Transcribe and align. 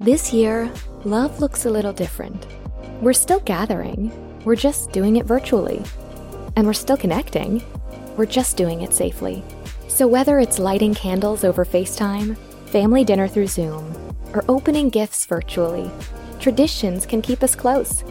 This 0.00 0.32
year, 0.32 0.70
love 1.04 1.40
looks 1.40 1.64
a 1.64 1.70
little 1.70 1.92
different. 1.92 2.46
We're 3.00 3.12
still 3.12 3.40
gathering, 3.40 4.12
we're 4.44 4.56
just 4.56 4.92
doing 4.92 5.16
it 5.16 5.26
virtually. 5.26 5.82
And 6.54 6.66
we're 6.66 6.72
still 6.72 6.96
connecting, 6.96 7.62
we're 8.16 8.26
just 8.26 8.56
doing 8.56 8.82
it 8.82 8.92
safely. 8.92 9.42
So 9.88 10.06
whether 10.06 10.38
it's 10.38 10.58
lighting 10.58 10.94
candles 10.94 11.44
over 11.44 11.64
FaceTime, 11.64 12.36
family 12.66 13.04
dinner 13.04 13.28
through 13.28 13.46
Zoom, 13.46 13.94
or 14.34 14.44
opening 14.48 14.90
gifts 14.90 15.24
virtually, 15.26 15.90
traditions 16.40 17.06
can 17.06 17.22
keep 17.22 17.42
us 17.42 17.54
close, 17.54 18.04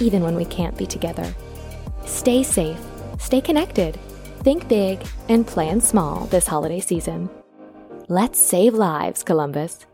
even 0.00 0.22
when 0.22 0.34
we 0.34 0.44
can't 0.44 0.76
be 0.76 0.86
together. 0.86 1.32
Stay 2.04 2.42
safe, 2.42 2.80
stay 3.18 3.40
connected, 3.40 3.98
think 4.42 4.68
big, 4.68 5.06
and 5.28 5.46
plan 5.46 5.80
small 5.80 6.26
this 6.26 6.46
holiday 6.46 6.80
season. 6.80 7.30
Let's 8.08 8.38
save 8.40 8.74
lives, 8.74 9.22
Columbus. 9.22 9.86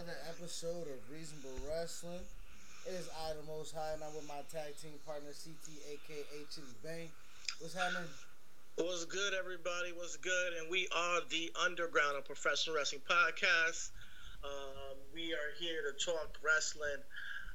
Another 0.00 0.16
episode 0.30 0.88
of 0.88 0.96
Reasonable 1.12 1.52
Wrestling. 1.68 2.24
It 2.88 2.96
is 2.96 3.10
I, 3.20 3.36
the 3.36 3.44
Most 3.44 3.74
High, 3.74 3.92
and 3.92 4.02
I'm 4.02 4.14
with 4.16 4.26
my 4.26 4.40
tag 4.48 4.72
team 4.80 4.96
partner, 5.04 5.28
CT, 5.28 5.76
aka 5.92 6.40
Chitty 6.48 6.72
Bang. 6.82 7.12
What's 7.60 7.74
happening? 7.74 8.08
What's 8.76 9.04
good, 9.04 9.34
everybody? 9.34 9.92
What's 9.92 10.16
good? 10.16 10.56
And 10.56 10.70
we 10.70 10.88
are 10.96 11.20
the 11.28 11.52
Underground 11.66 12.16
of 12.16 12.24
Professional 12.24 12.76
Wrestling 12.76 13.02
Podcast. 13.04 13.90
Um, 14.40 14.96
we 15.12 15.34
are 15.36 15.52
here 15.60 15.84
to 15.84 15.92
talk 16.00 16.32
wrestling. 16.40 17.04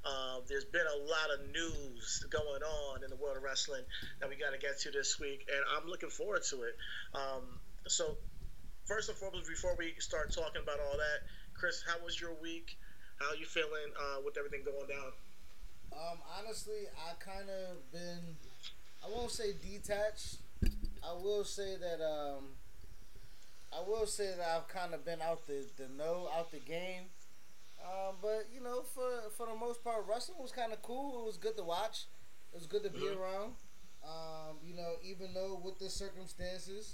Uh, 0.06 0.46
there's 0.48 0.66
been 0.66 0.86
a 0.86 1.02
lot 1.02 1.34
of 1.34 1.50
news 1.50 2.28
going 2.30 2.62
on 2.62 3.04
in 3.04 3.10
the 3.10 3.18
world 3.18 3.38
of 3.38 3.44
wrestling 3.44 3.82
that 4.22 4.30
we 4.30 4.36
got 4.36 4.54
to 4.54 4.60
get 4.60 4.78
to 4.86 4.92
this 4.92 5.20
week, 5.20 5.50
and 5.50 5.66
I'm 5.74 5.90
looking 5.90 6.14
forward 6.14 6.44
to 6.54 6.62
it. 6.62 6.78
Um, 7.16 7.42
so, 7.88 8.14
first 8.86 9.10
and 9.10 9.18
foremost, 9.18 9.50
before 9.50 9.74
we 9.80 9.96
start 9.98 10.30
talking 10.30 10.62
about 10.62 10.78
all 10.78 10.94
that, 10.94 11.26
Chris, 11.66 11.84
how 11.88 12.06
was 12.06 12.22
your 12.22 12.30
week? 12.44 12.78
How 13.20 13.32
are 13.32 13.36
you 13.36 13.48
feeling 13.48 13.90
uh, 14.00 14.22
with 14.24 14.38
everything 14.38 14.62
going 14.64 14.86
down? 14.88 15.12
Um, 15.92 16.20
honestly, 16.38 16.86
I 16.96 17.14
kind 17.18 17.50
of 17.50 17.92
been, 17.92 18.38
I 19.04 19.10
won't 19.10 19.32
say 19.32 19.54
detached. 19.54 20.38
I 21.04 21.14
will 21.14 21.44
say 21.44 21.76
that, 21.78 22.06
um, 22.06 22.50
I 23.74 23.80
will 23.82 24.06
say 24.06 24.32
that 24.38 24.48
I've 24.48 24.68
kind 24.68 24.94
of 24.94 25.04
been 25.04 25.24
out 25.24 25.48
the, 25.48 25.66
the 25.76 25.88
know, 25.98 26.30
out 26.38 26.52
the 26.52 26.60
game. 26.60 27.06
Um, 27.84 28.18
but 28.22 28.46
you 28.54 28.62
know, 28.62 28.84
for 28.94 29.24
for 29.36 29.48
the 29.48 29.56
most 29.56 29.84
part, 29.84 30.06
wrestling 30.08 30.38
was 30.40 30.52
kind 30.52 30.72
of 30.72 30.84
cool. 30.84 31.24
It 31.24 31.26
was 31.26 31.38
good 31.38 31.58
to 31.58 31.64
watch. 31.64 32.06
It 32.54 32.58
was 32.60 32.68
good 32.68 32.84
to 32.84 32.92
be 32.92 33.00
Mhm. 33.00 33.18
around. 33.18 33.54
Um, 34.04 34.58
you 34.64 34.76
know, 34.76 34.98
even 35.04 35.34
though 35.34 35.60
with 35.64 35.80
the 35.80 35.90
circumstances, 35.90 36.94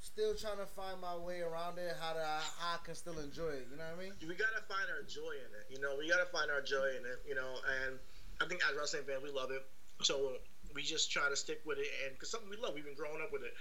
still 0.00 0.34
trying 0.34 0.58
to 0.58 0.66
find 0.66 1.00
my 1.00 1.16
way 1.16 1.40
around 1.40 1.78
it. 1.78 1.94
How 2.00 2.12
to 2.14 2.24
how 2.58 2.74
I 2.74 2.78
can 2.84 2.94
still 2.94 3.18
enjoy 3.18 3.60
it. 3.60 3.68
You 3.70 3.76
know 3.76 3.84
what 3.92 4.00
I 4.00 4.02
mean? 4.02 4.12
we 4.26 4.34
gotta 4.34 4.64
find 4.68 4.88
our 4.90 5.04
joy 5.04 5.36
in 5.36 5.50
it. 5.54 5.68
You 5.70 5.80
know, 5.80 5.94
we 5.98 6.08
gotta 6.08 6.28
find 6.32 6.50
our 6.50 6.60
joy 6.60 6.96
in 6.98 7.04
it. 7.04 7.20
You 7.28 7.34
know, 7.34 7.54
and 7.84 7.98
I 8.40 8.46
think 8.46 8.62
as 8.68 8.76
wrestling 8.76 9.04
fans, 9.06 9.22
we 9.22 9.30
love 9.30 9.50
it. 9.50 9.62
So 10.02 10.32
we 10.74 10.82
just 10.82 11.12
try 11.12 11.28
to 11.28 11.36
stick 11.36 11.60
with 11.66 11.78
it, 11.78 11.88
and 12.04 12.14
because 12.14 12.30
something 12.30 12.48
we 12.48 12.56
love, 12.56 12.74
we've 12.74 12.84
been 12.84 12.94
growing 12.94 13.20
up 13.22 13.32
with 13.32 13.42
it. 13.42 13.54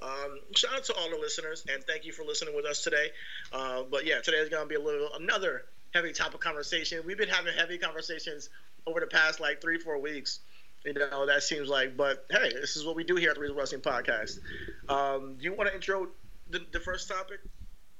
Um, 0.00 0.40
shout 0.56 0.74
out 0.74 0.84
to 0.84 0.94
all 0.94 1.10
the 1.10 1.18
listeners, 1.18 1.64
and 1.72 1.84
thank 1.84 2.04
you 2.04 2.12
for 2.12 2.24
listening 2.24 2.56
with 2.56 2.64
us 2.64 2.82
today. 2.82 3.10
Uh, 3.52 3.82
but 3.88 4.06
yeah, 4.06 4.20
today 4.20 4.38
is 4.38 4.48
gonna 4.48 4.66
be 4.66 4.74
a 4.74 4.80
little 4.80 5.12
another 5.14 5.64
heavy 5.94 6.12
topic 6.12 6.40
conversation. 6.40 7.02
We've 7.06 7.18
been 7.18 7.28
having 7.28 7.52
heavy 7.54 7.78
conversations 7.78 8.48
over 8.86 9.00
the 9.00 9.06
past 9.06 9.40
like 9.40 9.60
three, 9.60 9.78
four 9.78 10.00
weeks. 10.00 10.40
You 10.84 10.94
know, 10.94 11.26
that 11.26 11.42
seems 11.42 11.68
like, 11.68 11.96
but 11.96 12.26
hey, 12.30 12.52
this 12.52 12.76
is 12.76 12.84
what 12.84 12.96
we 12.96 13.04
do 13.04 13.14
here 13.14 13.30
at 13.30 13.36
the 13.36 13.40
Reason 13.40 13.56
Wrestling 13.56 13.82
Podcast. 13.82 14.40
Um, 14.88 15.36
do 15.38 15.44
you 15.44 15.54
want 15.54 15.68
to 15.68 15.74
intro 15.74 16.08
the, 16.50 16.60
the 16.72 16.80
first 16.80 17.08
topic? 17.08 17.38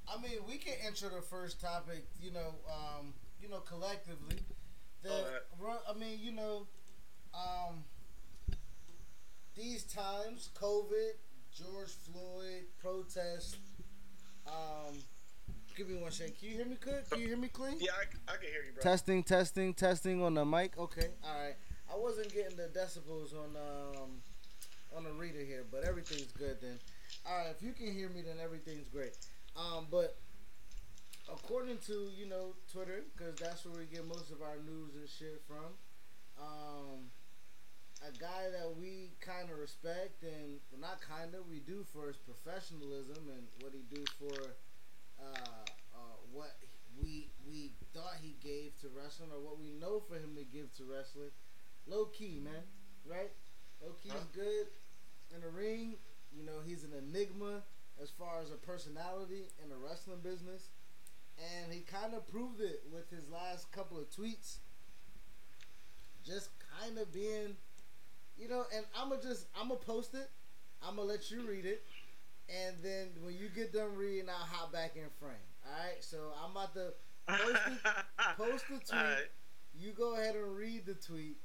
I 0.08 0.20
mean, 0.20 0.38
we 0.48 0.56
can 0.56 0.74
intro 0.86 1.08
the 1.08 1.22
first 1.22 1.60
topic. 1.60 2.04
You 2.20 2.32
know, 2.32 2.54
um, 2.68 3.14
you 3.40 3.48
know, 3.48 3.60
collectively. 3.60 4.36
The, 5.02 5.10
Alright. 5.10 5.78
I 5.88 5.94
mean, 5.94 6.18
you 6.20 6.32
know, 6.32 6.66
um, 7.34 7.84
these 9.56 9.84
times, 9.84 10.50
COVID, 10.60 11.12
George 11.52 11.90
Floyd, 11.90 12.64
protest. 12.80 13.58
Um, 14.46 14.96
give 15.76 15.88
me 15.88 16.00
one 16.00 16.10
second. 16.10 16.34
Can 16.38 16.48
you 16.48 16.56
hear 16.56 16.66
me 16.66 16.76
good? 16.80 17.08
Can 17.10 17.20
you 17.20 17.28
hear 17.28 17.36
me 17.36 17.48
clean? 17.48 17.76
Yeah, 17.78 17.90
I, 17.92 18.32
I 18.32 18.36
can 18.36 18.48
hear 18.50 18.64
you, 18.66 18.72
bro. 18.72 18.82
Testing, 18.82 19.22
testing, 19.22 19.72
testing 19.72 20.22
on 20.22 20.34
the 20.34 20.44
mic. 20.44 20.76
Okay, 20.76 21.08
all 21.24 21.40
right. 21.40 21.54
I 21.92 21.98
wasn't 21.98 22.32
getting 22.32 22.56
the 22.56 22.70
decibels 22.72 23.34
on 23.34 23.56
um 23.56 24.22
on 24.96 25.04
the 25.04 25.12
reader 25.12 25.40
here, 25.44 25.64
but 25.70 25.84
everything's 25.84 26.32
good 26.32 26.58
then. 26.60 26.78
All 27.26 27.38
right, 27.38 27.48
if 27.54 27.62
you 27.62 27.72
can 27.72 27.92
hear 27.92 28.08
me, 28.08 28.22
then 28.22 28.36
everything's 28.42 28.88
great. 28.88 29.16
Um, 29.56 29.86
but 29.90 30.16
according 31.30 31.78
to 31.86 32.08
you 32.16 32.26
know 32.26 32.54
Twitter, 32.72 33.04
because 33.16 33.36
that's 33.36 33.64
where 33.64 33.78
we 33.78 33.84
get 33.84 34.06
most 34.06 34.30
of 34.30 34.40
our 34.42 34.56
news 34.64 34.94
and 34.94 35.08
shit 35.08 35.42
from. 35.46 35.76
Um, 36.40 37.12
a 38.02 38.10
guy 38.18 38.50
that 38.50 38.66
we 38.74 39.12
kind 39.20 39.50
of 39.50 39.58
respect 39.58 40.22
and 40.22 40.58
well, 40.72 40.80
not 40.80 40.98
kind 41.00 41.34
of 41.34 41.46
we 41.48 41.60
do 41.60 41.84
for 41.92 42.08
his 42.08 42.16
professionalism 42.16 43.30
and 43.30 43.46
what 43.60 43.72
he 43.72 43.84
do 43.94 44.02
for 44.18 44.56
uh, 45.22 45.66
uh, 45.94 46.16
what 46.32 46.56
we 46.98 47.30
we 47.46 47.70
thought 47.94 48.18
he 48.20 48.34
gave 48.42 48.74
to 48.80 48.88
wrestling 48.90 49.30
or 49.30 49.38
what 49.38 49.60
we 49.60 49.70
know 49.70 50.02
for 50.08 50.16
him 50.16 50.34
to 50.34 50.44
give 50.44 50.74
to 50.76 50.84
wrestling. 50.84 51.30
Low 51.86 52.06
Ki, 52.06 52.40
man, 52.42 52.62
right? 53.04 53.30
Low 53.82 53.92
Ki 54.02 54.08
is 54.08 54.14
Huh? 54.14 54.20
good 54.34 54.66
in 55.34 55.40
the 55.40 55.48
ring. 55.48 55.96
You 56.36 56.44
know, 56.44 56.60
he's 56.64 56.84
an 56.84 56.92
enigma 56.96 57.62
as 58.02 58.10
far 58.10 58.40
as 58.40 58.50
a 58.50 58.56
personality 58.56 59.48
in 59.62 59.68
the 59.68 59.76
wrestling 59.76 60.20
business, 60.22 60.68
and 61.38 61.72
he 61.72 61.80
kind 61.80 62.14
of 62.14 62.26
proved 62.26 62.60
it 62.60 62.82
with 62.92 63.10
his 63.10 63.28
last 63.28 63.70
couple 63.72 63.98
of 63.98 64.08
tweets. 64.10 64.58
Just 66.24 66.50
kind 66.80 66.98
of 66.98 67.12
being, 67.12 67.56
you 68.38 68.48
know, 68.48 68.64
and 68.74 68.86
I'm 68.96 69.08
gonna 69.10 69.20
just 69.22 69.46
I'm 69.60 69.68
gonna 69.68 69.80
post 69.80 70.14
it. 70.14 70.30
I'm 70.82 70.96
gonna 70.96 71.08
let 71.08 71.30
you 71.30 71.42
read 71.42 71.66
it, 71.66 71.82
and 72.48 72.76
then 72.82 73.08
when 73.22 73.34
you 73.34 73.48
get 73.54 73.72
done 73.72 73.96
reading, 73.96 74.28
I'll 74.28 74.46
hop 74.46 74.72
back 74.72 74.94
in 74.96 75.02
frame. 75.20 75.34
All 75.66 75.84
right. 75.84 76.02
So 76.02 76.32
I'm 76.42 76.52
about 76.52 76.74
to 76.74 76.92
post 77.26 77.60
the, 77.66 78.04
post 78.36 78.64
the 78.68 78.74
tweet. 78.76 78.92
Alright. 78.92 79.30
You 79.78 79.92
go 79.92 80.14
ahead 80.14 80.36
and 80.36 80.56
read 80.56 80.86
the 80.86 80.94
tweet, 80.94 81.36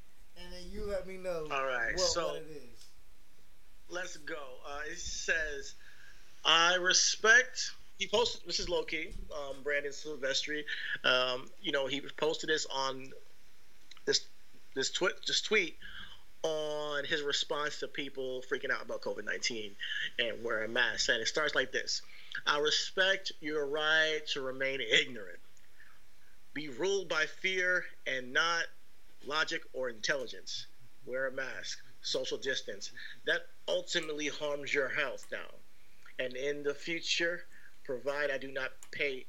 and 0.42 0.54
then 0.54 0.62
you 0.72 0.86
let 0.86 1.08
me 1.08 1.18
know 1.18 1.48
All 1.52 1.66
right, 1.66 1.94
what, 1.94 2.00
so- 2.00 2.28
what 2.28 2.36
it 2.38 2.48
is. 2.52 2.86
Let's 3.90 4.18
go. 4.18 4.36
Uh, 4.68 4.80
it 4.92 5.00
says, 5.00 5.76
I 6.44 6.76
respect. 6.76 7.72
He 7.98 8.08
posted. 8.08 8.42
This 8.46 8.60
is 8.60 8.68
Low 8.68 8.84
Ki. 8.84 9.14
Um, 9.32 9.64
Brandon 9.64 9.94
Silvestri. 9.94 10.64
Um, 11.06 11.50
you 11.62 11.72
know, 11.72 11.88
he 11.88 12.02
posted 12.18 12.50
this 12.50 12.68
on 12.74 13.12
this 14.06 14.26
this 14.76 14.92
tweet 14.92 15.14
this 15.26 15.42
tweet 15.42 15.78
on 16.44 17.06
his 17.06 17.22
response 17.22 17.80
to 17.80 17.88
people 17.88 18.44
freaking 18.52 18.72
out 18.72 18.84
about 18.84 19.02
COVID 19.02 19.26
nineteen 19.26 19.72
and 20.20 20.44
wearing 20.44 20.74
masks. 20.74 21.08
And 21.08 21.22
it 21.22 21.28
starts 21.28 21.56
like 21.56 21.72
this: 21.72 22.02
I 22.46 22.60
respect 22.60 23.32
your 23.40 23.66
right 23.66 24.20
to 24.34 24.42
remain 24.42 24.82
ignorant. 24.82 25.40
Be 26.54 26.68
ruled 26.68 27.08
by 27.08 27.26
fear 27.26 27.86
and 28.06 28.34
not 28.34 28.64
logic 29.28 29.62
or 29.74 29.90
intelligence. 29.90 30.68
Wear 31.06 31.28
a 31.28 31.32
mask. 31.32 31.80
Social 32.02 32.38
distance. 32.38 32.92
That 33.26 33.42
ultimately 33.68 34.28
harms 34.28 34.74
your 34.74 34.90
health 34.90 35.26
now. 35.32 35.54
And 36.20 36.36
in 36.36 36.64
the 36.64 36.74
future, 36.74 37.42
provide 37.84 38.32
I 38.32 38.38
do 38.38 38.52
not 38.52 38.72
pay 38.92 39.26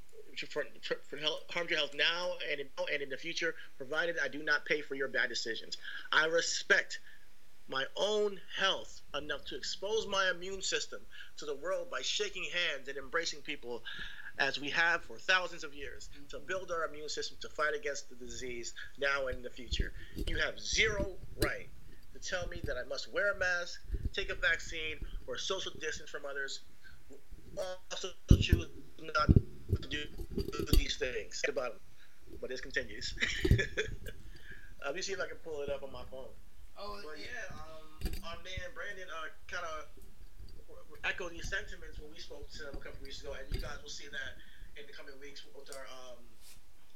for, 0.47 0.65
for, 1.09 1.19
harm 1.51 1.67
your 1.69 1.79
health 1.79 1.95
now 1.95 2.33
and 2.51 2.61
in, 2.61 2.67
and 2.93 3.03
in 3.03 3.09
the 3.09 3.17
future, 3.17 3.55
provided 3.77 4.17
I 4.23 4.29
do 4.29 4.43
not 4.43 4.65
pay 4.65 4.83
for 4.83 4.95
your 4.95 5.09
bad 5.09 5.29
decisions. 5.29 5.77
I 6.13 6.27
respect 6.27 7.01
my 7.69 7.85
own 7.97 8.41
health 8.57 9.03
enough 9.15 9.45
to 9.47 9.57
expose 9.57 10.07
my 10.07 10.31
immune 10.35 10.63
system 10.63 11.01
to 11.39 11.45
the 11.45 11.55
world 11.55 11.91
by 11.91 12.01
shaking 12.03 12.45
hands 12.45 12.89
and 12.89 12.97
embracing 12.97 13.41
people 13.43 13.83
as 14.39 14.61
we 14.61 14.71
have 14.71 15.03
for 15.03 15.17
thousands 15.17 15.65
of 15.65 15.75
years 15.75 16.09
to 16.31 16.39
build 16.39 16.71
our 16.71 16.87
immune 16.87 17.09
system 17.09 17.37
to 17.41 17.49
fight 17.49 17.75
against 17.75 18.09
the 18.09 18.15
disease 18.17 18.75
now 18.99 19.27
and 19.27 19.39
in 19.39 19.43
the 19.43 19.51
future. 19.51 19.93
You 20.27 20.39
have 20.39 20.61
zero 20.61 21.17
right 21.43 21.69
to 22.13 22.19
tell 22.21 22.47
me 22.49 22.61
that 22.65 22.77
I 22.77 22.89
must 22.89 23.13
wear 23.13 23.33
a 23.33 23.39
mask, 23.39 23.81
take 24.13 24.31
a 24.31 24.35
vaccine, 24.35 24.97
or 25.27 25.37
social 25.37 25.73
distance 25.81 26.11
from 26.11 26.23
others. 26.25 26.61
Also 27.91 28.09
choose 28.41 28.67
not 29.01 29.29
to 29.83 29.89
do, 29.89 30.05
these 30.77 30.97
things. 30.97 31.43
About 31.49 31.73
them. 31.73 31.81
But 32.41 32.51
this 32.51 32.61
continues. 32.61 33.15
Let 34.85 34.95
me 34.95 35.03
see 35.03 35.13
if 35.13 35.21
I 35.21 35.27
can 35.27 35.37
pull 35.43 35.63
it 35.63 35.71
up 35.71 35.83
on 35.83 35.93
my 35.93 36.03
phone. 36.11 36.31
Oh, 36.79 37.01
but 37.03 37.19
yeah, 37.19 37.51
um, 37.51 38.13
our 38.23 38.37
man 38.45 38.71
Brandon 38.75 39.09
uh, 39.11 39.27
kind 39.51 39.67
of 39.67 39.98
echoed 41.05 41.33
these 41.33 41.49
sentiments 41.49 41.99
when 41.99 42.11
we 42.11 42.19
spoke 42.19 42.49
to 42.59 42.69
him 42.69 42.75
a 42.75 42.83
couple 42.83 43.03
weeks 43.03 43.21
ago, 43.21 43.35
and 43.39 43.47
you 43.53 43.61
guys 43.61 43.79
will 43.83 43.93
see 43.93 44.09
that 44.09 44.33
in 44.77 44.87
the 44.87 44.93
coming 44.93 45.19
weeks 45.19 45.45
with 45.45 45.69
our 45.75 45.87
um, 45.87 46.19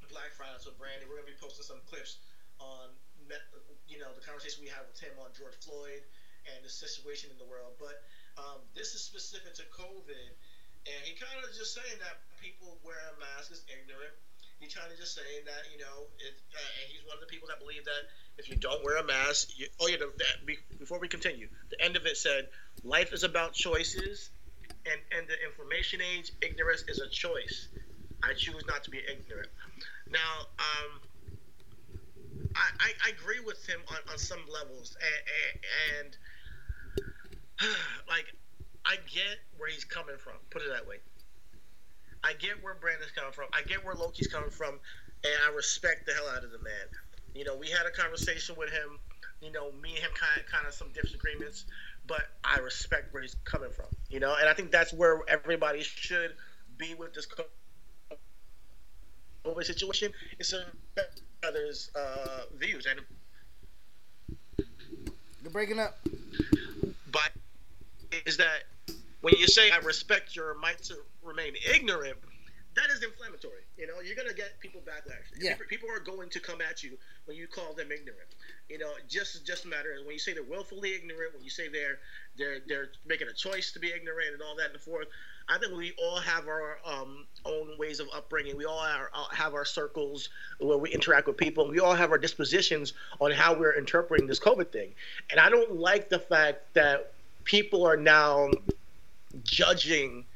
Black 0.08 0.32
Friday. 0.32 0.56
So, 0.58 0.70
Brandon, 0.70 1.08
we're 1.08 1.16
gonna 1.16 1.26
be 1.26 1.38
posting 1.38 1.64
some 1.64 1.80
clips 1.86 2.16
on, 2.60 2.88
you 3.86 3.98
know, 3.98 4.12
the 4.12 4.20
conversation 4.20 4.60
we 4.60 4.68
had 4.68 4.86
with 4.86 4.98
him 4.98 5.18
on 5.18 5.30
George 5.32 5.54
Floyd 5.62 6.02
and 6.46 6.62
the 6.62 6.68
situation 6.68 7.30
in 7.30 7.38
the 7.38 7.44
world. 7.44 7.74
But 7.78 7.98
um, 8.36 8.60
this 8.74 8.94
is 8.94 9.02
specific 9.02 9.54
to 9.54 9.64
COVID, 9.70 10.30
and 10.86 11.00
he 11.06 11.12
kind 11.12 11.38
of 11.42 11.52
just 11.54 11.72
saying 11.72 11.98
that 11.98 12.18
people 12.40 12.76
wearing 12.82 13.18
masks 13.18 13.50
is 13.50 13.62
ignorant 13.66 14.14
Of 14.62 14.96
just 14.96 15.16
saying 15.16 15.42
that 15.44 15.66
you 15.72 15.80
know, 15.80 16.06
it, 16.20 16.34
uh, 16.54 16.80
and 16.80 16.86
he's 16.88 17.04
one 17.04 17.14
of 17.14 17.20
the 17.20 17.26
people 17.26 17.48
that 17.48 17.58
believe 17.58 17.84
that 17.84 18.06
if 18.38 18.48
you 18.48 18.54
don't 18.54 18.84
wear 18.84 18.96
a 18.98 19.04
mask, 19.04 19.58
you, 19.58 19.66
oh 19.80 19.88
yeah, 19.88 19.96
the, 19.96 20.08
the, 20.16 20.56
before 20.78 21.00
we 21.00 21.08
continue, 21.08 21.48
the 21.70 21.82
end 21.82 21.96
of 21.96 22.06
it 22.06 22.16
said, 22.16 22.46
life 22.84 23.12
is 23.12 23.24
about 23.24 23.54
choices, 23.54 24.30
and 24.86 25.00
and 25.18 25.26
the 25.26 25.34
information 25.44 26.00
age, 26.00 26.30
ignorance 26.40 26.84
is 26.86 27.00
a 27.00 27.08
choice. 27.08 27.68
I 28.22 28.34
choose 28.34 28.62
not 28.68 28.84
to 28.84 28.90
be 28.90 28.98
ignorant. 28.98 29.48
Now, 30.08 30.46
um, 30.60 31.00
I, 32.54 32.70
I, 32.78 32.92
I 33.06 33.10
agree 33.10 33.40
with 33.44 33.66
him 33.66 33.80
on, 33.90 33.96
on 34.12 34.18
some 34.18 34.44
levels, 34.46 34.96
and, 35.02 36.06
and, 36.06 36.16
and 37.66 37.76
like 38.08 38.26
I 38.86 38.96
get 39.12 39.42
where 39.58 39.68
he's 39.68 39.84
coming 39.84 40.16
from. 40.18 40.34
Put 40.50 40.62
it 40.62 40.68
that 40.70 40.86
way. 40.86 40.98
I 42.24 42.34
get 42.34 42.62
where 42.62 42.74
Brandon's 42.74 43.10
coming 43.12 43.32
from. 43.32 43.48
I 43.52 43.62
get 43.62 43.84
where 43.84 43.94
Low 43.94 44.10
Ki's 44.10 44.28
coming 44.28 44.50
from, 44.50 44.78
and 45.24 45.34
I 45.48 45.54
respect 45.54 46.06
the 46.06 46.12
hell 46.12 46.28
out 46.28 46.44
of 46.44 46.52
the 46.52 46.58
man. 46.58 46.86
You 47.34 47.44
know, 47.44 47.56
we 47.56 47.68
had 47.68 47.86
a 47.86 47.90
conversation 47.90 48.54
with 48.56 48.70
him. 48.70 48.98
You 49.40 49.50
know, 49.50 49.72
me 49.82 49.90
and 49.90 49.98
him 49.98 50.10
kind 50.14 50.40
of, 50.40 50.46
kind 50.50 50.66
of 50.66 50.74
some 50.74 50.88
disagreements, 50.92 51.64
but 52.06 52.22
I 52.44 52.58
respect 52.58 53.12
where 53.12 53.22
he's 53.22 53.34
coming 53.44 53.70
from. 53.70 53.86
You 54.08 54.20
know, 54.20 54.36
and 54.38 54.48
I 54.48 54.54
think 54.54 54.70
that's 54.70 54.92
where 54.92 55.20
everybody 55.26 55.82
should 55.82 56.34
be 56.78 56.94
with 56.94 57.12
this 57.12 57.26
COVID 59.44 59.64
situation. 59.64 60.12
It's 60.38 60.52
a 60.52 60.64
others' 61.44 61.90
uh, 61.96 62.42
views, 62.56 62.86
and 62.86 63.00
you're 65.42 65.50
breaking 65.50 65.80
up. 65.80 65.98
But 67.10 67.32
is 68.26 68.36
that 68.36 68.64
when 69.22 69.34
you 69.38 69.46
say 69.46 69.70
I 69.70 69.78
respect 69.78 70.36
your 70.36 70.54
right 70.58 70.80
to 70.84 70.96
remain 71.22 71.54
ignorant, 71.74 72.18
that 72.74 72.90
is 72.90 73.02
inflammatory. 73.02 73.62
You 73.76 73.86
know, 73.86 74.00
you're 74.04 74.16
gonna 74.16 74.34
get 74.34 74.58
people 74.60 74.80
backlash. 74.80 75.24
Yeah. 75.38 75.54
People, 75.68 75.88
are 75.90 76.00
going 76.00 76.30
to 76.30 76.40
come 76.40 76.60
at 76.60 76.82
you 76.82 76.98
when 77.26 77.36
you 77.36 77.46
call 77.46 77.74
them 77.74 77.92
ignorant. 77.92 78.28
You 78.68 78.78
know, 78.78 78.92
just 79.08 79.46
just 79.46 79.64
a 79.64 79.68
matter 79.68 79.94
when 80.04 80.12
you 80.12 80.18
say 80.18 80.32
they're 80.32 80.42
willfully 80.42 80.94
ignorant, 80.94 81.34
when 81.34 81.44
you 81.44 81.50
say 81.50 81.68
they're 81.68 81.98
they're 82.36 82.58
they're 82.66 82.88
making 83.06 83.28
a 83.28 83.32
choice 83.32 83.72
to 83.72 83.78
be 83.78 83.88
ignorant 83.88 84.34
and 84.34 84.42
all 84.42 84.56
that 84.56 84.66
and 84.66 84.74
the 84.74 84.78
forth. 84.78 85.08
I 85.48 85.58
think 85.58 85.76
we 85.76 85.92
all 86.02 86.18
have 86.18 86.46
our 86.46 86.78
um, 86.86 87.26
own 87.44 87.76
ways 87.78 88.00
of 88.00 88.06
upbringing. 88.14 88.56
We 88.56 88.64
all 88.64 88.78
are, 88.78 89.10
have 89.32 89.54
our 89.54 89.64
circles 89.64 90.28
where 90.60 90.78
we 90.78 90.90
interact 90.90 91.26
with 91.26 91.36
people. 91.36 91.68
We 91.68 91.80
all 91.80 91.94
have 91.94 92.10
our 92.12 92.18
dispositions 92.18 92.92
on 93.20 93.32
how 93.32 93.52
we're 93.52 93.72
interpreting 93.72 94.28
this 94.28 94.38
COVID 94.38 94.70
thing. 94.70 94.94
And 95.30 95.40
I 95.40 95.50
don't 95.50 95.76
like 95.76 96.08
the 96.08 96.20
fact 96.20 96.72
that 96.74 97.12
people 97.44 97.84
are 97.84 97.96
now 97.96 98.50
judging 99.44 100.26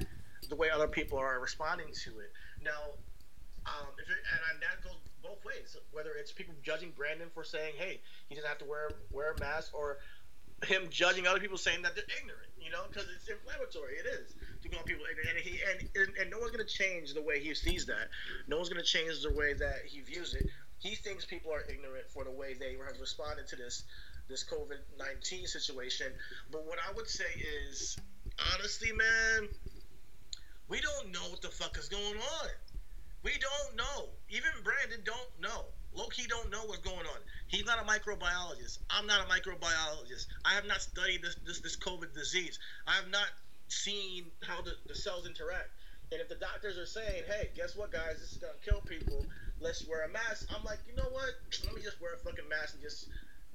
the 0.49 0.57
way 0.57 0.71
other 0.71 0.89
people 0.89 1.19
are 1.19 1.41
responding 1.41 1.89
to 2.05 2.21
it. 2.21 2.33
Now, 2.63 2.95
um, 3.67 3.87
it, 3.99 4.07
and 4.09 4.63
that 4.63 4.83
goes 4.83 4.97
both 5.23 5.45
ways. 5.45 5.77
Whether 5.93 6.11
it's 6.19 6.33
people 6.33 6.55
judging 6.63 6.93
Brandon 6.97 7.29
for 7.35 7.45
saying, 7.45 7.75
"Hey, 7.77 8.01
he 8.29 8.35
doesn't 8.35 8.49
have 8.49 8.59
to 8.59 8.65
wear 8.65 8.91
wear 9.11 9.33
a 9.33 9.41
mask," 9.41 9.75
or 9.75 9.99
him 10.65 10.89
judging 10.89 11.27
other 11.27 11.41
people 11.41 11.59
saying 11.59 11.83
that 11.83 11.95
they're 11.95 12.05
ignorant. 12.19 12.51
You 12.61 12.71
know, 12.71 12.85
because 12.89 13.07
it's 13.15 13.29
inflammatory. 13.29 13.95
It 13.95 14.07
is 14.07 14.35
to 14.63 14.69
call 14.69 14.83
people 14.85 15.05
ignorant, 15.11 15.37
and 15.37 15.39
he 15.39 15.61
and, 15.63 15.89
and, 15.95 16.17
and 16.17 16.31
no 16.31 16.39
one's 16.39 16.53
gonna 16.53 16.65
change 16.65 17.15
the 17.15 17.23
way 17.23 17.41
he 17.41 17.55
sees 17.55 17.87
that. 17.87 18.09
No 18.47 18.57
one's 18.57 18.69
gonna 18.69 18.83
change 18.83 19.23
the 19.23 19.33
way 19.33 19.53
that 19.55 19.85
he 19.87 20.01
views 20.01 20.35
it. 20.35 20.49
He 20.79 20.95
thinks 20.95 21.25
people 21.25 21.53
are 21.53 21.65
ignorant 21.69 22.11
for 22.11 22.25
the 22.25 22.31
way 22.31 22.55
they 22.55 22.77
have 22.87 23.01
responded 23.01 23.47
to 23.49 23.57
this 23.57 23.85
this 24.29 24.45
COVID 24.45 24.79
nineteen 24.99 25.47
situation. 25.47 26.13
But 26.51 26.65
what 26.67 26.79
I 26.79 26.93
would 26.95 27.09
say 27.09 27.31
is, 27.69 27.97
honestly, 28.55 28.93
man, 28.93 29.49
we 30.69 30.81
don't 30.81 31.13
know 31.13 31.31
what 31.31 31.43
the 31.43 31.49
fuck 31.49 31.77
is 31.79 31.89
going 31.89 32.19
on. 32.19 32.49
We 33.23 33.33
don't 33.33 33.77
know. 33.77 34.09
Even 34.31 34.51
Brandon 34.63 35.01
don't 35.05 35.41
know. 35.41 35.65
Low 35.95 36.07
Ki 36.09 36.27
don't 36.29 36.51
know 36.51 36.63
what's 36.67 36.83
going 36.83 37.07
on. 37.07 37.21
He's 37.49 37.65
not 37.65 37.79
a 37.79 37.83
microbiologist. 37.83 38.79
I'm 38.91 39.07
not 39.07 39.21
a 39.21 39.29
microbiologist. 39.29 40.27
I 40.45 40.55
have 40.55 40.67
not 40.67 40.83
studied 40.83 41.23
this 41.23 41.37
this, 41.47 41.61
this 41.61 41.77
COVID 41.77 42.13
disease. 42.15 42.59
I 42.87 42.93
have 42.93 43.11
not 43.11 43.27
seen 43.69 44.27
how 44.47 44.63
the, 44.63 44.73
the 44.87 44.95
cells 44.95 45.27
interact. 45.27 45.71
And 46.13 46.21
if 46.21 46.29
the 46.29 46.37
doctors 46.37 46.79
are 46.79 46.87
saying, 46.87 47.25
hey, 47.27 47.51
guess 47.57 47.75
what, 47.75 47.91
guys, 47.91 48.21
this 48.21 48.33
is 48.33 48.39
gonna 48.39 48.53
kill 48.65 48.81
people, 48.83 49.27
let's 49.61 49.87
wear 49.89 50.05
a 50.05 50.09
mask. 50.09 50.47
I'm 50.55 50.63
like, 50.65 50.79
you 50.87 50.95
know 50.95 51.09
what? 51.11 51.31
Let 51.65 51.75
me 51.75 51.83
just 51.83 52.01
wear 52.01 52.15
a 52.15 52.19
fucking 52.19 52.49
mask 52.49 52.75
and 52.75 52.83
just 52.83 53.09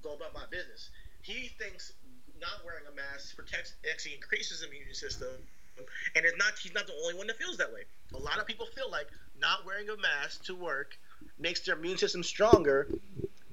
go 0.03 0.13
about 0.13 0.33
my 0.33 0.43
business. 0.49 0.89
He 1.21 1.49
thinks 1.59 1.93
not 2.41 2.65
wearing 2.65 2.83
a 2.91 2.95
mask 2.95 3.35
protects 3.35 3.73
actually 3.89 4.15
increases 4.15 4.61
the 4.61 4.67
immune 4.67 4.93
system 4.93 5.37
and 6.15 6.25
it's 6.25 6.37
not 6.37 6.53
he's 6.61 6.73
not 6.73 6.87
the 6.87 6.93
only 7.03 7.15
one 7.15 7.27
that 7.27 7.37
feels 7.37 7.57
that 7.57 7.71
way. 7.73 7.83
A 8.13 8.17
lot 8.17 8.39
of 8.39 8.45
people 8.45 8.65
feel 8.65 8.89
like 8.91 9.07
not 9.39 9.65
wearing 9.65 9.89
a 9.89 9.97
mask 9.97 10.43
to 10.45 10.55
work 10.55 10.97
makes 11.39 11.61
their 11.61 11.75
immune 11.75 11.97
system 11.97 12.23
stronger, 12.23 12.87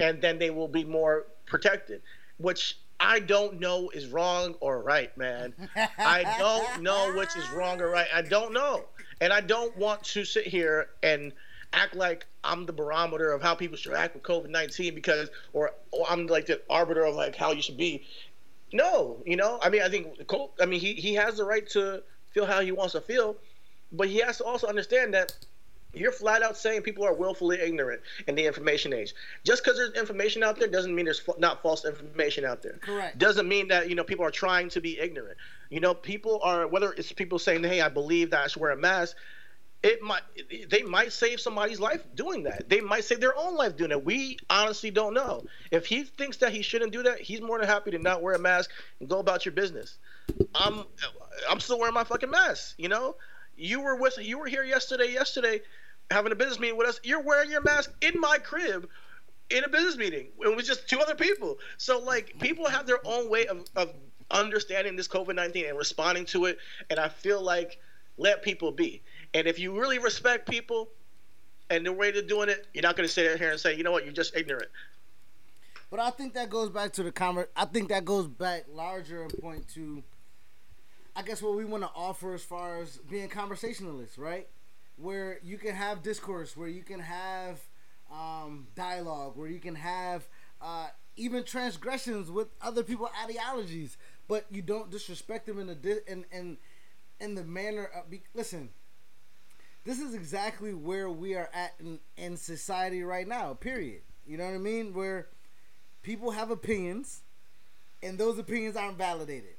and 0.00 0.20
then 0.20 0.38
they 0.38 0.50
will 0.50 0.68
be 0.68 0.84
more 0.84 1.26
protected. 1.46 2.02
Which 2.38 2.78
I 3.00 3.20
don't 3.20 3.60
know 3.60 3.90
is 3.90 4.08
wrong 4.08 4.54
or 4.60 4.80
right, 4.82 5.16
man. 5.16 5.54
I 5.98 6.36
don't 6.38 6.82
know 6.82 7.14
which 7.16 7.36
is 7.36 7.48
wrong 7.50 7.80
or 7.80 7.90
right. 7.90 8.08
I 8.12 8.22
don't 8.22 8.52
know, 8.52 8.84
and 9.20 9.32
I 9.32 9.40
don't 9.40 9.76
want 9.76 10.02
to 10.04 10.24
sit 10.24 10.46
here 10.46 10.88
and 11.02 11.32
act 11.72 11.94
like 11.94 12.26
I'm 12.44 12.64
the 12.64 12.72
barometer 12.72 13.30
of 13.30 13.42
how 13.42 13.54
people 13.54 13.76
should 13.76 13.92
act 13.92 14.14
with 14.14 14.22
COVID 14.22 14.48
nineteen 14.48 14.94
because, 14.94 15.30
or, 15.52 15.72
or 15.90 16.06
I'm 16.08 16.26
like 16.26 16.46
the 16.46 16.60
arbiter 16.70 17.04
of 17.04 17.14
like 17.14 17.36
how 17.36 17.52
you 17.52 17.62
should 17.62 17.76
be. 17.76 18.06
No, 18.72 19.22
you 19.24 19.36
know, 19.36 19.58
I 19.62 19.70
mean, 19.70 19.82
I 19.82 19.88
think 19.88 20.26
Cole. 20.26 20.52
I 20.60 20.66
mean, 20.66 20.80
he 20.80 20.94
he 20.94 21.14
has 21.14 21.36
the 21.36 21.44
right 21.44 21.68
to 21.70 22.02
feel 22.30 22.46
how 22.46 22.60
he 22.60 22.72
wants 22.72 22.92
to 22.92 23.00
feel, 23.00 23.36
but 23.92 24.08
he 24.08 24.18
has 24.18 24.38
to 24.38 24.44
also 24.44 24.66
understand 24.66 25.14
that 25.14 25.32
you're 25.94 26.12
flat 26.12 26.42
out 26.42 26.56
saying 26.56 26.82
people 26.82 27.04
are 27.04 27.14
willfully 27.14 27.58
ignorant 27.60 28.02
in 28.26 28.34
the 28.34 28.44
information 28.44 28.92
age. 28.92 29.14
Just 29.44 29.64
because 29.64 29.78
there's 29.78 29.94
information 29.94 30.42
out 30.42 30.58
there 30.58 30.68
doesn't 30.68 30.94
mean 30.94 31.06
there's 31.06 31.22
not 31.38 31.62
false 31.62 31.84
information 31.84 32.44
out 32.44 32.62
there. 32.62 32.78
Correct. 32.82 33.18
Doesn't 33.18 33.48
mean 33.48 33.68
that 33.68 33.88
you 33.88 33.94
know 33.94 34.04
people 34.04 34.24
are 34.24 34.30
trying 34.30 34.68
to 34.70 34.80
be 34.80 34.98
ignorant. 34.98 35.38
You 35.70 35.80
know, 35.80 35.94
people 35.94 36.40
are 36.42 36.66
whether 36.66 36.92
it's 36.92 37.12
people 37.12 37.38
saying, 37.38 37.64
"Hey, 37.64 37.80
I 37.80 37.88
believe 37.88 38.30
that 38.30 38.44
I 38.44 38.46
should 38.48 38.60
wear 38.60 38.72
a 38.72 38.76
mask." 38.76 39.16
It 39.80 40.02
might 40.02 40.22
they 40.70 40.82
might 40.82 41.12
save 41.12 41.40
somebody's 41.40 41.78
life 41.78 42.02
doing 42.16 42.42
that. 42.44 42.68
They 42.68 42.80
might 42.80 43.04
save 43.04 43.20
their 43.20 43.36
own 43.38 43.54
life 43.54 43.76
doing 43.76 43.92
it. 43.92 44.04
We 44.04 44.36
honestly 44.50 44.90
don't 44.90 45.14
know. 45.14 45.44
If 45.70 45.86
he 45.86 46.02
thinks 46.02 46.38
that 46.38 46.52
he 46.52 46.62
shouldn't 46.62 46.92
do 46.92 47.04
that, 47.04 47.20
he's 47.20 47.40
more 47.40 47.58
than 47.58 47.68
happy 47.68 47.92
to 47.92 47.98
not 47.98 48.20
wear 48.20 48.34
a 48.34 48.40
mask 48.40 48.70
and 48.98 49.08
go 49.08 49.20
about 49.20 49.44
your 49.44 49.52
business. 49.52 49.98
I'm 50.54 50.84
I'm 51.48 51.60
still 51.60 51.78
wearing 51.78 51.94
my 51.94 52.02
fucking 52.02 52.30
mask. 52.30 52.74
You 52.76 52.88
know, 52.88 53.14
you 53.56 53.80
were 53.80 53.94
with 53.94 54.18
you 54.20 54.38
were 54.38 54.48
here 54.48 54.64
yesterday. 54.64 55.12
Yesterday, 55.12 55.60
having 56.10 56.32
a 56.32 56.36
business 56.36 56.58
meeting 56.58 56.76
with 56.76 56.88
us. 56.88 57.00
You're 57.04 57.22
wearing 57.22 57.50
your 57.50 57.62
mask 57.62 57.92
in 58.00 58.20
my 58.20 58.38
crib 58.38 58.88
in 59.50 59.62
a 59.62 59.68
business 59.68 59.96
meeting. 59.96 60.26
It 60.40 60.56
was 60.56 60.66
just 60.66 60.88
two 60.88 60.98
other 60.98 61.14
people. 61.14 61.58
So 61.76 62.00
like 62.00 62.34
people 62.40 62.68
have 62.68 62.86
their 62.86 63.00
own 63.06 63.30
way 63.30 63.46
of, 63.46 63.64
of 63.76 63.94
understanding 64.28 64.96
this 64.96 65.06
COVID 65.06 65.36
nineteen 65.36 65.66
and 65.66 65.78
responding 65.78 66.24
to 66.26 66.46
it. 66.46 66.58
And 66.90 66.98
I 66.98 67.08
feel 67.08 67.40
like 67.40 67.78
let 68.16 68.42
people 68.42 68.72
be. 68.72 69.02
And 69.38 69.46
if 69.46 69.60
you 69.60 69.78
really 69.78 70.00
respect 70.00 70.48
people 70.50 70.88
and 71.70 71.86
the 71.86 71.92
way 71.92 72.10
they're 72.10 72.22
doing 72.22 72.48
it, 72.48 72.66
you're 72.74 72.82
not 72.82 72.96
going 72.96 73.06
to 73.06 73.12
sit 73.12 73.38
here 73.38 73.52
and 73.52 73.60
say, 73.60 73.76
you 73.76 73.84
know 73.84 73.92
what, 73.92 74.04
you're 74.04 74.12
just 74.12 74.34
ignorant. 74.36 74.68
But 75.92 76.00
I 76.00 76.10
think 76.10 76.34
that 76.34 76.50
goes 76.50 76.70
back 76.70 76.92
to 76.94 77.04
the 77.04 77.12
comment. 77.12 77.48
I 77.54 77.64
think 77.64 77.88
that 77.90 78.04
goes 78.04 78.26
back 78.26 78.64
larger 78.68 79.22
and 79.22 79.32
point 79.38 79.68
to 79.74 80.02
I 81.14 81.22
guess 81.22 81.40
what 81.40 81.54
we 81.54 81.64
want 81.64 81.84
to 81.84 81.90
offer 81.94 82.34
as 82.34 82.42
far 82.42 82.80
as 82.80 82.96
being 82.96 83.28
conversationalists, 83.28 84.18
right? 84.18 84.48
Where 84.96 85.38
you 85.44 85.56
can 85.56 85.74
have 85.74 86.02
discourse, 86.02 86.56
where 86.56 86.68
you 86.68 86.82
can 86.82 86.98
have 86.98 87.60
um, 88.12 88.66
dialogue, 88.74 89.36
where 89.36 89.48
you 89.48 89.60
can 89.60 89.76
have 89.76 90.26
uh, 90.60 90.88
even 91.16 91.44
transgressions 91.44 92.28
with 92.28 92.48
other 92.60 92.82
people's 92.82 93.10
ideologies, 93.24 93.96
but 94.26 94.46
you 94.50 94.62
don't 94.62 94.90
disrespect 94.90 95.46
them 95.46 95.60
in 95.60 95.68
the 95.68 95.74
di- 95.76 96.00
in 96.08 96.24
in 96.32 96.58
in 97.20 97.36
the 97.36 97.44
manner 97.44 97.84
of 97.84 98.10
be- 98.10 98.22
listen. 98.34 98.70
This 99.84 100.00
is 100.00 100.14
exactly 100.14 100.74
where 100.74 101.08
we 101.08 101.34
are 101.34 101.48
at 101.54 101.74
in, 101.80 101.98
in 102.16 102.36
society 102.36 103.02
right 103.02 103.26
now. 103.26 103.54
Period. 103.54 104.02
You 104.26 104.36
know 104.36 104.44
what 104.44 104.54
I 104.54 104.58
mean? 104.58 104.92
Where 104.92 105.28
people 106.02 106.32
have 106.32 106.50
opinions, 106.50 107.22
and 108.02 108.18
those 108.18 108.38
opinions 108.38 108.76
aren't 108.76 108.98
validated 108.98 109.56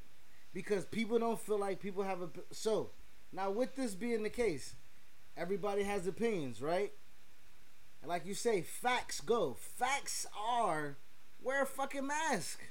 because 0.54 0.86
people 0.86 1.20
don't 1.20 1.40
feel 1.40 1.60
like 1.60 1.80
people 1.80 2.04
have 2.04 2.22
a 2.22 2.30
so 2.52 2.90
now 3.32 3.52
with 3.52 3.76
this 3.76 3.94
being 3.96 4.24
the 4.24 4.30
case 4.30 4.76
everybody 5.38 5.84
has 5.84 6.08
opinions 6.08 6.62
right 6.62 6.92
and 8.02 8.10
like 8.10 8.26
you 8.26 8.34
say 8.34 8.62
facts 8.62 9.22
go 9.22 9.56
facts 9.60 10.26
are 10.38 10.98
wear 11.42 11.64
a 11.64 11.66
fucking 11.66 12.08
mask 12.08 12.62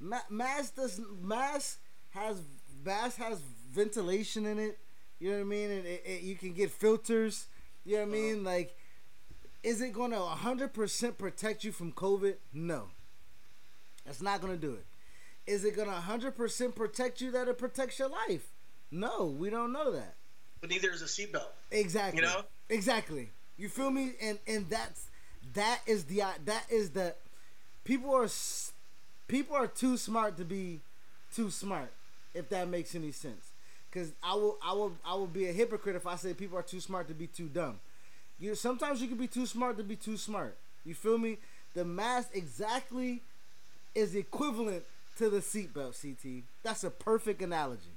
Ma- 0.00 0.28
mask 0.28 0.74
does 0.76 1.00
mask 1.20 1.78
has 2.10 2.42
mask 2.84 3.18
has 3.18 3.40
ventilation 3.70 4.44
in 4.44 4.58
it 4.58 4.78
you 5.22 5.30
know 5.30 5.36
what 5.36 5.42
i 5.42 5.46
mean 5.46 5.70
and 5.70 5.86
it, 5.86 6.02
it, 6.04 6.22
you 6.22 6.34
can 6.34 6.52
get 6.52 6.70
filters 6.70 7.46
you 7.84 7.96
know 7.96 8.02
what 8.02 8.08
i 8.08 8.12
mean 8.12 8.34
uh-huh. 8.40 8.56
like 8.56 8.76
is 9.62 9.80
it 9.80 9.92
going 9.92 10.10
to 10.10 10.16
100% 10.16 11.18
protect 11.18 11.62
you 11.62 11.70
from 11.70 11.92
covid 11.92 12.34
no 12.52 12.88
that's 14.04 14.20
not 14.20 14.40
going 14.40 14.52
to 14.52 14.60
do 14.60 14.72
it 14.72 14.84
is 15.46 15.64
it 15.64 15.76
gonna 15.76 15.92
hundred 15.92 16.36
percent 16.36 16.74
protect 16.74 17.20
you 17.20 17.30
that 17.32 17.48
it 17.48 17.58
protects 17.58 17.98
your 17.98 18.08
life? 18.08 18.48
No, 18.90 19.26
we 19.26 19.50
don't 19.50 19.72
know 19.72 19.90
that. 19.92 20.14
But 20.60 20.70
neither 20.70 20.90
is 20.92 21.02
a 21.02 21.06
seatbelt. 21.06 21.48
Exactly. 21.70 22.20
You 22.20 22.26
know? 22.26 22.42
Exactly. 22.68 23.30
You 23.56 23.68
feel 23.68 23.90
me? 23.90 24.12
And 24.20 24.38
and 24.46 24.68
that's 24.68 25.06
that 25.54 25.80
is 25.86 26.04
the 26.04 26.22
that 26.44 26.66
is 26.70 26.90
the 26.90 27.14
people 27.84 28.14
are 28.14 28.28
people 29.26 29.56
are 29.56 29.66
too 29.66 29.96
smart 29.96 30.36
to 30.36 30.44
be 30.44 30.80
too 31.34 31.50
smart. 31.50 31.92
If 32.34 32.48
that 32.50 32.68
makes 32.68 32.94
any 32.94 33.12
sense, 33.12 33.51
because 33.92 34.12
I 34.22 34.34
will 34.34 34.58
I 34.64 34.72
will 34.72 34.92
I 35.04 35.14
will 35.14 35.26
be 35.26 35.48
a 35.48 35.52
hypocrite 35.52 35.96
if 35.96 36.06
I 36.06 36.16
say 36.16 36.32
people 36.34 36.58
are 36.58 36.62
too 36.62 36.80
smart 36.80 37.08
to 37.08 37.14
be 37.14 37.26
too 37.26 37.48
dumb. 37.48 37.78
You 38.40 38.54
sometimes 38.54 39.02
you 39.02 39.08
can 39.08 39.18
be 39.18 39.26
too 39.26 39.46
smart 39.46 39.76
to 39.76 39.84
be 39.84 39.96
too 39.96 40.16
smart. 40.16 40.56
You 40.84 40.94
feel 40.94 41.18
me? 41.18 41.38
The 41.74 41.84
mask 41.84 42.30
exactly 42.34 43.22
is 43.94 44.14
equivalent 44.14 44.84
to 45.18 45.30
the 45.30 45.38
seatbelt, 45.38 46.00
CT. 46.00 46.44
That's 46.62 46.84
a 46.84 46.90
perfect 46.90 47.42
analogy. 47.42 47.92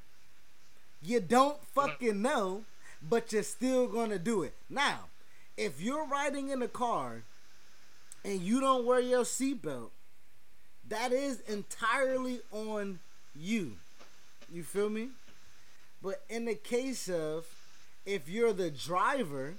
You 1.01 1.19
don't 1.19 1.63
fucking 1.73 2.21
know, 2.21 2.63
but 3.01 3.31
you're 3.31 3.43
still 3.43 3.87
gonna 3.87 4.19
do 4.19 4.43
it. 4.43 4.53
Now, 4.69 5.05
if 5.57 5.81
you're 5.81 6.05
riding 6.05 6.49
in 6.49 6.61
a 6.61 6.67
car 6.67 7.23
and 8.23 8.41
you 8.41 8.59
don't 8.59 8.85
wear 8.85 8.99
your 8.99 9.23
seatbelt, 9.23 9.89
that 10.89 11.11
is 11.11 11.39
entirely 11.41 12.41
on 12.51 12.99
you. 13.35 13.73
You 14.51 14.63
feel 14.63 14.89
me? 14.89 15.09
But 16.05 16.21
in 16.29 16.45
the 16.45 16.53
case 16.53 17.09
of 17.09 17.47
if 18.05 18.29
you're 18.29 18.53
the 18.53 18.69
driver 18.69 19.55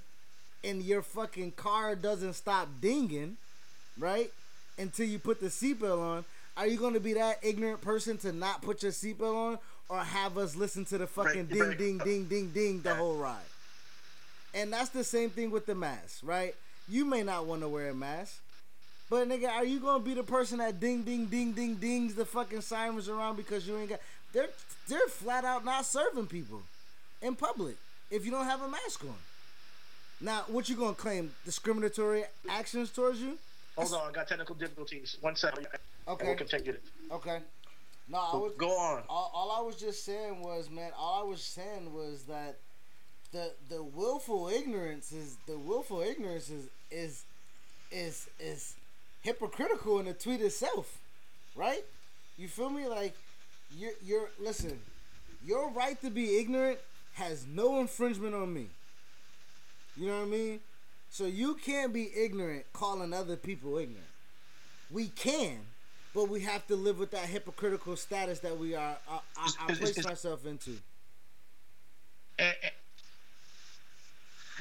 and 0.63 0.81
your 0.81 1.01
fucking 1.01 1.51
car 1.51 1.93
doesn't 1.93 2.33
stop 2.33 2.69
dinging, 2.79 3.35
right? 3.99 4.31
Until 4.77 5.07
you 5.07 5.19
put 5.19 5.41
the 5.41 5.47
seatbelt 5.47 5.99
on, 5.99 6.25
are 6.55 6.65
you 6.65 6.77
going 6.77 6.93
to 6.93 7.01
be 7.01 7.11
that 7.13 7.39
ignorant 7.41 7.81
person 7.81 8.17
to 8.19 8.31
not 8.31 8.61
put 8.61 8.81
your 8.81 8.93
seatbelt 8.93 9.35
on 9.35 9.59
or 9.89 9.99
have 9.99 10.37
us 10.37 10.55
listen 10.55 10.85
to 10.85 10.97
the 10.97 11.05
fucking 11.05 11.47
Right, 11.47 11.49
ding, 11.49 11.59
right. 11.59 11.77
ding, 11.77 11.97
ding, 11.97 12.23
ding, 12.25 12.49
ding 12.51 12.81
the 12.81 12.95
whole 12.95 13.17
ride? 13.17 13.43
And 14.53 14.71
that's 14.71 14.89
the 14.89 15.03
same 15.03 15.29
thing 15.29 15.51
with 15.51 15.65
the 15.65 15.75
mask, 15.75 16.19
right? 16.23 16.55
You 16.87 17.03
may 17.03 17.23
not 17.23 17.45
want 17.45 17.61
to 17.61 17.67
wear 17.67 17.89
a 17.89 17.93
mask, 17.93 18.39
but 19.09 19.27
nigga, 19.27 19.49
are 19.49 19.65
you 19.65 19.81
gonna 19.81 20.01
be 20.01 20.13
the 20.13 20.23
person 20.23 20.59
that 20.59 20.79
ding, 20.79 21.03
ding, 21.03 21.25
ding, 21.25 21.51
ding, 21.51 21.75
dings 21.75 22.15
the 22.15 22.23
fucking 22.25 22.61
sirens 22.61 23.09
around 23.09 23.35
because 23.35 23.67
you 23.67 23.77
ain't 23.77 23.89
got? 23.89 23.99
They're 24.33 24.49
they're 24.87 25.07
flat 25.07 25.43
out 25.45 25.65
not 25.65 25.85
serving 25.85 26.27
people 26.27 26.61
in 27.21 27.35
public 27.35 27.75
if 28.11 28.25
you 28.25 28.31
don't 28.31 28.45
have 28.45 28.61
a 28.61 28.67
mask 28.67 29.03
on. 29.03 29.15
Now, 30.19 30.43
what 30.47 30.67
you 30.69 30.75
gonna 30.75 30.93
claim? 30.93 31.31
Discriminatory 31.45 32.23
actions 32.49 32.89
towards 32.89 33.19
you? 33.21 33.37
Hold 33.77 33.93
on, 33.93 34.09
I 34.09 34.11
got 34.11 34.27
technical 34.27 34.55
difficulties. 34.55 35.17
One 35.21 35.35
second. 35.35 35.67
Okay. 36.07 36.25
We'll 36.25 36.35
continue 36.35 36.71
it. 36.71 36.83
Okay. 37.11 37.39
No, 38.09 38.17
I 38.17 38.35
was 38.37 38.53
Go 38.57 38.69
on. 38.69 39.03
all, 39.09 39.29
all 39.33 39.51
I 39.51 39.61
was 39.61 39.75
just 39.75 40.05
saying 40.05 40.41
was, 40.41 40.69
man, 40.69 40.91
all 40.97 41.21
I 41.21 41.29
was 41.29 41.41
saying 41.43 41.93
was 41.93 42.23
that 42.23 42.55
the 43.33 43.51
the 43.69 43.83
willful 43.83 44.47
ignorance 44.47 45.11
is 45.11 45.35
the 45.45 45.57
willful 45.57 46.01
ignorance 46.01 46.49
is 46.49 46.67
is 46.89 47.23
is 47.91 48.27
is 48.39 48.75
hypocritical 49.21 49.99
in 49.99 50.05
the 50.05 50.13
tweet 50.13 50.41
itself, 50.41 50.97
right? 51.55 51.83
You 52.37 52.47
feel 52.47 52.69
me? 52.69 52.87
Like 52.87 53.13
you're 53.71 53.91
you're 54.03 54.29
listen, 54.39 54.79
your 55.45 55.69
right 55.71 55.99
to 56.01 56.09
be 56.09 56.37
ignorant 56.37 56.79
has 57.13 57.45
no 57.47 57.79
infringement 57.79 58.33
on 58.35 58.53
me. 58.53 58.67
You 59.95 60.07
know 60.07 60.17
what 60.17 60.23
I 60.27 60.29
mean? 60.29 60.59
So 61.09 61.25
you 61.25 61.55
can't 61.55 61.91
be 61.93 62.11
ignorant 62.15 62.65
calling 62.73 63.13
other 63.13 63.35
people 63.35 63.77
ignorant. 63.77 64.05
We 64.91 65.07
can, 65.07 65.59
but 66.13 66.29
we 66.29 66.41
have 66.41 66.65
to 66.67 66.75
live 66.75 66.99
with 66.99 67.11
that 67.11 67.25
hypocritical 67.25 67.95
status 67.95 68.39
that 68.39 68.57
we 68.57 68.75
are 68.75 68.97
I, 69.09 69.19
I 69.61 69.73
placed 69.73 70.03
myself 70.05 70.45
into. 70.45 70.71
And- 72.39 72.55
and- 72.63 72.71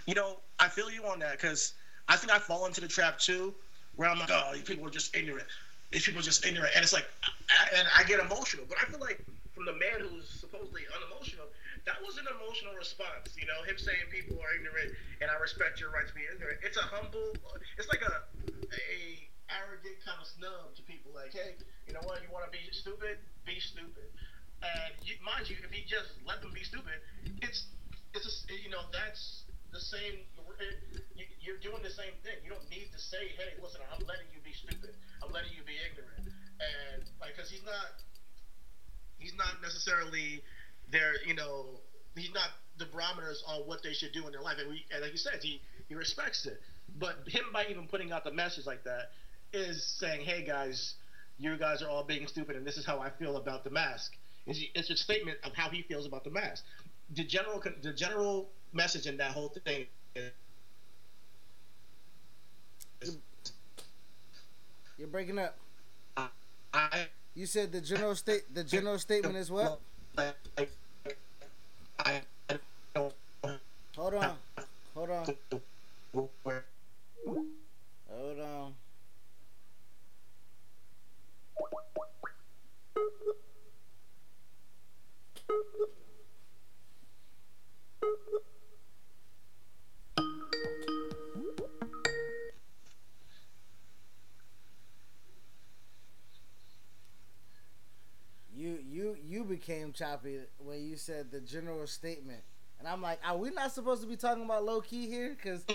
you 0.07 0.15
know, 0.15 0.37
I 0.59 0.69
feel 0.69 0.91
you 0.91 1.05
on 1.07 1.19
that 1.19 1.33
because 1.33 1.75
I 2.09 2.17
think 2.17 2.33
I 2.33 2.39
fall 2.39 2.67
into 2.67 2.81
the 2.81 2.87
trap 2.89 3.19
too, 3.19 3.53
where 3.97 4.09
I'm 4.09 4.19
like, 4.21 4.31
oh, 4.33 4.51
these 4.55 4.63
people 4.63 4.87
are 4.87 4.91
just 4.91 5.15
ignorant. 5.17 5.49
These 5.91 6.05
people 6.05 6.21
just 6.21 6.45
ignorant, 6.45 6.75
and 6.75 6.83
it's 6.83 6.93
like, 6.93 7.07
I, 7.23 7.79
and 7.79 7.87
I 7.97 8.03
get 8.05 8.19
emotional. 8.19 8.67
But 8.69 8.79
I 8.83 8.91
feel 8.91 8.99
like 8.99 9.23
from 9.55 9.65
the 9.65 9.79
man 9.79 10.03
who's 10.03 10.29
supposedly 10.29 10.83
unemotional, 10.91 11.47
that 11.87 12.03
was 12.03 12.19
an 12.19 12.27
emotional 12.27 12.75
response. 12.75 13.39
You 13.39 13.47
know, 13.47 13.63
him 13.63 13.79
saying 13.79 14.11
people 14.11 14.37
are 14.43 14.53
ignorant, 14.59 14.93
and 15.23 15.31
I 15.31 15.39
respect 15.39 15.79
your 15.79 15.95
right 15.95 16.07
to 16.07 16.15
be 16.15 16.27
ignorant. 16.27 16.59
It's 16.67 16.77
a 16.77 16.85
humble. 16.85 17.39
It's 17.79 17.89
like 17.89 18.03
a 18.03 18.27
a 18.67 19.31
arrogant 19.49 19.97
kind 20.03 20.19
of 20.19 20.27
snub 20.27 20.75
to 20.75 20.83
people. 20.83 21.15
Like, 21.15 21.33
hey, 21.33 21.55
you 21.87 21.95
know 21.95 22.03
what? 22.03 22.19
You 22.21 22.29
want 22.35 22.51
to 22.51 22.53
be 22.53 22.67
stupid? 22.75 23.23
Be 23.47 23.63
stupid. 23.63 24.11
And 24.67 24.93
you, 25.07 25.15
mind 25.23 25.47
you, 25.47 25.57
if 25.63 25.71
he 25.71 25.87
just 25.87 26.19
let 26.27 26.43
them 26.43 26.51
be 26.51 26.67
stupid, 26.67 26.99
it's 27.41 27.71
it's 28.11 28.27
a, 28.27 28.55
you 28.59 28.69
know 28.75 28.91
that's 28.91 29.46
the 29.73 29.81
same. 29.81 30.25
you- 31.17 31.27
You're 31.41 31.59
doing 31.59 31.83
the 31.83 31.91
same 31.91 32.13
thing. 32.23 32.37
You 32.43 32.51
don't 32.51 32.69
need 32.71 32.91
to 32.93 32.99
say, 32.99 33.29
"Hey, 33.37 33.55
listen, 33.63 33.81
I'm 33.93 34.05
letting 34.07 34.27
you 34.33 34.41
be 34.41 34.53
stupid. 34.53 34.95
I'm 35.23 35.31
letting 35.33 35.53
you 35.53 35.63
be 35.63 35.79
ignorant," 35.79 36.27
and 36.61 37.11
like, 37.21 37.37
cause 37.37 37.49
he's 37.51 37.63
not 37.63 38.03
he's 39.19 39.35
not 39.35 39.61
necessarily 39.63 40.43
there. 40.91 41.15
You 41.25 41.35
know, 41.35 41.81
he's 42.17 42.31
not 42.33 42.51
the 42.79 42.87
barometers 42.87 43.43
on 43.47 43.61
what 43.67 43.83
they 43.83 43.93
should 43.93 44.13
do 44.13 44.27
in 44.27 44.33
their 44.33 44.43
life. 44.43 44.59
And, 44.59 44.69
we, 44.69 44.85
and 44.91 45.03
like 45.03 45.13
you 45.13 45.19
said, 45.19 45.43
he 45.43 45.61
he 45.89 45.95
respects 45.95 46.47
it. 46.47 46.61
But 46.99 47.17
him 47.27 47.45
by 47.53 47.67
even 47.67 47.87
putting 47.87 48.13
out 48.13 48.25
the 48.25 48.31
message 48.31 48.67
like 48.67 48.85
that 48.85 49.11
is 49.53 49.85
saying, 49.85 50.23
"Hey 50.23 50.43
guys, 50.43 50.95
you 51.39 51.57
guys 51.57 51.83
are 51.83 51.89
all 51.89 52.03
being 52.05 52.27
stupid, 52.27 52.57
and 52.57 52.67
this 52.67 52.77
is 52.77 52.85
how 52.85 52.99
I 53.01 53.11
feel 53.11 53.37
about 53.37 53.65
the 53.65 53.71
mask." 53.71 54.17
It's, 54.47 54.61
it's 54.75 54.91
a 54.91 54.97
statement 54.97 55.39
of 55.45 55.53
how 55.55 55.71
he 55.71 55.83
feels 55.83 56.07
about 56.07 56.25
the 56.25 56.31
mask. 56.31 56.65
The 57.11 57.25
general 57.25 57.63
the 57.83 57.93
general 57.93 58.51
message 58.77 59.07
in 59.07 59.17
that 59.17 59.33
whole 59.33 59.53
thing 59.65 59.87
You're 64.99 65.09
breaking 65.09 65.39
up. 65.39 65.57
I 66.73 67.07
You 67.35 67.47
said 67.47 67.73
the 67.73 67.81
general 67.81 68.15
state 68.15 68.55
the 68.55 68.63
general 68.65 68.99
statement 68.99 69.37
is 69.37 69.51
what? 69.51 69.81
I, 70.17 70.33
Hold 72.95 73.13
on. 74.15 74.37
Hold 74.95 75.11
on. 75.11 75.37
Hold 76.15 76.31
on. 78.41 78.75
Became 99.57 99.93
choppy 99.95 100.41
when 100.59 100.87
you 100.87 100.97
said 100.97 101.31
the 101.31 101.41
general 101.41 101.87
statement, 101.87 102.43
and 102.79 102.87
I'm 102.87 103.01
like, 103.01 103.19
are 103.27 103.39
we 103.39 103.49
not 103.49 103.73
supposed 103.73 104.03
to 104.03 104.07
be 104.07 104.15
talking 104.15 104.45
about 104.45 104.67
Low 104.67 104.83
Ki 104.83 105.07
here? 105.07 105.31
Because 105.31 105.65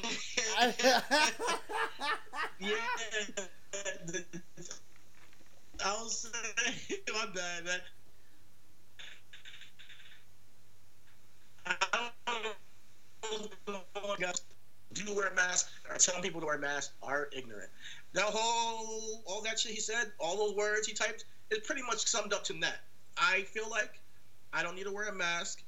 yeah. 0.70 1.02
the- 4.06 4.24
I 5.84 5.94
was 5.94 6.32
saying, 6.32 7.00
my 7.12 7.26
bad, 7.34 7.66
man. 7.66 7.80
do 14.94 15.16
wear 15.16 15.30
a 15.30 15.34
mask 15.34 15.72
or 15.90 15.98
telling 15.98 16.22
people 16.22 16.40
to 16.42 16.46
wear 16.46 16.60
masks 16.60 16.94
are 17.02 17.30
ignorant. 17.36 17.72
That 18.14 18.26
whole 18.26 19.24
all 19.26 19.42
that 19.42 19.60
shit 19.60 19.72
he 19.72 19.80
said, 19.80 20.12
all 20.20 20.38
those 20.38 20.56
words 20.56 20.86
he 20.86 20.94
typed, 20.94 21.26
is 21.50 21.66
pretty 21.66 21.82
much 21.82 22.06
summed 22.06 22.32
up 22.32 22.44
to 22.44 22.54
that. 22.62 22.82
I 23.18 23.41
feel 23.44 23.70
like 23.70 24.00
I 24.53 24.63
don't 24.63 24.75
need 24.75 24.86
to 24.86 24.91
wear 24.91 25.08
a 25.08 25.13
mask, 25.13 25.63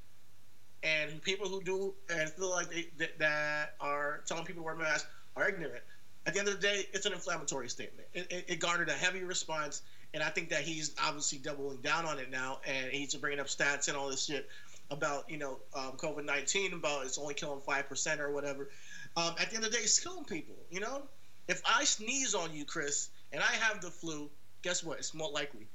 and 0.83 1.21
people 1.21 1.47
who 1.47 1.62
do 1.62 1.93
and 2.09 2.29
feel 2.29 2.50
like 2.50 2.69
they, 2.69 2.88
that, 2.97 3.19
that 3.19 3.75
are 3.79 4.21
telling 4.25 4.45
people 4.45 4.62
to 4.62 4.65
wear 4.65 4.75
masks 4.75 5.07
are 5.35 5.47
ignorant. 5.47 5.83
At 6.25 6.33
the 6.33 6.39
end 6.39 6.47
of 6.47 6.55
the 6.55 6.62
day, 6.62 6.85
it's 6.93 7.05
an 7.05 7.13
inflammatory 7.13 7.69
statement. 7.69 8.07
It, 8.13 8.31
it, 8.31 8.45
it 8.47 8.59
garnered 8.59 8.89
a 8.89 8.93
heavy 8.93 9.23
response, 9.23 9.81
and 10.13 10.23
I 10.23 10.29
think 10.29 10.50
that 10.50 10.62
he's 10.62 10.95
obviously 11.03 11.38
doubling 11.38 11.77
down 11.77 12.05
on 12.05 12.19
it 12.19 12.31
now, 12.31 12.59
and 12.65 12.91
he's 12.91 13.13
bringing 13.15 13.39
up 13.39 13.47
stats 13.47 13.88
and 13.88 13.97
all 13.97 14.09
this 14.09 14.25
shit 14.25 14.47
about 14.91 15.29
you 15.29 15.38
know 15.38 15.59
um, 15.75 15.93
COVID 15.97 16.25
nineteen 16.25 16.73
about 16.73 17.05
it's 17.05 17.17
only 17.17 17.33
killing 17.33 17.62
five 17.62 17.89
percent 17.89 18.21
or 18.21 18.31
whatever. 18.31 18.69
Um, 19.15 19.35
at 19.39 19.50
the 19.50 19.55
end 19.55 19.65
of 19.65 19.71
the 19.71 19.77
day, 19.77 19.83
it's 19.83 20.00
killing 20.00 20.25
people. 20.25 20.55
You 20.71 20.79
know, 20.79 21.03
if 21.47 21.62
I 21.65 21.83
sneeze 21.83 22.35
on 22.35 22.53
you, 22.53 22.65
Chris, 22.65 23.09
and 23.31 23.41
I 23.41 23.53
have 23.53 23.81
the 23.81 23.89
flu, 23.89 24.29
guess 24.62 24.83
what? 24.83 25.00
It's 25.00 25.13
more 25.13 25.29
likely. 25.29 25.67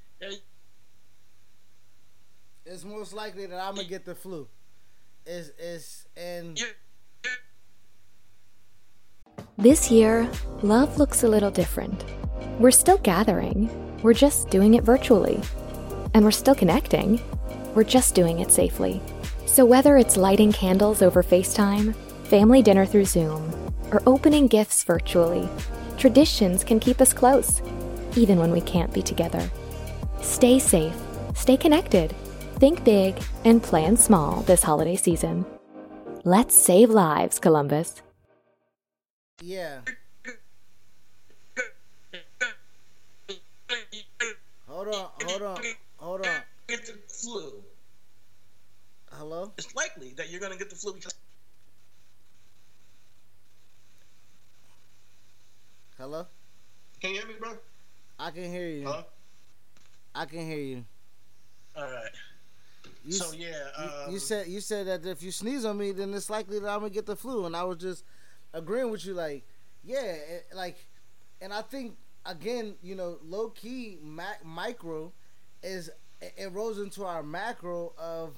It's 2.71 2.85
most 2.85 3.15
likely 3.15 3.47
that 3.47 3.59
I'm 3.59 3.77
gonna 3.77 3.89
get 3.89 4.05
the 4.05 4.15
flu. 4.15 4.47
Is 5.25 5.53
is 5.59 6.07
and. 6.17 6.61
This 9.57 9.91
year, 9.91 10.29
love 10.63 10.99
looks 10.99 11.23
a 11.23 11.29
little 11.29 11.51
different. 11.51 12.05
We're 12.59 12.71
still 12.71 12.99
gathering, 12.99 13.71
we're 14.03 14.13
just 14.13 14.51
doing 14.51 14.75
it 14.75 14.85
virtually. 14.85 15.41
And 16.13 16.25
we're 16.25 16.31
still 16.31 16.55
connecting, 16.55 17.21
we're 17.75 17.85
just 17.85 18.15
doing 18.15 18.41
it 18.41 18.53
safely. 18.53 19.01
So 19.47 19.65
whether 19.65 19.97
it's 19.97 20.19
lighting 20.19 20.53
candles 20.53 21.01
over 21.01 21.23
FaceTime, 21.23 21.95
family 22.25 22.61
dinner 22.61 22.85
through 22.85 23.07
Zoom, 23.07 23.51
or 23.91 24.03
opening 24.07 24.47
gifts 24.47 24.85
virtually, 24.85 25.49
traditions 25.97 26.65
can 26.65 26.81
keep 26.81 27.01
us 27.01 27.15
close, 27.15 27.63
even 28.15 28.39
when 28.39 28.53
we 28.53 28.61
can't 28.61 28.93
be 28.93 29.03
together. 29.03 29.51
Stay 30.21 30.59
safe, 30.59 30.95
stay 31.35 31.57
connected, 31.57 32.15
think 32.59 32.85
big, 32.85 33.21
and 33.45 33.63
plan 33.63 33.97
small 33.97 34.43
this 34.43 34.63
holiday 34.63 34.97
season. 34.97 35.47
Let's 36.25 36.55
save 36.55 36.91
lives, 36.91 37.39
Columbus. 37.39 38.03
Yeah. 39.43 39.81
Hold 44.67 44.89
on, 44.89 45.09
hold 45.25 45.43
on, 45.43 45.59
hold 45.97 46.27
on. 46.27 46.41
Get 46.69 46.87
the 46.87 46.95
flu. 47.09 47.63
Hello? 49.13 49.53
It's 49.57 49.75
likely 49.75 50.13
that 50.17 50.31
you're 50.31 50.41
gonna 50.41 50.57
get 50.57 50.71
the 50.71 50.77
flu 50.77 50.93
because 50.95 51.15
Hello? 55.99 56.27
Can 57.01 57.11
you 57.11 57.17
hear 57.17 57.27
me, 57.27 57.35
bro? 57.41 57.57
I 58.21 58.31
can 58.31 58.45
hear 58.45 58.69
you. 58.69 58.87
Huh? 58.87 59.03
I 60.15 60.27
can 60.27 60.47
hear 60.47 60.59
you. 60.59 60.85
All 61.77 61.83
right. 61.83 62.11
You, 63.09 63.15
so 63.15 63.33
yeah, 63.33 63.49
you, 63.79 63.85
um, 64.07 64.13
you 64.13 64.19
said 64.19 64.49
you 64.49 64.61
said 64.61 64.87
that 64.87 65.07
if 65.07 65.23
you 65.23 65.31
sneeze 65.31 65.65
on 65.65 65.79
me, 65.79 65.93
then 65.93 66.13
it's 66.13 66.29
likely 66.29 66.59
that 66.59 66.69
I'm 66.69 66.81
gonna 66.81 66.91
get 66.91 67.07
the 67.07 67.17
flu, 67.17 67.47
and 67.47 67.57
I 67.57 67.65
was 67.65 67.79
just 67.79 68.05
agreeing 68.53 68.91
with 68.91 69.07
you, 69.07 69.15
like, 69.15 69.47
yeah, 69.83 70.03
it, 70.03 70.47
like, 70.55 70.77
and 71.41 71.51
I 71.51 71.63
think 71.63 71.97
again, 72.27 72.75
you 72.83 72.95
know, 72.95 73.19
Low 73.25 73.49
Ki 73.49 73.99
mac- 74.03 74.45
micro 74.45 75.11
is 75.63 75.89
it, 76.21 76.35
it 76.37 76.53
rolls 76.53 76.79
into 76.79 77.07
our 77.07 77.23
macro 77.23 77.95
of 77.97 78.37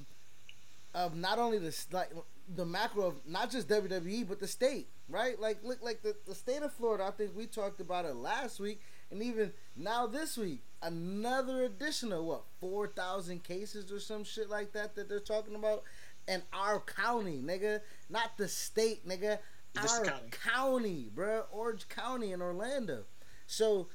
of 0.94 1.16
not 1.16 1.40
only 1.40 1.58
the 1.58 1.76
like 1.90 2.10
the 2.54 2.64
macro 2.64 3.06
of 3.06 3.14
not 3.26 3.50
just 3.50 3.66
WWE 3.66 4.28
but 4.28 4.38
the 4.38 4.46
state, 4.46 4.86
right? 5.08 5.40
Like 5.40 5.58
look 5.64 5.82
like 5.82 6.02
the, 6.02 6.14
the 6.26 6.34
state 6.34 6.62
of 6.62 6.72
Florida. 6.72 7.04
I 7.04 7.10
think 7.10 7.32
we 7.36 7.46
talked 7.46 7.80
about 7.80 8.04
it 8.04 8.14
last 8.14 8.60
week, 8.60 8.80
and 9.10 9.20
even 9.20 9.52
now 9.76 10.06
this 10.06 10.38
week, 10.38 10.62
another 10.82 11.64
additional 11.64 12.24
what 12.24 12.42
four 12.60 12.88
thousand 12.88 13.44
cases 13.44 13.92
or 13.92 14.00
some 14.00 14.24
shit 14.24 14.48
like 14.48 14.72
that 14.72 14.94
that 14.94 15.08
they're 15.08 15.20
talking 15.20 15.54
about, 15.54 15.82
in 16.28 16.42
our 16.52 16.80
county, 16.80 17.42
nigga, 17.44 17.80
not 18.08 18.36
the 18.36 18.48
state, 18.48 19.06
nigga. 19.06 19.38
This 19.74 19.98
our 19.98 20.04
county. 20.04 20.30
county, 20.30 21.08
bruh, 21.14 21.44
Orange 21.52 21.88
County 21.88 22.32
in 22.32 22.42
Orlando. 22.42 23.04
So 23.46 23.86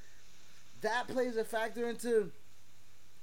that 0.81 1.07
plays 1.07 1.35
a 1.37 1.43
factor 1.43 1.89
into 1.89 2.31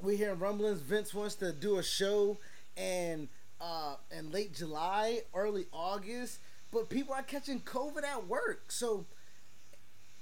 we 0.01 0.17
hear 0.17 0.35
rumblings 0.35 0.81
Vince 0.81 1.15
wants 1.15 1.37
to 1.37 1.53
do 1.53 1.79
a 1.79 1.83
show 1.83 2.39
and 2.77 3.29
uh 3.61 3.95
in 4.17 4.31
late 4.33 4.55
July, 4.55 5.21
early 5.35 5.67
August, 5.73 6.41
but 6.71 6.91
people 6.91 7.15
are 7.15 7.23
catching 7.23 7.61
COVID 7.61 8.03
at 8.05 8.27
work. 8.27 8.73
So 8.73 9.07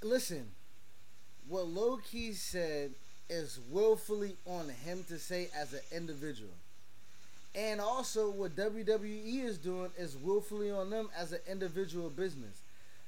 listen, 0.03 0.51
what 1.47 1.67
Low 1.67 1.97
Ki 1.97 2.33
said 2.33 2.93
is 3.31 3.59
willfully 3.71 4.35
on 4.45 4.67
him 4.83 5.05
to 5.07 5.17
say 5.17 5.49
as 5.57 5.71
an 5.73 5.79
individual. 5.95 6.51
And 7.55 7.79
also 7.79 8.29
what 8.29 8.55
WWE 8.55 9.43
is 9.43 9.57
doing 9.57 9.89
is 9.97 10.17
willfully 10.17 10.69
on 10.69 10.89
them 10.89 11.09
as 11.17 11.31
an 11.31 11.39
individual 11.49 12.09
business. 12.09 12.61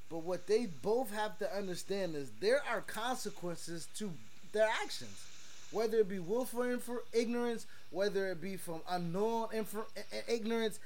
But 0.10 0.20
what 0.20 0.48
they 0.48 0.68
both 0.82 1.14
have 1.14 1.38
to 1.40 1.56
understand 1.56 2.16
is 2.16 2.30
there 2.40 2.62
are 2.70 2.82
consequences 2.82 3.88
to 3.98 4.12
their 4.54 4.70
actions, 4.84 5.26
whether 5.72 5.98
it 5.98 6.10
be 6.10 6.20
willful 6.20 6.62
infor- 6.62 7.00
ignorance, 7.12 7.66
whether 7.92 8.28
it 8.32 8.42
be 8.42 8.56
from 8.56 8.82
unknown 8.90 9.48
infor- 9.50 9.86
ignorance. 10.28 10.80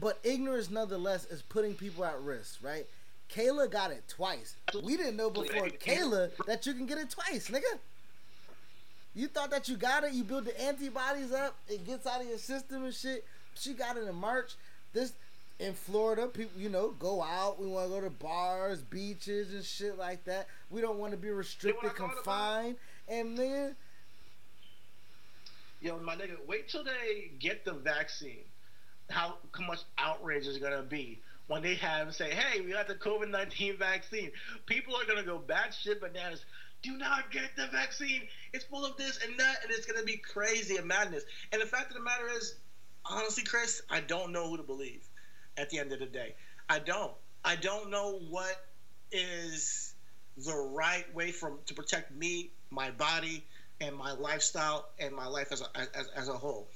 But 0.00 0.18
ignorance, 0.22 0.70
nonetheless, 0.70 1.26
is 1.26 1.42
putting 1.42 1.74
people 1.74 2.04
at 2.04 2.20
risk, 2.20 2.58
right? 2.62 2.86
Kayla 3.30 3.70
got 3.70 3.90
it 3.90 4.04
twice. 4.08 4.54
We 4.82 4.96
didn't 4.96 5.16
know 5.16 5.30
before 5.30 5.68
Kayla 5.68 6.30
that 6.46 6.66
you 6.66 6.74
can 6.74 6.86
get 6.86 6.98
it 6.98 7.10
twice, 7.10 7.48
nigga. 7.48 7.78
You 9.16 9.28
thought 9.28 9.50
that 9.50 9.66
you 9.66 9.76
got 9.76 10.04
it, 10.04 10.12
you 10.12 10.22
build 10.22 10.44
the 10.44 10.60
antibodies 10.60 11.32
up, 11.32 11.56
it 11.68 11.86
gets 11.86 12.06
out 12.06 12.20
of 12.20 12.28
your 12.28 12.38
system 12.38 12.84
and 12.84 12.94
shit. 12.94 13.24
She 13.54 13.72
got 13.72 13.96
it 13.96 14.06
in 14.06 14.14
March. 14.14 14.52
This 14.92 15.14
in 15.58 15.72
Florida, 15.72 16.26
people 16.26 16.60
you 16.60 16.68
know 16.68 16.90
go 16.98 17.22
out. 17.22 17.58
We 17.58 17.66
want 17.66 17.86
to 17.86 17.94
go 17.94 18.00
to 18.02 18.10
bars, 18.10 18.82
beaches, 18.82 19.54
and 19.54 19.64
shit 19.64 19.98
like 19.98 20.24
that. 20.24 20.48
We 20.70 20.82
don't 20.82 20.98
want 20.98 21.12
to 21.12 21.16
be 21.16 21.30
restricted, 21.30 21.94
confined, 21.94 22.76
and 23.08 23.38
then 23.38 23.74
Yo, 25.80 25.98
my 25.98 26.16
nigga, 26.16 26.36
wait 26.46 26.68
till 26.68 26.84
they 26.84 27.30
get 27.38 27.64
the 27.64 27.72
vaccine. 27.72 28.44
How, 29.08 29.36
how 29.52 29.66
much 29.66 29.80
outrage 29.98 30.46
is 30.46 30.58
gonna 30.58 30.82
be 30.82 31.20
when 31.46 31.62
they 31.62 31.74
have 31.76 32.14
say, 32.14 32.30
"Hey, 32.30 32.60
we 32.60 32.72
got 32.72 32.88
the 32.88 32.94
COVID 32.94 33.30
nineteen 33.30 33.76
vaccine." 33.76 34.32
People 34.66 34.96
are 34.96 35.04
gonna 35.04 35.22
go 35.22 35.38
batshit 35.38 36.00
bananas. 36.00 36.44
Do 36.82 36.96
not 36.96 37.30
get 37.30 37.56
the 37.56 37.66
vaccine. 37.66 38.22
It's 38.52 38.64
full 38.64 38.84
of 38.84 38.96
this 38.96 39.18
and 39.24 39.38
that, 39.38 39.56
and 39.62 39.72
it's 39.72 39.86
gonna 39.86 40.04
be 40.04 40.16
crazy 40.16 40.76
and 40.76 40.86
madness. 40.86 41.24
And 41.52 41.60
the 41.60 41.66
fact 41.66 41.90
of 41.90 41.96
the 41.96 42.02
matter 42.02 42.28
is, 42.36 42.54
honestly, 43.04 43.44
Chris, 43.44 43.82
I 43.90 44.00
don't 44.00 44.32
know 44.32 44.48
who 44.48 44.56
to 44.56 44.62
believe. 44.62 45.02
At 45.56 45.70
the 45.70 45.78
end 45.78 45.92
of 45.92 46.00
the 46.00 46.06
day, 46.06 46.34
I 46.68 46.78
don't. 46.80 47.12
I 47.42 47.56
don't 47.56 47.90
know 47.90 48.18
what 48.28 48.66
is 49.10 49.94
the 50.36 50.54
right 50.54 51.04
way 51.14 51.32
from 51.32 51.58
to 51.66 51.74
protect 51.74 52.14
me, 52.14 52.50
my 52.70 52.90
body, 52.90 53.42
and 53.80 53.96
my 53.96 54.12
lifestyle 54.12 54.88
and 54.98 55.14
my 55.14 55.26
life 55.26 55.52
as 55.52 55.62
a, 55.62 55.78
as, 55.96 56.08
as 56.14 56.28
a 56.28 56.32
whole. 56.32 56.68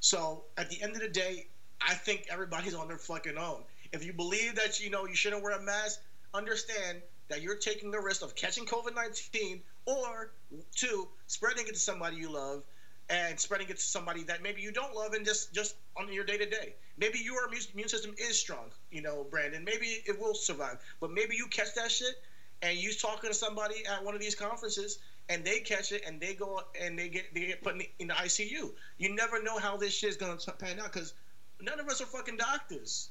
So 0.00 0.44
at 0.56 0.70
the 0.70 0.80
end 0.82 0.94
of 0.94 1.00
the 1.00 1.08
day, 1.08 1.46
I 1.80 1.94
think 1.94 2.26
everybody's 2.30 2.74
on 2.74 2.88
their 2.88 2.98
fucking 2.98 3.36
own. 3.36 3.62
If 3.92 4.04
you 4.04 4.12
believe 4.12 4.56
that 4.56 4.80
you 4.80 4.90
know 4.90 5.06
you 5.06 5.14
shouldn't 5.14 5.42
wear 5.42 5.56
a 5.56 5.62
mask, 5.62 6.00
understand 6.34 7.02
that 7.28 7.42
you're 7.42 7.56
taking 7.56 7.90
the 7.90 8.00
risk 8.00 8.22
of 8.22 8.34
catching 8.34 8.64
COVID 8.66 8.94
nineteen 8.94 9.62
or 9.86 10.32
two 10.74 11.08
spreading 11.26 11.66
it 11.66 11.74
to 11.74 11.80
somebody 11.80 12.16
you 12.16 12.30
love 12.30 12.62
and 13.10 13.40
spreading 13.40 13.68
it 13.68 13.76
to 13.76 13.82
somebody 13.82 14.22
that 14.24 14.42
maybe 14.42 14.60
you 14.60 14.70
don't 14.70 14.94
love 14.94 15.14
and 15.14 15.24
just 15.24 15.52
just 15.54 15.76
on 15.96 16.12
your 16.12 16.24
day 16.24 16.36
to 16.38 16.46
day. 16.46 16.74
Maybe 16.98 17.18
your 17.18 17.46
immune 17.46 17.62
immune 17.72 17.88
system 17.88 18.14
is 18.18 18.38
strong, 18.38 18.70
you 18.90 19.02
know, 19.02 19.26
Brandon. 19.30 19.64
Maybe 19.64 19.86
it 20.06 20.20
will 20.20 20.34
survive, 20.34 20.78
but 21.00 21.10
maybe 21.10 21.36
you 21.36 21.46
catch 21.46 21.74
that 21.74 21.90
shit 21.90 22.14
and 22.62 22.76
you're 22.78 22.92
talking 22.92 23.30
to 23.30 23.34
somebody 23.34 23.86
at 23.86 24.04
one 24.04 24.14
of 24.14 24.20
these 24.20 24.34
conferences 24.34 24.98
and 25.28 25.44
they 25.44 25.60
catch 25.60 25.92
it 25.92 26.02
and 26.06 26.20
they 26.20 26.34
go 26.34 26.60
and 26.80 26.98
they 26.98 27.08
get 27.08 27.34
they 27.34 27.46
get 27.46 27.62
put 27.62 27.74
in 27.74 27.78
the, 27.78 27.90
in 27.98 28.08
the 28.08 28.14
ICU. 28.14 28.70
You 28.98 29.14
never 29.14 29.42
know 29.42 29.58
how 29.58 29.76
this 29.76 29.92
shit 29.94 30.10
is 30.10 30.16
gonna 30.16 30.36
pan 30.58 30.80
out 30.80 30.92
because 30.92 31.14
none 31.60 31.80
of 31.80 31.88
us 31.88 32.00
are 32.00 32.06
fucking 32.06 32.36
doctors, 32.36 33.10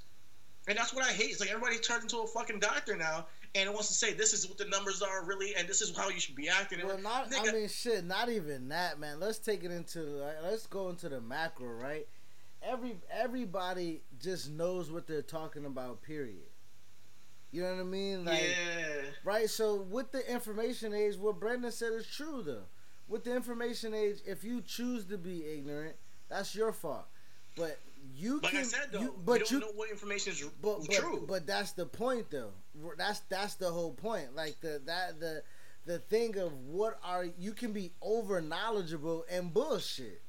and 0.68 0.78
that's 0.78 0.94
what 0.94 1.06
I 1.06 1.12
hate. 1.12 1.32
It's 1.32 1.40
like 1.40 1.50
everybody 1.50 1.78
turns 1.78 2.04
into 2.04 2.20
a 2.20 2.28
fucking 2.28 2.60
doctor 2.60 2.96
now 2.96 3.28
and 3.56 3.70
it 3.70 3.74
wants 3.74 3.88
to 3.88 3.94
say 3.94 4.14
this 4.14 4.34
is 4.34 4.48
what 4.48 4.58
the 4.58 4.66
numbers 4.66 5.02
are 5.02 5.26
really 5.26 5.56
and 5.56 5.68
this 5.68 5.82
is 5.82 5.96
how 5.96 6.10
you 6.10 6.20
should 6.20 6.36
be 6.36 6.50
acting. 6.50 6.86
Well, 6.86 6.98
not. 6.98 7.32
I 7.38 7.52
mean, 7.52 7.68
shit. 7.68 8.06
Not 8.06 8.30
even 8.30 8.70
that, 8.70 9.00
man. 9.00 9.20
Let's 9.20 9.40
take 9.40 9.64
it 9.64 9.72
into. 9.72 10.00
like, 10.00 10.38
Let's 10.44 10.68
go 10.68 10.90
into 10.90 11.10
the 11.10 11.22
macro, 11.22 11.68
right? 11.68 12.08
Every 12.62 12.98
everybody 13.12 14.02
just 14.20 14.50
knows 14.50 14.92
what 14.92 15.08
they're 15.08 15.22
talking 15.22 15.66
about. 15.66 16.02
Period. 16.02 16.48
You 17.52 17.64
know 17.64 17.76
what 17.76 17.82
I 17.82 17.84
mean? 17.84 18.26
Like, 18.26 18.42
yeah. 18.42 19.02
right. 19.24 19.50
So 19.50 19.76
with 19.76 20.12
the 20.12 20.30
information 20.32 20.94
age, 20.94 21.16
what 21.16 21.40
Brendan 21.40 21.72
said 21.72 21.94
is 21.94 22.06
true, 22.06 22.44
though. 22.46 22.66
With 23.08 23.24
the 23.24 23.34
information 23.34 23.94
age, 23.94 24.18
if 24.26 24.44
you 24.44 24.62
choose 24.62 25.06
to 25.06 25.18
be 25.18 25.46
ignorant, 25.46 25.96
that's 26.30 26.54
your 26.54 26.74
fault. 26.74 27.06
But 27.56 27.80
you 28.16 28.40
like 28.42 28.52
can, 28.52 28.62
I 28.62 28.64
said 28.64 28.90
though, 28.92 29.02
you, 29.02 29.16
but 29.26 29.40
don't 29.40 29.52
you, 29.52 29.60
know 29.60 29.72
what 29.76 29.90
information 29.90 30.34
is 30.34 30.44
but, 30.62 30.86
but, 30.86 30.96
true. 30.96 31.26
But 31.28 31.48
that's 31.48 31.72
the 31.74 31.86
point, 31.86 32.30
though. 32.30 32.52
That's 32.98 33.20
that's 33.22 33.56
the 33.56 33.72
whole 33.72 33.94
point. 33.94 34.36
Like 34.36 34.60
the 34.62 34.82
that 34.86 35.20
the 35.20 35.44
the 35.86 36.00
thing 36.00 36.38
of 36.38 36.54
what 36.66 37.00
are 37.04 37.26
you 37.40 37.54
can 37.54 37.72
be 37.72 37.92
over 38.02 38.42
knowledgeable 38.42 39.26
and 39.32 39.54
bullshit. 39.54 40.22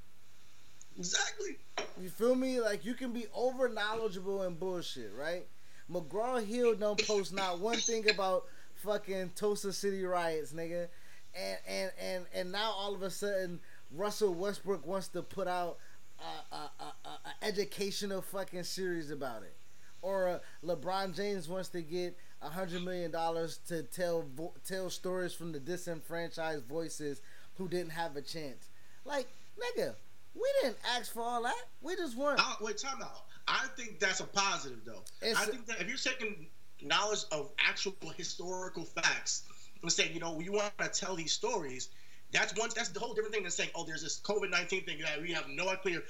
exactly. 0.97 1.59
You 2.01 2.09
feel 2.09 2.35
me? 2.35 2.61
Like 2.61 2.85
you 2.85 2.95
can 2.95 3.12
be 3.12 3.27
over 3.35 3.69
knowledgeable 3.69 4.43
and 4.43 4.59
bullshit, 4.59 5.12
right? 5.19 5.47
McGraw 5.91 6.45
Hill 6.45 6.75
don't 6.75 7.05
post 7.07 7.33
not 7.33 7.61
one 7.61 7.79
thing 7.79 8.09
about 8.11 8.45
fucking 8.77 9.33
Tulsa 9.35 9.73
City 9.73 10.05
riots, 10.05 10.53
nigga. 10.53 10.88
And 11.35 11.59
and 11.69 11.91
and 12.01 12.27
and 12.35 12.53
now 12.53 12.71
all 12.71 12.95
of 12.95 13.03
a 13.03 13.11
sudden 13.11 13.61
Russell 13.91 14.35
Westbrook 14.35 14.87
wants 14.87 15.09
to 15.09 15.23
put 15.23 15.49
out 15.49 15.79
a, 16.20 16.54
a, 16.54 16.70
a, 16.85 17.09
a 17.09 17.44
educational 17.46 18.22
fucking 18.22 18.64
series 18.64 19.11
about 19.11 19.42
it, 19.42 19.57
or 20.02 20.28
uh, 20.28 20.38
LeBron 20.64 21.14
James 21.14 21.48
wants 21.48 21.68
to 21.70 21.83
get 21.83 22.16
a 22.42 22.48
hundred 22.48 22.85
million 22.85 23.11
dollars 23.11 23.59
to 23.68 23.83
tell 23.83 24.24
vo- 24.37 24.54
tell 24.66 24.90
stories 24.90 25.35
from 25.35 25.52
the 25.52 25.59
disenfranchised 25.61 26.64
voices 26.66 27.20
who 27.57 27.68
didn't 27.68 27.90
have 27.90 28.16
a 28.16 28.22
chance. 28.22 28.68
Like 29.04 29.28
nigga, 29.59 29.94
we 30.35 30.46
didn't 30.62 30.78
ask 30.96 31.12
for 31.12 31.22
all 31.22 31.42
that. 31.42 31.62
We 31.83 31.96
just 31.96 32.16
want. 32.16 32.40
Uh, 32.40 32.54
wait, 32.61 32.78
time 32.78 33.02
out. 33.02 33.24
I 33.46 33.66
think 33.76 33.98
that's 33.98 34.20
a 34.20 34.24
positive 34.24 34.81
though. 34.85 35.02
It's- 35.22 35.37
I 35.37 35.46
think 35.46 35.66
that 35.66 35.81
if 35.81 35.88
you're 35.88 35.96
taking 35.96 36.46
knowledge 36.83 37.24
of 37.33 37.50
actual 37.59 37.94
historical 38.16 38.85
facts 38.85 39.42
and 39.83 39.90
saying, 39.90 40.12
you 40.14 40.20
know, 40.20 40.33
we 40.33 40.48
want 40.48 40.70
to 40.78 40.88
tell 40.88 41.16
these 41.16 41.33
stories, 41.33 41.88
that's 42.33 42.59
one. 42.59 42.71
That's 42.75 42.91
the 42.91 43.01
whole 43.01 43.14
different 43.14 43.35
thing 43.35 43.43
than 43.43 43.53
saying, 43.53 43.71
oh, 43.75 43.85
there's 43.85 44.03
this 44.03 44.21
COVID 44.21 44.51
nineteen 44.51 44.85
thing 44.85 44.99
that 45.01 45.21
we 45.21 45.33
have 45.33 45.49
no 45.49 45.69
idea 45.69 46.01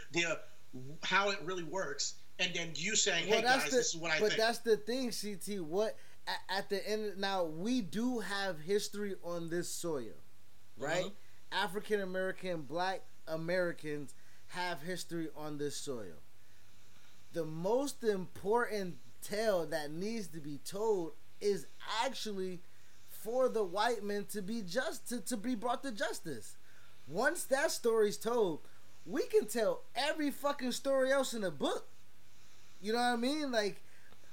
how 1.02 1.30
it 1.30 1.38
really 1.44 1.64
works, 1.64 2.14
and 2.38 2.52
then 2.54 2.72
you 2.74 2.96
saying, 2.96 3.26
hey 3.26 3.42
guys, 3.42 3.64
the, 3.64 3.76
this 3.76 3.94
is 3.94 3.96
what 3.96 4.10
I 4.10 4.18
think. 4.18 4.24
but 4.24 4.28
think. 4.30 4.40
that's 4.42 4.58
the 4.58 4.76
thing, 4.76 5.12
CT. 5.12 5.62
What 5.62 5.96
at, 6.50 6.68
the 6.68 6.86
end 6.88 7.18
now 7.18 7.44
we 7.44 7.80
do 7.80 8.18
have 8.18 8.60
history 8.60 9.14
on 9.22 9.48
this 9.48 9.68
soil, 9.68 10.14
right? 10.76 11.04
Mhm. 11.04 11.12
African 11.52 12.00
American, 12.00 12.62
Black 12.62 13.02
Americans 13.26 14.14
have 14.48 14.82
history 14.82 15.28
on 15.36 15.58
this 15.58 15.76
soil. 15.76 16.22
The 17.32 17.44
most 17.44 18.04
important 18.04 18.96
tale 19.22 19.66
that 19.66 19.90
needs 19.90 20.28
to 20.28 20.40
be 20.40 20.58
told 20.58 21.12
is 21.40 21.66
actually 22.04 22.60
for 23.28 23.50
the 23.50 23.62
white 23.62 24.02
men 24.02 24.24
to 24.24 24.40
be 24.40 24.62
just 24.62 25.06
to, 25.10 25.20
to 25.20 25.36
be 25.36 25.54
brought 25.54 25.82
to 25.82 25.92
justice. 25.92 26.56
Once 27.06 27.44
that 27.44 27.70
story's 27.70 28.16
told, 28.16 28.60
we 29.04 29.22
can 29.26 29.46
tell 29.46 29.82
every 29.94 30.30
fucking 30.30 30.72
story 30.72 31.12
else 31.12 31.34
in 31.34 31.42
the 31.42 31.50
book. 31.50 31.88
You 32.80 32.94
know 32.94 32.98
what 32.98 33.04
I 33.04 33.16
mean? 33.16 33.52
Like 33.52 33.82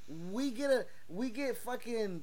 we 0.07 0.49
get 0.51 0.71
a 0.71 0.85
we 1.09 1.29
get 1.29 1.57
fucking 1.57 2.21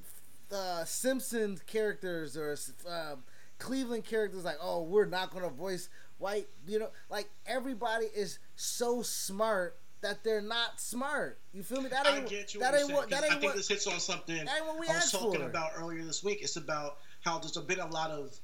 uh, 0.51 0.83
Simpsons 0.83 1.61
characters 1.61 2.35
or 2.35 2.57
uh, 2.89 3.17
Cleveland 3.59 4.05
characters 4.05 4.43
like, 4.43 4.57
oh, 4.59 4.81
we're 4.81 5.05
not 5.05 5.31
gonna 5.31 5.49
voice 5.49 5.89
white. 6.17 6.47
You 6.67 6.79
know, 6.79 6.89
like 7.07 7.29
everybody 7.45 8.07
is 8.15 8.39
so 8.55 9.03
smart 9.03 9.77
that 10.03 10.23
they're 10.23 10.41
not 10.41 10.79
smart. 10.79 11.39
You 11.53 11.63
feel 11.63 11.81
me? 11.81 11.89
That 11.89 12.05
I 12.05 12.17
ain't 12.17 12.29
get 12.29 12.53
you. 12.53 12.59
that 12.59 12.73
what 12.73 12.81
ain't 12.81 12.93
what 12.93 13.09
that 13.09 13.23
ain't 13.23 13.33
I 13.33 13.39
think 13.39 13.43
what 13.43 13.55
this 13.55 13.67
hits 13.67 13.87
on 13.87 13.99
something 13.99 14.35
that 14.35 14.55
ain't 14.55 14.65
what 14.65 14.79
we 14.79 14.87
I 14.87 14.95
was 14.95 15.11
talking 15.11 15.41
for. 15.41 15.47
about 15.47 15.71
earlier 15.77 16.03
this 16.03 16.23
week. 16.23 16.39
It's 16.41 16.55
about 16.55 16.97
how 17.21 17.39
there's 17.39 17.57
been 17.57 17.79
a 17.79 17.87
lot 17.87 18.11
of 18.11 18.37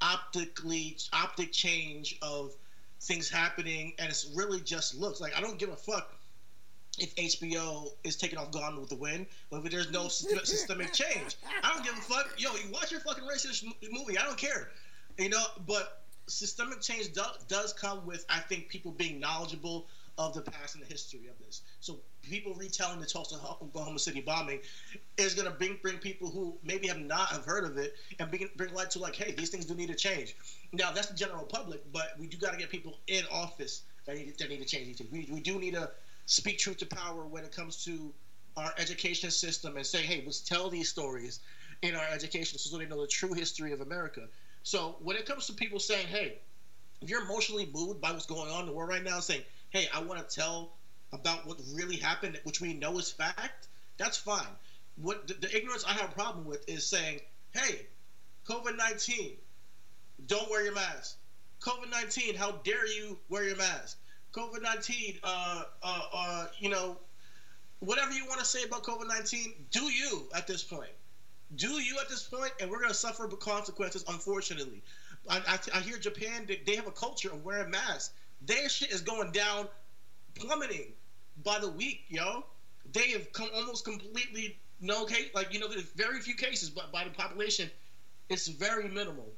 optically 0.00 0.96
optic 1.12 1.52
change 1.52 2.18
of 2.22 2.52
things 3.00 3.28
happening, 3.28 3.94
and 3.98 4.08
it's 4.08 4.32
really 4.34 4.60
just 4.60 4.94
looks 4.94 5.20
like 5.20 5.36
I 5.36 5.40
don't 5.40 5.58
give 5.58 5.70
a 5.70 5.76
fuck 5.76 6.14
if 6.98 7.14
HBO 7.14 7.90
is 8.04 8.16
taking 8.16 8.38
off 8.38 8.50
Gone 8.50 8.78
with 8.80 8.88
the 8.88 8.96
Wind, 8.96 9.26
but 9.50 9.64
if 9.64 9.70
there's 9.70 9.90
no 9.90 10.08
systemic 10.08 10.92
change, 10.92 11.36
I 11.62 11.72
don't 11.72 11.84
give 11.84 11.94
a 11.94 12.00
fuck. 12.00 12.34
Yo, 12.38 12.50
you 12.52 12.70
watch 12.72 12.90
your 12.90 13.00
fucking 13.00 13.24
racist 13.24 13.64
movie. 13.92 14.18
I 14.18 14.24
don't 14.24 14.36
care. 14.36 14.70
You 15.16 15.28
know, 15.30 15.44
but 15.66 16.02
systemic 16.26 16.80
change 16.80 17.12
do, 17.12 17.22
does 17.48 17.72
come 17.72 18.04
with 18.06 18.24
I 18.28 18.40
think 18.40 18.68
people 18.68 18.92
being 18.92 19.18
knowledgeable 19.18 19.86
of 20.18 20.34
the 20.34 20.42
past 20.42 20.74
and 20.74 20.84
the 20.84 20.88
history 20.88 21.28
of 21.28 21.38
this. 21.38 21.62
So 21.80 22.00
people 22.22 22.52
retelling 22.54 23.00
the 23.00 23.06
Tulsa 23.06 23.36
Oklahoma 23.36 24.00
City 24.00 24.20
bombing 24.20 24.60
is 25.16 25.34
going 25.34 25.50
to 25.50 25.56
bring 25.56 25.78
bring 25.80 25.98
people 25.98 26.28
who 26.28 26.58
maybe 26.62 26.88
have 26.88 26.98
not 26.98 27.28
have 27.28 27.44
heard 27.44 27.64
of 27.64 27.78
it 27.78 27.94
and 28.18 28.28
bring 28.28 28.48
bring 28.56 28.74
light 28.74 28.90
to 28.90 28.98
like, 28.98 29.14
hey, 29.14 29.32
these 29.32 29.48
things 29.48 29.64
do 29.64 29.74
need 29.74 29.88
to 29.88 29.94
change. 29.94 30.36
Now 30.72 30.90
that's 30.90 31.06
the 31.06 31.16
general 31.16 31.44
public, 31.44 31.80
but 31.92 32.14
we 32.18 32.26
do 32.26 32.36
got 32.36 32.52
to 32.52 32.58
get 32.58 32.68
people 32.68 32.98
in 33.06 33.24
office 33.30 33.82
that 34.06 34.16
need 34.16 34.36
that 34.38 34.50
need 34.50 34.58
to 34.60 34.66
change 34.66 34.88
these 34.88 34.98
things. 34.98 35.10
We, 35.12 35.28
we 35.32 35.40
do 35.40 35.58
need 35.58 35.74
to 35.74 35.90
speak 36.26 36.58
truth 36.58 36.78
to 36.78 36.86
power 36.86 37.24
when 37.24 37.44
it 37.44 37.52
comes 37.54 37.84
to 37.84 38.12
our 38.56 38.72
education 38.76 39.30
system 39.30 39.76
and 39.76 39.86
say, 39.86 40.02
hey, 40.02 40.22
let's 40.26 40.40
tell 40.40 40.68
these 40.68 40.88
stories 40.88 41.38
in 41.82 41.94
our 41.94 42.06
education 42.12 42.58
so 42.58 42.76
they 42.76 42.86
know 42.86 43.00
the 43.00 43.06
true 43.06 43.32
history 43.32 43.72
of 43.72 43.80
America. 43.80 44.22
So 44.64 44.96
when 45.00 45.16
it 45.16 45.26
comes 45.26 45.46
to 45.46 45.52
people 45.52 45.78
saying, 45.78 46.08
hey, 46.08 46.38
if 47.00 47.08
you're 47.08 47.22
emotionally 47.22 47.68
moved 47.72 48.00
by 48.00 48.10
what's 48.10 48.26
going 48.26 48.50
on 48.50 48.60
in 48.60 48.66
the 48.66 48.72
world 48.72 48.90
right 48.90 49.04
now, 49.04 49.20
saying, 49.20 49.42
hey, 49.70 49.88
I 49.94 50.02
want 50.02 50.26
to 50.26 50.34
tell 50.34 50.72
about 51.12 51.46
what 51.46 51.58
really 51.72 51.96
happened, 51.96 52.40
which 52.44 52.60
we 52.60 52.74
know 52.74 52.98
is 52.98 53.10
fact, 53.10 53.68
that's 53.96 54.16
fine. 54.16 54.46
What 54.96 55.26
the, 55.26 55.34
the 55.34 55.56
ignorance 55.56 55.84
I 55.84 55.92
have 55.92 56.10
a 56.10 56.14
problem 56.14 56.46
with 56.46 56.68
is 56.68 56.86
saying, 56.86 57.20
hey, 57.52 57.86
COVID 58.46 58.76
19, 58.76 59.36
don't 60.26 60.50
wear 60.50 60.64
your 60.64 60.74
mask. 60.74 61.16
COVID 61.60 61.90
19, 61.90 62.34
how 62.34 62.52
dare 62.52 62.86
you 62.86 63.18
wear 63.28 63.44
your 63.44 63.56
mask? 63.56 63.98
COVID 64.32 64.62
19, 64.62 65.18
uh, 65.22 65.62
uh, 65.82 66.00
uh, 66.12 66.46
you 66.58 66.68
know, 66.68 66.96
whatever 67.80 68.12
you 68.12 68.26
want 68.26 68.40
to 68.40 68.46
say 68.46 68.62
about 68.64 68.82
COVID 68.84 69.08
19, 69.08 69.52
do 69.70 69.84
you 69.84 70.28
at 70.34 70.46
this 70.46 70.62
point. 70.62 70.90
Do 71.54 71.80
you 71.80 71.98
at 71.98 72.08
this 72.10 72.24
point, 72.24 72.52
and 72.60 72.70
we're 72.70 72.78
going 72.78 72.90
to 72.90 72.94
suffer 72.94 73.26
consequences, 73.28 74.04
unfortunately. 74.06 74.82
I, 75.28 75.38
I, 75.38 75.78
I 75.78 75.80
hear 75.80 75.96
Japan, 75.96 76.44
they, 76.46 76.60
they 76.66 76.76
have 76.76 76.86
a 76.86 76.92
culture 76.92 77.30
of 77.32 77.44
wearing 77.44 77.70
masks. 77.70 78.10
Their 78.42 78.68
shit 78.68 78.90
is 78.90 79.00
going 79.00 79.32
down, 79.32 79.68
plummeting 80.34 80.92
by 81.42 81.58
the 81.58 81.68
week, 81.68 82.04
yo. 82.08 82.44
They 82.92 83.10
have 83.10 83.32
come 83.32 83.48
almost 83.54 83.84
completely 83.84 84.58
no 84.80 85.04
case, 85.04 85.30
like, 85.34 85.52
you 85.52 85.60
know, 85.60 85.68
there's 85.68 85.82
very 85.82 86.20
few 86.20 86.34
cases, 86.34 86.70
but 86.70 86.92
by 86.92 87.04
the 87.04 87.10
population, 87.10 87.70
it's 88.28 88.48
very 88.48 88.88
minimal. 88.88 89.28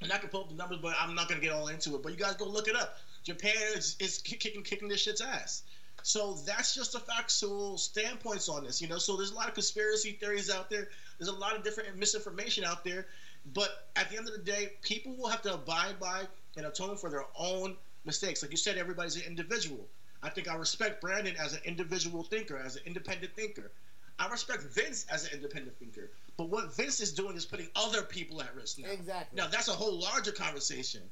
And 0.00 0.12
I 0.12 0.18
can 0.18 0.28
pull 0.28 0.42
up 0.42 0.48
the 0.48 0.54
numbers, 0.54 0.78
but 0.80 0.94
I'm 0.98 1.14
not 1.14 1.28
to 1.28 1.36
get 1.36 1.52
all 1.52 1.68
into 1.68 1.94
it. 1.96 2.02
But 2.02 2.12
you 2.12 2.18
guys 2.18 2.34
go 2.36 2.46
look 2.46 2.68
it 2.68 2.76
up. 2.76 2.96
Japan 3.24 3.54
is, 3.74 3.96
is 3.98 4.18
kicking 4.18 4.62
kicking 4.62 4.88
this 4.88 5.00
shit's 5.00 5.20
ass. 5.20 5.64
So 6.02 6.34
that's 6.46 6.74
just 6.74 6.92
the 6.92 7.00
factual 7.00 7.76
standpoints 7.76 8.48
on 8.48 8.64
this, 8.64 8.80
you 8.80 8.88
know. 8.88 8.98
So 8.98 9.16
there's 9.16 9.32
a 9.32 9.34
lot 9.34 9.48
of 9.48 9.54
conspiracy 9.54 10.12
theories 10.12 10.50
out 10.50 10.70
there. 10.70 10.88
There's 11.18 11.28
a 11.28 11.34
lot 11.34 11.56
of 11.56 11.64
different 11.64 11.96
misinformation 11.96 12.64
out 12.64 12.84
there. 12.84 13.06
But 13.52 13.88
at 13.96 14.08
the 14.10 14.16
end 14.16 14.28
of 14.28 14.34
the 14.34 14.40
day, 14.40 14.72
people 14.82 15.16
will 15.16 15.28
have 15.28 15.42
to 15.42 15.54
abide 15.54 15.98
by 15.98 16.22
and 16.56 16.66
atone 16.66 16.96
for 16.96 17.10
their 17.10 17.24
own 17.36 17.76
mistakes. 18.04 18.42
Like 18.42 18.50
you 18.50 18.56
said, 18.56 18.78
everybody's 18.78 19.16
an 19.16 19.22
individual. 19.26 19.88
I 20.22 20.30
think 20.30 20.48
I 20.48 20.56
respect 20.56 21.00
Brandon 21.00 21.34
as 21.38 21.54
an 21.54 21.60
individual 21.64 22.22
thinker, 22.22 22.56
as 22.56 22.76
an 22.76 22.82
independent 22.86 23.34
thinker. 23.34 23.70
I 24.18 24.28
respect 24.28 24.62
Vince 24.62 25.06
as 25.12 25.26
an 25.26 25.34
independent 25.34 25.78
thinker. 25.78 26.10
But 26.36 26.50
what 26.50 26.74
Vince 26.74 27.00
is 27.00 27.12
doing 27.12 27.36
is 27.36 27.44
putting 27.44 27.68
other 27.76 28.02
people 28.02 28.40
at 28.40 28.54
risk 28.54 28.78
now. 28.78 28.90
Exactly. 28.90 29.36
Now 29.36 29.46
that's 29.46 29.68
a 29.68 29.72
whole 29.72 30.00
larger 30.00 30.32
conversation. 30.32 31.02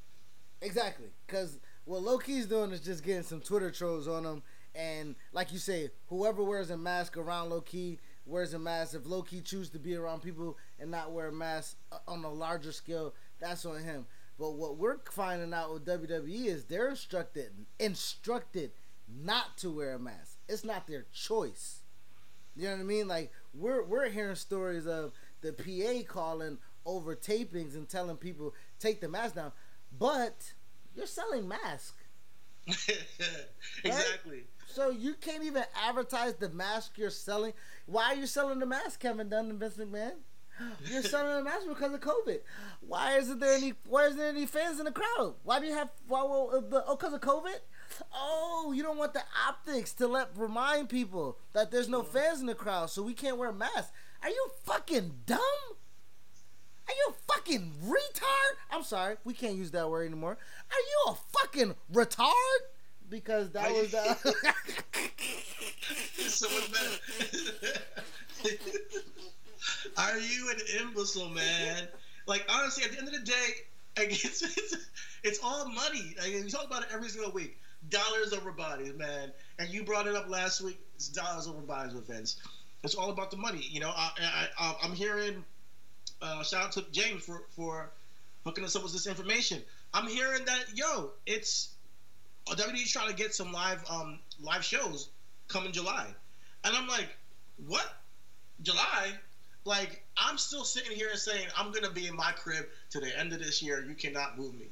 Exactly, 0.62 1.08
because 1.26 1.58
what 1.84 2.02
Low 2.02 2.18
Ki's 2.18 2.46
doing 2.46 2.72
is 2.72 2.80
just 2.80 3.04
getting 3.04 3.22
some 3.22 3.40
Twitter 3.40 3.70
trolls 3.70 4.08
on 4.08 4.24
him, 4.24 4.42
and 4.74 5.14
like 5.32 5.52
you 5.52 5.58
say, 5.58 5.90
whoever 6.08 6.42
wears 6.42 6.70
a 6.70 6.76
mask 6.76 7.16
around 7.16 7.50
Low 7.50 7.60
Ki 7.60 7.98
wears 8.26 8.54
a 8.54 8.58
mask. 8.58 8.94
If 8.94 9.06
Loki 9.06 9.40
chooses 9.40 9.70
to 9.70 9.78
be 9.78 9.94
around 9.94 10.22
people 10.22 10.58
and 10.78 10.90
not 10.90 11.12
wear 11.12 11.28
a 11.28 11.32
mask 11.32 11.76
uh, 11.92 11.98
on 12.08 12.24
a 12.24 12.30
larger 12.30 12.72
scale, 12.72 13.14
that's 13.38 13.64
on 13.64 13.82
him. 13.82 14.06
But 14.38 14.52
what 14.54 14.76
we're 14.76 14.98
finding 15.10 15.54
out 15.54 15.72
with 15.72 15.86
WWE 15.86 16.46
is 16.46 16.64
they're 16.64 16.88
instructed 16.88 17.52
instructed 17.78 18.72
not 19.08 19.56
to 19.58 19.70
wear 19.70 19.94
a 19.94 19.98
mask. 19.98 20.38
It's 20.48 20.64
not 20.64 20.86
their 20.86 21.06
choice. 21.12 21.80
You 22.54 22.64
know 22.64 22.72
what 22.74 22.80
I 22.80 22.84
mean? 22.84 23.08
Like 23.08 23.32
we're 23.54 23.82
we're 23.84 24.08
hearing 24.08 24.34
stories 24.34 24.86
of 24.86 25.12
the 25.42 25.52
PA 25.52 26.10
calling 26.12 26.58
over 26.84 27.14
tapings 27.16 27.74
and 27.74 27.88
telling 27.88 28.16
people 28.16 28.54
take 28.78 29.00
the 29.00 29.08
mask 29.08 29.34
down, 29.34 29.52
but 29.98 30.52
you're 30.94 31.06
selling 31.06 31.48
masks, 31.48 31.92
exactly. 33.84 34.44
so 34.66 34.90
you 34.90 35.14
can't 35.14 35.44
even 35.44 35.64
advertise 35.86 36.34
the 36.34 36.48
mask 36.50 36.96
you're 36.98 37.10
selling. 37.10 37.52
Why 37.86 38.12
are 38.12 38.14
you 38.16 38.26
selling 38.26 38.58
the 38.58 38.66
mask, 38.66 39.00
Kevin 39.00 39.28
Dunn 39.28 39.50
and 39.50 39.60
Vince 39.60 39.76
McMahon? 39.76 40.14
You're 40.84 41.02
selling 41.02 41.36
the 41.36 41.44
mask 41.44 41.66
because 41.68 41.92
of 41.92 42.00
COVID. 42.00 42.40
Why 42.80 43.16
isn't 43.18 43.38
there 43.38 43.54
any? 43.54 43.74
Why 43.86 44.06
isn't 44.06 44.18
there 44.18 44.28
any 44.28 44.46
fans 44.46 44.78
in 44.78 44.84
the 44.84 44.92
crowd? 44.92 45.34
Why 45.42 45.60
do 45.60 45.66
you 45.66 45.74
have? 45.74 45.90
Why, 46.06 46.22
well, 46.22 46.50
uh, 46.52 46.60
the, 46.60 46.84
oh, 46.86 46.96
because 46.96 47.12
of 47.12 47.20
COVID. 47.20 47.58
Oh, 48.12 48.72
you 48.74 48.82
don't 48.82 48.98
want 48.98 49.14
the 49.14 49.22
optics 49.48 49.92
to 49.94 50.08
let 50.08 50.30
remind 50.36 50.88
people 50.88 51.38
that 51.52 51.70
there's 51.70 51.88
no 51.88 52.02
fans 52.02 52.40
in 52.40 52.46
the 52.46 52.54
crowd, 52.54 52.90
so 52.90 53.02
we 53.02 53.14
can't 53.14 53.38
wear 53.38 53.52
masks. 53.52 53.92
Are 54.22 54.28
you 54.28 54.50
fucking 54.64 55.12
dumb? 55.26 55.38
Are 56.88 56.94
you 56.94 57.10
a 57.10 57.32
fucking 57.32 57.72
retard? 57.84 58.56
I'm 58.70 58.82
sorry, 58.82 59.16
we 59.24 59.34
can't 59.34 59.56
use 59.56 59.72
that 59.72 59.90
word 59.90 60.06
anymore. 60.06 60.38
Are 60.70 61.08
you 61.08 61.12
a 61.12 61.16
fucking 61.38 61.74
retard? 61.92 62.60
because 63.08 63.50
that 63.50 63.70
was 63.70 63.90
the. 63.90 64.16
so 66.28 66.48
better. 66.72 66.98
Are 69.96 70.18
you 70.18 70.50
an 70.50 70.58
imbecile, 70.80 71.28
man? 71.30 71.88
Like 72.26 72.44
honestly, 72.48 72.84
at 72.84 72.92
the 72.92 72.98
end 72.98 73.08
of 73.08 73.14
the 73.14 73.20
day, 73.20 73.48
it's, 73.96 74.42
it's, 74.42 74.76
it's 75.22 75.40
all 75.42 75.68
money. 75.68 76.14
Like, 76.18 76.44
we 76.44 76.50
talk 76.50 76.66
about 76.66 76.82
it 76.82 76.88
every 76.92 77.08
single 77.08 77.32
week. 77.32 77.56
Dollars 77.88 78.32
over 78.32 78.52
bodies, 78.52 78.92
man. 78.94 79.32
And 79.58 79.68
you 79.70 79.84
brought 79.84 80.06
it 80.06 80.14
up 80.14 80.28
last 80.28 80.60
week. 80.60 80.78
It's 80.96 81.08
dollars 81.08 81.46
over 81.46 81.60
bodies 81.60 81.94
with 81.94 82.06
Vince. 82.06 82.36
It's 82.82 82.94
all 82.94 83.10
about 83.10 83.30
the 83.30 83.36
money. 83.36 83.66
You 83.68 83.80
know, 83.80 83.90
I, 83.94 84.10
I, 84.58 84.76
I'm 84.82 84.92
hearing. 84.92 85.44
Uh, 86.20 86.42
shout 86.42 86.64
out 86.64 86.72
to 86.72 86.84
James 86.92 87.22
for 87.24 87.42
for 87.50 87.90
hooking 88.44 88.64
us 88.64 88.76
up 88.76 88.82
with 88.82 88.92
this 88.92 89.06
information. 89.06 89.62
I'm 89.92 90.06
hearing 90.08 90.44
that 90.44 90.64
yo, 90.74 91.10
it's 91.26 91.70
WWE's 92.46 92.92
trying 92.92 93.08
to 93.08 93.14
get 93.14 93.34
some 93.34 93.52
live 93.52 93.82
um 93.90 94.18
live 94.40 94.64
shows 94.64 95.08
coming 95.48 95.72
July, 95.72 96.06
and 96.64 96.76
I'm 96.76 96.86
like, 96.86 97.08
what? 97.66 97.86
July? 98.62 99.12
Like 99.66 100.04
I'm 100.16 100.38
still 100.38 100.62
sitting 100.64 100.96
here 100.96 101.08
and 101.10 101.18
saying 101.18 101.48
I'm 101.56 101.72
gonna 101.72 101.90
be 101.90 102.06
in 102.06 102.14
my 102.14 102.30
crib 102.30 102.66
to 102.90 103.00
the 103.00 103.18
end 103.18 103.32
of 103.32 103.40
this 103.40 103.60
year. 103.60 103.84
You 103.86 103.94
cannot 103.94 104.38
move 104.38 104.54
me. 104.54 104.66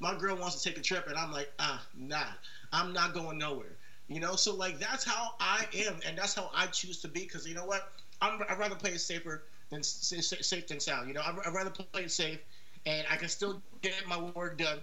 My 0.00 0.16
girl 0.16 0.36
wants 0.36 0.62
to 0.62 0.68
take 0.68 0.78
a 0.78 0.82
trip, 0.82 1.06
and 1.06 1.18
I'm 1.18 1.30
like, 1.30 1.50
ah, 1.58 1.84
nah, 1.96 2.24
I'm 2.72 2.92
not 2.92 3.12
going 3.12 3.36
nowhere. 3.36 3.76
You 4.08 4.20
know, 4.20 4.36
so 4.36 4.54
like 4.54 4.78
that's 4.78 5.04
how 5.04 5.32
I 5.38 5.66
am, 5.76 5.96
and 6.06 6.16
that's 6.16 6.34
how 6.34 6.50
I 6.54 6.66
choose 6.66 7.00
to 7.02 7.08
be. 7.08 7.20
Because 7.20 7.46
you 7.46 7.54
know 7.54 7.66
what, 7.66 7.92
I'm, 8.22 8.40
I'd 8.48 8.58
rather 8.58 8.74
play 8.74 8.92
it 8.92 9.00
safer 9.00 9.42
than 9.68 9.82
safe 9.82 10.66
than 10.66 10.80
sound. 10.80 11.08
You 11.08 11.14
know, 11.14 11.20
I'd, 11.20 11.52
rather 11.52 11.70
play 11.70 12.04
it 12.04 12.10
safe, 12.10 12.38
and 12.86 13.06
I 13.10 13.16
can 13.16 13.28
still 13.28 13.60
get 13.82 13.92
my 14.08 14.18
work 14.34 14.56
done. 14.56 14.78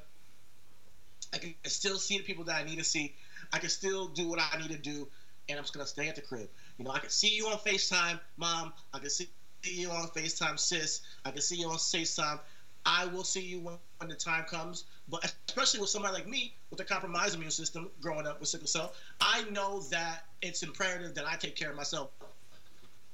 I 1.34 1.40
can 1.40 1.56
still 1.64 1.98
see 1.98 2.20
the 2.20 2.24
people 2.24 2.44
that 2.46 2.62
I 2.62 2.64
need 2.64 2.78
to 2.78 2.84
see. 2.84 3.16
I 3.52 3.58
can 3.58 3.70
still 3.70 4.10
do 4.10 4.28
what 4.28 4.40
I 4.40 4.60
need 4.60 4.70
to 4.70 4.78
do, 4.78 5.08
and 5.50 5.58
I'm 5.58 5.64
just 5.64 5.74
gonna 5.74 5.88
stay 5.88 6.08
at 6.08 6.16
the 6.16 6.22
crib. 6.22 6.50
You 6.78 6.86
know, 6.86 6.92
I 6.92 7.00
can 7.00 7.10
see 7.10 7.36
you 7.36 7.48
on 7.48 7.58
Facetime, 7.58 8.20
mom. 8.38 8.72
I 8.94 9.00
can 9.00 9.10
see 9.10 9.28
you 9.72 9.90
on 9.90 10.08
Facetime, 10.10 10.60
sis. 10.60 11.02
I 11.26 11.32
can 11.32 11.42
see 11.42 11.58
you 11.58 11.70
on 11.70 11.78
FaceTime. 11.78 12.40
I 12.86 13.06
will 13.08 13.24
see 13.24 13.42
you 13.42 13.60
when, 13.60 13.76
when 13.98 14.10
the 14.10 14.16
time 14.16 14.44
comes. 14.46 14.86
But 15.10 15.24
especially 15.48 15.80
with 15.80 15.90
somebody 15.90 16.14
like 16.14 16.28
me 16.28 16.54
with 16.70 16.80
a 16.80 16.84
compromised 16.84 17.36
immune 17.36 17.52
system, 17.52 17.90
growing 18.02 18.28
up 18.28 18.40
with 18.40 18.50
sickle 18.50 18.68
cell, 18.68 18.94
I 19.22 19.44
know 19.52 19.82
that 19.92 20.26
it's 20.42 20.64
imperative 20.64 21.16
that 21.16 21.26
I 21.28 21.36
take 21.36 21.56
care 21.56 21.70
of 21.70 21.76
myself. 21.76 22.10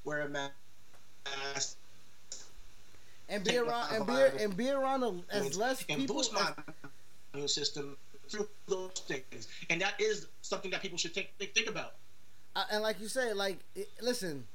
Wear 0.03 0.21
a 0.21 0.29
mask. 0.29 1.77
And 3.29 3.43
be 3.45 3.57
around, 3.57 3.95
and 3.95 4.05
be, 4.05 4.43
and 4.43 4.57
be 4.57 4.69
around 4.69 5.23
as 5.31 5.55
less 5.55 5.83
people 5.83 5.95
and 5.95 6.03
people. 6.03 6.15
boost 6.17 6.33
my 6.33 6.51
immune 7.33 7.47
system 7.47 7.95
through 8.27 8.49
those 8.67 8.91
things, 9.07 9.47
and 9.69 9.79
that 9.79 9.93
is 10.01 10.27
something 10.41 10.69
that 10.71 10.81
people 10.81 10.97
should 10.97 11.13
think 11.13 11.29
think, 11.39 11.53
think 11.53 11.69
about. 11.69 11.93
Uh, 12.57 12.63
and 12.73 12.83
like 12.83 12.99
you 12.99 13.07
say, 13.07 13.31
like 13.31 13.59
it, 13.73 13.89
listen, 14.01 14.45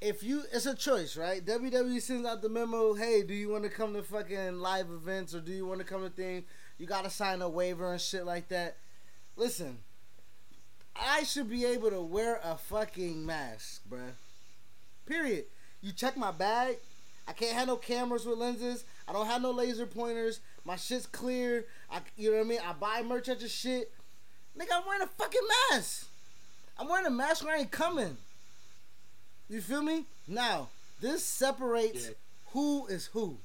if 0.00 0.22
you, 0.22 0.42
it's 0.52 0.66
a 0.66 0.74
choice, 0.74 1.16
right? 1.16 1.44
WWE 1.44 2.00
sends 2.02 2.26
out 2.26 2.42
the 2.42 2.48
memo. 2.48 2.94
Hey, 2.94 3.22
do 3.22 3.34
you 3.34 3.48
want 3.48 3.64
to 3.64 3.70
come 3.70 3.94
to 3.94 4.02
fucking 4.02 4.58
live 4.58 4.90
events 4.90 5.34
or 5.34 5.40
do 5.40 5.52
you 5.52 5.66
want 5.66 5.80
to 5.80 5.86
come 5.86 6.02
to 6.02 6.10
things? 6.10 6.44
You 6.78 6.86
got 6.86 7.04
to 7.04 7.10
sign 7.10 7.40
a 7.42 7.48
waiver 7.48 7.92
and 7.92 8.00
shit 8.00 8.26
like 8.26 8.48
that. 8.48 8.76
Listen, 9.36 9.78
I 10.94 11.22
should 11.22 11.48
be 11.48 11.64
able 11.64 11.90
to 11.90 12.00
wear 12.00 12.40
a 12.44 12.56
fucking 12.56 13.24
mask, 13.24 13.82
bruh. 13.88 14.12
Period. 15.06 15.44
You 15.80 15.92
check 15.92 16.16
my 16.16 16.30
bag. 16.30 16.76
I 17.28 17.32
can't 17.32 17.56
have 17.56 17.66
no 17.66 17.76
cameras 17.76 18.24
with 18.24 18.38
lenses. 18.38 18.84
I 19.08 19.12
don't 19.12 19.26
have 19.26 19.42
no 19.42 19.50
laser 19.50 19.86
pointers. 19.86 20.40
My 20.64 20.76
shit's 20.76 21.06
clear. 21.06 21.66
I, 21.90 22.00
you 22.16 22.30
know 22.30 22.38
what 22.38 22.46
I 22.46 22.48
mean? 22.48 22.60
I 22.64 22.72
buy 22.72 23.02
merch 23.02 23.28
at 23.28 23.40
your 23.40 23.48
shit. 23.48 23.92
Nigga, 24.58 24.68
I'm 24.74 24.86
wearing 24.86 25.02
a 25.02 25.06
fucking 25.06 25.40
mask. 25.70 26.08
I'm 26.78 26.88
wearing 26.88 27.06
a 27.06 27.10
mask 27.10 27.44
when 27.44 27.54
I 27.54 27.58
ain't 27.58 27.70
coming. 27.70 28.16
You 29.48 29.60
feel 29.60 29.82
me? 29.82 30.04
Now, 30.26 30.68
this 31.00 31.24
separates 31.24 32.06
yeah. 32.06 32.12
who 32.52 32.86
is 32.86 33.06
who. 33.06 33.36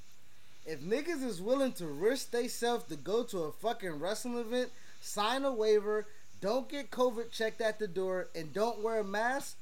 If 0.65 0.81
niggas 0.81 1.23
is 1.23 1.41
willing 1.41 1.73
to 1.73 1.87
risk 1.87 2.31
theyself 2.31 2.87
to 2.89 2.95
go 2.95 3.23
to 3.23 3.43
a 3.43 3.51
fucking 3.51 3.99
wrestling 3.99 4.37
event, 4.37 4.69
sign 5.01 5.43
a 5.43 5.51
waiver, 5.51 6.05
don't 6.39 6.69
get 6.69 6.91
COVID 6.91 7.31
checked 7.31 7.61
at 7.61 7.79
the 7.79 7.87
door, 7.87 8.27
and 8.35 8.53
don't 8.53 8.81
wear 8.81 8.99
a 8.99 9.03
mask, 9.03 9.57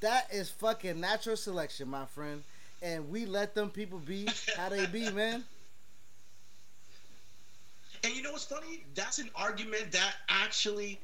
that 0.00 0.26
is 0.32 0.50
fucking 0.50 1.00
natural 1.00 1.36
selection, 1.36 1.88
my 1.88 2.06
friend. 2.06 2.42
And 2.82 3.10
we 3.10 3.26
let 3.26 3.54
them 3.54 3.70
people 3.70 3.98
be 3.98 4.28
how 4.56 4.68
they 4.68 4.86
be, 4.86 5.10
man. 5.12 5.44
And 8.04 8.14
you 8.14 8.22
know 8.22 8.32
what's 8.32 8.44
funny? 8.44 8.84
That's 8.94 9.18
an 9.18 9.30
argument 9.34 9.92
that 9.92 10.14
actually 10.28 11.00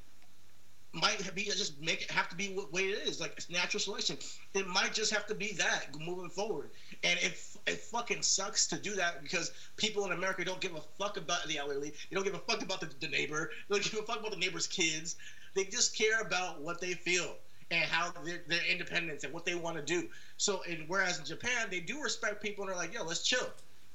might 0.92 1.35
be 1.35 1.44
just 1.44 1.81
make 1.81 2.02
it 2.02 2.11
have 2.11 2.28
to 2.28 2.37
be 2.37 2.48
what 2.48 2.72
way 2.72 2.83
it 2.83 3.09
is. 3.09 3.20
Like 3.20 3.33
it's 3.37 3.48
natural 3.48 3.81
selection. 3.81 4.18
It 4.55 4.66
might 4.66 4.92
just 4.92 5.12
have 5.12 5.26
to 5.26 5.35
be 5.35 5.52
that 5.55 5.87
moving 5.98 6.28
forward. 6.28 6.70
And 7.02 7.18
it 7.20 7.38
it 7.66 7.78
fucking 7.78 8.22
sucks 8.22 8.66
to 8.68 8.76
do 8.76 8.94
that 8.96 9.22
because 9.22 9.52
people 9.76 10.05
in 10.05 10.12
America 10.12 10.44
don't 10.44 10.61
give 10.61 10.74
a 10.74 10.83
fuck 10.98 11.16
about 11.16 11.46
the 11.46 11.59
elderly. 11.59 11.90
They 11.90 12.14
don't 12.14 12.24
give 12.24 12.35
a 12.35 12.38
fuck 12.38 12.62
about 12.62 12.81
the, 12.81 12.90
the 13.00 13.09
neighbor. 13.09 13.50
They 13.68 13.76
don't 13.76 13.90
give 13.90 14.00
a 14.00 14.02
fuck 14.02 14.20
about 14.20 14.33
the 14.33 14.38
neighbor's 14.38 14.66
kids. 14.66 15.16
They 15.55 15.64
just 15.64 15.96
care 15.96 16.20
about 16.20 16.61
what 16.61 16.81
they 16.81 16.92
feel 16.92 17.37
and 17.70 17.85
how 17.85 18.11
their, 18.22 18.42
their 18.46 18.64
independence 18.70 19.24
and 19.24 19.33
what 19.33 19.46
they 19.46 19.55
want 19.55 19.76
to 19.76 19.83
do. 19.83 20.09
So, 20.37 20.62
and 20.68 20.85
whereas 20.88 21.18
in 21.18 21.24
Japan, 21.24 21.68
they 21.70 21.81
do 21.81 22.02
respect 22.02 22.42
people 22.42 22.64
and 22.64 22.70
they're 22.70 22.78
like, 22.78 22.92
yo, 22.92 23.05
let's 23.05 23.22
chill. 23.22 23.46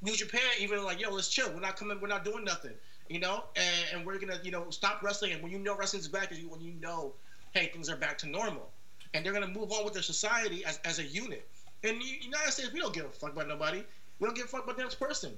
New 0.02 0.16
Japan, 0.16 0.42
even 0.60 0.84
like, 0.84 1.00
yo, 1.00 1.12
let's 1.12 1.28
chill. 1.28 1.50
We're 1.52 1.60
not 1.60 1.76
coming. 1.76 2.00
We're 2.02 2.08
not 2.08 2.26
doing 2.26 2.44
nothing 2.44 2.74
you 3.10 3.20
know, 3.20 3.44
and, 3.56 3.86
and 3.94 4.06
we're 4.06 4.18
gonna, 4.18 4.40
you 4.44 4.52
know, 4.52 4.70
stop 4.70 5.02
wrestling. 5.02 5.34
And 5.34 5.42
when 5.42 5.52
you 5.52 5.60
know 5.60 5.76
wrestling's 5.76 6.08
back, 6.08 6.32
is 6.32 6.40
when 6.46 6.62
you 6.62 6.74
know, 6.82 7.14
hey, 7.54 7.68
things 7.68 7.90
are 7.90 7.96
back 7.96 8.18
to 8.20 8.28
normal, 8.28 8.70
and 9.14 9.26
they're 9.26 9.34
gonna 9.34 9.48
move 9.48 9.72
on 9.72 9.84
with 9.84 9.94
their 9.94 10.04
society 10.04 10.66
as, 10.66 10.80
as 10.86 11.00
a 11.00 11.04
unit. 11.04 11.48
In 11.84 12.00
the 12.00 12.06
United 12.06 12.52
States, 12.52 12.72
we 12.74 12.80
don't 12.80 12.94
give 12.94 13.06
a 13.06 13.10
fuck 13.10 13.34
about 13.34 13.48
nobody. 13.48 13.84
We 14.20 14.28
don't 14.28 14.36
give 14.36 14.46
a 14.46 14.50
fuck 14.50 14.64
about 14.64 14.78
the 14.78 14.84
next 14.84 14.96
person, 14.96 15.32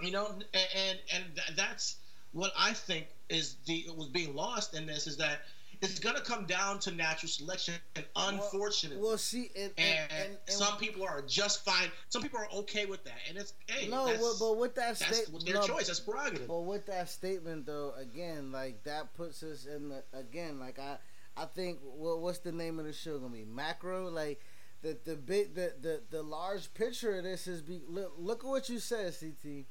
you 0.00 0.10
know, 0.10 0.26
and 0.26 0.68
and, 0.76 0.98
and 1.14 1.24
that's 1.56 1.96
what 2.32 2.52
I 2.56 2.72
think 2.72 3.06
is 3.28 3.56
the 3.66 3.86
was 3.96 4.08
being 4.08 4.34
lost 4.34 4.74
in 4.74 4.86
this 4.86 5.06
is 5.06 5.16
that 5.18 5.42
it's 5.82 5.98
gonna 5.98 6.20
come 6.20 6.44
down 6.44 6.78
to 6.80 6.90
natural 6.90 7.28
selection, 7.28 7.74
and 7.96 8.04
unfortunately, 8.14 9.00
well, 9.00 9.10
well 9.10 9.18
see, 9.18 9.50
and, 9.56 9.72
and, 9.78 9.98
and, 10.10 10.30
and, 10.30 10.38
some 10.46 10.76
people 10.76 11.04
are 11.04 11.22
just 11.22 11.64
fine. 11.64 11.90
Some 12.08 12.22
people 12.22 12.38
are 12.38 12.48
okay 12.52 12.86
with 12.86 13.02
that, 13.04 13.18
and 13.28 13.38
it's 13.38 13.54
hey, 13.66 13.88
no, 13.88 14.04
well, 14.04 14.36
but 14.38 14.58
with 14.58 14.74
that 14.74 14.98
statement, 14.98 15.46
their 15.46 15.54
no, 15.54 15.66
choice. 15.66 15.86
That's 15.86 16.00
prerogative. 16.00 16.46
But 16.46 16.60
with 16.60 16.86
that 16.86 17.08
statement, 17.08 17.66
though, 17.66 17.94
again, 17.98 18.52
like 18.52 18.82
that 18.84 19.14
puts 19.14 19.42
us 19.42 19.66
in 19.66 19.88
the 19.88 20.02
again, 20.12 20.60
like 20.60 20.78
I, 20.78 20.98
I 21.36 21.46
think, 21.46 21.78
what's 21.82 22.38
the 22.38 22.52
name 22.52 22.78
of 22.78 22.84
the 22.84 22.92
show 22.92 23.18
gonna 23.18 23.32
be? 23.32 23.44
Macro, 23.44 24.08
like. 24.08 24.40
The, 24.82 24.96
the 25.04 25.14
big 25.14 25.54
the, 25.54 25.74
the 25.78 26.00
the 26.08 26.22
large 26.22 26.72
picture 26.72 27.18
of 27.18 27.24
this 27.24 27.46
is 27.46 27.60
be 27.60 27.82
look, 27.86 28.14
look 28.16 28.44
at 28.44 28.48
what 28.48 28.70
you 28.70 28.78
said 28.78 29.12
CT 29.20 29.66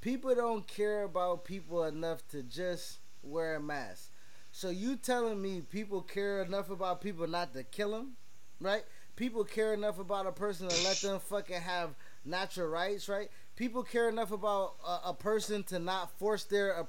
people 0.00 0.34
don't 0.34 0.66
care 0.66 1.02
about 1.02 1.44
people 1.44 1.84
enough 1.84 2.26
to 2.28 2.42
just 2.42 3.00
wear 3.22 3.56
a 3.56 3.60
mask 3.60 4.10
so 4.56 4.70
you 4.70 4.96
telling 4.96 5.42
me 5.42 5.60
people 5.60 6.00
care 6.00 6.40
enough 6.40 6.70
about 6.70 7.02
people 7.02 7.26
not 7.26 7.52
to 7.52 7.62
kill 7.62 7.90
them, 7.90 8.12
right? 8.58 8.84
People 9.14 9.44
care 9.44 9.74
enough 9.74 9.98
about 9.98 10.26
a 10.26 10.32
person 10.32 10.66
to 10.66 10.82
let 10.84 10.96
them 10.96 11.20
fucking 11.20 11.60
have 11.60 11.90
natural 12.24 12.68
rights, 12.68 13.06
right? 13.06 13.28
People 13.54 13.82
care 13.82 14.08
enough 14.08 14.32
about 14.32 14.76
a, 14.82 15.10
a 15.10 15.14
person 15.14 15.62
to 15.64 15.78
not 15.78 16.10
force 16.18 16.44
their 16.44 16.86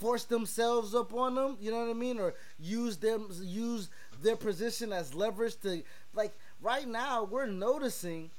force 0.00 0.24
themselves 0.24 0.94
up 0.94 1.12
on 1.12 1.34
them. 1.34 1.58
You 1.60 1.70
know 1.70 1.80
what 1.80 1.90
I 1.90 1.92
mean? 1.92 2.18
Or 2.18 2.32
use 2.58 2.96
them 2.96 3.28
use 3.42 3.90
their 4.22 4.36
position 4.36 4.90
as 4.90 5.14
leverage 5.14 5.60
to 5.64 5.82
like 6.14 6.32
right 6.62 6.88
now 6.88 7.24
we're 7.24 7.44
noticing 7.44 8.30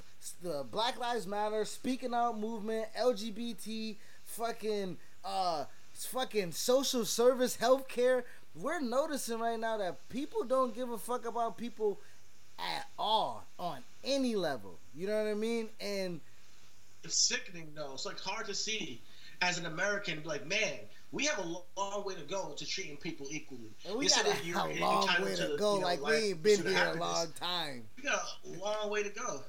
the 0.41 0.65
Black 0.71 0.99
Lives 0.99 1.27
Matter 1.27 1.63
speaking 1.63 2.15
out 2.15 2.39
movement, 2.39 2.87
LGBT, 2.99 3.97
fucking 4.23 4.97
uh, 5.23 5.65
fucking 5.93 6.51
social 6.51 7.05
service, 7.05 7.57
healthcare 7.57 8.23
we're 8.55 8.79
noticing 8.79 9.39
right 9.39 9.59
now 9.59 9.77
that 9.77 10.07
people 10.09 10.43
don't 10.43 10.75
give 10.75 10.89
a 10.89 10.97
fuck 10.97 11.25
about 11.25 11.57
people 11.57 11.99
at 12.59 12.87
all 12.97 13.45
on 13.57 13.79
any 14.03 14.35
level. 14.35 14.77
You 14.95 15.07
know 15.07 15.23
what 15.23 15.29
I 15.29 15.33
mean? 15.33 15.69
And 15.81 16.19
it's 17.03 17.17
sickening 17.17 17.71
though. 17.75 17.93
It's 17.93 18.05
like 18.05 18.19
hard 18.19 18.45
to 18.47 18.53
see 18.53 19.01
as 19.41 19.57
an 19.57 19.65
American, 19.65 20.21
like, 20.23 20.47
man, 20.47 20.79
we 21.11 21.25
have 21.25 21.39
a 21.39 21.79
long 21.79 22.03
way 22.05 22.15
to 22.15 22.21
go 22.21 22.53
to 22.57 22.65
treating 22.65 22.97
people 22.97 23.27
equally. 23.29 23.71
And 23.87 23.97
we 23.97 24.07
got 24.07 24.25
a, 24.25 24.31
a 24.31 24.79
long 24.79 25.07
way 25.21 25.35
to, 25.35 25.49
to 25.49 25.57
go. 25.57 25.75
You 25.75 25.81
know, 25.81 25.87
like 25.87 26.03
we 26.03 26.15
ain't 26.15 26.43
been 26.43 26.65
here 26.65 26.93
a 26.95 26.99
long 26.99 27.27
time. 27.39 27.83
We 27.97 28.03
got 28.03 28.21
a 28.45 28.59
long 28.59 28.89
way 28.89 29.03
to 29.03 29.09
go 29.09 29.41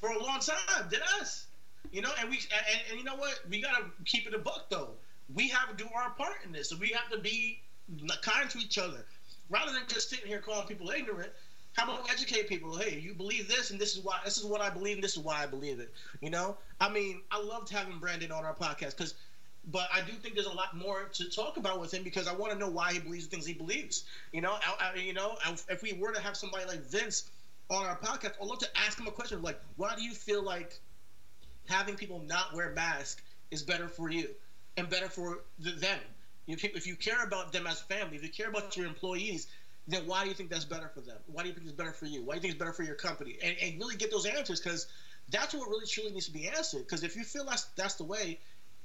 for 0.00 0.10
a 0.10 0.22
long 0.22 0.40
time. 0.40 0.88
Did 0.90 1.00
us? 1.20 1.46
You 1.92 2.02
know, 2.02 2.10
and 2.20 2.30
we 2.30 2.36
and, 2.36 2.80
and 2.90 2.98
you 2.98 3.04
know 3.04 3.16
what? 3.16 3.40
We 3.48 3.60
gotta 3.60 3.84
keep 4.04 4.26
it 4.26 4.34
a 4.34 4.38
buck 4.38 4.66
though. 4.70 4.90
We 5.34 5.48
have 5.48 5.70
to 5.70 5.82
do 5.82 5.88
our 5.94 6.10
part 6.10 6.36
in 6.44 6.52
this, 6.52 6.68
so 6.70 6.76
we 6.76 6.88
have 6.88 7.10
to 7.10 7.18
be 7.18 7.60
kind 8.22 8.48
to 8.50 8.58
each 8.58 8.78
other. 8.78 9.04
Rather 9.48 9.72
than 9.72 9.82
just 9.88 10.08
sitting 10.08 10.26
here 10.26 10.40
calling 10.40 10.66
people 10.66 10.90
ignorant, 10.90 11.30
how 11.74 11.84
about 11.84 12.04
we 12.04 12.10
educate 12.10 12.48
people? 12.48 12.76
Hey, 12.76 12.98
you 12.98 13.14
believe 13.14 13.48
this, 13.48 13.70
and 13.70 13.80
this 13.80 13.96
is 13.96 14.04
why. 14.04 14.20
This 14.24 14.38
is 14.38 14.44
what 14.44 14.60
I 14.60 14.70
believe, 14.70 14.96
and 14.96 15.04
this 15.04 15.12
is 15.12 15.18
why 15.18 15.42
I 15.42 15.46
believe 15.46 15.80
it. 15.80 15.92
You 16.20 16.30
know, 16.30 16.56
I 16.80 16.88
mean, 16.88 17.22
I 17.30 17.42
loved 17.42 17.70
having 17.70 17.98
Brandon 17.98 18.30
on 18.30 18.44
our 18.44 18.54
podcast 18.54 18.96
because 18.96 19.14
but 19.70 19.88
I 19.92 20.00
do 20.00 20.12
think 20.12 20.34
there's 20.34 20.46
a 20.46 20.52
lot 20.52 20.76
more 20.76 21.08
to 21.12 21.30
talk 21.30 21.56
about 21.56 21.80
with 21.80 21.94
him 21.94 22.02
because 22.02 22.26
I 22.26 22.32
want 22.32 22.52
to 22.52 22.58
know 22.58 22.68
why 22.68 22.92
he 22.92 22.98
believes 22.98 23.26
the 23.26 23.30
things 23.30 23.46
he 23.46 23.52
believes. 23.52 24.04
You 24.32 24.40
know, 24.40 24.52
I, 24.52 24.92
I, 24.94 24.98
you 24.98 25.12
know, 25.12 25.36
if 25.68 25.82
we 25.82 25.92
were 25.92 26.12
to 26.12 26.20
have 26.20 26.36
somebody 26.36 26.64
like 26.64 26.80
Vince 26.80 27.30
on 27.70 27.84
our 27.84 27.96
podcast, 27.96 28.32
I'd 28.40 28.46
love 28.46 28.58
to 28.58 28.68
ask 28.76 28.98
him 28.98 29.06
a 29.06 29.12
question 29.12 29.40
like, 29.40 29.60
why 29.76 29.94
do 29.94 30.02
you 30.02 30.14
feel 30.14 30.42
like 30.42 30.80
having 31.68 31.94
people 31.94 32.18
not 32.18 32.52
wear 32.54 32.70
masks 32.70 33.22
is 33.50 33.62
better 33.62 33.88
for 33.88 34.10
you 34.10 34.28
and 34.76 34.88
better 34.88 35.08
for 35.08 35.44
the, 35.60 35.70
them? 35.72 36.00
You, 36.46 36.56
if 36.62 36.86
you 36.86 36.96
care 36.96 37.22
about 37.22 37.52
them 37.52 37.66
as 37.66 37.80
family, 37.80 38.16
if 38.16 38.22
you 38.22 38.28
care 38.28 38.48
about 38.48 38.76
your 38.76 38.86
employees, 38.86 39.46
then 39.86 40.06
why 40.06 40.22
do 40.22 40.28
you 40.28 40.34
think 40.34 40.50
that's 40.50 40.64
better 40.64 40.90
for 40.94 41.00
them? 41.00 41.16
Why 41.26 41.42
do 41.42 41.48
you 41.48 41.54
think 41.54 41.66
it's 41.66 41.76
better 41.76 41.92
for 41.92 42.06
you? 42.06 42.22
Why 42.22 42.34
do 42.34 42.36
you 42.36 42.40
think 42.42 42.54
it's 42.54 42.58
better 42.58 42.72
for 42.72 42.82
your 42.82 42.94
company? 42.94 43.36
And, 43.42 43.56
and 43.62 43.78
really 43.78 43.96
get 43.96 44.10
those 44.10 44.26
answers 44.26 44.60
because 44.60 44.86
that's 45.30 45.54
what 45.54 45.68
really 45.68 45.86
truly 45.86 46.12
needs 46.12 46.26
to 46.26 46.32
be 46.32 46.48
answered. 46.48 46.80
Because 46.80 47.02
if 47.04 47.16
you 47.16 47.24
feel 47.24 47.44
that's 47.44 47.64
that's 47.76 47.94
the 47.94 48.04
way, 48.04 48.38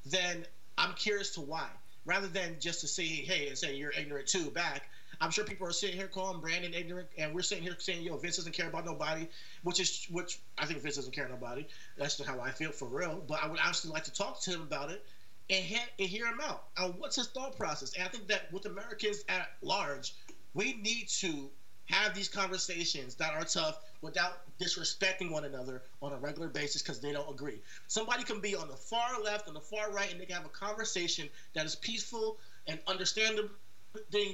then 0.05 0.45
I'm 0.77 0.93
curious 0.93 1.33
to 1.35 1.41
why, 1.41 1.67
rather 2.05 2.27
than 2.27 2.57
just 2.59 2.81
to 2.81 2.87
say 2.87 3.05
hey 3.05 3.47
and 3.47 3.57
say 3.57 3.75
you're 3.75 3.91
ignorant 3.91 4.27
too 4.27 4.49
back. 4.51 4.89
I'm 5.19 5.31
sure 5.31 5.43
people 5.43 5.67
are 5.67 5.71
sitting 5.71 5.95
here 5.95 6.07
calling 6.07 6.41
Brandon 6.41 6.75
ignorant, 6.75 7.07
and 7.17 7.33
we're 7.33 7.41
sitting 7.41 7.63
here 7.63 7.75
saying, 7.79 8.03
"Yo, 8.03 8.17
Vince 8.17 8.37
doesn't 8.37 8.51
care 8.51 8.67
about 8.67 8.85
nobody," 8.85 9.27
which 9.63 9.79
is 9.79 10.05
which 10.11 10.39
I 10.59 10.65
think 10.65 10.81
Vince 10.81 10.95
doesn't 10.95 11.13
care 11.13 11.25
about 11.25 11.41
nobody. 11.41 11.67
That's 11.97 12.23
how 12.23 12.39
I 12.39 12.51
feel 12.51 12.71
for 12.71 12.87
real. 12.87 13.23
But 13.27 13.43
I 13.43 13.47
would 13.47 13.59
actually 13.59 13.93
like 13.93 14.03
to 14.03 14.13
talk 14.13 14.41
to 14.41 14.51
him 14.51 14.61
about 14.61 14.91
it 14.91 15.03
and, 15.49 15.63
he- 15.63 15.75
and 15.99 16.09
hear 16.09 16.25
him 16.27 16.39
out. 16.41 16.63
And 16.77 16.95
what's 16.99 17.15
his 17.15 17.27
thought 17.27 17.57
process? 17.57 17.93
And 17.95 18.03
I 18.03 18.07
think 18.07 18.27
that 18.27 18.51
with 18.51 18.65
Americans 18.65 19.23
at 19.29 19.49
large, 19.61 20.13
we 20.53 20.73
need 20.73 21.07
to 21.19 21.49
have 21.85 22.13
these 22.13 22.27
conversations 22.27 23.15
that 23.15 23.33
are 23.33 23.45
tough 23.45 23.79
without 24.01 24.39
disrespecting 24.59 25.31
one 25.31 25.45
another 25.45 25.81
on 26.01 26.11
a 26.11 26.17
regular 26.17 26.49
basis 26.49 26.81
because 26.81 26.99
they 26.99 27.13
don't 27.13 27.29
agree. 27.29 27.61
Somebody 27.87 28.23
can 28.23 28.41
be 28.41 28.55
on 28.55 28.67
the 28.67 28.75
far 28.75 29.21
left 29.23 29.47
on 29.47 29.53
the 29.53 29.61
far 29.61 29.91
right, 29.91 30.11
and 30.11 30.19
they 30.19 30.25
can 30.25 30.35
have 30.35 30.45
a 30.45 30.49
conversation 30.49 31.29
that 31.53 31.65
is 31.65 31.75
peaceful 31.75 32.37
and 32.67 32.79
understanding 32.87 33.49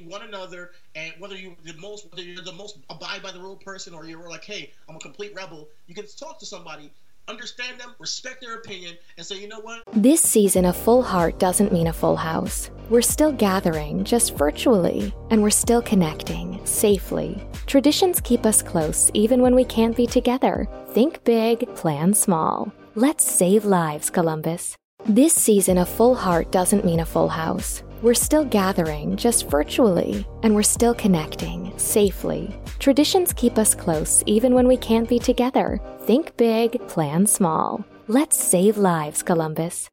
one 0.07 0.23
another. 0.23 0.71
And 0.95 1.13
whether 1.19 1.35
you're 1.35 1.55
the 1.63 1.73
most, 1.75 2.11
whether 2.11 2.23
you're 2.23 2.43
the 2.43 2.51
most 2.51 2.79
abide 2.89 3.21
by 3.21 3.31
the 3.31 3.39
rule 3.39 3.55
person, 3.55 3.93
or 3.93 4.05
you're 4.05 4.27
like, 4.29 4.43
hey, 4.43 4.71
I'm 4.89 4.95
a 4.95 4.99
complete 4.99 5.33
rebel, 5.35 5.69
you 5.87 5.93
can 5.93 6.07
talk 6.07 6.39
to 6.39 6.45
somebody 6.45 6.91
understand 7.27 7.79
them, 7.79 7.95
respect 7.99 8.41
their 8.41 8.55
opinion, 8.55 8.95
and 9.17 9.25
say, 9.25 9.39
you 9.39 9.47
know 9.47 9.59
what? 9.59 9.83
This 9.93 10.21
season, 10.21 10.65
a 10.65 10.73
full 10.73 11.01
heart 11.01 11.39
doesn't 11.39 11.71
mean 11.71 11.87
a 11.87 11.93
full 11.93 12.15
house. 12.15 12.69
We're 12.89 13.01
still 13.01 13.31
gathering, 13.31 14.03
just 14.03 14.35
virtually, 14.35 15.13
and 15.29 15.41
we're 15.41 15.49
still 15.49 15.81
connecting, 15.81 16.59
safely. 16.65 17.47
Traditions 17.65 18.19
keep 18.21 18.45
us 18.45 18.61
close 18.61 19.09
even 19.13 19.41
when 19.41 19.55
we 19.55 19.65
can't 19.65 19.95
be 19.95 20.05
together. 20.05 20.67
Think 20.89 21.23
big, 21.23 21.73
plan 21.75 22.13
small. 22.13 22.73
Let's 22.95 23.23
save 23.23 23.65
lives, 23.65 24.09
Columbus. 24.09 24.75
This 25.05 25.33
season, 25.33 25.79
a 25.79 25.85
full 25.85 26.15
heart 26.15 26.51
doesn't 26.51 26.85
mean 26.85 26.99
a 26.99 27.05
full 27.05 27.29
house. 27.29 27.83
We're 28.03 28.13
still 28.15 28.43
gathering, 28.43 29.15
just 29.15 29.49
virtually, 29.49 30.27
and 30.43 30.53
we're 30.53 30.61
still 30.61 30.93
connecting, 30.93 31.71
safely. 31.79 32.53
Traditions 32.77 33.31
keep 33.31 33.57
us 33.57 33.73
close 33.73 34.21
even 34.25 34.53
when 34.53 34.67
we 34.67 34.75
can't 34.75 35.07
be 35.07 35.19
together. 35.19 35.79
Think 36.01 36.35
big, 36.35 36.85
plan 36.89 37.25
small. 37.25 37.85
Let's 38.09 38.35
save 38.35 38.77
lives, 38.77 39.23
Columbus. 39.23 39.89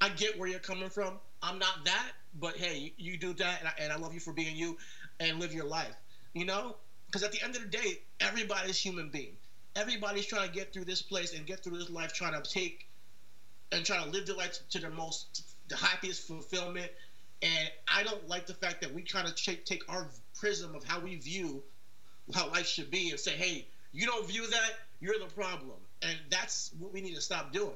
I 0.00 0.08
get 0.08 0.38
where 0.38 0.48
you're 0.48 0.58
coming 0.58 0.88
from. 0.88 1.18
I'm 1.42 1.58
not 1.58 1.84
that, 1.84 2.12
but 2.40 2.56
hey, 2.56 2.94
you, 2.96 3.18
do 3.18 3.34
that, 3.34 3.58
and 3.58 3.68
I, 3.68 3.72
and 3.78 3.92
I 3.92 3.96
love 3.96 4.14
you 4.14 4.20
for 4.20 4.32
being 4.32 4.56
you 4.56 4.78
and 5.20 5.38
live 5.38 5.52
your 5.52 5.66
life. 5.66 5.96
You 6.32 6.46
know? 6.46 6.76
Because 7.08 7.24
at 7.24 7.32
the 7.32 7.44
end 7.44 7.56
of 7.56 7.60
the 7.60 7.68
day, 7.68 8.00
everybody's 8.20 8.78
human 8.78 9.10
being. 9.10 9.36
Everybody's 9.76 10.24
trying 10.24 10.48
to 10.48 10.54
get 10.54 10.72
through 10.72 10.86
this 10.86 11.02
place 11.02 11.34
and 11.34 11.44
get 11.44 11.62
through 11.62 11.76
this 11.76 11.90
life, 11.90 12.14
trying 12.14 12.42
to 12.42 12.50
take 12.50 12.88
and 13.70 13.84
trying 13.84 14.04
to 14.04 14.10
live 14.10 14.26
their 14.26 14.36
life 14.36 14.60
to 14.70 14.78
their 14.78 14.90
most, 14.90 15.42
the 15.68 15.76
happiest 15.76 16.26
fulfillment 16.26 16.90
and 17.42 17.70
I 17.86 18.02
don't 18.02 18.28
like 18.28 18.46
the 18.46 18.54
fact 18.54 18.80
that 18.82 18.92
we 18.92 19.02
kind 19.02 19.28
of 19.28 19.34
take 19.36 19.82
our 19.88 20.08
prism 20.38 20.74
of 20.74 20.84
how 20.84 21.00
we 21.00 21.16
view 21.16 21.62
how 22.34 22.50
life 22.50 22.66
should 22.66 22.90
be 22.90 23.10
and 23.10 23.18
say, 23.18 23.32
hey, 23.32 23.66
you 23.92 24.06
don't 24.06 24.26
view 24.26 24.46
that, 24.46 24.70
you're 25.00 25.18
the 25.18 25.32
problem. 25.34 25.76
And 26.02 26.16
that's 26.30 26.70
what 26.78 26.92
we 26.92 27.00
need 27.00 27.14
to 27.14 27.20
stop 27.20 27.52
doing. 27.52 27.72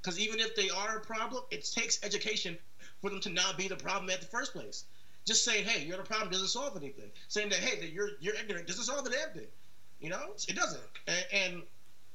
Because 0.00 0.20
even 0.20 0.38
if 0.38 0.54
they 0.54 0.70
are 0.70 0.98
a 0.98 1.00
problem, 1.00 1.42
it 1.50 1.68
takes 1.74 2.02
education 2.04 2.56
for 3.00 3.10
them 3.10 3.20
to 3.20 3.30
not 3.30 3.58
be 3.58 3.68
the 3.68 3.76
problem 3.76 4.10
at 4.10 4.20
the 4.20 4.26
first 4.26 4.52
place. 4.52 4.84
Just 5.26 5.44
saying, 5.44 5.64
hey, 5.64 5.84
you're 5.84 5.96
the 5.96 6.04
problem 6.04 6.30
doesn't 6.30 6.48
solve 6.48 6.76
anything. 6.76 7.10
Saying 7.28 7.48
that, 7.48 7.58
hey, 7.58 7.80
that 7.80 7.92
you're 7.92 8.10
you're 8.20 8.36
ignorant 8.36 8.68
doesn't 8.68 8.84
solve 8.84 9.06
anything. 9.06 9.48
You 9.98 10.10
know, 10.10 10.34
it 10.48 10.54
doesn't. 10.54 10.80
And, 11.08 11.24
and 11.32 11.62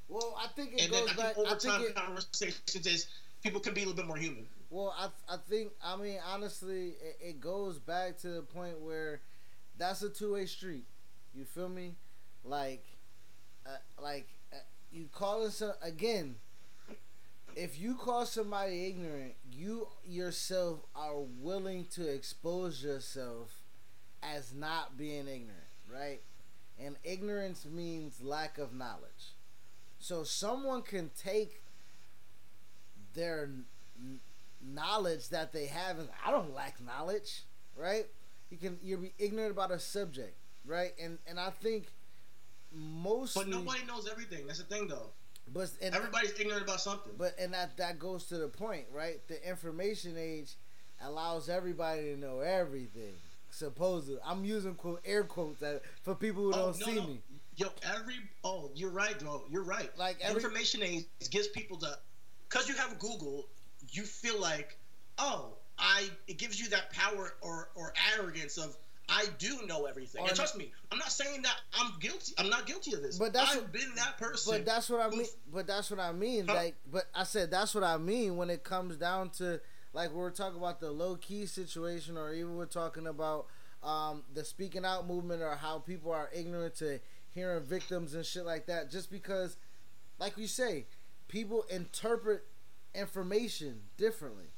well, 0.07 0.37
I 0.39 0.47
think 0.55 0.81
it 0.81 0.89
goes 0.89 1.11
back. 1.13 1.37
Over 1.37 1.55
time, 1.55 1.81
it, 1.81 1.95
conversations 1.95 2.87
is 2.87 3.07
people 3.43 3.59
can 3.59 3.73
be 3.73 3.81
a 3.81 3.85
little 3.85 3.97
bit 3.97 4.07
more 4.07 4.17
human. 4.17 4.45
Well, 4.71 4.95
I 4.97 5.09
I 5.33 5.37
think 5.49 5.73
I 5.83 5.97
mean 5.97 6.19
honestly, 6.25 6.95
it, 7.03 7.17
it 7.21 7.41
goes 7.41 7.79
back 7.79 8.17
to 8.19 8.29
the 8.29 8.41
point 8.41 8.79
where 8.81 9.21
that's 9.77 10.03
a 10.03 10.09
two 10.09 10.33
way 10.33 10.47
street. 10.47 10.85
You 11.35 11.45
feel 11.45 11.69
me? 11.69 11.95
Like, 12.45 12.85
uh, 13.65 13.71
like 14.01 14.27
uh, 14.53 14.57
you 14.91 15.07
call 15.13 15.45
us 15.45 15.63
again. 15.81 16.37
If 17.55 17.79
you 17.79 17.95
call 17.95 18.25
somebody 18.25 18.87
ignorant, 18.87 19.35
you 19.51 19.87
yourself 20.05 20.79
are 20.95 21.19
willing 21.19 21.85
to 21.95 22.07
expose 22.07 22.83
yourself 22.83 23.51
as 24.23 24.53
not 24.53 24.97
being 24.97 25.27
ignorant, 25.27 25.71
right? 25.91 26.21
And 26.79 26.97
ignorance 27.03 27.65
means 27.65 28.21
lack 28.21 28.57
of 28.59 28.73
knowledge. 28.73 29.35
So 29.99 30.23
someone 30.23 30.83
can 30.83 31.11
take 31.17 31.61
their 33.13 33.49
knowledge 34.63 35.29
that 35.29 35.53
they 35.53 35.65
have 35.67 35.99
and 35.99 36.09
I 36.25 36.31
don't 36.31 36.53
lack 36.53 36.83
knowledge, 36.83 37.43
right? 37.75 38.05
You 38.49 38.57
can 38.57 38.77
you're 38.81 38.97
be 38.97 39.13
ignorant 39.17 39.51
about 39.51 39.71
a 39.71 39.79
subject, 39.79 40.35
right? 40.65 40.91
And 41.01 41.17
and 41.27 41.39
I 41.39 41.49
think 41.49 41.87
most 42.73 43.35
But 43.35 43.47
nobody 43.47 43.83
knows 43.85 44.07
everything. 44.09 44.47
That's 44.47 44.59
the 44.59 44.65
thing 44.65 44.87
though. 44.87 45.11
But 45.53 45.71
and, 45.81 45.93
everybody's 45.95 46.39
ignorant 46.39 46.63
about 46.63 46.79
something. 46.79 47.13
But 47.17 47.35
and 47.39 47.53
that 47.53 47.77
that 47.77 47.99
goes 47.99 48.25
to 48.25 48.37
the 48.37 48.47
point, 48.47 48.85
right? 48.93 49.19
The 49.27 49.47
information 49.47 50.15
age 50.17 50.55
allows 51.03 51.49
everybody 51.49 52.13
to 52.13 52.17
know 52.17 52.39
everything. 52.39 53.13
Supposedly, 53.49 54.19
I'm 54.25 54.45
using 54.45 54.75
quote 54.75 55.01
air 55.03 55.23
quotes 55.23 55.59
that, 55.59 55.81
for 56.03 56.15
people 56.15 56.43
who 56.43 56.53
oh, 56.53 56.71
don't 56.71 56.79
no, 56.79 56.85
see 56.85 56.95
no. 56.95 57.07
me. 57.07 57.21
Yo, 57.57 57.67
every 57.83 58.15
oh, 58.45 58.71
you're 58.75 58.91
right, 58.91 59.19
bro. 59.19 59.43
You're 59.49 59.63
right. 59.63 59.89
Like 59.97 60.17
every, 60.21 60.41
information 60.41 60.81
age 60.83 61.05
gives 61.29 61.49
people 61.49 61.77
the, 61.77 61.97
because 62.47 62.69
you 62.69 62.75
have 62.75 62.97
Google, 62.97 63.47
you 63.91 64.03
feel 64.03 64.39
like, 64.39 64.77
oh, 65.17 65.57
I 65.77 66.09
it 66.27 66.37
gives 66.37 66.59
you 66.59 66.69
that 66.69 66.91
power 66.91 67.33
or 67.41 67.69
or 67.75 67.93
arrogance 68.15 68.57
of 68.57 68.77
I 69.09 69.25
do 69.39 69.59
know 69.67 69.85
everything. 69.85 70.25
And 70.25 70.35
trust 70.35 70.57
me, 70.57 70.71
I'm 70.91 70.97
not 70.97 71.11
saying 71.11 71.41
that 71.41 71.55
I'm 71.77 71.91
guilty. 71.99 72.33
I'm 72.37 72.49
not 72.49 72.65
guilty 72.65 72.93
of 72.93 73.01
this. 73.01 73.17
But 73.17 73.33
that's 73.33 73.51
I've 73.51 73.63
what, 73.63 73.73
been 73.73 73.93
that 73.97 74.17
person. 74.17 74.53
But 74.53 74.65
that's 74.65 74.89
what 74.89 75.01
I 75.01 75.09
mean. 75.09 75.25
But 75.51 75.67
that's 75.67 75.91
what 75.91 75.99
I 75.99 76.13
mean. 76.13 76.47
Huh? 76.47 76.55
Like, 76.55 76.75
but 76.89 77.05
I 77.13 77.23
said 77.23 77.51
that's 77.51 77.75
what 77.75 77.83
I 77.83 77.97
mean 77.97 78.37
when 78.37 78.49
it 78.49 78.63
comes 78.63 78.95
down 78.95 79.31
to 79.31 79.59
like 79.93 80.11
we're 80.11 80.31
talking 80.31 80.57
about 80.57 80.79
the 80.79 80.91
Low 80.91 81.15
Ki 81.15 81.45
situation, 81.45 82.17
or 82.17 82.33
even 82.33 82.55
we're 82.55 82.65
talking 82.65 83.07
about 83.07 83.47
um, 83.83 84.23
the 84.33 84.45
speaking 84.45 84.85
out 84.85 85.07
movement, 85.07 85.41
or 85.41 85.55
how 85.55 85.79
people 85.79 86.11
are 86.11 86.29
ignorant 86.33 86.75
to 86.75 86.99
hearing 87.33 87.63
victims 87.63 88.13
and 88.13 88.25
shit 88.25 88.45
like 88.45 88.67
that. 88.67 88.89
Just 88.89 89.11
because, 89.11 89.57
like 90.19 90.37
we 90.37 90.47
say, 90.47 90.85
people 91.27 91.65
interpret 91.69 92.45
information 92.93 93.81
differently. 93.97 94.51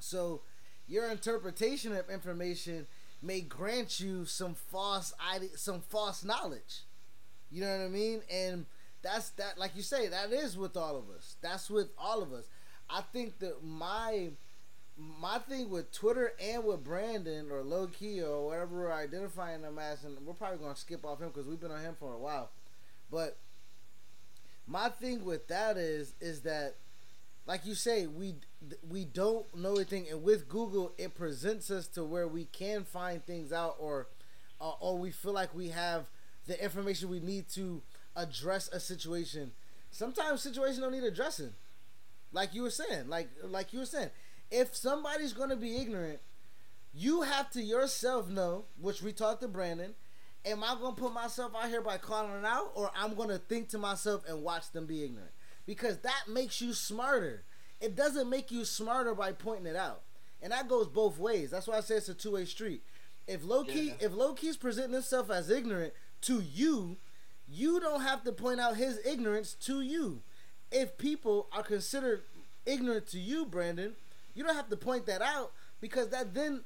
So 0.00 0.42
your 0.86 1.10
interpretation 1.10 1.94
of 1.94 2.08
information 2.10 2.86
may 3.22 3.40
grant 3.40 4.00
you 4.00 4.24
some 4.24 4.54
false 4.54 5.12
some 5.56 5.80
false 5.80 6.24
knowledge. 6.24 6.82
You 7.50 7.62
know 7.62 7.76
what 7.76 7.84
I 7.84 7.88
mean? 7.88 8.22
And 8.30 8.66
that's 9.02 9.30
that 9.30 9.58
like 9.58 9.76
you 9.76 9.82
say 9.82 10.08
that 10.08 10.32
is 10.32 10.56
with 10.56 10.76
all 10.76 10.96
of 10.96 11.10
us. 11.10 11.36
That's 11.40 11.70
with 11.70 11.88
all 11.98 12.22
of 12.22 12.32
us. 12.32 12.44
I 12.90 13.02
think 13.12 13.38
that 13.40 13.64
my 13.64 14.30
my 14.96 15.38
thing 15.38 15.70
with 15.70 15.92
Twitter 15.92 16.32
and 16.42 16.64
with 16.64 16.82
Brandon 16.82 17.50
or 17.50 17.62
Low 17.62 17.86
Ki 17.86 18.20
or 18.20 18.46
whatever 18.46 18.76
we're 18.80 18.92
identifying 18.92 19.62
them 19.62 19.78
as, 19.78 20.04
and 20.04 20.18
we're 20.26 20.34
probably 20.34 20.58
gonna 20.58 20.76
skip 20.76 21.04
off 21.04 21.20
him 21.20 21.28
because 21.28 21.46
we've 21.46 21.60
been 21.60 21.70
on 21.70 21.80
him 21.80 21.96
for 21.98 22.12
a 22.14 22.18
while. 22.18 22.50
But 23.10 23.38
my 24.66 24.88
thing 24.88 25.24
with 25.24 25.48
that 25.48 25.76
is 25.76 26.14
is 26.20 26.42
that 26.42 26.76
like 27.48 27.64
you 27.64 27.74
say, 27.74 28.06
we 28.06 28.34
we 28.86 29.06
don't 29.06 29.46
know 29.56 29.76
anything, 29.76 30.06
and 30.10 30.22
with 30.22 30.48
Google, 30.50 30.92
it 30.98 31.14
presents 31.14 31.70
us 31.70 31.88
to 31.88 32.04
where 32.04 32.28
we 32.28 32.44
can 32.44 32.84
find 32.84 33.24
things 33.24 33.52
out, 33.52 33.76
or 33.80 34.08
uh, 34.60 34.72
or 34.80 34.98
we 34.98 35.10
feel 35.10 35.32
like 35.32 35.54
we 35.54 35.68
have 35.68 36.10
the 36.46 36.62
information 36.62 37.08
we 37.08 37.20
need 37.20 37.48
to 37.54 37.82
address 38.14 38.68
a 38.68 38.78
situation. 38.78 39.52
Sometimes 39.90 40.42
situations 40.42 40.78
don't 40.78 40.92
need 40.92 41.04
addressing, 41.04 41.54
like 42.32 42.52
you 42.52 42.62
were 42.62 42.70
saying, 42.70 43.08
like 43.08 43.30
like 43.42 43.72
you 43.72 43.78
were 43.78 43.86
saying. 43.86 44.10
If 44.50 44.76
somebody's 44.76 45.32
gonna 45.32 45.56
be 45.56 45.76
ignorant, 45.78 46.20
you 46.92 47.22
have 47.22 47.50
to 47.52 47.62
yourself 47.62 48.28
know, 48.28 48.66
which 48.78 49.02
we 49.02 49.12
talked 49.12 49.40
to 49.40 49.48
Brandon. 49.48 49.94
Am 50.44 50.62
I 50.62 50.76
gonna 50.80 50.94
put 50.94 51.14
myself 51.14 51.52
out 51.56 51.68
here 51.68 51.80
by 51.80 51.96
calling 51.96 52.32
it 52.32 52.44
out, 52.44 52.72
or 52.74 52.90
I'm 52.94 53.14
gonna 53.14 53.38
think 53.38 53.70
to 53.70 53.78
myself 53.78 54.22
and 54.28 54.42
watch 54.42 54.70
them 54.72 54.84
be 54.84 55.02
ignorant? 55.02 55.30
Because 55.68 55.98
that 55.98 56.22
makes 56.28 56.62
you 56.62 56.72
smarter. 56.72 57.44
it 57.80 57.94
doesn't 57.94 58.28
make 58.30 58.50
you 58.50 58.64
smarter 58.64 59.14
by 59.14 59.30
pointing 59.32 59.66
it 59.66 59.76
out, 59.76 60.00
and 60.42 60.50
that 60.50 60.66
goes 60.66 60.88
both 60.88 61.16
ways. 61.18 61.50
That's 61.50 61.66
why 61.68 61.76
I 61.76 61.80
say 61.80 61.96
it's 61.96 62.08
a 62.08 62.14
two 62.14 62.32
way 62.32 62.44
street. 62.46 62.82
If 63.28 63.44
Low 63.44 63.62
Ki, 63.64 63.88
Yeah. 63.88 63.94
if 64.00 64.14
Low 64.14 64.32
Ki's 64.32 64.56
presenting 64.56 64.94
himself 64.94 65.30
as 65.30 65.50
ignorant 65.50 65.92
to 66.22 66.40
you, 66.40 66.96
you 67.46 67.78
don't 67.78 68.00
have 68.00 68.24
to 68.24 68.32
point 68.32 68.58
out 68.58 68.76
his 68.76 68.98
ignorance 69.06 69.52
to 69.66 69.80
you. 69.82 70.22
If 70.72 70.96
people 70.98 71.48
are 71.52 71.62
considered 71.62 72.22
ignorant 72.66 73.06
to 73.08 73.18
you, 73.20 73.44
Brandon, 73.46 73.94
you 74.34 74.42
don't 74.42 74.56
have 74.56 74.70
to 74.70 74.76
point 74.76 75.04
that 75.06 75.20
out 75.22 75.52
because 75.80 76.08
that 76.08 76.34
then 76.34 76.64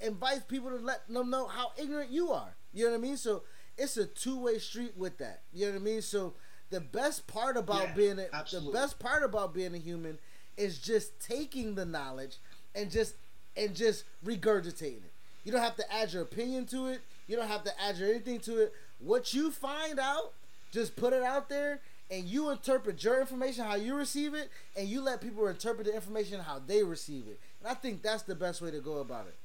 invites 0.00 0.44
people 0.44 0.70
to 0.70 0.76
let 0.76 1.06
them 1.06 1.30
know 1.30 1.46
how 1.46 1.72
ignorant 1.80 2.10
you 2.10 2.32
are. 2.32 2.56
You 2.72 2.86
know 2.86 2.92
what 2.92 2.98
I 2.98 3.00
mean? 3.00 3.16
So 3.18 3.42
it's 3.76 3.96
a 3.96 4.06
two 4.06 4.40
way 4.40 4.58
street 4.58 4.96
with 4.96 5.18
that. 5.18 5.42
You 5.52 5.66
know 5.66 5.72
what 5.74 5.82
I 5.82 5.84
mean? 5.84 6.02
So 6.02 6.34
the 6.70 6.80
best 6.80 7.26
part 7.26 7.56
about 7.56 7.88
Yeah, 7.88 7.94
being 7.94 8.18
a, 8.18 8.26
the 8.52 8.70
best 8.72 8.98
part 8.98 9.22
about 9.22 9.54
being 9.54 9.74
a 9.74 9.78
human 9.78 10.18
is 10.56 10.78
just 10.78 11.18
taking 11.20 11.74
the 11.74 11.84
knowledge 11.86 12.36
and 12.74 12.90
just 12.90 13.14
and 13.56 13.74
just 13.74 14.04
regurgitating 14.24 15.04
it. 15.04 15.12
You 15.44 15.52
don't 15.52 15.62
have 15.62 15.76
to 15.76 15.92
add 15.92 16.12
your 16.12 16.22
opinion 16.22 16.66
to 16.66 16.86
it. 16.86 17.00
You 17.26 17.36
don't 17.36 17.48
have 17.48 17.64
to 17.64 17.80
add 17.80 17.96
your 17.96 18.08
anything 18.08 18.40
to 18.40 18.62
it. 18.62 18.72
What 18.98 19.32
you 19.32 19.50
find 19.50 19.98
out, 19.98 20.34
just 20.72 20.96
put 20.96 21.12
it 21.12 21.22
out 21.22 21.48
there 21.48 21.80
and 22.10 22.24
you 22.24 22.50
interpret 22.50 23.02
your 23.04 23.20
information 23.20 23.64
how 23.64 23.76
you 23.76 23.94
receive 23.94 24.34
it 24.34 24.50
and 24.76 24.88
you 24.88 25.00
let 25.00 25.20
people 25.20 25.46
interpret 25.46 25.86
the 25.86 25.94
information 25.94 26.40
how 26.40 26.60
they 26.64 26.82
receive 26.82 27.26
it. 27.26 27.40
And 27.60 27.68
I 27.68 27.74
think 27.74 28.02
that's 28.02 28.22
the 28.22 28.34
best 28.34 28.60
way 28.60 28.70
to 28.70 28.80
go 28.80 28.98
about 28.98 29.26
it. 29.26 29.36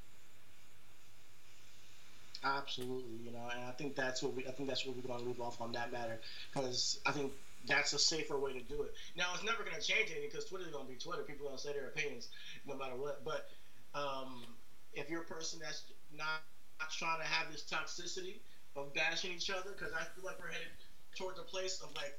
Absolutely, 2.43 3.15
you 3.23 3.31
know, 3.31 3.47
and 3.55 3.63
I 3.63 3.71
think 3.71 3.95
that's 3.95 4.21
what 4.21 4.33
we. 4.33 4.45
I 4.45 4.51
think 4.51 4.67
that's 4.67 4.85
what 4.85 4.97
we're 4.97 5.01
going 5.07 5.19
to 5.19 5.25
leave 5.25 5.39
off 5.39 5.61
on 5.61 5.71
that 5.73 5.93
matter 5.93 6.19
because 6.51 6.99
I 7.05 7.11
think 7.11 7.31
that's 7.65 7.93
a 7.93 7.99
safer 7.99 8.37
way 8.37 8.51
to 8.51 8.59
do 8.59 8.81
it. 8.83 8.91
Now 9.15 9.31
it's 9.33 9.43
never 9.43 9.63
going 9.63 9.75
to 9.75 9.81
change 9.81 10.11
anything 10.11 10.27
because 10.29 10.43
Twitter's 10.45 10.67
going 10.67 10.85
to 10.85 10.91
be 10.91 10.97
Twitter. 10.97 11.23
People 11.23 11.47
are 11.47 11.55
going 11.55 11.57
to 11.57 11.63
say 11.63 11.71
their 11.71 11.87
opinions 11.87 12.27
no 12.67 12.75
matter 12.75 12.95
what. 12.95 13.23
But 13.23 13.47
um, 13.95 14.43
if 14.91 15.09
you're 15.09 15.21
a 15.21 15.31
person 15.31 15.59
that's 15.63 15.83
not, 16.11 16.43
not 16.81 16.91
trying 16.91 17.19
to 17.19 17.25
have 17.25 17.49
this 17.49 17.63
toxicity 17.63 18.39
of 18.75 18.93
bashing 18.93 19.31
each 19.31 19.49
other, 19.49 19.71
because 19.71 19.93
I 19.93 20.03
feel 20.03 20.25
like 20.25 20.37
we're 20.37 20.51
headed 20.51 20.67
towards 21.15 21.39
a 21.39 21.43
place 21.43 21.79
of 21.79 21.95
like 21.95 22.11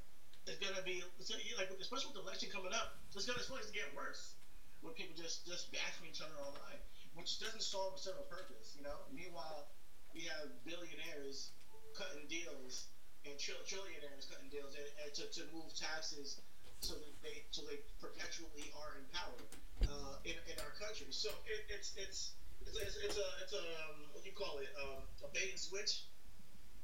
it's 0.46 0.56
going 0.56 0.74
to 0.74 0.82
be 0.82 1.02
it's 1.18 1.28
gonna, 1.28 1.42
like 1.58 1.68
especially 1.78 2.16
with 2.16 2.16
the 2.16 2.24
election 2.24 2.48
coming 2.48 2.72
up, 2.72 2.96
it's 3.14 3.26
going 3.26 3.36
to 3.36 3.72
get 3.76 3.92
worse 3.94 4.32
with 4.80 4.94
people 4.96 5.12
just 5.14 5.44
just 5.44 5.70
bashing 5.70 6.08
each 6.08 6.22
other 6.22 6.36
online, 6.40 6.80
which 7.12 7.38
doesn't 7.38 7.60
solve 7.62 7.92
a 7.92 7.98
certain 7.98 8.24
purpose, 8.30 8.72
you 8.74 8.82
know. 8.82 8.96
Meanwhile 9.12 9.68
we 10.14 10.22
have 10.22 10.48
billionaires 10.64 11.50
cutting 11.92 12.26
deals 12.28 12.86
and 13.26 13.38
trill- 13.38 13.62
trillionaires 13.66 14.30
cutting 14.30 14.48
deals 14.48 14.74
and, 14.74 14.86
and 15.04 15.12
to, 15.14 15.26
to 15.34 15.42
move 15.52 15.74
taxes 15.74 16.40
so 16.80 16.94
that 16.94 17.14
they 17.22 17.42
so 17.50 17.62
they 17.62 17.78
perpetually 18.00 18.70
are 18.76 18.94
in 18.98 19.04
power 19.12 19.40
uh, 19.88 20.16
in, 20.24 20.36
in 20.46 20.56
our 20.62 20.72
country. 20.78 21.06
So 21.10 21.30
it, 21.46 21.64
it's, 21.68 21.92
it's 21.96 22.32
it's 22.66 22.76
it's 22.76 22.96
it's 22.96 23.16
a 23.16 23.28
it's 23.42 23.52
a 23.52 23.64
um, 23.88 24.08
what 24.12 24.22
do 24.22 24.28
you 24.28 24.34
call 24.36 24.58
it 24.58 24.70
um, 24.80 25.02
a 25.24 25.28
bait 25.32 25.50
and 25.50 25.58
switch. 25.58 26.04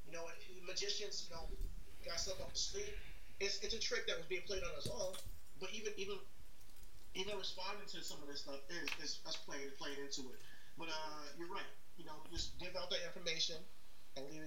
You 0.06 0.12
know, 0.12 0.24
magicians 0.66 1.22
you 1.28 1.34
know 1.36 1.46
got 2.04 2.18
stuff 2.20 2.40
up 2.40 2.52
the 2.52 2.58
sleeve. 2.58 2.94
It's 3.40 3.58
it's 3.62 3.74
a 3.74 3.78
trick 3.78 4.06
that 4.06 4.16
was 4.16 4.26
being 4.26 4.42
played 4.42 4.62
on 4.62 4.74
us 4.76 4.86
all. 4.86 5.14
But 5.60 5.70
even 5.72 5.92
even 5.96 6.16
even 7.14 7.36
responding 7.36 7.86
to 7.88 8.02
some 8.02 8.20
of 8.22 8.28
this 8.28 8.40
stuff 8.40 8.60
is 8.68 8.88
is 9.02 9.18
us 9.26 9.36
playing 9.36 9.70
playing 9.78 9.98
into 10.00 10.30
it. 10.30 10.38
But 10.78 10.88
uh, 10.88 11.24
you're 11.36 11.48
right 11.48 11.68
you 12.00 12.06
know, 12.06 12.12
just 12.32 12.58
give 12.58 12.74
out 12.76 12.88
that 12.88 13.00
information 13.06 13.56
and 14.16 14.24
leave 14.30 14.40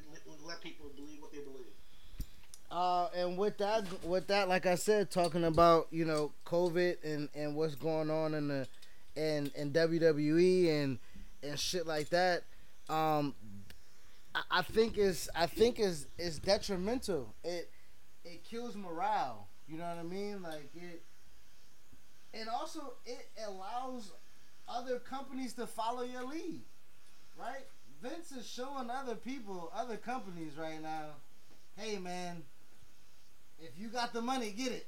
let, 0.43 0.59
people 0.61 0.87
believe 0.95 1.21
what 1.21 1.31
they 1.31 1.39
believe. 1.39 1.73
Uh, 2.71 3.07
and 3.15 3.37
with 3.37 3.59
that, 3.59 3.85
with 4.03 4.25
that, 4.27 4.49
like 4.49 4.65
I 4.65 4.73
said, 4.73 5.11
talking 5.11 5.43
about 5.43 5.87
you 5.91 6.05
know 6.05 6.31
COVID 6.47 6.97
and 7.03 7.29
and 7.35 7.55
what's 7.55 7.75
going 7.75 8.09
on 8.09 8.33
in 8.33 8.47
the 8.47 8.67
in 9.15 9.51
in 9.55 9.71
WWE 9.71 10.83
and 10.83 10.99
and 11.43 11.59
shit 11.59 11.85
like 11.85 12.09
that. 12.09 12.43
Um, 12.89 13.35
I, 14.33 14.41
I 14.49 14.61
think 14.63 14.97
is 14.97 15.29
I 15.35 15.45
think 15.45 15.79
is 15.79 16.07
is 16.17 16.39
detrimental. 16.39 17.35
It 17.43 17.69
it 18.25 18.43
kills 18.43 18.75
morale. 18.75 19.47
You 19.67 19.77
know 19.77 19.85
what 19.85 19.99
I 19.99 20.03
mean? 20.03 20.41
Like 20.41 20.71
it. 20.75 21.03
And 22.33 22.49
also, 22.49 22.93
it 23.05 23.29
allows 23.47 24.11
other 24.67 24.97
companies 24.97 25.53
to 25.53 25.67
follow 25.67 26.01
your 26.01 26.25
lead, 26.25 26.63
right? 27.37 27.65
Vince 28.01 28.31
is 28.31 28.47
showing 28.47 28.89
other 28.89 29.15
people, 29.15 29.71
other 29.75 29.97
companies 29.97 30.53
right 30.57 30.81
now, 30.81 31.05
hey 31.77 31.97
man, 31.97 32.43
if 33.59 33.71
you 33.77 33.87
got 33.87 34.13
the 34.13 34.21
money, 34.21 34.51
get 34.51 34.71
it, 34.71 34.87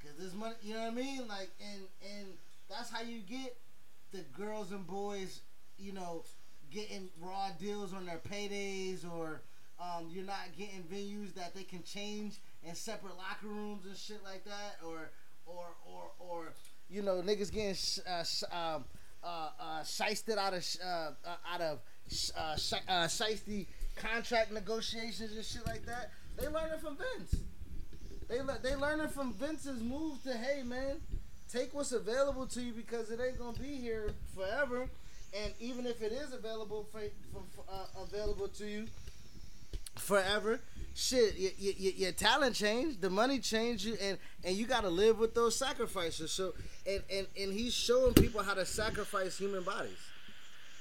cause 0.00 0.12
this 0.18 0.34
money, 0.34 0.54
you 0.62 0.74
know 0.74 0.80
what 0.80 0.92
I 0.92 0.94
mean? 0.94 1.28
Like, 1.28 1.50
and 1.60 1.82
and 2.16 2.28
that's 2.68 2.90
how 2.90 3.02
you 3.02 3.20
get 3.20 3.56
the 4.12 4.20
girls 4.36 4.70
and 4.70 4.86
boys, 4.86 5.40
you 5.78 5.92
know, 5.92 6.24
getting 6.70 7.08
raw 7.20 7.48
deals 7.58 7.92
on 7.92 8.06
their 8.06 8.18
paydays, 8.18 9.04
or 9.10 9.42
um, 9.80 10.08
you're 10.10 10.24
not 10.24 10.56
getting 10.56 10.82
venues 10.84 11.34
that 11.34 11.54
they 11.54 11.64
can 11.64 11.82
change 11.82 12.36
in 12.62 12.74
separate 12.74 13.16
locker 13.16 13.48
rooms 13.48 13.84
and 13.86 13.96
shit 13.96 14.22
like 14.24 14.44
that, 14.44 14.76
or 14.86 15.10
or 15.46 15.66
or 15.84 16.10
or 16.20 16.52
you 16.88 17.02
know, 17.02 17.22
niggas 17.22 17.50
getting 17.52 17.74
sh- 17.74 17.98
uh, 18.06 18.22
sh- 18.22 18.44
um, 18.52 18.84
uh, 19.22 19.50
uh, 19.60 19.82
shysted 19.82 20.38
out 20.38 20.54
of 20.54 20.64
uh, 20.84 21.10
uh, 21.26 21.36
out 21.54 21.60
of 21.60 21.78
uh, 22.36 22.56
sh- 22.56 22.72
uh, 22.88 23.04
shiesty 23.04 23.66
contract 23.96 24.52
negotiations 24.52 25.34
and 25.36 25.44
shit 25.44 25.66
like 25.66 25.84
that. 25.86 26.10
They 26.38 26.48
learning 26.48 26.78
from 26.80 26.96
Vince. 26.96 27.36
They 28.28 28.40
le- 28.40 28.58
they 28.62 28.74
learning 28.74 29.08
from 29.08 29.34
Vince's 29.34 29.80
move 29.82 30.22
to 30.24 30.32
hey 30.32 30.62
man, 30.62 31.00
take 31.52 31.74
what's 31.74 31.92
available 31.92 32.46
to 32.46 32.60
you 32.62 32.72
because 32.72 33.10
it 33.10 33.20
ain't 33.20 33.38
gonna 33.38 33.58
be 33.58 33.76
here 33.76 34.10
forever. 34.34 34.88
And 35.34 35.52
even 35.60 35.86
if 35.86 36.02
it 36.02 36.12
is 36.12 36.34
available 36.34 36.86
for, 36.92 37.00
for, 37.32 37.42
for 37.56 37.64
uh, 37.72 38.02
available 38.02 38.48
to 38.48 38.66
you 38.66 38.86
forever, 39.96 40.60
shit, 40.94 41.34
y- 41.38 41.52
y- 41.60 41.74
y- 41.80 41.92
your 41.96 42.12
talent 42.12 42.54
changed, 42.54 43.00
the 43.00 43.10
money 43.10 43.38
changed, 43.38 43.84
you, 43.84 43.96
and 44.00 44.18
and 44.44 44.56
you 44.56 44.66
got 44.66 44.82
to 44.82 44.88
live 44.90 45.18
with 45.18 45.34
those 45.34 45.56
sacrifices. 45.56 46.32
So 46.32 46.54
and, 46.86 47.02
and 47.12 47.26
and 47.40 47.52
he's 47.52 47.74
showing 47.74 48.14
people 48.14 48.42
how 48.42 48.54
to 48.54 48.64
sacrifice 48.66 49.38
human 49.38 49.62
bodies. 49.62 49.98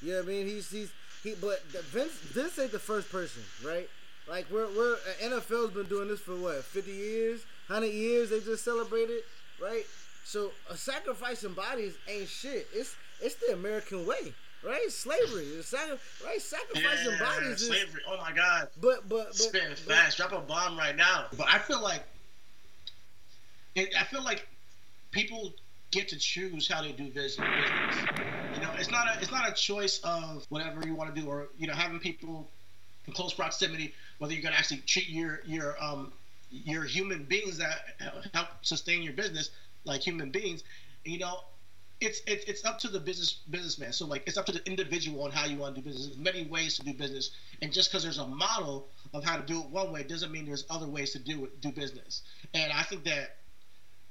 You 0.01 0.11
know 0.13 0.17
what 0.17 0.25
I 0.25 0.27
mean? 0.29 0.47
He's 0.47 0.69
he's 0.69 0.91
he, 1.23 1.35
but 1.39 1.61
Vince 1.91 2.11
Vince 2.13 2.57
ain't 2.59 2.71
the 2.71 2.79
first 2.79 3.11
person, 3.11 3.43
right? 3.65 3.89
Like 4.27 4.47
we're 4.51 4.67
we're 4.75 4.93
uh, 4.95 5.23
NFL's 5.23 5.71
been 5.73 5.85
doing 5.87 6.07
this 6.07 6.19
for 6.19 6.35
what 6.35 6.63
fifty 6.63 6.91
years, 6.91 7.41
hundred 7.67 7.93
years. 7.93 8.29
They 8.29 8.39
just 8.39 8.63
celebrated, 8.63 9.21
right? 9.61 9.83
So 10.25 10.51
uh, 10.69 10.75
sacrificing 10.75 11.53
bodies 11.53 11.93
ain't 12.07 12.29
shit. 12.29 12.67
It's 12.73 12.95
it's 13.21 13.35
the 13.35 13.53
American 13.53 14.05
way, 14.05 14.33
right? 14.63 14.89
Slavery, 14.89 15.47
right? 15.55 16.41
Sacrificing 16.41 17.19
bodies 17.19 17.61
is. 17.61 17.67
slavery. 17.67 18.01
Oh 18.07 18.17
my 18.17 18.31
God. 18.31 18.69
But 18.79 19.07
but 19.09 19.27
but, 19.27 19.35
Spitting 19.35 19.75
fast. 19.75 20.17
Drop 20.17 20.31
a 20.31 20.39
bomb 20.39 20.77
right 20.77 20.95
now. 20.95 21.25
But 21.37 21.47
I 21.49 21.59
feel 21.59 21.81
like, 21.81 22.03
it, 23.75 23.89
I 23.99 24.03
feel 24.03 24.23
like 24.23 24.47
people 25.11 25.53
get 25.91 26.07
to 26.09 26.17
choose 26.17 26.67
how 26.67 26.81
they 26.81 26.91
do 26.91 27.09
business. 27.09 27.47
business. 27.47 28.09
You 28.55 28.61
know, 28.61 28.71
it's 28.77 28.91
not 28.91 29.15
a 29.15 29.19
it's 29.21 29.31
not 29.31 29.49
a 29.49 29.53
choice 29.53 29.99
of 30.03 30.45
whatever 30.49 30.85
you 30.85 30.95
want 30.95 31.13
to 31.13 31.21
do, 31.21 31.27
or 31.27 31.49
you 31.57 31.67
know, 31.67 31.73
having 31.73 31.99
people 31.99 32.49
in 33.07 33.13
close 33.13 33.33
proximity, 33.33 33.93
whether 34.19 34.33
you're 34.33 34.43
gonna 34.43 34.55
actually 34.55 34.81
treat 34.85 35.09
your 35.09 35.41
your 35.45 35.81
um 35.83 36.11
your 36.51 36.83
human 36.83 37.23
beings 37.23 37.57
that 37.57 38.21
help 38.33 38.47
sustain 38.61 39.01
your 39.01 39.13
business 39.13 39.51
like 39.85 40.01
human 40.01 40.31
beings. 40.31 40.63
You 41.05 41.19
know, 41.19 41.39
it's 42.01 42.21
it's 42.25 42.43
it's 42.45 42.65
up 42.65 42.79
to 42.79 42.87
the 42.87 42.99
business 42.99 43.41
businessman. 43.49 43.93
So 43.93 44.05
like 44.07 44.23
it's 44.25 44.37
up 44.37 44.45
to 44.47 44.51
the 44.51 44.65
individual 44.65 45.23
on 45.23 45.31
how 45.31 45.45
you 45.45 45.57
want 45.57 45.75
to 45.75 45.81
do 45.81 45.85
business. 45.87 46.07
There's 46.07 46.17
many 46.17 46.45
ways 46.45 46.77
to 46.77 46.83
do 46.83 46.93
business, 46.93 47.31
and 47.61 47.71
just 47.71 47.91
because 47.91 48.03
there's 48.03 48.17
a 48.17 48.27
model 48.27 48.89
of 49.13 49.23
how 49.23 49.37
to 49.37 49.43
do 49.45 49.59
it 49.59 49.69
one 49.69 49.91
way 49.91 50.03
doesn't 50.03 50.31
mean 50.31 50.45
there's 50.45 50.65
other 50.69 50.87
ways 50.87 51.11
to 51.11 51.19
do 51.19 51.45
it 51.45 51.61
do 51.61 51.71
business. 51.71 52.23
And 52.53 52.73
I 52.73 52.81
think 52.83 53.03
that 53.05 53.37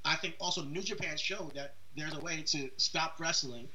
I 0.05 0.15
think 0.15 0.35
also 0.39 0.63
New 0.63 0.81
Japan 0.81 1.17
showed 1.17 1.53
that 1.55 1.75
there's 1.95 2.15
a 2.15 2.19
way 2.21 2.41
to 2.47 2.69
stop 2.77 3.19
wrestling 3.19 3.67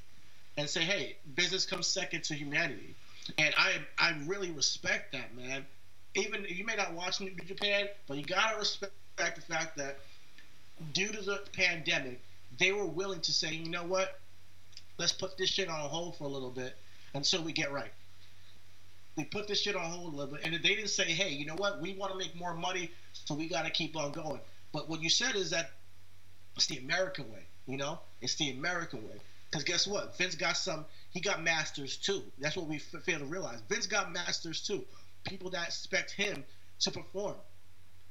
and 0.57 0.69
say, 0.69 0.81
hey, 0.81 1.17
business 1.35 1.67
comes 1.67 1.87
second 1.87 2.25
to 2.25 2.35
humanity. 2.35 2.95
And 3.37 3.55
I 3.59 3.75
I 3.99 4.17
really 4.25 4.51
respect 4.51 5.13
that, 5.13 5.37
man. 5.37 5.67
Even 6.15 6.47
you 6.49 6.65
may 6.65 6.75
not 6.75 6.95
watch 6.95 7.21
New 7.21 7.35
Japan, 7.47 7.89
but 8.09 8.17
you 8.17 8.25
gotta 8.25 8.57
respect 8.59 8.93
the 9.19 9.43
fact 9.43 9.77
that 9.77 9.99
due 10.95 11.09
to 11.09 11.21
the 11.23 11.43
pandemic, 11.53 12.21
they 12.59 12.73
were 12.73 12.87
willing 12.87 13.21
to 13.21 13.33
say, 13.33 13.55
you 13.55 13.69
know 13.71 13.85
what, 13.85 14.21
let's 14.99 15.13
put 15.13 15.37
this 15.37 15.51
shit 15.51 15.69
on 15.69 15.89
hold 15.89 16.17
for 16.17 16.25
a 16.25 16.29
little 16.29 16.51
bit 16.51 16.77
until 17.15 17.43
we 17.43 17.53
get 17.53 17.73
right. 17.73 17.93
They 19.17 19.25
put 19.25 19.49
this 19.49 19.61
shit 19.61 19.77
on 19.77 19.91
hold 19.91 20.13
a 20.13 20.17
little 20.17 20.35
bit, 20.35 20.45
and 20.45 20.55
they 20.55 20.75
didn't 20.75 20.91
say, 20.91 21.05
hey, 21.05 21.31
you 21.31 21.47
know 21.47 21.55
what, 21.57 21.81
we 21.81 21.95
want 21.95 22.13
to 22.13 22.19
make 22.19 22.35
more 22.37 22.55
money, 22.55 22.91
so 23.13 23.35
we 23.35 23.49
got 23.49 23.65
to 23.65 23.71
keep 23.71 23.97
on 23.97 24.13
going. 24.13 24.41
But 24.73 24.89
what 24.91 25.03
you 25.03 25.09
said 25.09 25.37
is 25.37 25.51
that 25.51 25.71
it's 26.55 26.67
the 26.67 26.79
American 26.79 27.31
way, 27.33 27.47
you 27.67 27.77
know, 27.77 27.99
it's 28.21 28.35
the 28.35 28.51
American 28.51 29.03
way. 29.09 29.21
Because 29.51 29.65
guess 29.65 29.87
what, 29.87 30.19
Vince 30.19 30.35
got 30.35 30.57
some, 30.57 30.85
he 31.11 31.21
got 31.21 31.43
masters 31.43 31.97
too. 31.97 32.23
That's 32.39 32.57
what 32.57 32.67
we 32.67 32.77
f- 32.77 33.03
fail 33.05 33.21
to 33.21 33.25
realize. 33.25 33.61
Vince 33.69 33.87
got 33.87 34.13
masters 34.13 34.61
too. 34.61 34.85
People 35.25 35.51
that 35.51 35.69
expect 35.69 36.11
him 36.11 36.45
to 36.81 36.91
perform, 36.91 37.37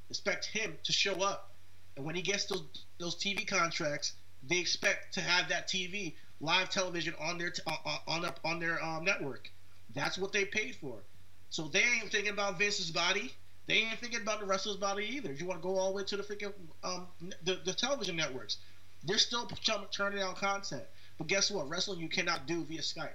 expect 0.09 0.45
him 0.45 0.75
to 0.83 0.91
show 0.91 1.21
up. 1.21 1.51
And 1.97 2.05
when 2.05 2.15
he 2.15 2.21
gets 2.21 2.45
those 2.45 2.63
those 2.97 3.15
TV 3.15 3.45
contracts, 3.45 4.13
they 4.47 4.59
expect 4.59 5.13
to 5.15 5.21
have 5.21 5.49
that 5.49 5.67
TV 5.67 6.13
live 6.39 6.69
television 6.69 7.13
on 7.19 7.37
their 7.37 7.49
t- 7.51 7.61
on 7.65 7.99
on, 8.07 8.33
on 8.43 8.59
their 8.59 8.83
um, 8.83 9.03
network. 9.03 9.51
That's 9.93 10.17
what 10.17 10.33
they 10.33 10.45
paid 10.45 10.75
for. 10.75 11.03
So 11.49 11.67
they 11.67 11.83
ain't 11.83 12.11
thinking 12.11 12.33
about 12.33 12.59
Vince's 12.59 12.91
body. 12.91 13.33
They 13.67 13.75
ain't 13.75 13.99
thinking 13.99 14.21
about 14.21 14.39
the 14.41 14.45
wrestler's 14.45 14.77
body 14.77 15.05
either. 15.05 15.33
You 15.33 15.45
want 15.45 15.61
to 15.61 15.67
go 15.67 15.77
all 15.77 15.89
the 15.89 15.95
way 15.95 16.03
to 16.03 16.17
the 16.17 16.23
freaking 16.23 16.53
um, 16.83 17.07
the, 17.43 17.59
the 17.65 17.73
television 17.73 18.15
networks, 18.15 18.57
they're 19.03 19.17
still 19.17 19.49
turning 19.91 20.21
out 20.21 20.35
content. 20.35 20.83
But 21.17 21.27
guess 21.27 21.49
what? 21.49 21.69
Wrestling 21.69 21.99
you 21.99 22.09
cannot 22.09 22.45
do 22.45 22.63
via 22.63 22.81
Skype. 22.81 23.09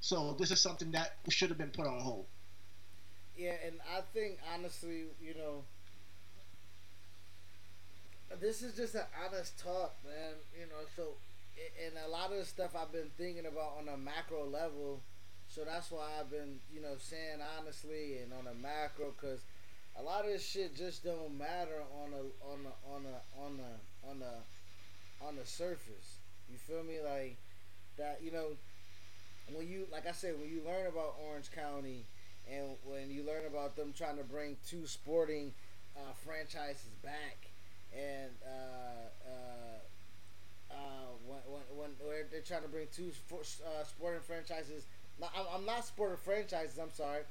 So 0.00 0.36
this 0.38 0.50
is 0.50 0.60
something 0.60 0.90
that 0.92 1.16
should 1.30 1.48
have 1.48 1.58
been 1.58 1.70
put 1.70 1.86
on 1.86 2.00
hold. 2.00 2.26
Yeah, 3.36 3.54
and 3.66 3.80
I 3.96 4.00
think 4.12 4.38
honestly, 4.52 5.04
you 5.20 5.34
know, 5.34 5.64
this 8.40 8.62
is 8.62 8.76
just 8.76 8.94
an 8.94 9.06
honest 9.24 9.58
talk, 9.58 9.94
man. 10.04 10.34
You 10.58 10.66
know, 10.66 10.84
so 10.96 11.14
and 11.84 11.94
a 12.06 12.10
lot 12.10 12.32
of 12.32 12.38
the 12.38 12.44
stuff 12.44 12.74
I've 12.76 12.92
been 12.92 13.10
thinking 13.16 13.46
about 13.46 13.78
on 13.78 13.88
a 13.88 13.96
macro 13.96 14.46
level. 14.46 15.00
So 15.48 15.62
that's 15.64 15.90
why 15.90 16.08
I've 16.18 16.30
been, 16.30 16.58
you 16.72 16.80
know, 16.80 16.94
saying 16.98 17.38
honestly 17.58 18.18
and 18.22 18.32
on 18.32 18.46
a 18.50 18.54
macro, 18.54 19.12
because 19.14 19.40
a 19.98 20.02
lot 20.02 20.24
of 20.24 20.32
this 20.32 20.44
shit 20.44 20.74
just 20.74 21.04
don't 21.04 21.36
matter 21.38 21.82
on 22.02 22.12
a 22.12 22.22
on 22.50 22.60
a 22.66 22.94
on 22.94 23.02
a 23.06 23.44
on 23.44 23.60
a 23.60 24.10
on 24.10 24.22
a 24.22 25.26
on 25.26 25.36
the 25.36 25.46
surface. 25.46 26.18
You 26.50 26.58
feel 26.58 26.82
me? 26.82 26.98
Like 27.04 27.36
that, 27.98 28.20
you 28.22 28.32
know, 28.32 28.56
when 29.52 29.68
you 29.68 29.86
like 29.92 30.06
I 30.06 30.12
said, 30.12 30.34
when 30.40 30.50
you 30.50 30.62
learn 30.66 30.86
about 30.86 31.16
Orange 31.28 31.50
County 31.52 32.06
and 32.50 32.76
when 32.84 33.10
you 33.10 33.24
learn 33.24 33.46
about 33.46 33.76
them 33.76 33.94
trying 33.96 34.16
to 34.16 34.24
bring 34.24 34.56
two 34.68 34.86
sporting 34.86 35.52
uh, 35.96 36.12
franchises 36.24 36.90
back 37.02 37.53
and 37.96 38.30
uh, 38.44 39.30
uh, 39.30 40.74
uh, 40.74 40.76
when, 41.26 41.40
when, 41.46 41.90
when 42.00 42.16
they're 42.30 42.40
trying 42.40 42.62
to 42.62 42.68
bring 42.68 42.86
two 42.94 43.12
uh, 43.32 43.84
sporting 43.84 44.20
franchises. 44.20 44.84
I'm 45.54 45.64
not 45.64 45.84
sporting 45.84 46.18
franchises. 46.18 46.78
I'm 46.78 46.90
sorry. 46.92 47.22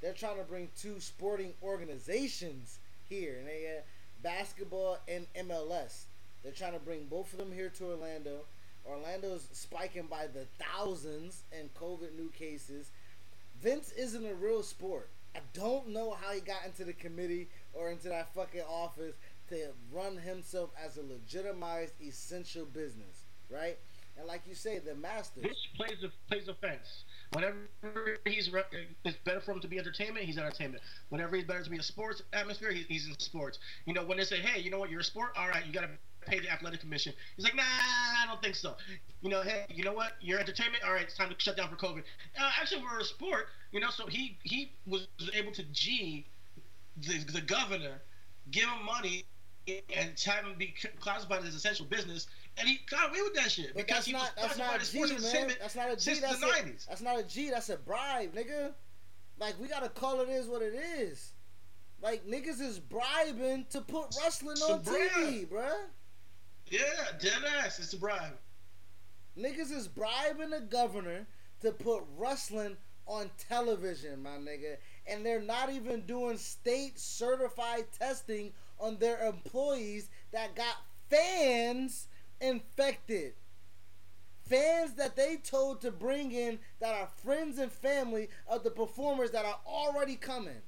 They're 0.00 0.12
trying 0.12 0.38
to 0.38 0.44
bring 0.44 0.68
two 0.78 1.00
sporting 1.00 1.54
organizations 1.62 2.78
here, 3.08 3.36
and 3.38 3.46
they 3.46 3.78
uh, 3.78 3.82
basketball 4.22 4.98
and 5.08 5.26
MLS. 5.46 6.04
They're 6.42 6.52
trying 6.52 6.72
to 6.72 6.78
bring 6.78 7.06
both 7.06 7.32
of 7.32 7.38
them 7.38 7.52
here 7.52 7.70
to 7.78 7.84
Orlando. 7.86 8.44
Orlando's 8.86 9.46
spiking 9.52 10.06
by 10.06 10.26
the 10.26 10.46
thousands 10.58 11.42
in 11.52 11.68
COVID 11.78 12.16
new 12.16 12.30
cases. 12.30 12.90
Vince 13.60 13.92
isn't 13.92 14.24
a 14.24 14.34
real 14.34 14.62
sport. 14.62 15.08
I 15.34 15.40
don't 15.52 15.88
know 15.88 16.16
how 16.20 16.32
he 16.32 16.40
got 16.40 16.64
into 16.64 16.84
the 16.84 16.92
committee 16.92 17.48
or 17.74 17.90
into 17.90 18.08
that 18.08 18.34
fucking 18.34 18.62
office 18.62 19.14
to 19.50 19.68
run 19.92 20.16
himself 20.16 20.70
as 20.82 20.96
a 20.96 21.02
legitimized 21.02 21.94
essential 22.00 22.64
business, 22.64 23.26
right? 23.50 23.78
And 24.18 24.26
like 24.26 24.42
you 24.46 24.54
say, 24.54 24.78
the 24.78 24.94
masters. 24.94 25.44
This 25.44 25.66
plays 25.76 26.04
plays 26.28 26.48
offense. 26.48 27.04
Whenever 27.32 27.56
he's 28.26 28.50
it's 29.04 29.16
better 29.24 29.40
for 29.40 29.52
him 29.52 29.60
to 29.60 29.68
be 29.68 29.78
entertainment, 29.78 30.26
he's 30.26 30.36
entertainment. 30.36 30.82
Whenever 31.10 31.36
he's 31.36 31.44
better 31.44 31.62
to 31.62 31.70
be 31.70 31.78
a 31.78 31.82
sports 31.82 32.22
atmosphere, 32.32 32.72
he's, 32.72 32.86
he's 32.86 33.06
in 33.06 33.18
sports. 33.18 33.58
You 33.86 33.94
know, 33.94 34.04
when 34.04 34.18
they 34.18 34.24
say, 34.24 34.38
hey, 34.38 34.60
you 34.60 34.70
know 34.70 34.78
what, 34.78 34.90
you're 34.90 35.00
a 35.00 35.04
sport, 35.04 35.30
all 35.38 35.48
right, 35.48 35.64
you 35.64 35.72
got 35.72 35.82
to 35.82 35.90
pay 36.26 36.40
the 36.40 36.50
athletic 36.50 36.80
commission. 36.80 37.12
He's 37.36 37.44
like, 37.44 37.54
nah, 37.54 37.62
I 37.62 38.26
don't 38.26 38.42
think 38.42 38.56
so. 38.56 38.74
You 39.22 39.30
know, 39.30 39.42
hey, 39.42 39.64
you 39.70 39.84
know 39.84 39.92
what, 39.92 40.12
you're 40.20 40.40
entertainment, 40.40 40.82
all 40.84 40.92
right, 40.92 41.04
it's 41.04 41.16
time 41.16 41.30
to 41.30 41.36
shut 41.38 41.56
down 41.56 41.70
for 41.70 41.76
COVID. 41.76 42.02
Uh, 42.38 42.50
actually, 42.60 42.82
we're 42.82 43.00
a 43.00 43.04
sport, 43.04 43.46
you 43.72 43.80
know, 43.80 43.90
so 43.90 44.06
he 44.06 44.36
he 44.42 44.72
was 44.86 45.06
able 45.34 45.52
to 45.52 45.62
G 45.72 46.26
the 46.96 47.24
the 47.32 47.40
governor, 47.40 48.02
give 48.50 48.64
him 48.64 48.84
money 48.84 49.24
and 49.96 50.18
him 50.18 50.54
be 50.58 50.74
classified 51.00 51.44
as 51.44 51.54
essential 51.54 51.86
business, 51.86 52.26
and 52.58 52.68
he 52.68 52.78
got 52.88 53.10
away 53.10 53.22
with 53.22 53.34
that 53.34 53.50
shit 53.50 53.74
but 53.74 53.86
because 53.86 54.04
he 54.04 54.12
not, 54.12 54.22
was 54.22 54.30
classified 54.52 54.80
as 54.80 54.88
sports 54.88 55.12
entertainment 55.12 55.58
that's 55.60 55.76
not 55.76 55.90
a 55.90 55.96
G, 55.96 56.00
since 56.00 56.20
that's 56.20 56.40
the 56.40 56.46
a, 56.46 56.50
90s. 56.50 56.86
That's 56.86 57.02
not 57.02 57.18
a 57.18 57.22
G. 57.22 57.50
That's 57.50 57.68
a 57.68 57.76
bribe, 57.76 58.34
nigga. 58.34 58.72
Like 59.38 59.54
we 59.60 59.68
gotta 59.68 59.88
call 59.88 60.20
it 60.20 60.28
is 60.28 60.46
what 60.46 60.62
it 60.62 60.74
is. 60.74 61.32
Like 62.02 62.26
niggas 62.26 62.60
is 62.60 62.78
bribing 62.78 63.66
to 63.70 63.80
put 63.80 64.14
wrestling 64.22 64.52
it's 64.52 64.62
on 64.62 64.82
TV, 64.82 65.48
bruh. 65.48 65.70
Yeah, 66.66 66.80
dead 67.20 67.32
ass. 67.64 67.78
It's 67.78 67.92
a 67.92 67.98
bribe. 67.98 68.38
Niggas 69.36 69.72
is 69.72 69.88
bribing 69.88 70.50
the 70.50 70.60
governor 70.60 71.26
to 71.62 71.72
put 71.72 72.04
wrestling 72.16 72.76
on 73.06 73.30
television, 73.48 74.22
my 74.22 74.30
nigga. 74.30 74.76
And 75.06 75.26
they're 75.26 75.42
not 75.42 75.70
even 75.70 76.02
doing 76.02 76.36
state 76.36 76.98
certified 76.98 77.86
testing 77.98 78.52
on 78.80 78.96
their 78.98 79.26
employees 79.26 80.08
that 80.32 80.54
got 80.54 80.76
fans 81.08 82.08
infected. 82.40 83.34
Fans 84.48 84.94
that 84.94 85.14
they 85.14 85.36
told 85.36 85.80
to 85.82 85.92
bring 85.92 86.32
in 86.32 86.58
that 86.80 86.94
are 86.94 87.08
friends 87.22 87.58
and 87.58 87.70
family 87.70 88.28
of 88.48 88.64
the 88.64 88.70
performers 88.70 89.30
that 89.30 89.44
are 89.44 89.60
already 89.66 90.16
coming. 90.16 90.62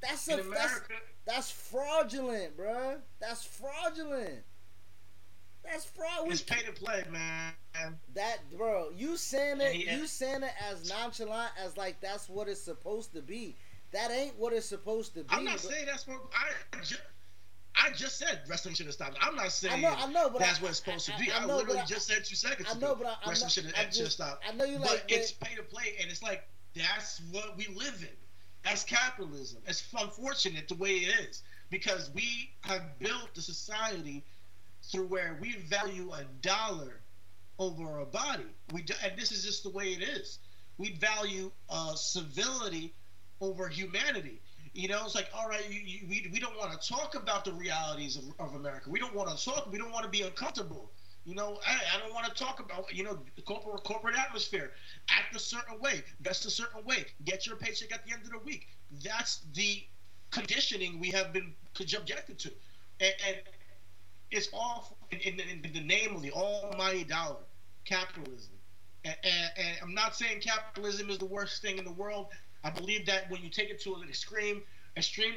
That's 0.00 0.28
a 0.28 0.36
that's, 0.36 0.80
that's 1.26 1.50
fraudulent, 1.50 2.56
bruh. 2.56 2.98
That's 3.20 3.44
fraudulent. 3.44 4.44
That's 5.64 5.84
fraud. 5.84 6.30
It's 6.30 6.42
pay 6.42 6.62
to 6.62 6.72
play, 6.72 7.02
man. 7.10 7.52
That 8.14 8.38
bro, 8.56 8.90
you 8.96 9.16
saying 9.16 9.60
it, 9.60 9.74
you 9.74 10.06
saying 10.06 10.42
it 10.42 10.52
as 10.70 10.88
nonchalant 10.88 11.50
as 11.62 11.76
like 11.76 12.00
that's 12.00 12.28
what 12.28 12.48
it's 12.48 12.60
supposed 12.60 13.12
to 13.14 13.22
be. 13.22 13.56
That 13.96 14.10
ain't 14.10 14.38
what 14.38 14.52
it's 14.52 14.66
supposed 14.66 15.14
to 15.14 15.20
be. 15.20 15.26
I'm 15.30 15.44
not 15.44 15.58
saying 15.58 15.86
that's 15.86 16.06
what 16.06 16.20
I. 16.34 16.76
Just, 16.82 17.00
I 17.74 17.90
just 17.92 18.18
said 18.18 18.42
wrestling 18.46 18.74
should 18.74 18.84
have 18.86 18.94
stopped. 18.94 19.16
I'm 19.22 19.34
not 19.36 19.50
saying 19.52 19.72
I 19.72 19.88
know, 19.88 19.94
I 19.96 20.12
know, 20.12 20.28
but 20.28 20.40
that's 20.40 20.58
I, 20.58 20.62
what 20.62 20.68
it's 20.68 20.78
supposed 20.78 21.10
I, 21.10 21.16
to 21.16 21.24
be. 21.24 21.32
I, 21.32 21.38
I 21.38 21.46
know, 21.46 21.56
literally 21.56 21.80
just 21.86 22.06
said 22.06 22.22
two 22.26 22.34
seconds 22.34 22.68
I 22.70 22.78
know, 22.78 22.94
but 22.94 23.06
I, 23.06 23.28
wrestling 23.28 23.48
should 23.48 23.64
have 23.64 23.92
stopped. 24.12 24.44
I 24.46 24.54
know 24.54 24.66
you 24.66 24.78
like, 24.78 24.88
but 24.88 25.04
it's 25.08 25.32
pay 25.32 25.54
to 25.56 25.62
play, 25.62 25.96
and 25.98 26.10
it's 26.10 26.22
like 26.22 26.46
that's 26.74 27.22
what 27.30 27.56
we 27.56 27.68
live 27.74 27.96
in. 28.02 28.14
That's 28.64 28.84
capitalism. 28.84 29.62
It's 29.66 29.82
unfortunate 29.98 30.68
the 30.68 30.74
way 30.74 30.90
it 30.90 31.28
is 31.28 31.42
because 31.70 32.10
we 32.14 32.50
have 32.62 32.98
built 32.98 33.30
a 33.38 33.40
society 33.40 34.24
through 34.82 35.06
where 35.06 35.38
we 35.40 35.56
value 35.56 36.12
a 36.12 36.24
dollar 36.42 37.00
over 37.58 38.00
a 38.00 38.04
body. 38.04 38.44
We 38.74 38.82
do, 38.82 38.92
and 39.02 39.18
this 39.18 39.32
is 39.32 39.42
just 39.42 39.62
the 39.62 39.70
way 39.70 39.86
it 39.86 40.02
is. 40.02 40.38
We 40.76 40.92
value 40.96 41.50
uh, 41.70 41.94
civility 41.94 42.92
over 43.40 43.68
humanity. 43.68 44.40
You 44.72 44.88
know, 44.88 45.04
it's 45.04 45.14
like, 45.14 45.28
all 45.34 45.48
right, 45.48 45.64
you, 45.70 45.80
you, 45.80 46.06
we, 46.08 46.28
we 46.32 46.38
don't 46.38 46.56
want 46.58 46.78
to 46.78 46.88
talk 46.88 47.14
about 47.14 47.44
the 47.44 47.52
realities 47.52 48.16
of, 48.16 48.24
of 48.38 48.54
America. 48.54 48.90
We 48.90 48.98
don't 48.98 49.14
want 49.14 49.36
to 49.36 49.42
talk. 49.42 49.72
We 49.72 49.78
don't 49.78 49.90
want 49.90 50.04
to 50.04 50.10
be 50.10 50.22
uncomfortable. 50.22 50.90
You 51.24 51.34
know, 51.34 51.58
I, 51.66 51.96
I 51.96 51.98
don't 52.00 52.14
want 52.14 52.26
to 52.26 52.34
talk 52.34 52.60
about, 52.60 52.94
you 52.94 53.02
know, 53.02 53.18
the 53.34 53.42
corporate, 53.42 53.82
corporate 53.82 54.16
atmosphere. 54.16 54.70
Act 55.10 55.34
a 55.34 55.40
certain 55.40 55.80
way, 55.80 56.02
best 56.20 56.46
a 56.46 56.50
certain 56.50 56.84
way, 56.84 57.06
get 57.24 57.46
your 57.46 57.56
paycheck 57.56 57.92
at 57.92 58.06
the 58.06 58.12
end 58.12 58.22
of 58.22 58.30
the 58.30 58.38
week. 58.38 58.68
That's 59.02 59.40
the 59.54 59.82
conditioning 60.30 61.00
we 61.00 61.10
have 61.10 61.32
been 61.32 61.52
subjected 61.74 62.38
to. 62.38 62.52
And, 63.00 63.14
and 63.26 63.36
it's 64.30 64.48
all 64.52 64.96
in, 65.10 65.18
in, 65.18 65.40
in, 65.40 65.72
the 65.72 65.80
name 65.80 66.14
of 66.14 66.22
the 66.22 66.30
almighty 66.30 67.02
dollar, 67.02 67.42
capitalism. 67.84 68.52
And, 69.04 69.16
and, 69.24 69.50
and 69.56 69.76
I'm 69.82 69.94
not 69.94 70.14
saying 70.14 70.40
capitalism 70.40 71.10
is 71.10 71.18
the 71.18 71.26
worst 71.26 71.60
thing 71.60 71.78
in 71.78 71.84
the 71.84 71.92
world. 71.92 72.26
I 72.66 72.70
believe 72.70 73.06
that 73.06 73.30
when 73.30 73.42
you 73.42 73.48
take 73.48 73.70
it 73.70 73.80
to 73.82 73.94
an 73.94 74.08
extreme, 74.08 74.60
extreme, 74.96 75.34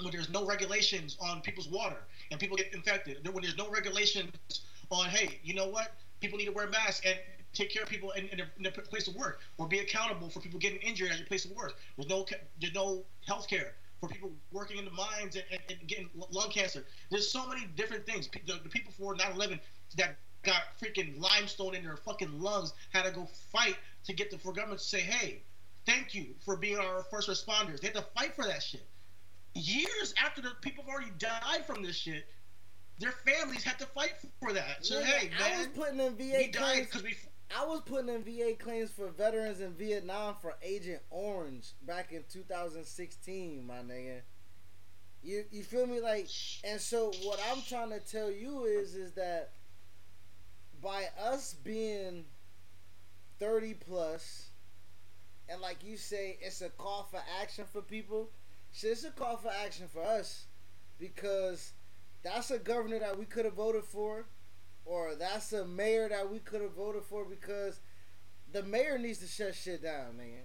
when 0.00 0.10
there's 0.10 0.30
no 0.30 0.46
regulations 0.46 1.18
on 1.20 1.42
people's 1.42 1.68
water 1.68 1.98
and 2.30 2.40
people 2.40 2.56
get 2.56 2.72
infected, 2.72 3.28
when 3.30 3.42
there's 3.42 3.58
no 3.58 3.68
regulations 3.68 4.32
on, 4.90 5.10
hey, 5.10 5.38
you 5.42 5.52
know 5.52 5.68
what, 5.68 5.92
people 6.20 6.38
need 6.38 6.46
to 6.46 6.52
wear 6.52 6.66
masks 6.68 7.04
and 7.04 7.18
take 7.52 7.70
care 7.70 7.82
of 7.82 7.90
people 7.90 8.12
in, 8.12 8.26
in, 8.28 8.38
their, 8.38 8.46
in 8.56 8.62
their 8.62 8.72
place 8.72 9.06
of 9.06 9.14
work, 9.14 9.40
or 9.58 9.68
be 9.68 9.80
accountable 9.80 10.30
for 10.30 10.40
people 10.40 10.58
getting 10.58 10.78
injured 10.78 11.10
at 11.10 11.18
your 11.18 11.26
place 11.26 11.44
of 11.44 11.50
work. 11.50 11.74
There's 11.96 12.08
no 12.08 12.24
there's 12.58 12.74
no 12.74 13.04
health 13.26 13.48
care 13.48 13.74
for 14.00 14.08
people 14.08 14.30
working 14.50 14.78
in 14.78 14.86
the 14.86 14.90
mines 14.90 15.36
and, 15.36 15.44
and, 15.50 15.60
and, 15.68 15.88
getting 15.88 16.08
lung 16.30 16.50
cancer. 16.50 16.84
There's 17.10 17.30
so 17.30 17.46
many 17.46 17.66
different 17.76 18.06
things. 18.06 18.28
The, 18.46 18.60
the 18.62 18.68
people 18.68 18.92
for 18.98 19.14
9/11 19.14 19.60
that 19.96 20.16
got 20.42 20.62
freaking 20.82 21.20
limestone 21.20 21.74
in 21.74 21.84
their 21.84 21.96
fucking 21.96 22.40
lungs 22.40 22.72
had 22.92 23.04
to 23.04 23.10
go 23.10 23.26
fight 23.52 23.76
to 24.04 24.14
get 24.14 24.30
the 24.30 24.38
for 24.38 24.52
government 24.52 24.80
to 24.80 24.86
say, 24.86 25.00
hey, 25.00 25.42
thank 25.86 26.14
you 26.14 26.34
for 26.44 26.56
being 26.56 26.78
our 26.78 27.04
first 27.10 27.28
responders. 27.28 27.80
They 27.80 27.88
had 27.88 27.96
to 27.96 28.06
fight 28.14 28.34
for 28.34 28.44
that 28.44 28.62
shit. 28.62 28.86
Years 29.54 30.12
after 30.22 30.42
the 30.42 30.50
people 30.60 30.84
have 30.84 30.92
already 30.92 31.12
died 31.18 31.64
from 31.66 31.82
this 31.82 31.96
shit, 31.96 32.26
their 32.98 33.12
families 33.12 33.62
had 33.62 33.78
to 33.78 33.86
fight 33.86 34.14
for 34.40 34.52
that. 34.52 34.84
So 34.84 35.02
hey, 35.02 35.30
man, 35.30 35.52
I 35.52 35.58
was 35.58 35.68
putting 35.68 36.00
in 36.00 36.16
VA 36.16 36.52
claims 36.52 36.86
because 36.86 37.02
we. 37.02 37.14
I 37.56 37.64
was 37.64 37.80
putting 37.86 38.08
in 38.08 38.24
VA 38.24 38.54
claims 38.58 38.90
for 38.90 39.08
veterans 39.08 39.60
in 39.60 39.72
Vietnam 39.74 40.34
for 40.42 40.56
Agent 40.62 41.00
Orange 41.10 41.72
back 41.86 42.12
in 42.12 42.24
2016, 42.28 43.66
my 43.66 43.74
nigga. 43.76 44.20
You 45.22 45.44
you 45.50 45.62
feel 45.62 45.86
me 45.86 46.00
like 46.00 46.28
and 46.64 46.80
so 46.80 47.12
what 47.22 47.40
I'm 47.50 47.62
trying 47.62 47.90
to 47.90 48.00
tell 48.00 48.30
you 48.30 48.64
is 48.64 48.94
is 48.94 49.12
that 49.12 49.52
by 50.82 51.04
us 51.20 51.54
being 51.54 52.24
30 53.38 53.74
plus 53.74 54.50
and 55.48 55.60
like 55.60 55.78
you 55.84 55.96
say 55.96 56.38
it's 56.40 56.60
a 56.60 56.68
call 56.70 57.06
for 57.10 57.20
action 57.40 57.64
for 57.72 57.82
people, 57.82 58.30
shit 58.72 58.92
it's 58.92 59.04
a 59.04 59.10
call 59.10 59.36
for 59.36 59.50
action 59.64 59.86
for 59.92 60.02
us 60.02 60.46
because 60.98 61.72
that's 62.22 62.50
a 62.50 62.58
governor 62.58 62.98
that 62.98 63.18
we 63.18 63.24
could 63.24 63.44
have 63.44 63.54
voted 63.54 63.84
for 63.84 64.26
or 64.84 65.14
that's 65.14 65.52
a 65.52 65.64
mayor 65.66 66.08
that 66.08 66.30
we 66.30 66.38
could 66.38 66.62
have 66.62 66.74
voted 66.74 67.02
for 67.02 67.24
because 67.24 67.80
the 68.52 68.62
mayor 68.62 68.98
needs 68.98 69.18
to 69.18 69.26
shut 69.26 69.54
shit 69.54 69.82
down, 69.82 70.16
man. 70.16 70.44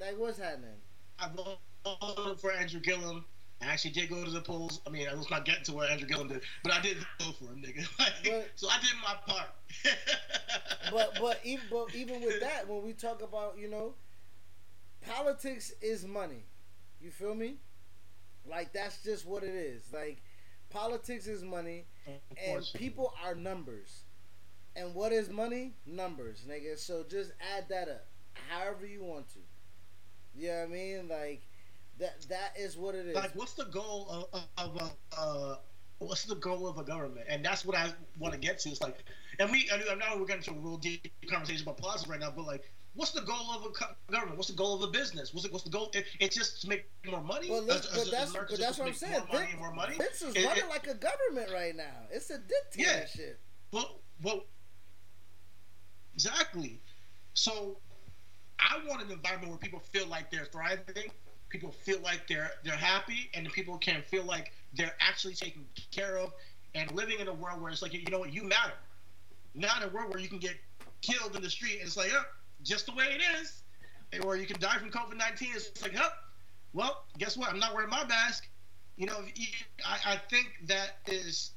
Like, 0.00 0.18
what's 0.18 0.38
happening? 0.38 0.70
I 1.18 1.28
voted 1.28 2.40
for 2.40 2.52
Andrew 2.52 2.80
Gillum. 2.80 3.24
I 3.60 3.66
actually 3.66 3.90
did 3.92 4.08
go 4.08 4.24
to 4.24 4.30
the 4.30 4.40
polls. 4.40 4.80
I 4.86 4.90
mean, 4.90 5.06
let's 5.14 5.30
not 5.30 5.44
getting 5.44 5.64
to 5.64 5.72
where 5.72 5.90
Andrew 5.90 6.08
Gillum 6.08 6.28
did, 6.28 6.40
but 6.64 6.72
I 6.72 6.80
did 6.80 6.96
vote 7.20 7.36
for 7.38 7.44
him, 7.44 7.62
nigga. 7.62 7.86
Like, 7.98 8.12
But- 8.24 8.50
so 8.56 8.68
I 8.68 8.78
did 8.80 8.90
my 9.02 9.14
part. 9.26 9.48
but 10.90 11.18
but 11.20 11.40
even 11.44 11.64
but 11.70 11.94
even 11.94 12.22
with 12.22 12.40
that, 12.40 12.68
when 12.68 12.82
we 12.82 12.92
talk 12.92 13.22
about 13.22 13.56
you 13.58 13.68
know, 13.68 13.94
politics 15.06 15.72
is 15.80 16.06
money. 16.06 16.44
You 17.00 17.10
feel 17.10 17.34
me? 17.34 17.56
Like 18.48 18.72
that's 18.72 19.02
just 19.02 19.26
what 19.26 19.42
it 19.42 19.54
is. 19.54 19.82
Like 19.92 20.22
politics 20.70 21.26
is 21.26 21.42
money, 21.42 21.86
and 22.44 22.64
people 22.74 23.12
are 23.24 23.34
numbers. 23.34 24.04
And 24.74 24.94
what 24.94 25.12
is 25.12 25.28
money? 25.28 25.74
Numbers, 25.86 26.44
nigga. 26.48 26.78
So 26.78 27.04
just 27.08 27.32
add 27.56 27.68
that 27.68 27.88
up, 27.88 28.06
however 28.48 28.86
you 28.86 29.02
want 29.04 29.28
to. 29.30 29.38
You 30.34 30.48
know 30.48 30.58
what 30.60 30.64
I 30.64 30.72
mean? 30.72 31.08
Like 31.08 31.42
that. 31.98 32.22
That 32.28 32.54
is 32.58 32.76
what 32.76 32.94
it 32.94 33.06
is. 33.06 33.14
like, 33.14 33.34
what's 33.34 33.54
the 33.54 33.66
goal 33.66 34.28
of, 34.32 34.44
of, 34.56 34.76
of 34.76 34.92
uh, 35.16 35.56
what's 35.98 36.24
the 36.24 36.34
goal 36.36 36.66
of 36.66 36.78
a 36.78 36.84
government? 36.84 37.26
And 37.28 37.44
that's 37.44 37.64
what 37.64 37.76
I 37.76 37.92
want 38.18 38.34
to 38.34 38.40
get 38.40 38.58
to. 38.60 38.70
It's 38.70 38.80
like, 38.80 39.04
and 39.38 39.50
we, 39.50 39.68
I 39.72 39.94
know 39.94 40.18
we're 40.18 40.26
getting 40.26 40.42
into 40.42 40.52
a 40.52 40.62
real 40.62 40.76
deep 40.78 41.12
conversation 41.30 41.62
about 41.62 41.78
politics 41.78 42.08
right 42.08 42.20
now, 42.20 42.32
but 42.34 42.46
like, 42.46 42.70
what's 42.94 43.12
the 43.12 43.22
goal 43.22 43.50
of 43.54 43.64
a 43.64 44.12
government? 44.12 44.36
What's 44.36 44.48
the 44.48 44.56
goal 44.56 44.74
of 44.74 44.82
a 44.82 44.92
business? 44.92 45.32
What's 45.32 45.46
it? 45.46 45.52
What's 45.52 45.64
the 45.64 45.70
goal? 45.70 45.90
It, 45.94 46.06
it's 46.20 46.36
just 46.36 46.62
to 46.62 46.68
make 46.68 46.86
more 47.06 47.22
money. 47.22 47.50
Well, 47.50 47.64
but 47.66 47.82
that's 48.10 48.32
but 48.32 48.58
that's 48.58 48.78
what 48.78 48.88
I'm 48.88 48.94
saying. 48.94 49.12
More 49.12 49.40
money 49.40 49.54
more 49.58 49.72
money. 49.72 49.96
Vince 49.96 50.22
is 50.22 50.34
It- 50.34 50.44
running 50.44 50.64
it- 50.64 50.68
like 50.70 50.86
a 50.86 50.94
government 50.94 51.50
right 51.52 51.74
now. 51.74 52.06
It's 52.10 52.30
a 52.30 52.38
dictatorship. 52.38 53.40
Well, 53.72 54.00
well, 54.22 54.44
exactly. 56.14 56.80
So, 57.34 57.78
I 58.58 58.78
want 58.86 59.02
an 59.02 59.10
environment 59.10 59.50
where 59.50 59.58
people 59.58 59.80
feel 59.80 60.06
like 60.06 60.30
they're 60.30 60.44
thriving, 60.44 61.10
people 61.48 61.72
feel 61.72 62.00
like 62.00 62.28
they're 62.28 62.50
they're 62.64 62.76
happy, 62.76 63.30
and 63.34 63.50
people 63.52 63.78
can 63.78 64.02
feel 64.02 64.24
like 64.24 64.52
they're 64.74 64.94
actually 65.00 65.34
taken 65.34 65.64
care 65.90 66.18
of, 66.18 66.32
and 66.74 66.90
living 66.92 67.20
in 67.20 67.28
a 67.28 67.32
world 67.32 67.60
where 67.62 67.72
it's 67.72 67.80
like 67.82 67.94
you 67.94 68.02
know 68.10 68.18
what 68.18 68.32
you 68.32 68.42
matter, 68.42 68.74
not 69.54 69.82
a 69.82 69.88
world 69.88 70.10
where 70.12 70.20
you 70.20 70.28
can 70.28 70.38
get 70.38 70.56
killed 71.00 71.34
in 71.34 71.42
the 71.42 71.50
street 71.50 71.78
and 71.78 71.82
it's 71.86 71.96
like, 71.96 72.10
oh, 72.14 72.24
just 72.62 72.86
the 72.86 72.92
way 72.92 73.04
it 73.04 73.22
is, 73.40 73.62
or 74.24 74.36
you 74.36 74.46
can 74.46 74.60
die 74.60 74.76
from 74.78 74.90
COVID 74.90 75.16
nineteen. 75.16 75.50
It's 75.54 75.82
like, 75.82 75.94
oh, 75.98 76.08
well, 76.72 77.04
guess 77.18 77.36
what? 77.36 77.50
I'm 77.50 77.58
not 77.58 77.74
wearing 77.74 77.90
my 77.90 78.04
mask. 78.06 78.48
You 78.96 79.06
know, 79.06 79.20
I, 79.86 80.12
I 80.12 80.16
think 80.30 80.48
that 80.66 80.98
is 81.06 81.52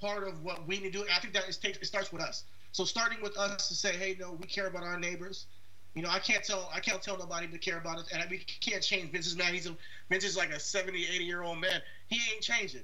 part 0.00 0.26
of 0.26 0.42
what 0.42 0.66
we 0.66 0.78
need 0.78 0.92
to 0.92 0.98
do. 0.98 1.04
I 1.14 1.20
think 1.20 1.34
that 1.34 1.48
is 1.48 1.56
takes 1.56 1.78
it 1.78 1.86
starts 1.86 2.12
with 2.12 2.22
us. 2.22 2.44
So 2.72 2.84
starting 2.84 3.20
with 3.22 3.36
us 3.36 3.68
to 3.68 3.74
say, 3.74 3.96
hey, 3.96 4.16
no, 4.18 4.32
we 4.32 4.46
care 4.46 4.66
about 4.66 4.82
our 4.82 4.98
neighbors. 4.98 5.46
You 5.94 6.02
know, 6.02 6.08
I 6.10 6.18
can't 6.18 6.42
tell 6.42 6.70
I 6.74 6.80
can't 6.80 7.02
tell 7.02 7.18
nobody 7.18 7.46
to 7.46 7.58
care 7.58 7.76
about 7.78 7.98
us, 7.98 8.08
and 8.12 8.24
we 8.30 8.38
can't 8.38 8.82
change 8.82 9.10
Vince's 9.10 9.36
man. 9.36 9.52
He's 9.52 9.66
a 9.66 9.76
Vince 10.08 10.24
is 10.24 10.36
like 10.36 10.50
a 10.50 10.58
70, 10.58 11.04
80 11.04 11.24
year 11.24 11.42
old 11.42 11.60
man. 11.60 11.82
He 12.08 12.18
ain't 12.32 12.42
changing. 12.42 12.82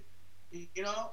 You 0.51 0.83
know, 0.83 1.11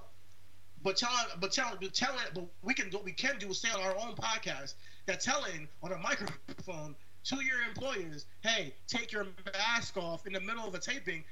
but 0.84 0.97
telling, 0.97 1.16
but 1.39 1.51
telling, 1.51 1.78
but 1.82 1.93
telling, 1.93 2.20
but 2.34 2.45
we 2.62 2.74
can 2.74 2.89
what 2.91 3.03
we 3.03 3.12
can 3.12 3.38
do 3.39 3.49
is 3.49 3.60
say 3.60 3.70
on 3.70 3.82
our 3.82 3.95
own 3.95 4.16
podcast 4.16 4.76
that 5.06 5.22
telling 5.22 5.68
on 5.84 5.91
a 5.91 5.97
microphone 5.97 6.95
to 7.26 7.36
your 7.43 7.62
employers, 7.68 8.26
hey, 8.41 8.74
take 8.88 9.12
your 9.12 9.28
mask 9.53 9.97
off 9.97 10.28
in 10.28 10.34
the 10.34 10.39
middle 10.39 10.68
of 10.68 10.76
a 10.76 10.80
taping 10.80 11.24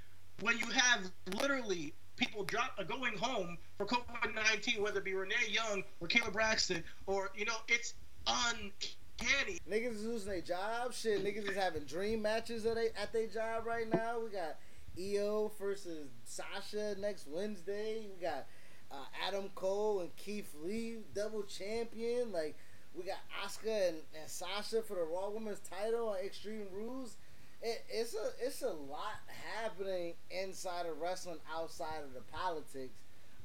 when 0.42 0.58
you 0.58 0.66
have 0.68 1.12
literally 1.40 1.94
people 2.16 2.44
drop 2.44 2.74
uh, 2.78 2.84
going 2.84 3.18
home 3.18 3.58
for 3.78 3.86
COVID 3.86 4.36
nineteen, 4.36 4.82
whether 4.82 5.00
it 5.00 5.06
be 5.06 5.14
Renee 5.14 5.36
Young 5.50 5.84
or 6.00 6.08
Kayla 6.08 6.32
Braxton, 6.32 6.84
or 7.08 7.32
you 7.36 7.46
know, 7.46 7.56
it's 7.68 7.94
uncanny. 8.28 9.60
Niggas 9.70 9.96
is 9.96 10.06
losing 10.06 10.32
their 10.32 10.42
job. 10.42 10.94
Shit, 10.94 11.24
niggas 11.24 11.50
is 11.50 11.56
having 11.56 11.84
dream 11.84 12.22
matches 12.22 12.66
at 12.66 12.76
they 12.76 12.90
at 13.00 13.14
their 13.14 13.28
job 13.28 13.66
right 13.66 13.92
now. 13.92 14.20
We 14.20 14.32
got 14.32 14.58
Io 14.98 15.52
versus 15.60 16.08
Sasha 16.24 16.96
next 17.00 17.28
Wednesday. 17.28 18.08
We 18.16 18.22
got 18.22 18.46
uh, 18.92 19.06
Adam 19.28 19.50
Cole 19.56 20.02
and 20.02 20.16
Keith 20.16 20.54
Lee 20.64 20.98
double 21.16 21.44
champion. 21.44 22.32
Like 22.32 22.56
we 22.96 23.04
got 23.04 23.18
Asuka 23.44 23.89
and, 23.89 23.98
and 24.20 24.30
Sasha 24.30 24.82
for 24.82 24.96
the 24.96 25.04
Raw 25.04 25.30
Women's 25.30 25.60
title 25.60 26.10
on 26.10 26.18
Extreme 26.18 26.68
Rules. 26.72 27.18
It, 27.62 27.84
it's 27.89 28.14
a 28.14 28.46
it's 28.46 28.62
a 28.62 28.74
lot 28.74 29.22
happening 29.56 30.14
inside 30.30 30.86
of 30.86 31.00
wrestling 31.00 31.38
outside 31.54 32.04
of 32.04 32.14
the 32.14 32.22
politics. 32.32 32.94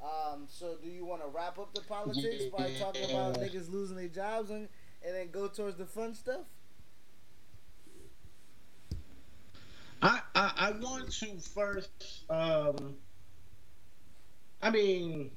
Um, 0.03 0.46
so 0.49 0.76
do 0.82 0.88
you 0.88 1.05
want 1.05 1.22
to 1.22 1.28
wrap 1.28 1.59
up 1.59 1.74
the 1.74 1.80
politics 1.82 2.44
by 2.57 2.72
talking 2.80 3.11
about 3.11 3.36
niggas 3.36 3.70
losing 3.70 3.96
their 3.96 4.09
jobs 4.09 4.51
and 4.51 4.68
and 5.05 5.14
then 5.14 5.30
go 5.30 5.49
towards 5.49 5.76
the 5.76 5.86
fun 5.86 6.14
stuff? 6.14 6.40
I, 10.03 10.20
I 10.34 10.53
I 10.57 10.70
want 10.72 11.11
to 11.11 11.36
first. 11.40 11.90
Um, 12.28 12.96
I 14.62 14.70
mean, 14.70 15.30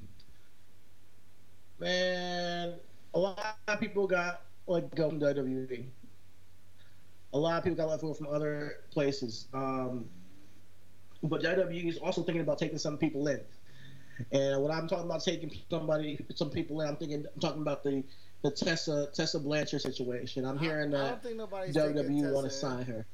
man, 1.80 2.74
a 3.14 3.20
lot 3.20 3.58
of 3.68 3.80
people 3.80 4.08
got 4.08 4.42
let 4.68 4.94
go 4.96 5.10
from 5.10 5.20
WWE. 5.20 5.86
A 7.34 7.38
lot 7.38 7.58
of 7.58 7.64
people 7.64 7.78
got 7.78 7.90
let 7.90 8.02
go 8.02 8.14
from 8.14 8.28
other 8.28 8.78
places. 8.92 9.48
Um, 9.54 10.06
but 11.24 11.42
WWE 11.42 11.88
is 11.88 11.98
also 11.98 12.24
thinking 12.24 12.42
about 12.42 12.58
taking 12.58 12.78
some 12.78 12.98
people 12.98 13.28
in. 13.28 13.42
And 14.32 14.62
when 14.62 14.72
I'm 14.72 14.88
talking 14.88 15.06
about 15.06 15.24
taking 15.24 15.52
somebody, 15.70 16.24
some 16.36 16.50
people 16.50 16.82
in, 16.82 16.88
I'm 16.88 16.96
thinking, 16.96 17.26
I'm 17.34 17.42
talking 17.42 17.62
about 17.62 17.84
the 17.84 18.04
the 18.44 18.52
Tessa 18.52 19.08
Tessa 19.14 19.40
Blanchard 19.40 19.82
situation. 19.82 20.46
I'm 20.46 20.58
hearing 20.58 20.94
I, 20.94 20.98
that. 20.98 21.10
don't 21.10 21.24
think 21.24 21.38
nobody's 21.38 21.76
taking 21.76 21.96
WWE 21.96 22.32
want 22.32 22.46
to 22.46 22.52
sign 22.52 22.86
her. 22.86 23.06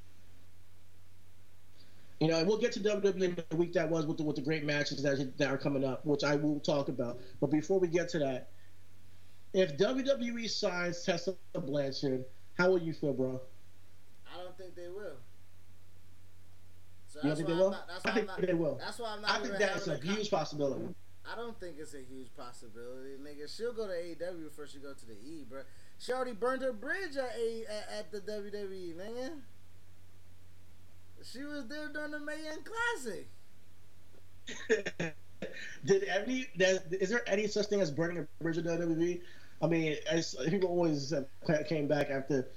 You 2.20 2.30
know, 2.30 2.39
and 2.39 2.48
we'll 2.48 2.58
get 2.58 2.72
to 2.74 2.80
WWE 2.80 3.22
in 3.22 3.43
the 3.50 3.56
week 3.56 3.74
that 3.74 3.89
was 3.89 4.08
with 4.08 4.18
the, 4.18 4.24
with 4.24 4.38
the 4.38 4.41
great 4.41 4.66
matches 4.66 5.04
that, 5.04 5.38
that 5.38 5.52
are 5.52 5.58
coming 5.58 5.84
up, 5.84 6.04
which 6.04 6.24
I 6.24 6.36
will 6.36 6.60
talk 6.60 6.89
about. 6.89 7.20
But 7.39 7.52
before 7.52 7.80
we 7.80 7.88
get 7.88 8.10
to 8.10 8.20
that, 8.20 8.50
if 9.54 9.78
WWE 9.78 10.50
signs 10.50 11.04
Tessa 11.04 11.36
Blanchard, 11.54 12.26
how 12.58 12.70
will 12.72 12.80
you 12.82 12.93
feel, 12.93 13.14
bro? 13.14 13.39
I 14.32 14.43
don't 14.43 14.58
think 14.58 14.76
they 14.76 14.89
will. 14.89 15.18
So 17.08 17.20
You 17.24 17.30
that's 17.30 17.38
think 17.39 17.48
they 17.50 17.56
will? 17.56 17.72
not- 17.72 17.88
that's 17.88 18.06
I 18.06 18.10
why 18.10 18.14
think 18.16 18.30
I'm 18.30 18.36
not- 18.41 18.48
they 18.48 18.54
will. 18.54 18.76
That's 18.76 19.00
why 19.00 19.10
I'm 19.14 19.22
not 19.22 19.32
I 19.32 19.39
think 19.41 19.58
that's 19.58 19.88
a 19.88 19.98
con- 19.98 20.02
huge 20.16 20.30
possibility. 20.30 20.93
I 21.30 21.36
don't 21.36 21.60
think 21.60 21.76
it's 21.80 21.93
a 21.93 22.02
huge 22.02 22.34
possibility, 22.38 23.18
nigga. 23.22 23.54
She'll 23.54 23.74
go 23.74 23.88
to 23.88 23.93
AEW 23.93 24.45
before 24.45 24.66
she 24.68 24.80
go 24.80 24.93
to 24.93 25.06
the 25.06 25.14
E, 25.14 25.45
bro. 25.50 25.64
She 26.00 26.14
already 26.14 26.32
burned 26.34 26.62
her 26.62 26.72
bridge 26.72 27.18
at 27.18 27.36
a 27.38 27.66
at, 27.68 27.89
at 28.00 28.12
the 28.12 28.22
WWE, 28.22 28.93
nigga. 28.95 29.41
She 31.24 31.43
was 31.43 31.68
there 31.68 31.89
during 31.89 32.12
the 32.12 32.20
Mae 32.20 32.43
Young 32.45 32.64
Classic. 32.64 33.28
Did 35.86 36.04
any 36.06 36.48
is 36.58 37.10
there 37.10 37.24
any 37.28 37.48
such 37.48 37.68
thing 37.68 37.82
as 37.82 37.92
burning 37.92 38.18
a 38.20 38.44
bridge 38.44 38.58
in 38.58 38.64
WWE? 38.66 39.22
I 39.62 39.68
mean, 39.68 39.96
as 40.10 40.36
people 40.50 40.70
always 40.70 41.14
came 41.68 41.88
back 41.88 42.10
after 42.10 42.48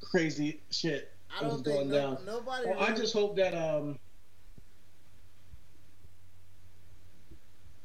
crazy 0.00 0.60
shit 0.70 1.12
I 1.38 1.46
was 1.46 1.62
going 1.62 1.88
no, 1.88 1.94
down. 1.94 2.18
nobody. 2.26 2.68
Well, 2.68 2.80
I 2.80 2.92
just 2.92 3.12
hope 3.12 3.36
that 3.36 3.54
um. 3.54 3.98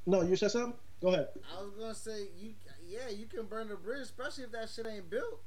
No, 0.06 0.22
you 0.22 0.36
said 0.36 0.52
something. 0.52 0.74
Go 1.02 1.10
ahead. 1.10 1.28
I 1.58 1.62
was 1.64 1.74
gonna 1.78 1.96
say 1.96 2.28
you. 2.38 2.54
Yeah, 2.88 3.10
you 3.10 3.26
can 3.26 3.46
burn 3.46 3.70
the 3.70 3.76
bridge, 3.76 4.02
especially 4.02 4.46
if 4.46 4.52
that 4.52 4.70
shit 4.70 4.88
ain't 4.88 5.10
built. 5.10 5.42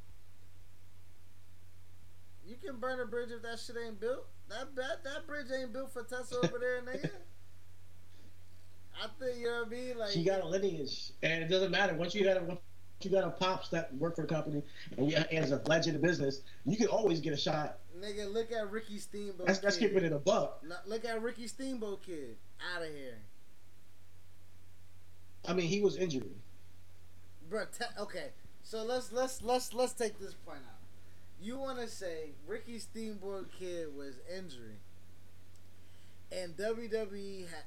You 2.45 2.57
can 2.57 2.77
burn 2.77 3.01
a 3.01 3.07
bridge 3.07 3.31
if 3.31 3.43
that 3.43 3.59
shit 3.59 3.77
ain't 3.85 4.01
built. 4.01 4.27
That 4.49 4.75
that, 4.77 5.05
that 5.05 5.27
bridge 5.27 5.47
ain't 5.57 5.73
built 5.73 5.93
for 5.93 6.03
Tessa 6.03 6.37
over 6.39 6.59
there, 6.59 6.83
nigga. 6.83 7.11
I 9.03 9.07
think 9.19 9.39
you 9.39 9.47
know 9.47 9.59
what 9.61 9.67
I 9.67 9.71
mean. 9.71 9.99
Like 9.99 10.11
She 10.11 10.25
got 10.25 10.43
a 10.43 10.47
lineage, 10.47 11.13
and 11.23 11.43
it 11.43 11.49
doesn't 11.49 11.71
matter 11.71 11.95
once 11.95 12.15
you 12.15 12.25
got 12.25 12.37
a 12.37 12.41
once 12.41 12.61
you 13.03 13.11
got 13.11 13.25
a 13.25 13.31
pops 13.31 13.69
that 13.69 13.95
work 13.95 14.17
for 14.17 14.23
the 14.23 14.29
company 14.29 14.63
and, 14.97 15.11
you, 15.11 15.17
is 15.31 15.53
a 15.53 15.63
legend 15.67 15.97
of 15.97 16.03
business. 16.03 16.41
You 16.67 16.77
can 16.77 16.89
always 16.89 17.21
get 17.21 17.33
a 17.33 17.37
shot. 17.37 17.79
nigga, 18.01 18.33
look 18.33 18.51
at 18.51 18.71
Ricky 18.71 18.99
Steamboat. 18.99 19.47
That's 19.47 19.61
that's 19.61 19.77
keeping 19.77 20.05
it 20.05 20.13
a 20.13 20.19
buck. 20.19 20.65
Look 20.87 21.05
at 21.05 21.23
Ricky 21.23 21.47
Steamboat 21.47 22.03
kid 22.03 22.37
out 22.75 22.83
of 22.83 22.89
here, 22.89 23.19
I 25.47 25.53
mean, 25.53 25.69
he 25.69 25.81
was 25.81 25.97
injured. 25.97 26.29
bro. 27.49 27.65
Te- 27.67 28.01
okay, 28.01 28.31
so 28.63 28.83
let's 28.83 29.13
let's 29.13 29.43
let's 29.43 29.73
let's 29.73 29.93
take 29.93 30.19
this 30.19 30.35
point 30.35 30.59
out. 30.59 30.75
You 31.41 31.57
want 31.57 31.79
to 31.79 31.87
say 31.89 32.33
Ricky 32.47 32.79
Steamboat 32.81 33.51
kid 33.59 33.95
was 33.97 34.15
injured, 34.35 34.79
and 36.33 36.57
WWE 36.57 37.49
had. 37.49 37.63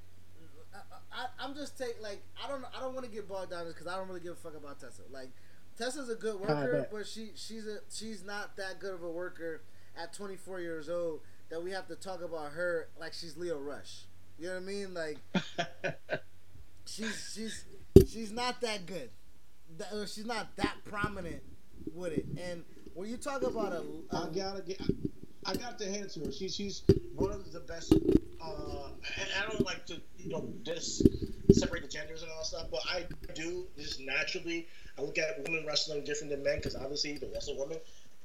I, 0.74 0.78
I, 1.12 1.26
I'm 1.40 1.54
just 1.56 1.78
take 1.78 2.02
like 2.02 2.22
I 2.44 2.48
don't 2.48 2.64
I 2.76 2.80
don't 2.80 2.94
want 2.94 3.06
to 3.06 3.12
get 3.12 3.28
bogged 3.28 3.52
down 3.52 3.68
because 3.68 3.88
I 3.88 3.96
don't 3.98 4.08
really 4.08 4.22
give 4.22 4.34
a 4.34 4.36
fuck 4.36 4.56
about 4.56 4.80
Tessa. 4.80 5.02
Like 5.12 5.30
Tessa's 5.78 6.10
a 6.10 6.16
good 6.16 6.40
worker, 6.40 6.88
but 6.92 7.08
she 7.08 7.32
she's 7.36 7.68
a 7.68 7.80
she's 7.94 8.24
not 8.24 8.56
that 8.58 8.80
good 8.80 8.94
of 8.94 9.04
a 9.04 9.10
worker 9.10 9.62
at 9.98 10.14
24 10.14 10.62
years 10.62 10.90
old 10.90 11.22
that 11.50 11.62
we 11.64 11.72
have 11.72 11.88
to 11.88 11.96
talk 11.96 12.22
about 12.22 12.52
her 12.54 12.88
like 13.00 13.14
she's 13.14 13.36
Lio 13.38 13.58
Rush. 13.60 14.06
You 14.40 14.48
know 14.48 14.54
what 14.54 14.64
I 14.64 14.66
mean? 14.66 14.94
Like 14.94 15.18
she's 16.86 17.32
she's 17.34 17.66
she's 18.10 18.32
not 18.32 18.62
that 18.62 18.86
good. 18.86 19.10
that, 19.78 20.10
she's 20.14 20.26
not 20.26 20.56
that 20.58 20.78
prominent 20.86 21.42
with 21.94 22.14
it. 22.14 22.26
And 22.42 22.64
when 22.94 23.10
you 23.10 23.18
talk 23.18 23.44
about 23.44 23.74
a, 23.74 23.84
I 24.12 24.28
gotta 24.34 24.62
get. 24.62 24.82
I 25.46 25.56
got 25.56 25.80
to 25.80 25.86
hand 25.86 26.10
to 26.12 26.20
her. 26.22 26.32
She, 26.32 26.50
she's 26.50 26.84
one 27.16 27.32
of 27.32 27.52
the 27.52 27.60
best. 27.62 27.94
Uh, 28.42 28.90
I 29.40 29.50
don't 29.50 29.66
like 29.66 29.86
to, 29.88 30.00
you 30.18 30.30
know, 30.30 30.48
just 30.64 31.08
separate 31.54 31.82
the 31.82 31.88
genders 31.88 32.22
and 32.22 32.32
all 32.32 32.40
that 32.40 32.46
stuff, 32.46 32.68
but 32.72 32.82
I 32.88 33.06
do 33.34 33.66
just 33.78 34.00
naturally. 34.00 34.68
I 34.98 35.02
look 35.02 35.18
at 35.18 35.42
women 35.48 35.66
wrestling 35.66 36.04
different 36.04 36.32
than 36.32 36.44
men 36.44 36.58
because 36.58 36.76
obviously 36.76 37.18
they're 37.18 37.30
wrestling 37.34 37.58
women. 37.58 37.78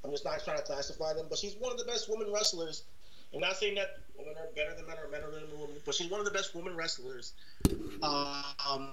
I'm 0.04 0.10
just 0.10 0.24
not 0.24 0.42
trying 0.44 0.58
to 0.58 0.62
classify 0.62 1.14
them, 1.14 1.26
but 1.28 1.38
she's 1.38 1.54
one 1.56 1.72
of 1.72 1.78
the 1.78 1.84
best 1.84 2.08
women 2.08 2.32
wrestlers. 2.32 2.84
I'm 3.34 3.40
not 3.40 3.56
saying 3.56 3.74
that 3.76 3.98
women 4.18 4.34
are 4.38 4.46
better 4.54 4.74
than 4.74 4.86
men 4.86 4.96
or 4.98 5.10
men 5.10 5.22
are 5.22 5.30
better 5.30 5.46
than 5.46 5.58
women, 5.58 5.76
but 5.84 5.94
she's 5.94 6.10
one 6.10 6.20
of 6.20 6.26
the 6.26 6.32
best 6.32 6.54
women 6.54 6.76
wrestlers 6.76 7.32
um, 8.02 8.90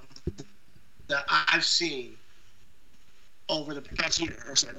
that 1.08 1.24
I've 1.30 1.64
seen 1.64 2.16
over 3.50 3.74
the 3.74 3.82
past 3.82 4.20
year 4.20 4.36
or 4.48 4.56
so. 4.56 4.70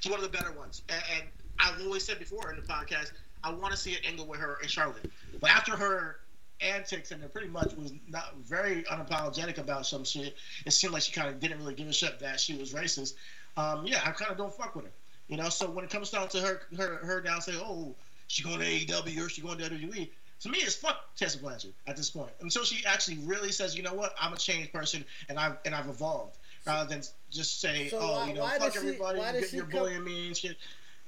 She's 0.00 0.10
one 0.10 0.22
of 0.22 0.30
the 0.30 0.36
better 0.36 0.52
ones, 0.52 0.82
and, 0.88 1.02
and 1.16 1.24
I've 1.58 1.80
always 1.82 2.04
said 2.04 2.18
before 2.18 2.50
in 2.50 2.56
the 2.56 2.62
podcast, 2.66 3.12
I 3.42 3.52
want 3.52 3.72
to 3.72 3.78
see 3.78 3.92
an 3.94 4.00
angle 4.06 4.26
with 4.26 4.40
her 4.40 4.58
in 4.62 4.68
Charlotte. 4.68 5.10
But 5.40 5.50
after 5.50 5.76
her 5.76 6.20
antics 6.60 7.10
and 7.10 7.30
pretty 7.32 7.48
much 7.48 7.74
was 7.74 7.92
not 8.08 8.36
very 8.38 8.84
unapologetic 8.84 9.58
about 9.58 9.86
some 9.86 10.04
shit, 10.04 10.36
it 10.64 10.70
seemed 10.72 10.92
like 10.92 11.02
she 11.02 11.12
kind 11.12 11.28
of 11.28 11.40
didn't 11.40 11.58
really 11.58 11.74
give 11.74 11.88
a 11.88 11.92
shit 11.92 12.18
that 12.20 12.40
she 12.40 12.56
was 12.56 12.72
racist. 12.72 13.14
Um, 13.56 13.86
yeah, 13.86 14.00
I 14.04 14.10
kind 14.12 14.30
of 14.30 14.36
don't 14.36 14.54
fuck 14.54 14.74
with 14.74 14.86
her. 14.86 14.90
You 15.28 15.36
know, 15.36 15.48
so 15.48 15.70
when 15.70 15.84
it 15.84 15.90
comes 15.90 16.10
down 16.10 16.28
to 16.28 16.40
her, 16.40 16.62
her, 16.76 16.96
her 16.96 17.20
down 17.20 17.40
say, 17.40 17.52
"Oh, 17.56 17.94
she 18.28 18.42
going 18.42 18.58
to 18.58 18.64
AEW 18.64 19.24
or 19.24 19.28
she 19.30 19.40
going 19.40 19.56
to 19.58 19.64
WWE," 19.70 20.10
to 20.40 20.48
me, 20.50 20.58
it's 20.58 20.74
fuck 20.74 21.14
Tessa 21.16 21.38
Blanchard 21.38 21.72
at 21.86 21.96
this 21.96 22.10
point. 22.10 22.30
Until 22.40 22.64
she 22.64 22.84
actually 22.84 23.18
really 23.18 23.50
says, 23.50 23.74
"You 23.76 23.82
know 23.82 23.94
what? 23.94 24.14
I'm 24.20 24.34
a 24.34 24.36
changed 24.36 24.72
person 24.72 25.02
and 25.30 25.38
I've 25.38 25.56
and 25.64 25.74
I've 25.74 25.88
evolved," 25.88 26.36
rather 26.66 26.88
than 26.88 27.02
just 27.30 27.60
say, 27.60 27.88
So 27.88 27.98
"Oh, 28.00 28.12
why- 28.12 28.28
you 28.28 28.34
know, 28.34 28.46
fuck 28.46 28.72
she- 28.72 28.78
everybody, 28.78 29.18
why 29.18 29.26
you 29.28 29.32
does 29.32 29.40
get, 29.42 29.50
she 29.50 29.56
you're 29.56 29.64
come- 29.66 29.80
bullying 29.80 30.04
me 30.04 30.26
and 30.26 30.36
shit." 30.36 30.56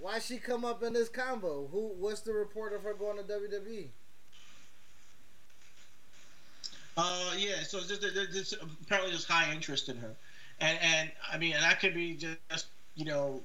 Why 0.07 0.21
she 0.21 0.39
come 0.39 0.65
up 0.65 0.83
in 0.85 0.93
this 0.93 1.09
combo? 1.09 1.67
Who? 1.73 1.89
What's 1.99 2.21
the 2.21 2.33
report 2.33 2.73
of 2.73 2.83
her 2.85 2.95
going 2.95 3.17
to? 3.17 3.25
WWE? 3.25 3.89
Uh, 6.97 7.33
yeah. 7.37 7.63
So 7.63 7.81
there's, 7.81 7.99
there's, 8.01 8.15
there's 8.33 8.55
apparently 8.83 9.11
there's 9.13 9.25
high 9.27 9.53
interest 9.53 9.89
in 9.89 9.97
her, 9.99 10.15
and 10.61 10.79
and 10.81 11.11
I 11.31 11.39
mean, 11.39 11.55
and 11.55 11.63
that 11.63 11.81
could 11.81 11.93
be 11.95 12.15
just 12.15 12.67
you 12.95 13.05
know 13.05 13.43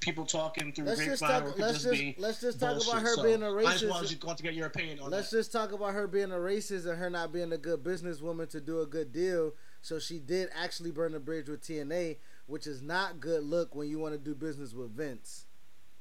people 0.00 0.26
talking 0.26 0.72
through 0.72 0.84
Let's 0.86 1.04
just 1.04 1.22
talk- 1.22 1.44
or 1.44 1.48
it 1.48 1.52
could 1.52 1.60
let's 1.62 1.82
just, 1.84 1.94
just- 1.94 2.18
let's 2.18 2.40
just 2.40 2.60
talk 2.60 2.76
about 2.76 3.02
her 3.02 3.14
So 3.14 3.22
being 3.22 3.42
a 3.42 3.50
I 3.54 3.62
just 3.72 3.84
racist. 3.84 3.88
wanted 3.90 4.10
you 4.10 4.34
to 4.34 4.42
get 4.42 4.54
your 4.54 4.66
opinion 4.66 5.00
on 5.00 5.10
Let's 5.10 5.30
that. 5.30 5.38
just 5.38 5.52
talk 5.52 5.72
about 5.72 5.94
her 5.94 6.06
being 6.06 6.32
a 6.32 6.36
racist 6.36 6.86
and 6.86 6.98
her 6.98 7.08
not 7.08 7.32
being 7.32 7.50
a 7.52 7.56
good 7.56 7.82
businesswoman 7.82 8.48
to 8.50 8.60
do 8.60 8.80
a 8.82 8.86
good 8.86 9.12
deal. 9.12 9.52
So 9.80 9.98
she 9.98 10.18
did 10.18 10.50
actually 10.54 10.90
burn 10.90 11.12
the 11.12 11.18
bridge 11.20 11.48
with 11.48 11.62
TNA, 11.62 12.16
which 12.46 12.66
is 12.66 12.82
not 12.82 13.20
good 13.20 13.42
look 13.44 13.74
when 13.74 13.88
you 13.88 13.98
want 13.98 14.12
to 14.14 14.18
do 14.18 14.34
business 14.34 14.74
with 14.74 14.90
Vince, 14.90 15.45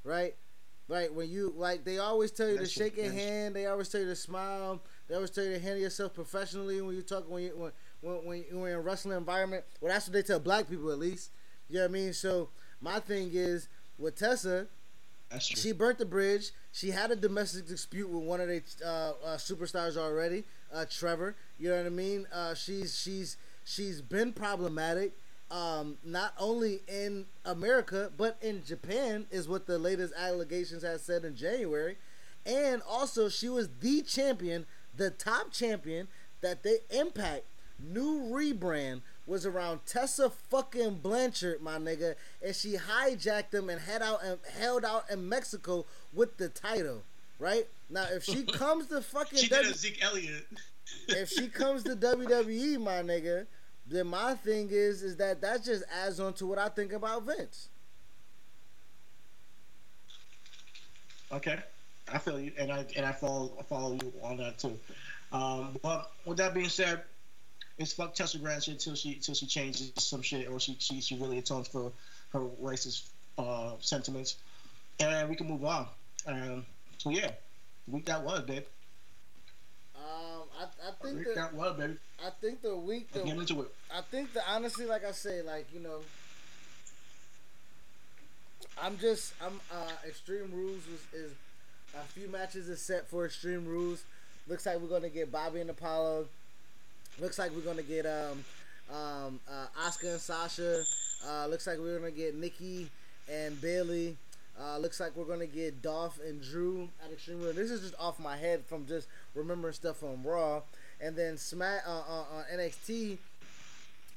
right? 0.05 0.35
Right 0.87 1.13
when 1.13 1.29
you 1.29 1.53
like, 1.57 1.83
they 1.83 1.97
always 1.97 2.31
tell 2.31 2.47
you 2.47 2.57
That's 2.57 2.73
to 2.73 2.79
shake 2.79 2.97
your 2.97 3.11
hand. 3.11 3.55
They 3.55 3.65
always 3.65 3.89
tell 3.89 4.01
you 4.01 4.07
to 4.07 4.15
smile. 4.15 4.81
They 5.07 5.15
always 5.15 5.31
tell 5.31 5.43
you 5.43 5.53
to 5.53 5.59
handle 5.59 5.81
yourself 5.81 6.13
professionally 6.13 6.81
when 6.81 6.95
you 6.95 7.01
talk 7.01 7.29
when 7.29 7.43
you 7.43 7.51
when 7.57 7.71
when, 8.01 8.25
when 8.25 8.45
you're 8.51 8.69
in 8.69 8.75
a 8.75 8.81
wrestling 8.81 9.17
environment. 9.17 9.65
Well, 9.81 9.91
that's 9.91 10.07
what 10.07 10.13
they 10.13 10.23
tell 10.23 10.39
black 10.39 10.69
people 10.69 10.91
at 10.91 10.99
least. 10.99 11.31
You 11.69 11.77
know 11.77 11.81
what 11.83 11.89
I 11.89 11.93
mean? 11.93 12.13
So 12.13 12.49
my 12.81 12.99
thing 12.99 13.31
is 13.33 13.67
with 13.97 14.15
Tessa, 14.15 14.67
she 15.39 15.71
burnt 15.71 15.97
the 15.97 16.05
bridge. 16.05 16.51
She 16.71 16.91
had 16.91 17.11
a 17.11 17.15
domestic 17.15 17.67
dispute 17.67 18.09
with 18.09 18.23
one 18.23 18.41
of 18.41 18.47
the 18.47 18.61
uh, 18.85 19.13
uh, 19.25 19.37
superstars 19.37 19.97
already, 19.97 20.43
uh, 20.73 20.85
Trevor. 20.89 21.35
You 21.59 21.69
know 21.69 21.77
what 21.77 21.85
I 21.85 21.89
mean? 21.89 22.27
Uh, 22.33 22.53
she's 22.53 22.97
she's 22.97 23.37
she's 23.63 24.01
been 24.01 24.33
problematic, 24.33 25.13
um, 25.51 25.97
not 26.03 26.33
only 26.39 26.81
in 26.87 27.25
America 27.45 28.11
but 28.17 28.37
in 28.41 28.63
Japan, 28.65 29.25
is 29.31 29.47
what 29.47 29.67
the 29.67 29.77
latest 29.77 30.13
allegations 30.17 30.83
has 30.83 31.01
said 31.01 31.23
in 31.23 31.35
January, 31.35 31.97
and 32.45 32.81
also 32.87 33.29
she 33.29 33.49
was 33.49 33.69
the 33.79 34.01
champion, 34.01 34.65
the 34.95 35.09
top 35.09 35.51
champion 35.51 36.07
that 36.41 36.63
they 36.63 36.77
Impact 36.89 37.45
new 37.79 38.21
rebrand 38.31 39.01
was 39.25 39.45
around 39.45 39.79
Tessa 39.85 40.29
fucking 40.29 40.99
Blanchard, 41.01 41.61
my 41.61 41.77
nigga, 41.77 42.15
and 42.43 42.55
she 42.55 42.77
hijacked 42.77 43.49
them 43.51 43.69
and 43.69 43.81
head 43.81 44.01
out 44.01 44.23
and 44.23 44.37
held 44.57 44.85
out 44.85 45.09
in 45.09 45.27
Mexico 45.27 45.85
with 46.13 46.37
the 46.37 46.49
title. 46.49 47.03
Right 47.39 47.67
now, 47.89 48.05
if 48.11 48.23
she 48.23 48.43
comes 48.43 48.87
to 48.87 49.01
fucking 49.01 49.39
she 49.39 49.47
did 49.47 49.65
a 49.65 49.73
Zeke 49.73 50.03
Elliott. 50.03 50.47
if 51.09 51.29
she 51.29 51.47
comes 51.47 51.83
to 51.83 51.95
WWE, 51.95 52.79
my 52.79 53.01
nigga, 53.01 53.45
then 53.87 54.07
my 54.07 54.33
thing 54.33 54.69
is 54.71 55.03
is 55.03 55.17
that 55.17 55.41
that 55.41 55.63
just 55.63 55.83
adds 56.03 56.19
on 56.19 56.33
to 56.33 56.45
what 56.45 56.57
I 56.57 56.69
think 56.69 56.93
about 56.93 57.23
Vince. 57.23 57.69
Okay, 61.31 61.59
I 62.11 62.17
feel 62.17 62.39
you, 62.39 62.51
and 62.57 62.71
I 62.71 62.85
and 62.95 63.05
I 63.05 63.11
follow 63.11 63.51
I 63.59 63.63
follow 63.63 63.93
you 63.93 64.13
on 64.23 64.37
that 64.37 64.59
too. 64.59 64.77
Um, 65.31 65.77
but 65.81 66.11
with 66.25 66.37
that 66.37 66.53
being 66.53 66.69
said, 66.69 67.03
it's 67.77 67.93
fuck 67.93 68.15
Tessa 68.15 68.39
Blanchard 68.39 68.75
until 68.75 68.95
she 68.95 69.15
until 69.15 69.33
she 69.33 69.45
changes 69.45 69.91
some 69.97 70.21
shit 70.21 70.47
or 70.47 70.59
she 70.59 70.77
she, 70.79 71.01
she 71.01 71.17
really 71.17 71.39
atones 71.39 71.67
for 71.67 71.91
her 72.31 72.39
racist 72.61 73.09
uh, 73.37 73.71
sentiments, 73.79 74.37
and 74.99 75.29
we 75.29 75.35
can 75.35 75.47
move 75.47 75.63
on. 75.65 75.87
Um, 76.27 76.65
so 76.97 77.09
yeah, 77.09 77.31
week 77.87 78.05
that 78.05 78.23
was, 78.23 78.41
babe. 78.41 78.63
Um, 79.95 80.34
I, 80.59 80.63
I 80.87 80.91
think 81.03 81.25
Week 81.25 81.35
that 81.35 81.53
was, 81.53 81.77
baby. 81.77 81.97
I 82.25 82.29
think 82.41 82.61
the 82.61 82.75
week 82.75 83.11
the 83.11 83.23
get 83.23 83.37
into 83.37 83.61
it. 83.61 83.67
I 83.93 84.01
think 84.01 84.33
that 84.33 84.43
honestly, 84.49 84.85
like 84.85 85.03
I 85.05 85.11
say, 85.11 85.41
like 85.41 85.67
you 85.73 85.79
know, 85.79 85.99
I'm 88.81 88.97
just 88.97 89.33
I'm 89.41 89.59
uh 89.71 89.91
Extreme 90.07 90.51
Rules 90.53 90.83
is, 90.87 91.21
is 91.21 91.31
a 91.95 92.03
few 92.13 92.27
matches 92.27 92.69
is 92.69 92.81
set 92.81 93.07
for 93.07 93.25
Extreme 93.25 93.65
Rules. 93.65 94.03
Looks 94.47 94.65
like 94.65 94.79
we're 94.79 94.87
gonna 94.87 95.09
get 95.09 95.31
Bobby 95.31 95.61
and 95.61 95.69
Apollo. 95.69 96.27
Looks 97.19 97.39
like 97.39 97.51
we're 97.51 97.61
gonna 97.61 97.83
get 97.83 98.05
um 98.05 98.43
um 98.93 99.39
uh, 99.49 99.67
Asuka 99.87 100.13
and 100.13 100.21
Sasha. 100.21 100.83
Uh, 101.27 101.47
looks 101.47 101.65
like 101.67 101.79
we're 101.79 101.97
gonna 101.97 102.11
get 102.11 102.35
Nikki 102.35 102.89
and 103.31 103.59
Bayley. 103.59 104.17
Uh, 104.59 104.77
looks 104.77 104.99
like 105.01 105.15
we're 105.15 105.25
gonna 105.25 105.45
get 105.45 105.81
Dolph 105.81 106.19
and 106.25 106.41
Drew 106.41 106.87
at 107.03 107.11
Extreme 107.11 107.41
Rules. 107.41 107.55
This 107.55 107.71
is 107.71 107.81
just 107.81 107.95
off 107.99 108.19
my 108.19 108.37
head 108.37 108.65
from 108.65 108.85
just 108.87 109.07
remembering 109.33 109.73
stuff 109.73 109.97
from 109.97 110.23
Raw. 110.23 110.61
And 111.01 111.15
then 111.15 111.37
Smack 111.37 111.81
uh, 111.85 111.91
uh, 111.91 112.23
on 112.37 112.43
NXT. 112.53 113.17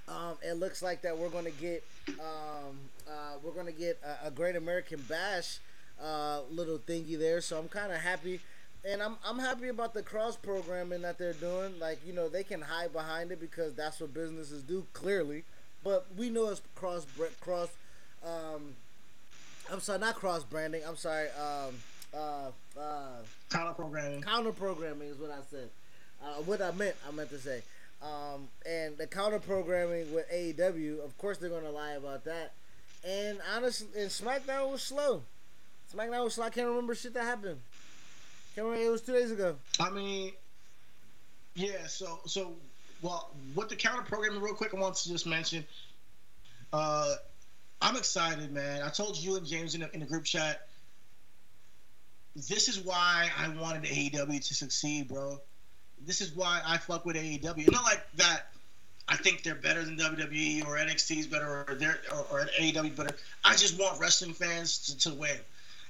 Um, 0.09 0.39
it 0.43 0.55
looks 0.55 0.80
like 0.80 1.03
that 1.03 1.18
we're 1.18 1.28
gonna 1.28 1.51
get 1.51 1.84
um, 2.20 2.78
uh, 3.09 3.34
we're 3.43 3.53
gonna 3.53 3.72
get 3.72 4.01
a, 4.05 4.28
a 4.28 4.30
Great 4.30 4.55
American 4.55 5.05
Bash 5.09 5.59
uh, 6.03 6.41
little 6.51 6.78
thingy 6.78 7.18
there. 7.18 7.41
So 7.41 7.59
I'm 7.59 7.68
kind 7.68 7.93
of 7.93 7.99
happy, 7.99 8.41
and 8.89 9.03
I'm 9.03 9.16
I'm 9.26 9.41
happy 9.41 9.68
about 9.68 9.93
the 9.93 10.03
cross 10.03 10.36
programming 10.36 11.03
that 11.03 11.18
they're 11.18 11.32
doing. 11.32 11.78
Like 11.80 11.99
you 12.07 12.12
know 12.12 12.28
they 12.28 12.45
can 12.45 12.62
hide 12.62 12.93
behind 12.93 13.32
it 13.32 13.41
because 13.41 13.74
that's 13.74 14.01
what 14.01 14.14
businesses 14.14 14.62
do 14.62 14.86
clearly, 14.93 15.45
but 15.82 16.07
we 16.16 16.30
know 16.30 16.49
it's 16.49 16.62
cross 16.74 17.07
cross. 17.41 17.68
Um, 18.24 18.76
I'm 19.70 19.80
sorry, 19.80 19.98
not 19.98 20.14
cross 20.14 20.44
branding. 20.44 20.82
I'm 20.86 20.96
sorry. 20.96 21.28
Um, 21.30 21.74
uh, 22.14 22.50
uh, 22.80 23.08
Counter 23.50 23.74
programming. 23.74 24.22
counter 24.22 24.52
programming 24.52 25.08
is 25.08 25.18
what 25.18 25.30
I 25.30 25.38
said. 25.50 25.68
Uh, 26.22 26.42
what 26.42 26.62
I 26.62 26.70
meant, 26.72 26.96
I 27.06 27.12
meant 27.12 27.30
to 27.30 27.38
say. 27.38 27.62
Um, 28.02 28.48
and 28.66 28.96
the 28.96 29.06
counter 29.06 29.38
programming 29.38 30.12
with 30.14 30.30
AEW, 30.30 31.04
of 31.04 31.16
course, 31.18 31.38
they're 31.38 31.50
gonna 31.50 31.70
lie 31.70 31.92
about 31.92 32.24
that. 32.24 32.52
And 33.04 33.38
honestly, 33.54 33.88
and 33.96 34.10
SmackDown 34.10 34.70
was 34.72 34.82
slow. 34.82 35.22
SmackDown 35.94 36.24
was 36.24 36.34
slow. 36.34 36.46
I 36.46 36.50
can't 36.50 36.68
remember 36.68 36.94
shit 36.94 37.14
that 37.14 37.24
happened. 37.24 37.60
Can't 38.54 38.66
remember. 38.66 38.86
It 38.86 38.90
was 38.90 39.02
two 39.02 39.12
days 39.12 39.30
ago. 39.30 39.56
I 39.80 39.90
mean, 39.90 40.32
yeah. 41.54 41.86
So, 41.86 42.20
so, 42.26 42.54
well, 43.02 43.30
with 43.54 43.68
the 43.68 43.76
counter 43.76 44.02
programming, 44.02 44.40
real 44.40 44.54
quick, 44.54 44.74
I 44.74 44.78
want 44.78 44.96
to 44.96 45.08
just 45.08 45.26
mention. 45.26 45.64
Uh, 46.72 47.14
I'm 47.81 47.97
excited, 47.97 48.53
man. 48.53 48.83
I 48.83 48.89
told 48.89 49.16
you 49.16 49.37
and 49.37 49.47
James 49.47 49.74
in 49.74 49.83
the, 49.83 49.93
in 49.95 50.01
the 50.01 50.07
group 50.07 50.24
chat. 50.24 50.66
This 52.35 52.68
is 52.68 52.81
why 52.81 53.31
I 53.39 53.49
wanted 53.49 53.83
AEW 53.85 54.47
to 54.49 54.55
succeed, 54.55 55.09
bro. 55.09 55.41
This 56.05 56.20
is 56.20 56.33
why 56.35 56.61
I 56.64 56.79
fuck 56.79 57.05
with 57.05 57.16
AEW. 57.16 57.59
It's 57.59 57.70
not 57.70 57.85
like 57.85 58.05
that. 58.16 58.49
I 59.09 59.16
think 59.16 59.43
they're 59.43 59.55
better 59.55 59.83
than 59.85 59.97
WWE 59.97 60.66
or 60.66 60.76
NXT 60.76 61.18
is 61.18 61.26
better 61.26 61.64
or 61.68 61.74
they're 61.74 61.99
or, 62.12 62.41
or 62.43 62.47
AEW 62.61 62.95
better. 62.95 63.16
I 63.45 63.55
just 63.57 63.79
want 63.81 63.99
wrestling 64.01 64.35
fans 64.35 64.79
to, 64.97 65.11
to 65.11 65.14
win, 65.16 65.39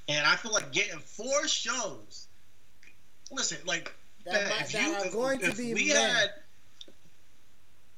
and 0.09 0.25
I 0.27 0.37
feel 0.37 0.53
like 0.53 0.71
getting 0.73 0.99
four 1.01 1.47
shows. 1.49 2.27
Listen, 3.33 3.59
like 3.67 3.93
That, 4.25 4.43
if 4.63 4.73
that 4.73 4.83
you- 4.87 4.93
are 4.95 5.07
if- 5.07 5.13
going 5.13 5.39
to 5.41 5.47
if 5.47 5.59
be 5.59 5.75
we 5.75 5.89
men. 5.93 5.97
had, 6.11 6.31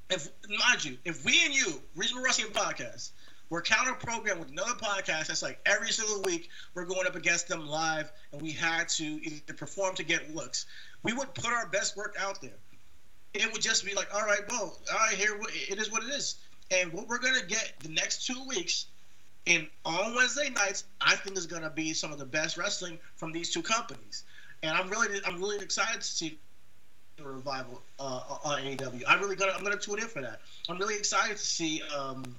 if 0.08 0.28
mind 0.66 0.84
you, 0.84 0.96
if 1.04 1.22
we 1.24 1.38
and 1.44 1.54
you, 1.54 1.80
Reasonable 1.94 2.24
Wrestling 2.24 2.52
Podcast, 2.52 3.10
were 3.50 3.60
counter 3.60 3.92
programmed 3.94 4.40
with 4.40 4.50
another 4.50 4.72
podcast 4.74 5.26
that's 5.26 5.42
like 5.42 5.58
every 5.66 5.90
single 5.90 6.22
week 6.22 6.48
we're 6.74 6.84
going 6.84 7.06
up 7.06 7.16
against 7.16 7.48
them 7.48 7.66
live, 7.66 8.10
and 8.32 8.40
we 8.40 8.52
had 8.52 8.88
to 8.88 9.04
either 9.04 9.52
perform 9.54 9.94
to 9.96 10.04
get 10.04 10.34
looks, 10.34 10.66
we 11.02 11.12
would 11.12 11.34
put 11.34 11.52
our 11.52 11.66
best 11.66 11.96
work 11.96 12.14
out 12.18 12.40
there. 12.40 12.56
It 13.34 13.52
would 13.52 13.60
just 13.60 13.84
be 13.84 13.94
like, 13.94 14.12
all 14.14 14.22
right, 14.22 14.40
well, 14.48 14.78
all 14.90 14.98
right, 14.98 15.14
here 15.14 15.38
it 15.68 15.78
is 15.78 15.90
what 15.90 16.04
it 16.04 16.10
is. 16.10 16.36
And 16.70 16.92
what 16.92 17.08
we're 17.08 17.18
gonna 17.18 17.44
get 17.46 17.74
the 17.80 17.88
next 17.88 18.26
two 18.26 18.42
weeks, 18.46 18.86
and 19.46 19.66
on 19.84 20.14
Wednesday 20.14 20.50
nights, 20.50 20.84
I 21.00 21.16
think 21.16 21.36
is 21.36 21.46
gonna 21.46 21.70
be 21.70 21.92
some 21.92 22.12
of 22.12 22.18
the 22.18 22.24
best 22.24 22.56
wrestling 22.56 22.98
from 23.16 23.32
these 23.32 23.52
two 23.52 23.62
companies. 23.62 24.24
And 24.62 24.76
I'm 24.76 24.88
really, 24.88 25.20
I'm 25.26 25.40
really 25.40 25.58
excited 25.58 26.02
to 26.02 26.06
see 26.06 26.38
the 27.16 27.24
revival 27.24 27.82
uh, 27.98 28.38
on 28.44 28.62
AEW. 28.62 29.02
I'm 29.08 29.20
really 29.20 29.36
gonna, 29.36 29.52
I'm 29.52 29.64
gonna 29.64 29.76
tune 29.76 29.98
in 29.98 30.06
for 30.06 30.22
that. 30.22 30.40
I'm 30.68 30.78
really 30.78 30.96
excited 30.96 31.36
to 31.36 31.44
see 31.44 31.82
um, 31.96 32.36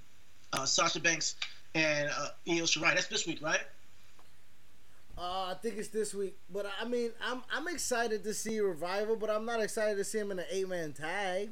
uh, 0.53 0.65
Sasha 0.65 0.99
Banks 0.99 1.35
and 1.75 2.09
uh, 2.09 2.29
Io 2.47 2.63
Shirai. 2.63 2.93
That's 2.93 3.07
this 3.07 3.25
week, 3.25 3.41
right? 3.41 3.61
Uh, 5.17 5.51
I 5.51 5.55
think 5.61 5.77
it's 5.77 5.89
this 5.89 6.13
week, 6.13 6.35
but 6.51 6.65
I 6.81 6.85
mean, 6.85 7.11
I'm 7.23 7.43
I'm 7.53 7.67
excited 7.67 8.23
to 8.23 8.33
see 8.33 8.59
revival, 8.59 9.15
but 9.15 9.29
I'm 9.29 9.45
not 9.45 9.61
excited 9.61 9.97
to 9.97 10.03
see 10.03 10.17
him 10.17 10.31
in 10.31 10.39
an 10.39 10.45
eight 10.49 10.67
man 10.67 10.93
tag. 10.93 11.49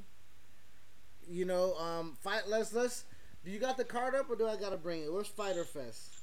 You 1.29 1.45
know, 1.45 1.75
um, 1.75 2.17
fight. 2.21 2.43
Let's 2.47 2.73
let's. 2.73 3.03
Do 3.45 3.51
you 3.51 3.59
got 3.59 3.77
the 3.77 3.83
card 3.83 4.15
up, 4.15 4.29
or 4.29 4.35
do 4.35 4.47
I 4.47 4.55
gotta 4.55 4.77
bring 4.77 5.03
it? 5.03 5.13
Where's 5.13 5.27
Fighter 5.27 5.65
Fest? 5.65 6.15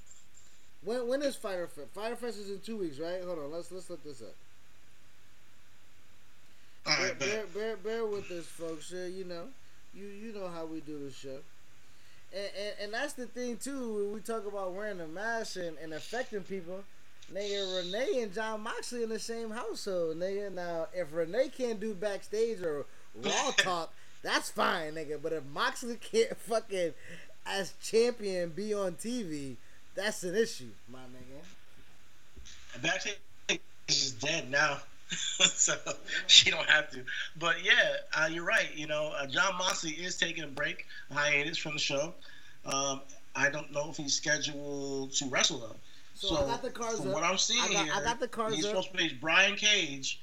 When 0.83 1.07
when 1.07 1.23
is 1.23 1.37
Fighter 1.37 1.69
Fest? 1.69 1.89
Fighter 1.95 2.17
Fest 2.17 2.39
is 2.39 2.51
in 2.51 2.61
two 2.61 2.79
weeks, 2.79 2.99
right? 2.99 3.23
Hold 3.25 3.39
on, 3.39 3.53
let's 3.53 3.71
let's 3.71 3.91
look 3.91 4.03
this 4.03 4.23
up. 4.23 4.35
All 6.87 6.97
Bear, 6.97 7.15
bear, 7.15 7.47
bear, 7.47 7.77
bear 7.77 8.07
with 8.07 8.31
us, 8.31 8.47
folks. 8.47 8.93
Uh, 8.93 9.09
you 9.13 9.25
know, 9.25 9.45
you 9.95 10.07
you 10.07 10.33
know 10.33 10.49
how 10.49 10.65
we 10.65 10.81
do 10.81 10.99
the 10.99 11.13
show. 11.13 11.39
And, 12.37 12.51
and, 12.59 12.75
and 12.83 12.95
that's 12.95 13.15
the 13.15 13.27
thing 13.27 13.57
too. 13.57 13.95
When 13.95 14.13
we 14.13 14.21
talk 14.21 14.47
about 14.47 14.73
wearing 14.73 15.01
a 15.01 15.07
mask 15.07 15.57
and, 15.57 15.79
and 15.83 15.95
affecting 15.95 16.43
people, 16.43 16.85
nigga, 17.33 17.79
Renee 17.79 18.23
and 18.23 18.35
Jon 18.35 18.61
Moxley 18.61 19.03
in 19.03 19.09
the 19.09 19.19
same 19.19 19.51
household, 19.51 20.19
nigga. 20.19 20.53
Now, 20.53 20.89
if 20.93 21.15
Renee 21.15 21.49
can't 21.57 21.81
do 21.81 21.95
backstage 21.95 22.61
or 22.61 22.85
raw 23.23 23.51
talk, 23.57 23.93
that's 24.23 24.51
fine, 24.51 24.95
nigga. 24.95 25.21
But 25.23 25.33
if 25.33 25.45
Moxley 25.47 25.97
can't 25.97 26.37
fucking 26.37 26.93
as 27.47 27.73
champion 27.83 28.51
be 28.51 28.75
on 28.75 28.93
TV, 28.93 29.57
that's 29.95 30.23
an 30.25 30.37
issue, 30.37 30.69
my 30.93 30.99
nigga. 30.99 32.83
Backstage 32.83 33.17
is 33.89 34.13
dead 34.13 34.51
now, 34.51 34.79
so 35.11 35.75
she 36.27 36.51
don't 36.51 36.69
have 36.69 36.91
to. 36.91 37.05
But 37.39 37.65
yeah, 37.65 37.73
uh, 38.17 38.29
you're 38.31 38.45
right. 38.45 38.69
You 38.75 38.87
know, 38.87 39.13
uh, 39.17 39.27
Jon 39.27 39.57
Moxley 39.57 39.93
is 39.93 40.17
taking 40.17 40.45
a 40.45 40.49
break, 40.49 40.87
a 41.11 41.15
hiatus 41.15 41.59
from 41.59 41.75
the 41.75 41.79
show. 41.79 42.15
Um, 42.65 43.01
I 43.35 43.51
don't 43.51 43.73
know 43.73 43.91
if 43.91 43.97
he's 43.97 44.15
scheduled 44.15 45.13
to 45.13 45.27
wrestle 45.27 45.59
though. 45.59 45.77
So, 46.15 46.37
I 46.37 46.47
got 46.47 46.63
the 46.63 46.71
cards 46.71 47.01
from 47.01 47.09
up. 47.09 47.15
what 47.15 47.23
I'm 47.23 47.37
seeing 47.37 47.63
I 47.63 47.73
got, 47.73 47.85
here, 47.85 47.95
I 47.95 48.03
got 48.03 48.21
the 48.21 48.29
cards 48.29 48.57
he's 48.57 48.65
up. 48.65 48.71
supposed 48.71 48.93
to 48.93 48.99
face 48.99 49.13
Brian 49.21 49.55
Cage 49.55 50.21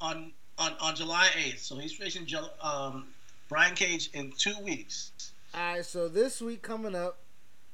on 0.00 0.32
on 0.58 0.72
on 0.80 0.94
July 0.94 1.28
8th. 1.36 1.60
So 1.60 1.76
he's 1.76 1.92
facing 1.92 2.26
um, 2.60 3.06
Brian 3.48 3.74
Cage 3.74 4.10
in 4.12 4.32
two 4.38 4.54
weeks. 4.62 5.32
All 5.54 5.60
right, 5.60 5.84
so 5.84 6.08
this 6.08 6.40
week 6.40 6.62
coming 6.62 6.94
up, 6.94 7.18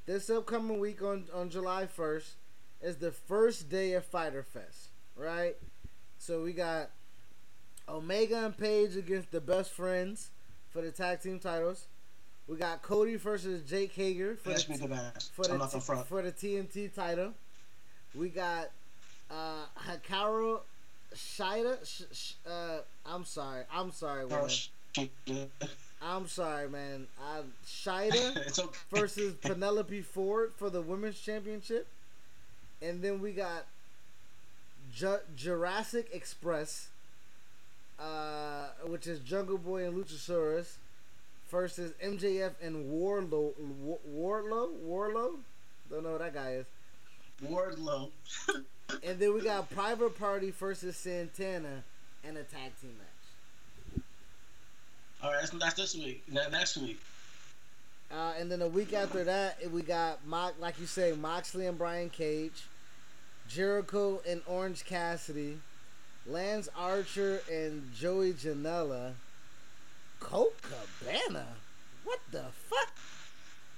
this 0.06 0.30
upcoming 0.30 0.78
week 0.78 1.02
on 1.02 1.24
on 1.34 1.50
July 1.50 1.86
first 1.86 2.36
is 2.80 2.96
the 2.96 3.10
first 3.10 3.68
day 3.68 3.92
of 3.94 4.04
Fighter 4.04 4.44
Fest, 4.44 4.90
right? 5.16 5.56
So 6.26 6.42
we 6.42 6.52
got 6.52 6.90
Omega 7.88 8.46
and 8.46 8.58
Page 8.58 8.96
against 8.96 9.30
the 9.30 9.40
Best 9.40 9.70
Friends 9.70 10.30
for 10.72 10.82
the 10.82 10.90
tag 10.90 11.22
team 11.22 11.38
titles. 11.38 11.86
We 12.48 12.56
got 12.56 12.82
Cody 12.82 13.14
versus 13.14 13.62
Jake 13.62 13.92
Hager 13.92 14.34
for 14.34 14.48
That's 14.48 14.64
the 14.64 14.76
the 14.76 14.88
best. 14.88 15.32
for 15.34 15.44
the 15.44 15.56
the 15.56 15.80
for 15.80 16.22
the 16.22 16.32
TNT 16.32 16.92
title. 16.92 17.32
We 18.12 18.28
got 18.28 18.70
uh 19.30 19.66
Hikaru 19.86 20.58
Shida. 21.14 21.86
Sh- 21.86 22.02
sh- 22.12 22.32
uh, 22.44 22.78
I'm 23.06 23.24
sorry. 23.24 23.62
I'm 23.72 23.92
sorry, 23.92 24.26
woman. 24.26 24.50
I'm 26.02 26.26
sorry, 26.26 26.68
man. 26.68 27.06
Uh, 27.22 27.42
Shida 27.64 28.58
okay. 28.64 28.78
versus 28.90 29.34
Penelope 29.34 30.02
Ford 30.02 30.54
for 30.56 30.70
the 30.70 30.80
women's 30.80 31.20
championship, 31.20 31.86
and 32.82 33.00
then 33.00 33.20
we 33.20 33.30
got 33.30 33.64
Ju- 34.96 35.20
Jurassic 35.36 36.08
Express, 36.12 36.88
uh, 38.00 38.68
which 38.86 39.06
is 39.06 39.20
Jungle 39.20 39.58
Boy 39.58 39.84
and 39.86 39.94
Luchasaurus, 39.96 40.76
versus 41.50 41.92
MJF 42.02 42.52
and 42.62 42.90
Warlow. 42.90 43.52
Wa- 43.82 43.98
Warlow, 44.06 44.70
Warlow, 44.82 45.32
don't 45.90 46.02
know 46.02 46.12
what 46.12 46.20
that 46.20 46.34
guy 46.34 46.52
is. 46.54 46.66
Wardlow. 47.44 48.10
And 49.02 49.18
then 49.18 49.34
we 49.34 49.40
got 49.40 49.68
Private 49.70 50.16
Party 50.16 50.52
versus 50.52 50.96
Santana 50.96 51.82
and 52.22 52.36
a 52.36 52.44
tag 52.44 52.70
team 52.80 52.94
match. 52.98 54.02
All 55.20 55.32
right, 55.32 55.40
that's, 55.40 55.50
that's 55.50 55.74
this 55.74 55.96
week. 55.96 56.22
Ne- 56.30 56.48
Next 56.52 56.76
week. 56.76 57.00
Uh, 58.12 58.34
and 58.38 58.48
then 58.50 58.62
a 58.62 58.68
week 58.68 58.92
after 58.92 59.24
that, 59.24 59.58
we 59.72 59.82
got 59.82 60.24
Mo- 60.24 60.52
like 60.60 60.78
you 60.78 60.86
say, 60.86 61.12
Moxley 61.20 61.66
and 61.66 61.76
Brian 61.76 62.10
Cage, 62.10 62.62
Jericho 63.48 64.20
and 64.28 64.42
Orange 64.46 64.84
Cassidy, 64.84 65.58
Lance 66.26 66.68
Archer 66.76 67.40
and 67.50 67.92
Joey 67.94 68.32
Janela, 68.32 69.12
Colt 70.20 70.54
Cabana. 70.62 71.46
What 72.04 72.20
the 72.30 72.44
fuck? 72.68 72.92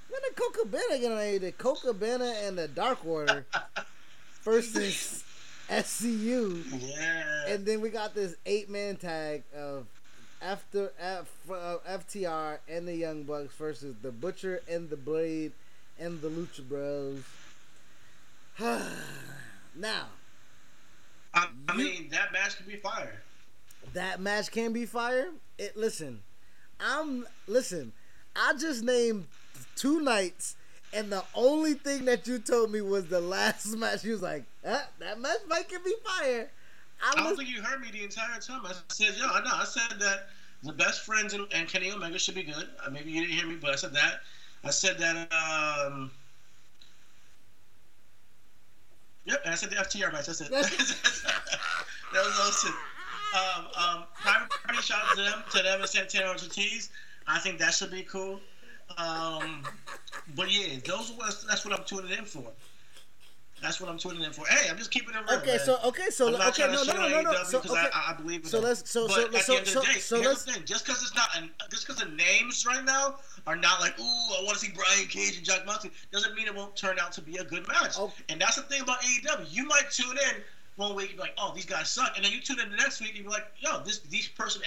When 0.09 0.21
did 0.23 0.37
Colt 0.37 0.55
Cabana 0.55 0.99
get 0.99 1.13
on 1.13 1.21
here? 1.21 1.39
The 1.39 1.53
Colt 1.53 1.83
Cabana 1.83 2.35
and 2.45 2.57
the 2.57 2.69
Dark 2.69 3.05
Order 3.05 3.45
versus 4.43 5.25
SCU. 5.69 6.65
Yeah. 6.81 7.55
And 7.55 7.67
then 7.67 7.81
we 7.81 7.91
got 7.91 8.15
this 8.15 8.35
eight 8.47 8.71
man 8.71 8.97
tag 8.97 9.45
of 9.55 9.87
after 10.41 10.93
F, 11.01 11.29
uh, 11.51 11.77
FTR 11.89 12.59
and 12.69 12.87
the 12.87 12.95
Young 12.95 13.25
Bucks 13.25 13.55
versus 13.55 13.95
the 14.03 14.13
Butcher 14.13 14.63
and 14.69 14.89
the 14.89 14.97
Blade 14.97 15.53
and 15.99 16.21
the 16.21 16.29
Lucha 16.29 16.67
Bros. 16.67 17.23
now, 19.79 20.07
I, 21.35 21.49
I 21.69 21.77
mean, 21.77 22.09
that 22.11 22.33
match 22.33 22.57
can 22.57 22.67
be 22.67 22.77
fire. 22.77 23.23
that 23.93 24.21
match 24.21 24.51
can 24.51 24.73
be 24.73 24.87
fire. 24.87 25.29
It 25.59 25.77
listen, 25.77 26.21
I'm 26.81 27.27
listen. 27.47 27.93
I 28.35 28.55
just 28.59 28.83
named 28.85 29.27
two 29.77 30.01
nights, 30.01 30.57
and 30.93 31.11
the 31.11 31.25
only 31.35 31.75
thing 31.75 32.05
that 32.07 32.27
you 32.27 32.39
told 32.39 32.71
me 32.71 32.81
was 32.81 33.07
the 33.07 33.21
last 33.37 33.77
match. 33.77 34.05
You 34.05 34.13
was 34.13 34.23
like, 34.23 34.45
huh, 34.65 34.83
that 34.99 35.21
match 35.21 35.39
might 35.49 35.69
can 35.69 35.83
be 35.85 35.95
fire. 36.05 36.51
I 37.03 37.15
I 37.17 37.23
don't 37.23 37.37
think 37.37 37.49
you 37.49 37.63
heard 37.63 37.81
me 37.81 37.89
the 37.93 38.03
entire 38.03 38.41
time. 38.41 38.63
I 38.65 38.73
said, 38.89 39.15
yo, 39.17 39.27
I 39.27 39.41
know. 39.45 39.53
I 39.53 39.65
said 39.65 40.01
that 40.01 40.29
the 40.65 40.73
best 40.73 41.03
friends 41.03 41.35
and, 41.35 41.47
and 41.53 41.69
Kenny 41.69 41.93
Omega 41.93 42.19
should 42.19 42.35
be 42.35 42.43
good. 42.43 42.69
Uh, 42.85 42.91
maybe 42.91 43.13
you 43.13 43.21
didn't 43.21 43.37
hear 43.37 43.47
me, 43.47 43.57
but 43.61 43.71
I 43.71 43.77
said 43.77 43.93
that. 43.95 44.21
I 44.65 44.71
said 44.71 44.99
that. 44.99 45.33
Um, 45.33 46.11
yep, 49.29 49.43
and 49.45 49.53
I 49.53 49.57
said 49.57 49.71
the 49.71 49.77
FTR 49.77 50.13
match. 50.13 50.27
That's 50.27 50.41
it. 50.41 50.51
that 50.51 50.65
was 52.13 52.39
those 52.39 52.63
two. 52.63 52.75
Um, 53.37 53.67
um, 53.77 54.05
private 54.15 54.49
party 54.49 54.81
shout 54.81 55.01
out 55.05 55.17
to 55.17 55.23
them, 55.23 55.43
to 55.51 55.63
them 55.63 55.81
and 55.81 55.89
Santana 55.89 56.31
Ortiz. 56.31 56.91
I 57.27 57.39
think 57.39 57.59
that 57.59 57.75
should 57.75 57.91
be 57.91 58.03
cool. 58.03 58.41
Um, 58.97 59.63
but 60.35 60.51
yeah, 60.51 60.79
those 60.87 61.13
are 61.13 61.47
that's 61.47 61.65
what 61.65 61.79
I'm 61.79 61.85
tuning 61.85 62.17
in 62.17 62.25
for. 62.25 62.51
That's 63.61 63.81
what 63.81 63.91
I'm 63.91 63.99
tuning 63.99 64.23
in 64.23 64.33
for. 64.33 64.47
Hey, 64.47 64.71
I'm 64.71 64.77
just 64.77 64.91
keeping 64.91 65.15
it 65.15 65.19
real. 65.29 65.39
okay. 65.41 65.57
man. 65.57 65.59
So 65.61 65.79
okay, 65.85 66.11
so 66.11 66.29
I'm 66.29 66.49
okay, 66.49 66.67
no, 66.67 66.85
no, 66.85 66.93
no, 66.93 67.09
no, 67.09 67.21
no. 67.23 67.31
AEW 67.33 67.47
So 67.47 67.59
okay, 67.59 67.89
I, 67.93 68.13
I 68.13 68.15
believe 68.15 68.43
in 68.43 68.47
so 68.47 68.59
them. 68.59 68.69
let's 68.69 68.91
so 68.91 69.09
but 69.09 69.15
so 69.15 69.25
at 69.25 69.33
the 69.33 69.39
so 69.41 69.57
end 69.57 69.67
so 69.67 69.81
of 69.81 69.87
the 69.87 69.93
day, 69.93 69.99
so 69.99 70.17
here's 70.17 70.27
let's 70.27 70.45
the 70.45 70.53
thing: 70.53 70.63
just 70.65 70.87
because 70.87 71.03
it's 71.03 71.15
not, 71.15 71.29
an, 71.37 71.51
just 71.71 71.87
because 71.87 72.01
the 72.01 72.11
names 72.11 72.65
right 72.67 72.85
now 72.85 73.17
are 73.47 73.57
not 73.57 73.81
like, 73.81 73.99
ooh, 73.99 74.03
I 74.03 74.43
want 74.45 74.59
to 74.59 74.65
see 74.65 74.73
Brian 74.73 75.09
Cage 75.09 75.37
and 75.37 75.45
Jack 75.45 75.67
Moxley, 75.67 75.91
doesn't 76.13 76.35
mean 76.35 76.47
it 76.47 76.55
won't 76.55 76.77
turn 76.77 76.99
out 77.01 77.13
to 77.13 77.21
be 77.21 77.37
a 77.39 77.45
good 77.45 77.67
match. 77.67 77.95
Oh. 77.99 78.13
And 78.29 78.41
that's 78.41 78.57
the 78.57 78.63
thing 78.63 78.83
about 78.83 79.01
AEW. 79.01 79.47
You 79.51 79.65
might 79.67 79.91
tune 79.91 80.17
in 80.31 80.43
one 80.77 80.95
week 80.95 81.11
and 81.11 81.17
be 81.17 81.23
like, 81.23 81.35
oh, 81.39 81.53
these 81.55 81.67
guys 81.67 81.91
suck, 81.91 82.13
and 82.17 82.25
then 82.25 82.33
you 82.33 82.41
tune 82.41 82.61
in 82.61 82.71
the 82.71 82.77
next 82.77 83.01
week 83.01 83.17
and 83.17 83.25
be 83.25 83.31
like, 83.31 83.47
yo, 83.59 83.81
this 83.81 83.99
these 84.01 84.29
person, 84.29 84.63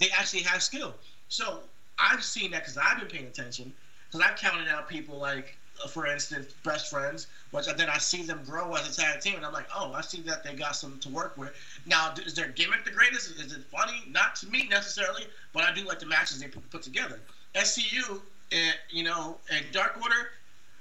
they 0.00 0.08
actually 0.10 0.42
have 0.42 0.62
skill. 0.62 0.94
So 1.28 1.60
I've 1.98 2.24
seen 2.24 2.50
that 2.50 2.62
because 2.62 2.76
I've 2.76 2.98
been 2.98 3.08
paying 3.08 3.26
attention 3.26 3.72
because 4.10 4.26
I've 4.26 4.36
counted 4.36 4.68
out 4.68 4.88
people 4.88 5.18
like, 5.18 5.56
for 5.88 6.06
instance, 6.06 6.52
best 6.64 6.90
friends, 6.90 7.26
which 7.50 7.66
then 7.66 7.88
I 7.88 7.98
see 7.98 8.22
them 8.22 8.40
grow 8.44 8.74
as 8.74 8.96
a 8.96 9.00
tag 9.00 9.20
team, 9.20 9.36
and 9.36 9.44
I'm 9.44 9.52
like, 9.52 9.68
oh, 9.74 9.92
I 9.92 10.00
see 10.00 10.20
that 10.22 10.44
they 10.44 10.54
got 10.54 10.76
some 10.76 10.98
to 11.00 11.08
work 11.08 11.36
with. 11.36 11.52
Now, 11.86 12.14
is 12.24 12.34
their 12.34 12.48
gimmick 12.48 12.84
the 12.84 12.90
greatest? 12.90 13.38
Is 13.38 13.52
it 13.52 13.64
funny? 13.70 14.02
Not 14.08 14.36
to 14.36 14.46
me 14.48 14.68
necessarily, 14.68 15.26
but 15.52 15.64
I 15.64 15.74
do 15.74 15.84
like 15.84 15.98
the 15.98 16.06
matches 16.06 16.40
they 16.40 16.48
put, 16.48 16.82
together. 16.82 17.20
SCU, 17.54 18.20
and 18.50 18.74
you 18.90 19.04
know, 19.04 19.36
and 19.50 19.64
Dark 19.72 19.98
Order. 20.02 20.30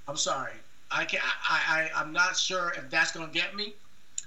I'm 0.07 0.17
sorry, 0.17 0.53
I 0.89 1.05
can 1.05 1.19
I, 1.23 1.89
I 1.95 1.99
I'm 1.99 2.11
not 2.11 2.37
sure 2.37 2.73
if 2.77 2.89
that's 2.89 3.11
gonna 3.11 3.31
get 3.31 3.55
me, 3.55 3.73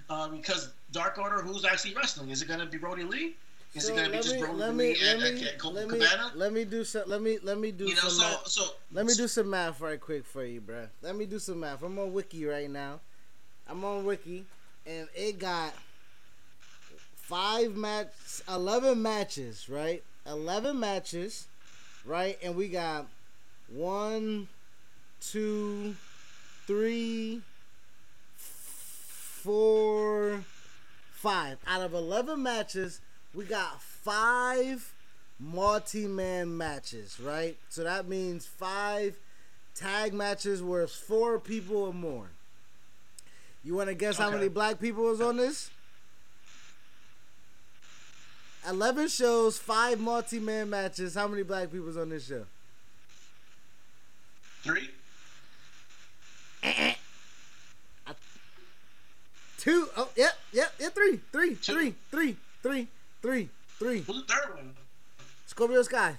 uh, 0.09 0.29
because 0.29 0.71
Dark 0.93 1.19
Order, 1.19 1.43
who's 1.43 1.65
actually 1.65 1.95
wrestling? 1.95 2.31
Is 2.31 2.43
it 2.43 2.49
gonna 2.49 2.67
be 2.67 2.79
Brodie 2.79 3.05
Lee? 3.05 3.35
Is 3.75 3.87
so 3.87 3.93
it 3.93 3.97
gonna 3.97 4.09
be 4.09 4.15
let 4.15 4.23
just 4.23 4.35
me 4.37 4.41
Brody 4.41 4.57
let 4.59 4.75
me 4.75 4.91
and, 4.93 5.01
let 5.21 5.31
and, 5.31 5.41
me 5.41 5.49
and 5.49 5.59
Colt 5.61 5.75
let 5.75 5.89
me 5.89 5.99
Cabana? 5.99 6.33
let 6.37 6.53
me 6.53 6.65
do 6.65 6.85
some 6.85 7.03
let 7.07 7.23
me 7.23 7.39
let 7.43 7.59
me 7.59 7.73
do 7.73 7.85
You 7.87 7.95
know, 7.95 8.01
some 8.03 8.11
so 8.11 8.23
math. 8.23 8.49
so 8.49 8.65
Let 8.93 9.07
me 9.07 9.15
do 9.15 9.29
some 9.29 9.51
math 9.51 9.81
right 9.81 10.01
quick 10.01 10.25
for 10.25 10.45
you, 10.45 10.61
bruh. 10.61 10.89
Let 11.03 11.17
me 11.17 11.27
do 11.27 11.39
some 11.39 11.61
math. 11.61 11.83
I'm 11.83 11.99
on 11.99 12.13
Wiki 12.13 12.45
right 12.47 12.71
now. 12.71 13.01
I'm 13.69 13.85
on 13.85 14.05
Wiki, 14.05 14.45
and 14.87 15.09
it 15.15 15.39
got 15.39 15.73
five 17.17 17.75
match, 17.77 18.09
eleven 18.49 19.03
matches, 19.03 19.69
right? 19.69 20.03
Eleven 20.27 20.79
matches, 20.79 21.47
right? 22.05 22.39
And 22.43 22.55
we 22.57 22.69
got 22.69 23.07
one, 23.69 24.49
two, 25.21 25.95
three, 26.67 27.43
four, 28.37 30.45
five. 31.13 31.59
Out 31.67 31.83
of 31.83 31.95
11 31.95 32.43
matches, 32.43 33.01
we 33.35 33.45
got 33.45 33.83
five 33.83 34.93
multi 35.39 36.07
man 36.07 36.57
matches, 36.57 37.19
right? 37.21 37.57
So 37.69 37.85
that 37.85 38.09
means 38.09 38.47
five 38.47 39.17
tag 39.75 40.15
matches 40.15 40.63
where 40.63 40.83
it's 40.83 40.95
four 40.95 41.39
people 41.39 41.77
or 41.77 41.93
more. 41.95 42.29
You 43.65 43.75
want 43.75 43.89
to 43.89 43.95
guess 43.95 44.19
how 44.19 44.31
many 44.31 44.49
black 44.49 44.79
people 44.79 45.05
was 45.05 45.21
on 45.21 45.37
this? 45.37 45.71
11 48.69 49.09
shows, 49.09 49.59
five 49.59 50.01
multi 50.01 50.39
man 50.39 50.71
matches. 50.71 51.15
How 51.15 51.27
many 51.29 51.43
black 51.43 51.71
people 51.71 51.87
was 51.87 51.97
on 51.97 52.09
this 52.09 52.27
show? 52.27 52.45
Three. 54.63 54.91
Two. 59.59 59.89
Oh, 59.97 60.09
yep, 60.17 60.33
yep, 60.53 60.73
yeah, 60.79 60.89
three, 60.91 61.21
three, 61.33 61.55
three, 61.55 61.95
three, 62.11 62.37
three, 62.63 62.89
three, 63.25 63.49
three. 63.79 64.01
Who's 64.01 64.27
the 64.27 64.35
third 64.35 64.55
one? 64.55 64.75
Scorpio 65.47 65.81
Sky. 65.83 66.17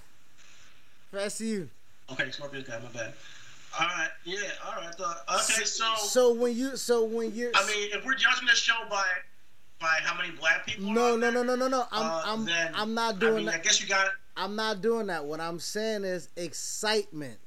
Fast 1.12 1.38
to 1.38 1.46
you. 1.46 1.68
Okay, 2.10 2.32
Scorpio 2.32 2.62
Sky. 2.64 2.80
My 2.82 3.00
bad. 3.00 3.12
All 3.78 3.86
right. 3.86 4.08
Yeah. 4.24 4.38
All 4.66 4.72
right. 4.82 4.92
I 5.28 5.34
Okay. 5.36 5.64
So, 5.64 5.84
So 5.98 6.34
when 6.34 6.56
you, 6.56 6.76
so 6.76 7.04
when 7.04 7.32
you're, 7.32 7.52
I 7.54 7.64
mean, 7.68 7.90
if 7.92 8.04
we're 8.04 8.14
judging 8.14 8.48
the 8.48 8.56
show 8.56 8.74
by 8.90 9.04
by 9.80 9.86
how 10.02 10.20
many 10.20 10.34
black 10.34 10.66
people, 10.66 10.92
no, 10.92 11.14
are 11.14 11.18
no, 11.18 11.30
no, 11.30 11.44
no, 11.44 11.54
no, 11.54 11.68
no. 11.68 11.84
I'm, 11.92 12.02
uh, 12.02 12.22
I'm, 12.24 12.44
then, 12.44 12.72
I'm 12.74 12.94
not 12.94 13.16
I 13.16 13.18
doing 13.18 13.44
that. 13.46 13.54
I 13.54 13.58
guess 13.58 13.80
you 13.80 13.86
got. 13.86 14.08
I'm 14.36 14.56
not 14.56 14.82
doing 14.82 15.06
that. 15.06 15.24
What 15.24 15.40
I'm 15.40 15.60
saying 15.60 16.02
is 16.02 16.28
excitement. 16.36 17.38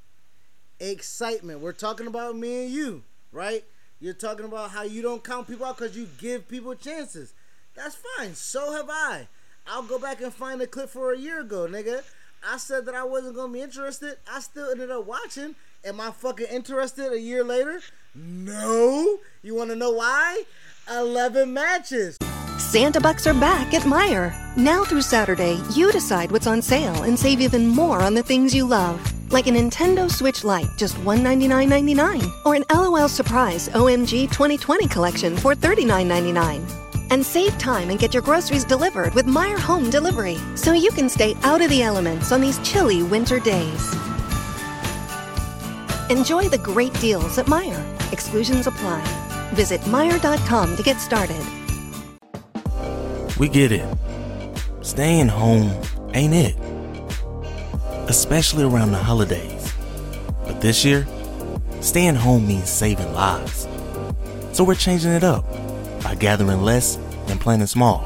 Excitement. 0.80 1.60
We're 1.60 1.74
talking 1.74 2.07
about 2.07 2.38
me 2.38 2.64
and 2.64 2.72
you, 2.72 3.03
right? 3.34 3.66
You're 3.99 4.14
talking 4.14 4.45
about 4.45 4.70
how 4.70 4.84
you 4.84 5.01
don't 5.01 5.22
count 5.22 5.49
people 5.49 5.66
out 5.66 5.78
because 5.78 5.97
you 5.97 6.07
give 6.18 6.47
people 6.47 6.74
chances. 6.76 7.34
That's 7.76 7.97
fine. 8.18 8.36
So 8.36 8.72
have 8.72 8.89
I. 8.89 9.28
I'll 9.72 9.84
go 9.84 9.99
back 9.99 10.20
and 10.22 10.34
find 10.34 10.59
a 10.61 10.67
clip 10.67 10.89
for 10.89 11.13
a 11.13 11.17
year 11.17 11.41
ago, 11.41 11.67
nigga. 11.70 12.01
I 12.47 12.57
said 12.57 12.86
that 12.88 12.95
I 12.95 13.03
wasn't 13.03 13.36
gonna 13.36 13.53
be 13.53 13.61
interested. 13.61 14.17
I 14.32 14.39
still 14.39 14.72
ended 14.72 14.89
up 14.89 15.05
watching. 15.05 15.55
Am 15.86 16.01
I 16.01 16.09
fucking 16.09 16.47
interested 16.47 17.11
a 17.13 17.20
year 17.20 17.43
later? 17.43 17.80
No. 18.15 19.20
You 19.43 19.53
wanna 19.53 19.76
know 19.76 19.91
why? 19.91 20.43
11 20.89 21.53
matches. 21.53 22.17
Santa 22.57 22.99
Bucks 22.99 23.28
are 23.28 23.34
back 23.36 23.74
at 23.76 23.84
Meijer. 23.84 24.34
Now 24.57 24.84
through 24.84 25.03
Saturday, 25.03 25.59
you 25.76 25.91
decide 25.91 26.32
what's 26.32 26.47
on 26.47 26.63
sale 26.63 27.03
and 27.03 27.17
save 27.17 27.39
even 27.39 27.67
more 27.67 28.01
on 28.01 28.15
the 28.15 28.24
things 28.24 28.55
you 28.55 28.65
love. 28.65 28.99
Like 29.32 29.45
a 29.45 29.51
Nintendo 29.51 30.09
Switch 30.09 30.43
Lite, 30.43 30.70
just 30.78 30.95
$199.99. 30.97 32.32
Or 32.43 32.55
an 32.55 32.65
LOL 32.74 33.07
Surprise 33.07 33.70
OMG 33.70 34.32
2020 34.32 34.88
collection 34.88 35.38
for 35.38 35.53
$39.99. 35.53 36.88
And 37.12 37.26
save 37.26 37.57
time 37.57 37.89
and 37.89 37.97
get 37.97 38.14
your 38.14 38.22
groceries 38.22 38.64
delivered 38.64 39.16
with 39.16 39.26
Meijer 39.26 39.57
Home 39.60 39.89
Delivery, 39.89 40.38
so 40.55 40.74
you 40.74 40.91
can 40.91 41.10
stay 41.10 41.36
out 41.41 41.60
of 41.60 41.70
the 41.72 41.82
elements 41.82 42.32
on 42.32 42.39
these 42.39 42.60
chilly 42.60 43.01
winter 43.01 43.39
days. 43.39 43.93
Enjoy 46.12 46.47
the 46.49 46.60
great 46.62 46.93
deals 46.99 47.39
at 47.39 47.47
Meijer. 47.47 48.14
Exclusions 48.14 48.68
apply. 48.68 49.01
Visit 49.53 49.82
Meijer.com 49.82 50.76
to 50.76 50.84
get 50.84 50.97
started. 50.97 51.43
We 53.39 53.49
get 53.49 53.72
it. 53.72 53.97
Staying 54.82 55.30
home 55.30 55.72
ain't 56.14 56.34
it. 56.34 56.55
Especially 58.07 58.64
around 58.64 58.91
the 58.91 58.99
holidays. 58.99 59.74
But 60.45 60.62
this 60.62 60.86
year, 60.86 61.07
staying 61.82 62.16
home 62.16 62.47
means 62.47 62.70
saving 62.70 63.14
lives. 63.14 63.68
So 64.51 64.64
we're 64.64 64.76
changing 64.76 65.12
it 65.12 65.24
up 65.24 65.45
by 66.03 66.15
gathering 66.15 66.61
less 66.61 66.97
and 67.27 67.39
planning 67.39 67.67
small. 67.67 68.03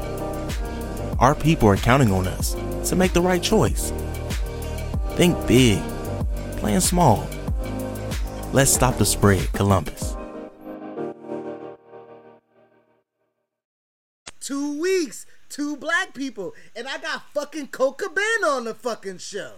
Our 1.18 1.34
people 1.34 1.68
are 1.68 1.76
counting 1.76 2.12
on 2.12 2.26
us 2.26 2.54
to 2.88 2.96
make 2.96 3.12
the 3.12 3.22
right 3.22 3.42
choice. 3.42 3.92
Think 5.16 5.46
big, 5.46 5.80
plan 6.56 6.80
small. 6.80 7.26
Let's 8.52 8.70
stop 8.72 8.98
the 8.98 9.06
spread, 9.06 9.52
Columbus. 9.52 10.16
two 14.44 14.78
weeks, 14.78 15.24
two 15.48 15.74
black 15.74 16.12
people, 16.12 16.52
and 16.76 16.86
I 16.86 16.98
got 16.98 17.22
fucking 17.32 17.68
Colt 17.68 17.96
Cabana 17.96 18.56
on 18.56 18.64
the 18.64 18.74
fucking 18.74 19.16
show. 19.16 19.52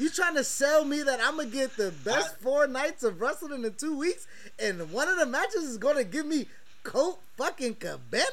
You 0.00 0.08
trying 0.08 0.34
to 0.36 0.44
sell 0.44 0.86
me 0.86 1.02
that 1.02 1.20
I'm 1.22 1.36
gonna 1.36 1.50
get 1.50 1.76
the 1.76 1.92
best 2.04 2.40
four 2.40 2.66
nights 2.66 3.02
of 3.02 3.20
wrestling 3.20 3.64
in 3.64 3.74
two 3.74 3.98
weeks, 3.98 4.26
and 4.58 4.90
one 4.90 5.08
of 5.08 5.18
the 5.18 5.26
matches 5.26 5.64
is 5.64 5.76
gonna 5.76 6.04
give 6.04 6.24
me 6.24 6.46
Colt 6.84 7.20
fucking 7.36 7.74
Cabana? 7.74 8.24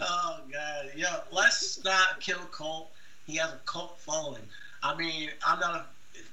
Oh 0.00 0.42
god, 0.52 0.92
yo, 0.94 1.08
let's 1.32 1.82
not 1.82 2.20
kill 2.20 2.38
Colt. 2.52 2.92
He 3.26 3.34
has 3.38 3.50
a 3.50 3.60
cult 3.66 3.98
following. 3.98 4.42
I 4.84 4.94
mean, 4.94 5.30
I'm 5.44 5.58
not 5.58 5.74
a 5.74 5.86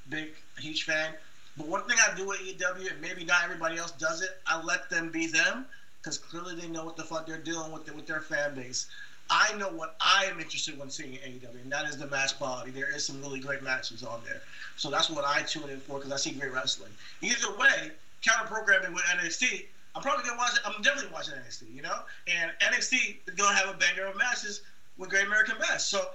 big, 0.07 0.35
huge 0.59 0.83
fan, 0.83 1.15
but 1.57 1.65
one 1.65 1.87
thing 1.87 1.97
I 2.07 2.15
do 2.15 2.27
with 2.27 2.41
EW, 2.41 2.89
and 2.91 3.01
maybe 3.01 3.25
not 3.25 3.43
everybody 3.43 3.79
else 3.79 3.93
does 3.93 4.21
it, 4.21 4.39
I 4.45 4.61
let 4.61 4.87
them 4.91 5.09
be 5.09 5.25
them 5.25 5.65
because 5.99 6.19
clearly 6.19 6.53
they 6.55 6.67
know 6.67 6.85
what 6.85 6.95
the 6.95 7.03
fuck 7.03 7.25
they're 7.25 7.37
doing 7.37 7.71
with 7.71 7.87
the, 7.87 7.93
with 7.93 8.05
their 8.05 8.21
fan 8.21 8.53
base. 8.53 8.87
I 9.31 9.55
know 9.57 9.69
what 9.69 9.95
I 10.01 10.25
am 10.25 10.41
interested 10.41 10.77
in 10.77 10.89
seeing 10.89 11.13
in 11.13 11.19
AEW, 11.19 11.61
and 11.63 11.71
that 11.71 11.85
is 11.85 11.97
the 11.97 12.07
match 12.07 12.37
quality. 12.37 12.71
There 12.71 12.93
is 12.93 13.05
some 13.05 13.21
really 13.21 13.39
great 13.39 13.63
matches 13.63 14.03
on 14.03 14.19
there, 14.25 14.41
so 14.75 14.91
that's 14.91 15.09
what 15.09 15.23
I 15.25 15.41
tune 15.43 15.69
in 15.69 15.79
for 15.79 15.97
because 15.97 16.11
I 16.11 16.17
see 16.17 16.31
great 16.31 16.51
wrestling. 16.51 16.91
Either 17.21 17.57
way, 17.57 17.91
counter 18.21 18.47
programming 18.47 18.93
with 18.93 19.03
NXT. 19.05 19.67
I'm 19.95 20.01
probably 20.01 20.25
gonna 20.25 20.37
watch 20.37 20.55
it. 20.55 20.59
I'm 20.65 20.81
definitely 20.81 21.11
watching 21.13 21.35
NXT, 21.35 21.73
you 21.73 21.81
know. 21.81 21.99
And 22.27 22.51
NXT 22.61 23.19
is 23.25 23.35
gonna 23.35 23.55
have 23.55 23.73
a 23.73 23.77
banger 23.77 24.05
of 24.05 24.17
matches 24.17 24.61
with 24.97 25.09
Great 25.09 25.27
American 25.27 25.55
Bash. 25.59 25.83
So 25.83 26.09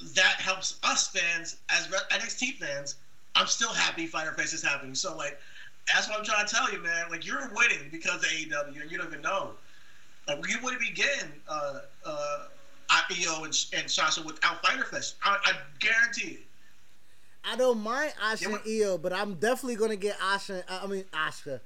that 0.00 0.40
helps 0.40 0.78
us 0.82 1.08
fans 1.08 1.58
as 1.70 1.86
NXT 1.86 2.58
fans. 2.58 2.96
I'm 3.36 3.46
still 3.46 3.72
happy 3.72 4.06
Fyter 4.06 4.32
Fest 4.32 4.54
is 4.54 4.62
happening. 4.62 4.96
So 4.96 5.16
like, 5.16 5.38
that's 5.92 6.08
what 6.08 6.18
I'm 6.18 6.24
trying 6.24 6.46
to 6.46 6.54
tell 6.54 6.72
you, 6.72 6.82
man. 6.82 7.10
Like 7.10 7.24
you're 7.24 7.48
winning 7.54 7.90
because 7.92 8.24
of 8.24 8.30
AEW, 8.30 8.82
and 8.82 8.90
you 8.90 8.98
don't 8.98 9.06
even 9.06 9.22
know. 9.22 9.52
Like 10.26 10.48
you 10.48 10.56
wouldn't 10.62 10.80
be 10.80 10.90
getting 10.90 11.30
uh, 11.48 11.80
uh, 12.04 12.38
Io 12.90 13.44
and, 13.44 13.66
and 13.76 13.90
Sasha 13.90 14.22
without 14.22 14.64
Fighter 14.64 14.84
Fest. 14.84 15.16
I, 15.22 15.38
I 15.44 15.52
guarantee 15.78 16.34
it. 16.34 16.46
I 17.44 17.56
don't 17.56 17.80
mind 17.80 18.12
Asha 18.22 18.46
and 18.46 18.60
Io, 18.66 18.96
but 18.96 19.12
I'm 19.12 19.34
definitely 19.34 19.76
gonna 19.76 19.96
get 19.96 20.18
Asha. 20.18 20.62
I 20.68 20.86
mean 20.86 21.04
Asha, 21.12 21.60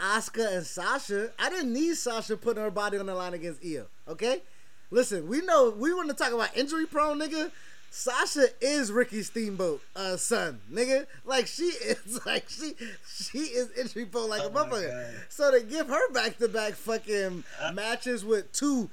Asuka 0.00 0.56
and 0.56 0.66
Sasha. 0.66 1.30
I 1.38 1.48
didn't 1.48 1.72
need 1.72 1.94
Sasha 1.96 2.36
putting 2.36 2.62
her 2.62 2.70
body 2.70 2.98
on 2.98 3.06
the 3.06 3.14
line 3.14 3.34
against 3.34 3.64
Io. 3.64 3.86
Okay, 4.08 4.42
listen, 4.90 5.28
we 5.28 5.40
know 5.42 5.70
we 5.70 5.94
want 5.94 6.08
to 6.08 6.14
talk 6.14 6.32
about 6.32 6.56
injury 6.56 6.86
prone, 6.86 7.20
nigga. 7.20 7.52
Sasha 7.94 8.46
is 8.62 8.90
Ricky 8.90 9.22
Steamboat, 9.22 9.82
uh, 9.94 10.16
son, 10.16 10.60
nigga. 10.72 11.06
Like 11.26 11.46
she 11.46 11.64
is, 11.64 12.20
like 12.26 12.48
she, 12.48 12.72
she 13.06 13.38
is 13.38 13.70
injury 13.78 14.06
prone 14.06 14.30
like 14.30 14.40
a 14.40 14.44
Oh 14.46 14.50
my 14.50 14.64
motherfucker. 14.64 15.10
So 15.28 15.50
to 15.50 15.62
give 15.62 15.88
her 15.88 16.10
back 16.10 16.38
to 16.38 16.48
back 16.48 16.72
fucking 16.72 17.44
matches 17.74 18.24
with 18.24 18.50
two 18.52 18.88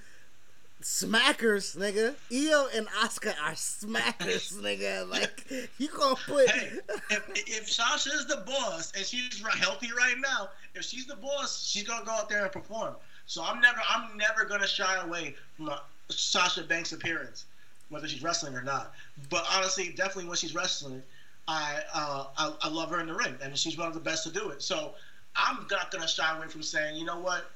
smackers, 0.81 1.77
nigga. 1.77 2.15
Io 2.29 2.67
and 2.75 2.87
Asuka 2.89 3.33
are 3.41 3.53
smackers, 3.53 4.53
nigga. 4.61 5.09
Like 5.09 5.45
you 5.77 5.87
gonna 5.87 6.15
put 6.15 6.49
Hey, 6.49 6.71
if, 7.09 7.29
if 7.35 7.71
Sasha 7.71 8.09
is 8.09 8.27
the 8.27 8.43
boss 8.45 8.91
and 8.97 9.05
she's 9.05 9.41
healthy 9.41 9.91
right 9.97 10.17
now, 10.19 10.49
if 10.75 10.83
she's 10.83 11.05
the 11.05 11.15
boss, 11.15 11.65
she's 11.65 11.87
gonna 11.87 12.03
go 12.03 12.11
out 12.11 12.27
there 12.27 12.43
and 12.43 12.51
perform. 12.51 12.95
So 13.27 13.45
I'm 13.45 13.61
never, 13.61 13.79
I'm 13.89 14.17
never 14.17 14.43
gonna 14.43 14.67
shy 14.67 15.01
away 15.05 15.35
from 15.55 15.69
a 15.69 15.81
Sasha 16.09 16.63
Banks 16.63 16.91
appearance, 16.91 17.45
whether 17.89 18.07
she's 18.07 18.23
wrestling 18.23 18.55
or 18.55 18.61
not. 18.61 18.93
But 19.29 19.45
honestly, 19.55 19.93
definitely 19.95 20.25
when 20.25 20.37
she's 20.37 20.55
wrestling, 20.55 21.01
I, 21.47 21.79
uh, 21.93 22.25
I, 22.37 22.53
I 22.61 22.69
love 22.69 22.89
her 22.91 22.99
in 22.99 23.07
the 23.07 23.13
ring, 23.15 23.35
and 23.41 23.57
she's 23.57 23.77
one 23.77 23.87
of 23.87 23.93
the 23.93 23.99
best 23.99 24.23
to 24.25 24.31
do 24.31 24.49
it. 24.49 24.61
So 24.61 24.93
I'm 25.35 25.67
not 25.69 25.91
gonna 25.91 26.07
shy 26.07 26.37
away 26.37 26.47
from 26.47 26.63
saying, 26.63 26.95
you 26.95 27.05
know 27.05 27.19
what, 27.19 27.49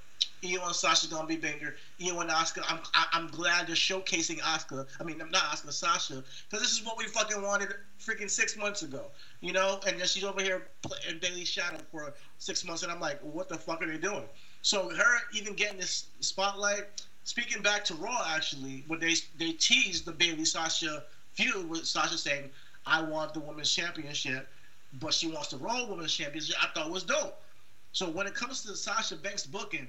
Io 0.44 0.66
and 0.66 0.76
Sasha's 0.76 1.10
gonna 1.10 1.28
be 1.28 1.36
banger. 1.36 1.76
Io 2.02 2.20
and 2.20 2.30
Asuka, 2.30 2.64
I'm 2.68 2.80
I, 2.94 3.06
I'm 3.14 3.28
glad 3.28 3.68
they're 3.68 3.76
showcasing 3.76 4.40
Asuka. 4.40 4.88
I 5.00 5.04
mean, 5.04 5.22
I'm 5.22 5.32
not 5.32 5.44
Asuka, 5.44 5.72
Sasha, 5.72 6.24
because 6.50 6.62
this 6.62 6.72
is 6.72 6.86
what 6.86 6.98
we 6.98 7.06
fucking 7.06 7.42
wanted 7.42 7.70
freaking 8.00 8.30
six 8.30 8.58
months 8.58 8.82
ago, 8.82 9.06
you 9.42 9.54
know. 9.54 9.80
And 9.88 10.00
then 10.00 10.08
she's 10.08 10.24
over 10.24 10.42
here 10.42 10.68
in 11.10 11.20
Bayley's 11.20 11.48
shadow 11.48 11.78
for 11.92 12.14
six 12.40 12.66
months, 12.66 12.84
and 12.84 12.92
I'm 12.92 13.00
like, 13.00 13.20
what 13.22 13.48
the 13.48 13.58
fuck 13.58 13.82
are 13.82 13.88
they 13.88 13.98
doing? 13.98 14.26
So 14.62 14.90
her 14.90 15.20
even 15.34 15.54
getting 15.54 15.78
this 15.78 16.08
spotlight. 16.20 16.86
Speaking 17.26 17.62
back 17.62 17.86
to 17.86 17.96
Raw, 17.96 18.26
actually, 18.30 18.84
when 18.88 19.00
they 19.00 19.16
they 19.38 19.54
teased 19.54 20.06
the 20.06 20.12
Bayley 20.12 20.46
Sasha 20.46 21.04
feud 21.34 21.70
with 21.70 21.88
Sasha 21.88 22.18
saying, 22.18 22.52
"I 22.86 23.02
want 23.02 23.34
the 23.34 23.40
women's 23.40 23.72
championship," 23.72 24.50
but 25.00 25.14
she 25.14 25.28
wants 25.28 25.50
the 25.50 25.58
Raw 25.58 25.86
Women's 25.86 26.14
Championship. 26.14 26.56
I 26.62 26.68
thought 26.74 26.90
was 26.92 27.04
dope. 27.04 27.42
So 27.94 28.10
when 28.10 28.28
it 28.28 28.36
comes 28.36 28.64
to 28.64 28.76
Sasha 28.76 29.16
Banks 29.16 29.46
booking, 29.46 29.88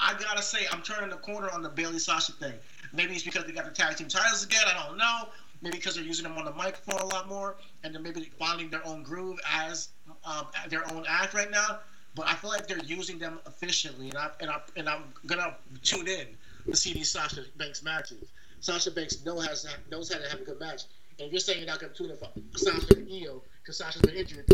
I 0.00 0.14
gotta 0.14 0.42
say, 0.42 0.66
I'm 0.72 0.82
turning 0.82 1.10
the 1.10 1.16
corner 1.16 1.48
on 1.50 1.62
the 1.62 1.68
Bayley 1.68 1.98
Sasha 1.98 2.32
thing. 2.32 2.54
Maybe 2.92 3.14
it's 3.14 3.22
because 3.22 3.44
they 3.44 3.52
got 3.52 3.66
the 3.66 3.70
tag 3.70 3.96
team 3.96 4.08
titles 4.08 4.44
again. 4.44 4.62
I 4.66 4.86
don't 4.86 4.98
know. 4.98 5.28
Maybe 5.62 5.78
because 5.78 5.94
they're 5.94 6.04
using 6.04 6.24
them 6.24 6.36
on 6.36 6.44
the 6.44 6.52
microphone 6.52 7.00
a 7.00 7.06
lot 7.06 7.28
more, 7.28 7.56
and 7.82 7.94
they're 7.94 8.02
maybe 8.02 8.30
finding 8.38 8.68
their 8.68 8.84
own 8.86 9.02
groove 9.02 9.38
as 9.50 9.88
um, 10.24 10.46
their 10.68 10.90
own 10.92 11.04
act 11.08 11.32
right 11.34 11.50
now. 11.50 11.78
But 12.14 12.26
I 12.28 12.34
feel 12.34 12.50
like 12.50 12.66
they're 12.66 12.78
using 12.78 13.18
them 13.18 13.38
efficiently, 13.46 14.08
and 14.08 14.18
I 14.18 14.30
and 14.40 14.50
I 14.50 14.60
and 14.76 14.88
I'm 14.88 15.04
gonna 15.26 15.56
tune 15.82 16.08
in 16.08 16.26
to 16.66 16.76
see 16.76 16.92
these 16.92 17.10
Sasha 17.10 17.42
Banks 17.56 17.82
matches. 17.82 18.30
Sasha 18.60 18.90
Banks 18.90 19.24
knows 19.24 19.46
how 19.46 19.52
to, 19.52 19.90
knows 19.90 20.12
how 20.12 20.18
to 20.18 20.28
have 20.28 20.40
a 20.40 20.44
good 20.44 20.60
match. 20.60 20.84
And 21.18 21.26
if 21.26 21.32
you're 21.32 21.40
saying 21.40 21.58
you're 21.58 21.68
not 21.68 21.80
gonna 21.80 21.92
tune 21.92 22.10
in 22.10 22.16
for 22.16 22.28
Sasha 22.56 22.96
and 22.96 23.08
Io 23.10 23.42
because 23.62 23.76
Sasha's 23.76 24.02
been 24.02 24.14
injured, 24.14 24.44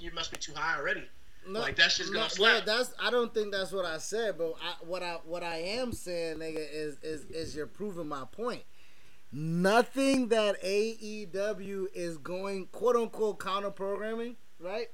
you 0.00 0.10
must 0.14 0.30
be 0.30 0.36
too 0.36 0.52
high 0.54 0.78
already. 0.78 1.04
No, 1.48 1.60
like 1.60 1.76
that 1.76 1.90
shit's 1.90 2.10
gonna 2.10 2.24
no, 2.24 2.28
slap. 2.28 2.64
that's 2.64 2.92
I 3.00 3.10
don't 3.10 3.34
think 3.34 3.52
that's 3.52 3.72
what 3.72 3.84
I 3.84 3.98
said, 3.98 4.38
but 4.38 4.54
I, 4.62 4.74
what 4.84 5.02
I 5.02 5.18
what 5.24 5.42
I 5.42 5.56
am 5.56 5.92
saying, 5.92 6.38
nigga, 6.38 6.64
is 6.72 6.98
is 7.02 7.24
is 7.26 7.56
you're 7.56 7.66
proving 7.66 8.08
my 8.08 8.24
point. 8.30 8.62
Nothing 9.32 10.28
that 10.28 10.62
AEW 10.62 11.86
is 11.94 12.18
going 12.18 12.66
quote 12.66 12.96
unquote 12.96 13.40
counter 13.40 13.70
programming, 13.70 14.36
right? 14.60 14.88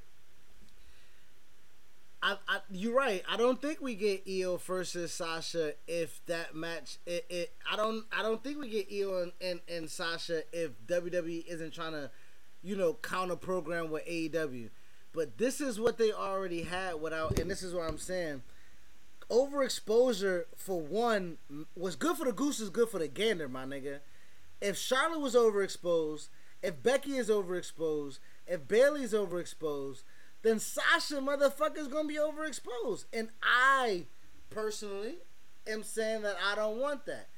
I, 2.23 2.37
I, 2.49 2.59
you're 2.71 2.95
right. 2.95 3.23
I 3.29 3.37
don't 3.37 3.63
think 3.63 3.81
we 3.81 3.95
get 3.95 4.25
Io 4.29 4.57
versus 4.57 5.13
Sasha 5.13 5.75
if 5.87 6.21
that 6.27 6.55
match. 6.55 6.99
It, 7.07 7.27
it 7.31 7.53
I 7.71 7.77
don't. 7.77 8.05
I 8.13 8.23
don't 8.23 8.43
think 8.43 8.59
we 8.59 8.69
get 8.69 8.89
Io 8.93 9.23
and, 9.23 9.33
and, 9.41 9.61
and 9.69 9.91
Sasha 9.91 10.43
if 10.53 10.73
WWE 10.87 11.47
isn't 11.47 11.73
trying 11.73 11.93
to, 11.93 12.11
you 12.63 12.77
know, 12.77 12.95
counter 12.95 13.37
program 13.37 13.91
with 13.91 14.05
AEW. 14.07 14.71
But 15.15 15.39
this 15.39 15.61
is 15.61 15.79
what 15.79 15.97
they 15.99 16.13
already 16.13 16.63
had 16.63 17.01
without, 17.01 17.39
and 17.39 17.51
this 17.51 17.63
is 17.63 17.73
what 17.73 17.89
I'm 17.89 17.99
saying. 17.99 18.43
Overexposure 19.31 20.45
for 20.57 20.81
one 20.81 21.39
was 21.77 21.97
good 21.97 22.17
for 22.17 22.25
the 22.25 22.33
goose 22.33 22.61
is 22.61 22.71
good 22.71 22.89
for 22.89 22.99
the 22.99 23.09
gander, 23.09 23.49
my 23.49 23.65
nigga. 23.65 23.99
If 24.61 24.77
Charlotte 24.77 25.21
was 25.21 25.35
overexposed, 25.35 26.29
if 26.63 26.83
Becky 26.83 27.17
is 27.17 27.29
overexposed, 27.29 28.19
if 28.47 28.67
Bayley's 28.67 29.13
overexposed, 29.13 30.03
then 30.43 30.59
Sasha 30.59 31.17
motherfucker's 31.17 31.89
gonna 31.89 32.09
be 32.09 32.17
overexposed. 32.17 33.07
And 33.13 33.29
I 33.43 34.07
personally 34.51 35.17
am 35.67 35.83
saying 35.83 36.23
that 36.23 36.37
I 36.45 36.55
don't 36.55 36.79
want 36.79 37.07
that. 37.07 37.29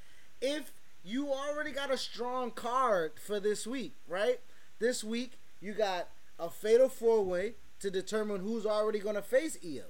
If 0.40 0.72
you 1.02 1.32
already 1.32 1.72
got 1.72 1.92
a 1.92 1.96
strong 1.96 2.50
card 2.50 3.12
for 3.24 3.40
this 3.40 3.66
week, 3.66 3.94
right? 4.06 4.40
This 4.78 5.02
week 5.02 5.38
you 5.60 5.72
got 5.72 6.08
a 6.38 6.50
fatal 6.50 6.88
four 6.88 7.24
way 7.24 7.54
to 7.80 7.90
determine 7.90 8.40
who's 8.40 8.66
already 8.66 8.98
gonna 8.98 9.22
face 9.22 9.56
Io. 9.64 9.84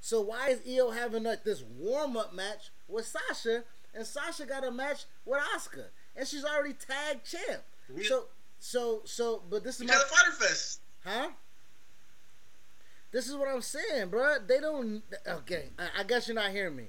So 0.00 0.20
why 0.20 0.50
is 0.50 0.60
Io 0.68 0.90
having 0.90 1.22
like 1.22 1.44
this 1.44 1.62
warm 1.62 2.16
up 2.16 2.34
match 2.34 2.70
with 2.88 3.06
Sasha 3.06 3.64
and 3.94 4.06
Sasha 4.06 4.44
got 4.44 4.64
a 4.64 4.70
match 4.70 5.04
with 5.24 5.40
Asuka 5.54 5.86
and 6.14 6.28
she's 6.28 6.44
already 6.44 6.74
tag 6.74 7.20
champ. 7.24 7.62
So 8.02 8.26
so 8.58 9.02
so 9.04 9.42
but 9.48 9.64
this 9.64 9.80
is 9.80 9.86
my 9.86 9.94
Fighter 9.94 10.32
Fest. 10.32 10.80
Huh? 11.04 11.30
This 13.14 13.28
is 13.28 13.36
what 13.36 13.46
I'm 13.46 13.62
saying, 13.62 14.08
bro. 14.08 14.38
They 14.44 14.58
don't. 14.58 15.04
Okay, 15.24 15.66
I, 15.78 16.00
I 16.00 16.02
guess 16.02 16.26
you're 16.26 16.34
not 16.34 16.50
hearing 16.50 16.74
me. 16.74 16.88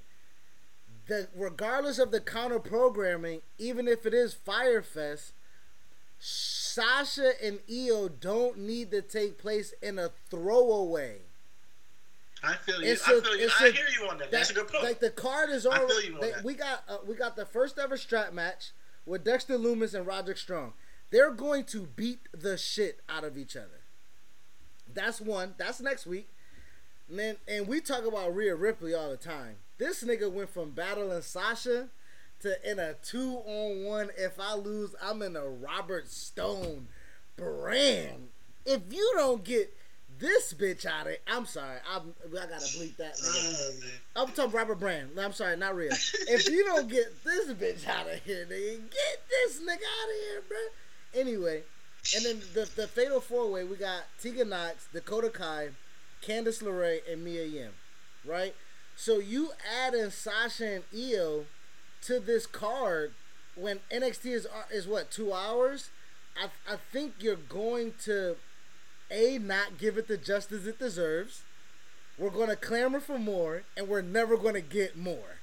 The 1.05 1.27
regardless 1.35 1.99
of 1.99 2.09
the 2.09 2.19
counter 2.19 2.57
programming, 2.57 3.43
even 3.59 3.87
if 3.87 4.07
it 4.07 4.13
is 4.15 4.33
Fyter 4.33 4.81
Fest, 4.81 5.33
Sasha 6.17 7.33
and 7.43 7.59
Io 7.71 8.09
don't 8.09 8.57
need 8.57 8.89
to 8.89 9.03
take 9.03 9.37
place 9.37 9.75
in 9.83 9.99
a 9.99 10.09
throwaway. 10.31 11.17
I 12.43 12.55
feel 12.55 12.81
you. 12.81 12.91
It's 12.91 13.07
I 13.07 13.13
a- 13.13 13.21
feel 13.21 13.37
you. 13.37 13.49
I 13.59 13.67
a- 13.67 13.71
hear 13.71 13.85
you 14.01 14.09
on 14.09 14.17
that. 14.17 14.31
That's 14.31 14.49
a 14.49 14.55
good 14.55 14.67
point. 14.67 14.83
Like 14.83 14.99
the 14.99 15.11
card 15.11 15.51
is 15.51 15.67
I 15.67 15.77
feel 15.77 15.83
already. 15.87 16.07
you 16.07 16.15
on 16.15 16.21
they- 16.21 16.31
that. 16.31 16.43
we 16.43 16.55
got 16.55 16.83
uh, 16.89 16.97
we 17.07 17.13
got 17.13 17.35
the 17.35 17.45
first 17.45 17.77
ever 17.77 17.97
strap 17.97 18.33
match 18.33 18.71
with 19.05 19.23
Dexter 19.23 19.59
Lumis 19.59 19.93
and 19.93 20.07
Roderick 20.07 20.37
Strong. 20.39 20.73
They're 21.11 21.29
going 21.31 21.65
to 21.65 21.81
beat 21.95 22.21
the 22.33 22.57
shit 22.57 23.01
out 23.07 23.23
of 23.23 23.37
each 23.37 23.55
other. 23.55 23.81
That's 24.95 25.21
one. 25.21 25.53
That's 25.57 25.81
next 25.81 26.07
week. 26.07 26.27
And 27.09 27.19
then, 27.19 27.35
and 27.47 27.67
we 27.67 27.81
talk 27.81 28.05
about 28.05 28.35
Rhea 28.35 28.55
Ripley 28.55 28.93
all 28.95 29.11
the 29.11 29.17
time. 29.17 29.57
This 29.77 30.03
nigga 30.03 30.31
went 30.31 30.49
from 30.49 30.71
battling 30.71 31.21
Sasha 31.21 31.89
to 32.41 32.71
in 32.71 32.79
a 32.79 32.93
two 32.93 33.41
on 33.45 33.83
one. 33.83 34.09
If 34.17 34.39
I 34.39 34.55
lose, 34.55 34.95
I'm 35.03 35.21
in 35.21 35.35
a 35.35 35.45
Robert 35.45 36.09
Stone 36.09 36.87
brand. 37.35 38.29
If 38.65 38.81
you 38.91 39.13
don't 39.15 39.43
get 39.43 39.75
this 40.17 40.53
bitch 40.53 40.85
out 40.85 41.07
of 41.07 41.13
it, 41.13 41.21
I'm 41.27 41.45
sorry. 41.45 41.77
I'm, 41.93 42.13
I 42.31 42.45
gotta 42.47 42.65
bleep 42.65 42.95
that 42.97 43.15
nigga. 43.15 43.85
I'm 44.15 44.27
talking 44.29 44.51
Robert 44.51 44.79
Brand. 44.79 45.11
I'm 45.19 45.33
sorry, 45.33 45.57
not 45.57 45.75
Rhea. 45.75 45.91
if 45.91 46.49
you 46.49 46.63
don't 46.63 46.87
get 46.87 47.23
this 47.23 47.49
bitch 47.53 47.87
out 47.87 48.09
of 48.09 48.19
here, 48.23 48.45
nigga, 48.45 48.77
get 48.89 49.21
this 49.29 49.59
nigga 49.59 49.73
out 49.73 50.09
of 50.09 50.15
here, 50.21 50.43
bro. 50.47 51.21
Anyway, 51.21 51.63
and 52.13 52.25
then 52.25 52.41
the 52.53 52.69
the 52.75 52.87
fatal 52.87 53.19
four 53.21 53.49
way, 53.49 53.63
we 53.63 53.75
got 53.75 54.03
Tegan 54.21 54.49
Knox, 54.49 54.87
Dakota 54.93 55.29
Kai, 55.29 55.69
Candice 56.21 56.61
LeRae, 56.61 56.99
and 57.11 57.23
Mia 57.23 57.45
Yim, 57.45 57.71
right? 58.25 58.55
So 58.95 59.19
you 59.19 59.51
add 59.83 59.93
in 59.93 60.11
Sasha 60.11 60.75
and 60.75 60.83
Io 60.95 61.45
to 62.03 62.19
this 62.19 62.45
card 62.45 63.13
when 63.55 63.79
NXT 63.91 64.25
is 64.27 64.45
uh, 64.45 64.63
is 64.71 64.87
what 64.87 65.11
two 65.11 65.33
hours. 65.33 65.89
I 66.37 66.47
I 66.71 66.77
think 66.91 67.15
you're 67.19 67.35
going 67.35 67.93
to 68.03 68.35
a 69.09 69.37
not 69.37 69.77
give 69.77 69.97
it 69.97 70.07
the 70.07 70.17
justice 70.17 70.65
it 70.65 70.79
deserves. 70.79 71.43
We're 72.17 72.29
going 72.29 72.49
to 72.49 72.55
clamor 72.55 73.01
for 73.01 73.19
more, 73.19 73.63
and 73.75 73.89
we're 73.89 74.01
never 74.01 74.37
going 74.37 74.53
to 74.53 74.61
get 74.61 74.97
more. 74.97 75.39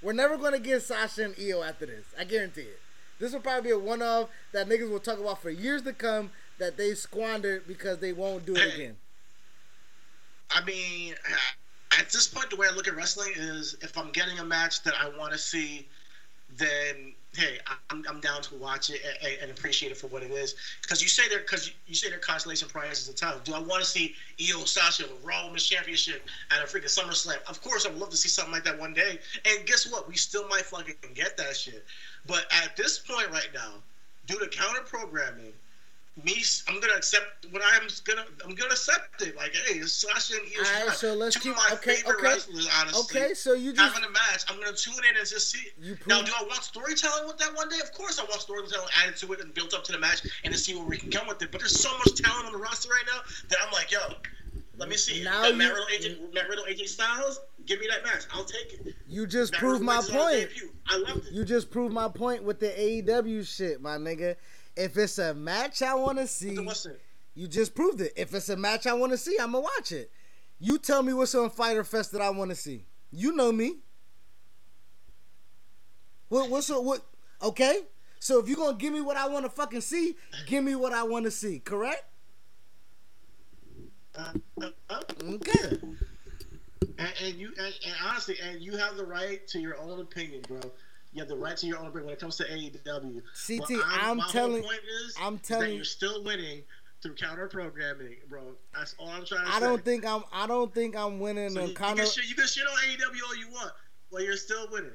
We're 0.00 0.12
never 0.12 0.38
going 0.38 0.52
to 0.52 0.58
get 0.58 0.82
Sasha 0.82 1.24
and 1.24 1.34
Io 1.38 1.62
after 1.62 1.86
this. 1.86 2.06
I 2.18 2.24
guarantee 2.24 2.62
it. 2.62 2.80
This 3.18 3.32
will 3.32 3.40
probably 3.40 3.70
be 3.70 3.70
a 3.70 3.78
one 3.78 4.02
off 4.02 4.28
that 4.52 4.68
niggas 4.68 4.90
will 4.90 5.00
talk 5.00 5.18
about 5.18 5.40
for 5.40 5.50
years 5.50 5.82
to 5.82 5.92
come 5.92 6.30
that 6.58 6.76
they 6.76 6.94
squandered 6.94 7.66
because 7.66 7.98
they 7.98 8.12
won't 8.12 8.46
do 8.46 8.56
it 8.56 8.74
again. 8.74 8.96
I 10.50 10.64
mean, 10.64 11.14
at 11.98 12.10
this 12.10 12.28
point, 12.28 12.50
the 12.50 12.56
way 12.56 12.66
I 12.70 12.74
look 12.74 12.88
at 12.88 12.96
wrestling 12.96 13.32
is 13.36 13.76
if 13.80 13.96
I'm 13.98 14.10
getting 14.10 14.38
a 14.38 14.44
match 14.44 14.82
that 14.84 14.94
I 15.00 15.08
want 15.18 15.32
to 15.32 15.38
see, 15.38 15.86
then 16.56 17.14
hey, 17.36 17.58
I'm, 17.90 18.04
I'm 18.08 18.20
down 18.20 18.42
to 18.42 18.54
watch 18.54 18.90
it 18.90 19.02
and, 19.22 19.38
and 19.42 19.50
appreciate 19.50 19.92
it 19.92 19.98
for 19.98 20.06
what 20.06 20.22
it 20.22 20.30
is. 20.30 20.54
Because 20.82 21.02
you 21.02 21.08
say 21.08 21.28
they're 21.28 21.40
because 21.40 21.70
you, 21.86 21.94
say 21.94 22.08
they're 22.08 22.18
constellation 22.18 22.68
prizes 22.68 23.08
in 23.08 23.14
town. 23.14 23.40
Do 23.44 23.54
I 23.54 23.58
want 23.58 23.82
to 23.84 23.88
see 23.88 24.14
Io 24.40 24.64
Sasha 24.64 25.04
Raw 25.22 25.44
Women's 25.44 25.66
Championship 25.66 26.26
at 26.50 26.62
a 26.62 26.66
freaking 26.66 26.84
SummerSlam? 26.84 27.38
Of 27.46 27.60
course, 27.60 27.84
I 27.86 27.90
would 27.90 27.98
love 27.98 28.10
to 28.10 28.16
see 28.16 28.28
something 28.28 28.52
like 28.52 28.64
that 28.64 28.78
one 28.78 28.94
day. 28.94 29.18
And 29.44 29.66
guess 29.66 29.86
what? 29.86 30.08
We 30.08 30.16
still 30.16 30.48
might 30.48 30.64
fucking 30.64 30.94
get 31.14 31.36
that 31.36 31.56
shit. 31.56 31.84
But 32.26 32.46
at 32.50 32.76
this 32.76 32.98
point 32.98 33.30
right 33.30 33.50
now, 33.54 33.74
due 34.26 34.38
to 34.38 34.48
counter 34.48 34.80
programming, 34.82 35.52
me, 36.24 36.42
I'm 36.66 36.80
gonna 36.80 36.94
accept 36.94 37.46
what 37.50 37.62
I'm 37.62 37.88
gonna. 38.04 38.24
I'm 38.44 38.54
gonna 38.54 38.70
accept 38.72 39.20
it. 39.20 39.36
Like, 39.36 39.54
hey, 39.54 39.78
it's 39.80 39.92
Sasha 39.92 40.34
and 40.34 40.42
Io. 40.46 40.80
All 40.80 40.86
right, 40.86 40.96
so 40.96 41.12
let's 41.14 41.34
two 41.38 41.52
keep- 41.52 41.72
okay, 41.74 41.96
favorite 41.96 42.14
okay. 42.16 42.22
wrestlers, 42.22 42.68
honestly. 42.80 43.20
Okay, 43.20 43.34
so 43.34 43.52
you 43.52 43.72
just 43.72 43.94
having 43.94 44.08
a 44.08 44.10
match. 44.12 44.44
I'm 44.48 44.58
gonna 44.58 44.74
tune 44.76 44.94
in 45.10 45.16
and 45.16 45.26
just 45.28 45.50
see. 45.50 45.66
it. 45.66 45.74
You 45.78 45.98
now, 46.06 46.22
do 46.22 46.32
I 46.38 46.42
want 46.44 46.62
storytelling 46.62 47.26
with 47.26 47.36
that 47.38 47.54
one 47.54 47.68
day? 47.68 47.80
Of 47.82 47.92
course, 47.92 48.18
I 48.18 48.24
want 48.24 48.40
storytelling 48.40 48.88
added 49.02 49.16
to 49.18 49.32
it 49.34 49.40
and 49.40 49.52
built 49.52 49.74
up 49.74 49.84
to 49.84 49.92
the 49.92 49.98
match 49.98 50.26
and 50.44 50.52
to 50.54 50.58
see 50.58 50.74
where 50.74 50.86
we 50.86 50.96
can 50.96 51.10
come 51.10 51.26
with 51.28 51.42
it. 51.42 51.52
But 51.52 51.60
there's 51.60 51.78
so 51.78 51.92
much 51.98 52.14
talent 52.14 52.46
on 52.46 52.52
the 52.52 52.58
roster 52.58 52.88
right 52.88 53.04
now 53.06 53.20
that 53.50 53.58
I'm 53.66 53.72
like, 53.72 53.92
yo, 53.92 53.98
let 54.78 54.88
me 54.88 54.96
see. 54.96 55.22
Now 55.22 55.46
you- 55.46 55.54
Matt 55.54 55.72
Riddle, 55.74 55.86
AJ, 55.86 56.32
Matt 56.34 56.48
Riddle, 56.48 56.64
AJ 56.64 56.88
Styles, 56.88 57.40
give 57.66 57.78
me 57.80 57.88
that 57.90 58.02
match. 58.04 58.22
I'll 58.32 58.44
take 58.44 58.72
it. 58.86 58.94
you 59.06 59.26
just 59.26 59.52
Matt 59.52 59.60
proved 59.60 59.80
Riddle 59.82 59.86
my 59.86 59.96
wins 59.98 60.08
it 60.08 60.16
on 60.16 60.22
point. 60.28 60.72
I 60.88 60.96
loved 60.98 61.26
it. 61.26 61.32
You 61.32 61.44
just 61.44 61.70
proved 61.70 61.92
my 61.92 62.08
point 62.08 62.42
with 62.42 62.58
the 62.60 62.68
AEW 62.68 63.46
shit, 63.46 63.82
my 63.82 63.98
nigga. 63.98 64.36
If 64.76 64.96
it's 64.98 65.18
a 65.18 65.34
match 65.34 65.82
I 65.82 65.94
want 65.94 66.18
to 66.18 66.26
see, 66.26 66.54
Then 66.54 66.66
what's 66.66 66.86
it? 66.86 67.00
You 67.34 67.48
just 67.48 67.74
proved 67.74 68.00
it. 68.00 68.12
If 68.16 68.34
it's 68.34 68.48
a 68.48 68.56
match 68.56 68.86
I 68.86 68.94
want 68.94 69.12
to 69.12 69.18
see, 69.18 69.36
I'm 69.38 69.52
gonna 69.52 69.60
watch 69.60 69.92
it. 69.92 70.10
You 70.58 70.78
tell 70.78 71.02
me 71.02 71.12
what's 71.12 71.34
on 71.34 71.50
Fighter 71.50 71.84
Fest 71.84 72.12
that 72.12 72.22
I 72.22 72.30
want 72.30 72.50
to 72.50 72.56
see. 72.56 72.84
You 73.10 73.32
know 73.32 73.52
me. 73.52 73.76
What? 76.28 76.50
What's 76.50 76.70
on, 76.70 76.84
what? 76.84 77.02
Okay. 77.42 77.82
So 78.20 78.38
if 78.38 78.48
you're 78.48 78.56
gonna 78.56 78.76
give 78.76 78.92
me 78.92 79.00
what 79.00 79.16
I 79.16 79.28
want 79.28 79.44
to 79.44 79.50
fucking 79.50 79.82
see, 79.82 80.16
give 80.46 80.64
me 80.64 80.74
what 80.74 80.92
I 80.92 81.02
want 81.04 81.26
to 81.26 81.30
see. 81.30 81.58
Correct? 81.58 82.04
Uh, 84.14 84.32
uh, 84.62 84.70
uh. 84.88 85.00
Okay. 85.22 85.78
And, 86.98 87.12
and 87.22 87.34
you, 87.34 87.52
and, 87.58 87.74
and 87.84 87.94
honestly, 88.04 88.36
and 88.42 88.62
you 88.62 88.76
have 88.78 88.96
the 88.96 89.04
right 89.04 89.46
to 89.48 89.60
your 89.60 89.78
own 89.78 90.00
opinion, 90.00 90.42
bro. 90.48 90.60
You 91.16 91.22
have 91.22 91.30
the 91.30 91.36
right 91.36 91.56
to 91.56 91.66
your 91.66 91.78
own 91.78 91.86
opinion 91.86 92.04
when 92.08 92.12
it 92.12 92.20
comes 92.20 92.36
to 92.36 92.44
AEW. 92.44 93.22
CT, 93.46 93.82
I'm 93.86 94.18
whole 94.18 94.30
telling- 94.30 94.62
point 94.62 94.80
is, 95.00 95.14
I'm 95.18 95.38
telling- 95.38 95.74
you're 95.74 95.82
still 95.82 96.22
winning 96.22 96.62
through 97.00 97.14
counter 97.14 97.48
programming, 97.48 98.16
bro. 98.28 98.54
That's 98.74 98.94
all 98.98 99.08
I'm 99.08 99.24
trying 99.24 99.46
to 99.46 99.48
I 99.48 99.52
say. 99.52 99.56
I 99.56 99.60
don't 99.60 99.82
think 99.82 100.04
I'm. 100.04 100.24
I 100.30 100.46
don't 100.46 100.74
think 100.74 100.94
I'm 100.94 101.18
winning 101.18 101.48
So 101.48 101.54
the 101.54 101.60
you, 101.62 101.68
you, 101.68 101.74
can 101.74 101.96
shit, 101.96 102.28
you 102.28 102.34
can 102.34 102.46
shit 102.46 102.64
on 102.66 102.76
AEW 102.90 103.22
all 103.26 103.34
you 103.34 103.48
want, 103.50 103.72
but 104.12 104.24
you're 104.24 104.36
still 104.36 104.68
winning. 104.70 104.92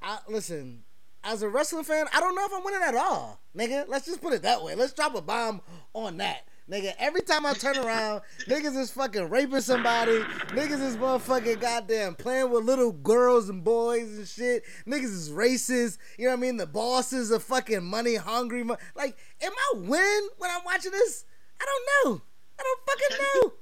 I 0.00 0.20
listen. 0.26 0.84
As 1.22 1.42
a 1.42 1.48
wrestling 1.50 1.84
fan, 1.84 2.06
I 2.14 2.20
don't 2.20 2.34
know 2.34 2.46
if 2.46 2.52
I'm 2.54 2.64
winning 2.64 2.80
at 2.82 2.94
all, 2.94 3.38
nigga. 3.54 3.86
Let's 3.88 4.06
just 4.06 4.22
put 4.22 4.32
it 4.32 4.40
that 4.42 4.64
way. 4.64 4.74
Let's 4.74 4.94
drop 4.94 5.14
a 5.14 5.20
bomb 5.20 5.60
on 5.92 6.16
that. 6.16 6.48
Nigga, 6.70 6.92
every 6.98 7.22
time 7.22 7.46
I 7.46 7.54
turn 7.54 7.78
around, 7.78 8.20
niggas 8.46 8.76
is 8.76 8.90
fucking 8.90 9.30
raping 9.30 9.62
somebody. 9.62 10.18
Niggas 10.48 10.82
is 10.82 10.96
motherfucking 10.98 11.60
goddamn 11.60 12.14
playing 12.14 12.50
with 12.50 12.64
little 12.64 12.92
girls 12.92 13.48
and 13.48 13.64
boys 13.64 14.18
and 14.18 14.28
shit. 14.28 14.64
Niggas 14.86 15.04
is 15.04 15.30
racist. 15.30 15.96
You 16.18 16.26
know 16.26 16.32
what 16.32 16.38
I 16.38 16.40
mean? 16.42 16.58
The 16.58 16.66
bosses 16.66 17.32
are 17.32 17.38
fucking 17.38 17.82
money 17.84 18.16
hungry. 18.16 18.64
Like, 18.94 19.16
am 19.40 19.52
I 19.52 19.72
win 19.76 20.28
when 20.36 20.50
I'm 20.50 20.64
watching 20.66 20.92
this? 20.92 21.24
I 21.58 21.64
don't 21.64 22.12
know. 22.12 22.22
I 22.58 22.62
don't 22.62 22.80
fucking 22.86 23.18
know. 23.24 23.52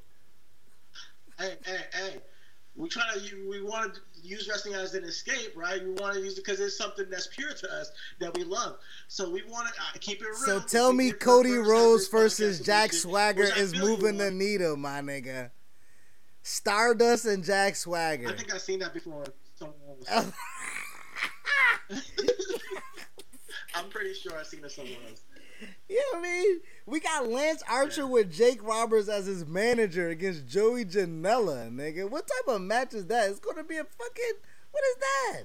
Hey, 1.39 1.57
hey, 1.65 1.85
hey. 1.93 2.21
We 2.75 2.89
try 2.89 3.05
to, 3.15 3.49
we 3.49 3.63
want 3.63 3.95
to 3.95 4.01
use 4.27 4.49
wrestling 4.49 4.75
as 4.75 4.95
an 4.95 5.05
escape, 5.05 5.53
right? 5.57 5.83
We 5.83 5.93
want 5.93 6.15
to 6.15 6.21
use 6.21 6.39
it 6.39 6.45
because 6.45 6.61
it's 6.61 6.77
something 6.77 7.07
that's 7.11 7.27
pure 7.29 7.53
to 7.53 7.73
us 7.73 7.93
that 8.19 8.37
we 8.37 8.45
love. 8.45 8.79
So 9.09 9.31
we 9.31 9.43
want 9.45 9.69
to 9.93 9.99
keep 9.99 10.21
it 10.21 10.27
real. 10.27 10.35
So 10.35 10.61
tell 10.61 10.93
me, 10.93 11.13
Cody 11.13 11.57
Rhodes 11.57 12.09
versus 12.09 12.61
Jack 12.61 12.93
Swagger 12.93 13.49
is 13.57 13.75
moving 13.77 14.19
the 14.19 14.31
needle, 14.31 14.77
my 14.77 15.01
nigga. 15.01 15.51
Stardust 16.43 17.27
and 17.27 17.43
Jack 17.43 17.77
Swagger. 17.77 18.29
I 18.29 18.33
think 18.33 18.55
I've 18.55 18.61
seen 18.61 18.79
that 18.81 18.95
before. 18.95 19.25
I'm 23.75 23.91
pretty 23.91 24.15
sure 24.15 24.39
I've 24.39 24.47
seen 24.47 24.65
it 24.65 24.71
somewhere 24.71 24.97
else. 25.09 25.23
You 25.89 25.97
know 25.97 26.19
what 26.21 26.29
I 26.29 26.31
mean? 26.31 26.61
We 26.89 27.01
got 27.01 27.29
Lance 27.29 27.65
Archer 27.69 28.07
with 28.07 28.33
Jake 28.33 28.63
Roberts 28.63 29.09
as 29.09 29.27
his 29.27 29.45
manager 29.45 30.09
against 30.09 30.47
Joey 30.47 30.85
Janela, 30.85 31.69
nigga. 31.69 32.09
What 32.09 32.29
type 32.29 32.55
of 32.55 32.61
match 32.61 32.95
is 32.95 33.07
that? 33.07 33.29
It's 33.29 33.41
gonna 33.41 33.65
be 33.65 33.77
a 33.77 33.85
fucking 33.85 34.35
what 34.71 34.85
is 34.91 34.97
that? 35.01 35.43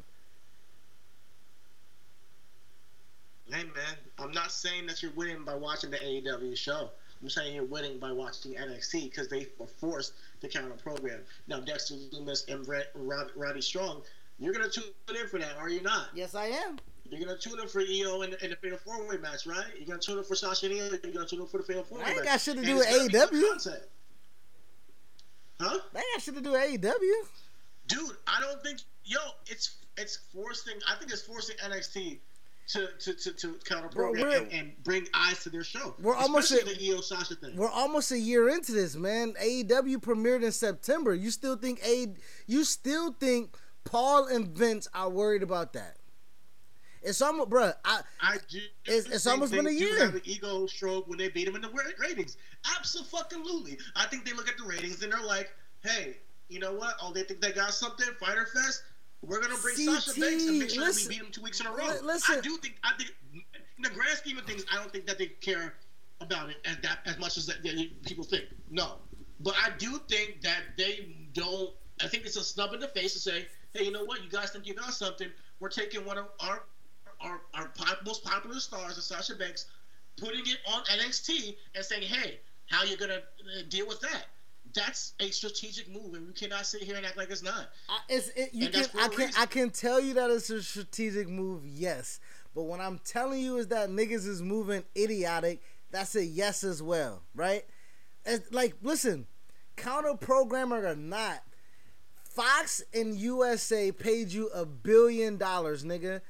Hey 3.55 3.63
man, 3.63 3.97
I'm 4.19 4.31
not 4.31 4.51
saying 4.51 4.85
that 4.85 5.01
you're 5.01 5.11
winning 5.13 5.43
by 5.43 5.55
watching 5.55 5.89
the 5.89 5.97
AEW 5.97 6.55
show. 6.55 6.91
I'm 7.23 7.29
saying 7.29 7.55
you're 7.55 7.65
winning 7.65 7.97
by 7.97 8.11
watching 8.11 8.53
NXT 8.53 9.05
because 9.05 9.27
they 9.27 9.47
were 9.57 9.65
forced 9.65 10.13
to 10.41 10.47
counter 10.47 10.75
program. 10.75 11.21
Now 11.47 11.59
Dexter 11.59 11.95
Lumis 11.95 12.47
and 12.49 12.67
Roddy 13.35 13.61
Strong, 13.61 14.03
you're 14.37 14.53
gonna 14.53 14.69
tune 14.69 14.83
in 15.09 15.27
for 15.27 15.39
that, 15.39 15.57
are 15.57 15.69
you 15.69 15.81
not? 15.81 16.09
Yes, 16.13 16.35
I 16.35 16.45
am. 16.45 16.77
You're 17.11 17.27
gonna 17.27 17.37
tune 17.37 17.59
in 17.59 17.67
for 17.67 17.81
Io 17.81 18.21
in, 18.21 18.33
in 18.41 18.51
the 18.51 18.55
Fatal 18.55 18.77
Four 18.77 19.05
Way 19.05 19.17
match, 19.17 19.45
right? 19.45 19.65
You're 19.77 19.87
gonna 19.87 19.99
tune 19.99 20.17
in 20.17 20.23
for 20.23 20.35
Sasha 20.35 20.67
and 20.67 20.75
Io. 20.75 20.89
You're 21.03 21.13
gonna 21.13 21.25
tune 21.25 21.41
in 21.41 21.47
for 21.47 21.57
the 21.57 21.63
Fatal 21.63 21.83
Four 21.83 21.97
Way 21.97 22.05
match. 22.05 22.13
I 22.13 22.15
ain't 22.15 22.25
got 22.25 22.41
shit 22.41 22.55
to 22.57 22.63
do 22.63 22.75
with 22.77 22.87
AEW. 22.87 23.77
Huh? 25.59 25.79
Ain't 25.95 26.05
got 26.15 26.21
shit 26.21 26.35
to 26.35 26.41
do 26.41 26.51
with 26.51 26.81
AEW. 26.81 27.11
Dude, 27.87 28.15
I 28.27 28.39
don't 28.39 28.63
think 28.63 28.79
yo, 29.03 29.19
it's 29.47 29.75
it's 29.97 30.19
forcing. 30.33 30.75
I 30.89 30.95
think 30.95 31.11
it's 31.11 31.21
forcing 31.21 31.57
NXT 31.57 32.19
to 32.69 32.87
to 32.99 33.13
to, 33.13 33.33
to 33.33 33.53
counter 33.65 33.89
program 33.89 34.43
and, 34.43 34.53
and, 34.53 34.83
bring 34.85 35.05
eyes 35.13 35.43
to 35.43 35.49
their 35.49 35.65
show. 35.65 35.93
We're 36.01 36.15
almost 36.15 36.51
a, 36.51 36.63
the 36.63 36.93
Io 36.93 37.01
Sasha 37.01 37.35
thing. 37.35 37.57
We're 37.57 37.69
almost 37.69 38.11
a 38.13 38.19
year 38.19 38.47
into 38.47 38.71
this, 38.71 38.95
man. 38.95 39.33
AEW 39.33 39.97
premiered 39.97 40.43
in 40.43 40.53
September. 40.53 41.13
You 41.13 41.29
still 41.29 41.57
think 41.57 41.81
a 41.85 42.07
you 42.47 42.63
still 42.63 43.11
think 43.11 43.57
Paul 43.83 44.27
and 44.27 44.47
Vince 44.47 44.87
are 44.93 45.09
worried 45.09 45.43
about 45.43 45.73
that? 45.73 45.97
It's 47.03 47.21
almost, 47.21 47.49
bro. 47.49 47.71
I, 47.83 48.01
I 48.19 48.37
it's, 48.85 49.07
it's 49.07 49.27
almost 49.27 49.51
been 49.51 49.67
a 49.67 49.71
year. 49.71 50.05
Have 50.05 50.15
an 50.15 50.21
ego 50.23 50.67
stroke 50.67 51.07
when 51.07 51.17
they 51.17 51.29
beat 51.29 51.45
them 51.45 51.55
in 51.55 51.61
the 51.61 51.69
ratings. 51.99 52.37
Absolutely. 52.77 53.77
I 53.95 54.05
think 54.05 54.25
they 54.25 54.33
look 54.33 54.47
at 54.47 54.57
the 54.57 54.65
ratings 54.65 55.01
and 55.01 55.11
they're 55.11 55.21
like, 55.21 55.51
"Hey, 55.83 56.17
you 56.49 56.59
know 56.59 56.73
what? 56.73 56.95
Oh, 57.01 57.11
they 57.11 57.23
think 57.23 57.41
they 57.41 57.51
got 57.51 57.73
something. 57.73 58.07
Fyter 58.19 58.47
Fest. 58.53 58.83
We're 59.23 59.41
gonna 59.41 59.55
bring 59.61 59.75
CT, 59.75 60.01
Sasha 60.01 60.19
Banks 60.19 60.45
and 60.45 60.59
make 60.59 60.69
sure 60.69 60.83
listen, 60.83 61.09
we 61.09 61.15
beat 61.15 61.23
them 61.23 61.31
two 61.31 61.41
weeks 61.41 61.59
in 61.59 61.67
a 61.67 61.71
row." 61.71 61.87
Listen, 62.03 62.37
I 62.37 62.41
do 62.41 62.57
think. 62.57 62.75
I 62.83 62.91
think 62.97 63.13
in 63.33 63.83
the 63.83 63.89
grand 63.89 64.17
scheme 64.17 64.37
of 64.37 64.45
things, 64.45 64.65
I 64.71 64.77
don't 64.77 64.91
think 64.91 65.07
that 65.07 65.17
they 65.17 65.27
care 65.27 65.75
about 66.19 66.49
it 66.49 66.57
as 66.65 66.77
that 66.83 66.99
as 67.05 67.17
much 67.17 67.37
as 67.37 67.47
that, 67.47 67.63
that 67.63 68.03
people 68.05 68.23
think. 68.23 68.45
No, 68.69 68.97
but 69.39 69.55
I 69.55 69.71
do 69.77 69.99
think 70.07 70.41
that 70.41 70.61
they 70.77 71.15
don't. 71.33 71.71
I 72.03 72.07
think 72.07 72.25
it's 72.25 72.35
a 72.35 72.43
snub 72.43 72.73
in 72.73 72.79
the 72.79 72.87
face 72.87 73.13
to 73.13 73.19
say, 73.19 73.47
"Hey, 73.73 73.85
you 73.85 73.91
know 73.91 74.03
what? 74.03 74.23
You 74.23 74.29
guys 74.29 74.51
think 74.51 74.67
you 74.67 74.75
got 74.75 74.93
something? 74.93 75.29
We're 75.59 75.69
taking 75.69 76.05
one 76.05 76.17
of 76.17 76.27
our 76.39 76.63
our, 77.23 77.41
our 77.53 77.67
pop, 77.69 77.99
most 78.05 78.23
popular 78.23 78.59
stars, 78.59 78.95
and 78.95 79.03
Sasha 79.03 79.35
Banks, 79.35 79.67
putting 80.17 80.41
it 80.41 80.57
on 80.71 80.83
NXT 80.83 81.55
and 81.75 81.83
saying, 81.83 82.03
"Hey, 82.03 82.39
how 82.67 82.83
you 82.83 82.97
gonna 82.97 83.15
uh, 83.15 83.61
deal 83.69 83.87
with 83.87 83.99
that?" 84.01 84.25
That's 84.73 85.13
a 85.19 85.29
strategic 85.31 85.91
move, 85.91 86.13
and 86.13 86.27
we 86.27 86.33
cannot 86.33 86.65
sit 86.65 86.81
here 86.83 86.95
and 86.95 87.05
act 87.05 87.17
like 87.17 87.29
it's 87.29 87.43
not. 87.43 87.69
I, 87.89 87.97
it's, 88.07 88.29
it, 88.29 88.51
you 88.53 88.69
can, 88.69 88.85
I 88.97 89.07
can, 89.09 89.29
I 89.37 89.45
can 89.45 89.69
tell 89.69 89.99
you 89.99 90.13
that 90.13 90.29
it's 90.29 90.49
a 90.49 90.63
strategic 90.63 91.27
move, 91.27 91.65
yes. 91.65 92.19
But 92.55 92.63
what 92.63 92.79
I'm 92.79 92.99
telling 93.03 93.41
you 93.41 93.57
is 93.57 93.67
that 93.67 93.89
niggas 93.89 94.27
is 94.27 94.41
moving 94.41 94.83
idiotic. 94.95 95.61
That's 95.91 96.15
a 96.15 96.23
yes 96.23 96.63
as 96.63 96.81
well, 96.81 97.21
right? 97.35 97.65
It's 98.25 98.51
like, 98.53 98.75
listen, 98.81 99.27
counter 99.75 100.13
programmer 100.13 100.85
or 100.85 100.95
not, 100.95 101.43
Fox 102.23 102.81
and 102.93 103.15
USA 103.15 103.91
paid 103.91 104.31
you 104.31 104.47
a 104.49 104.65
billion 104.65 105.37
dollars, 105.37 105.83
nigga. 105.83 106.21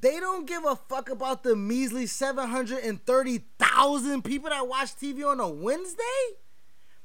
They 0.00 0.18
don't 0.18 0.46
give 0.46 0.64
a 0.64 0.76
fuck 0.76 1.10
about 1.10 1.42
the 1.42 1.54
measly 1.54 2.06
730,000 2.06 4.22
people 4.22 4.48
that 4.48 4.66
watch 4.66 4.96
TV 4.96 5.26
on 5.26 5.40
a 5.40 5.48
Wednesday. 5.48 6.02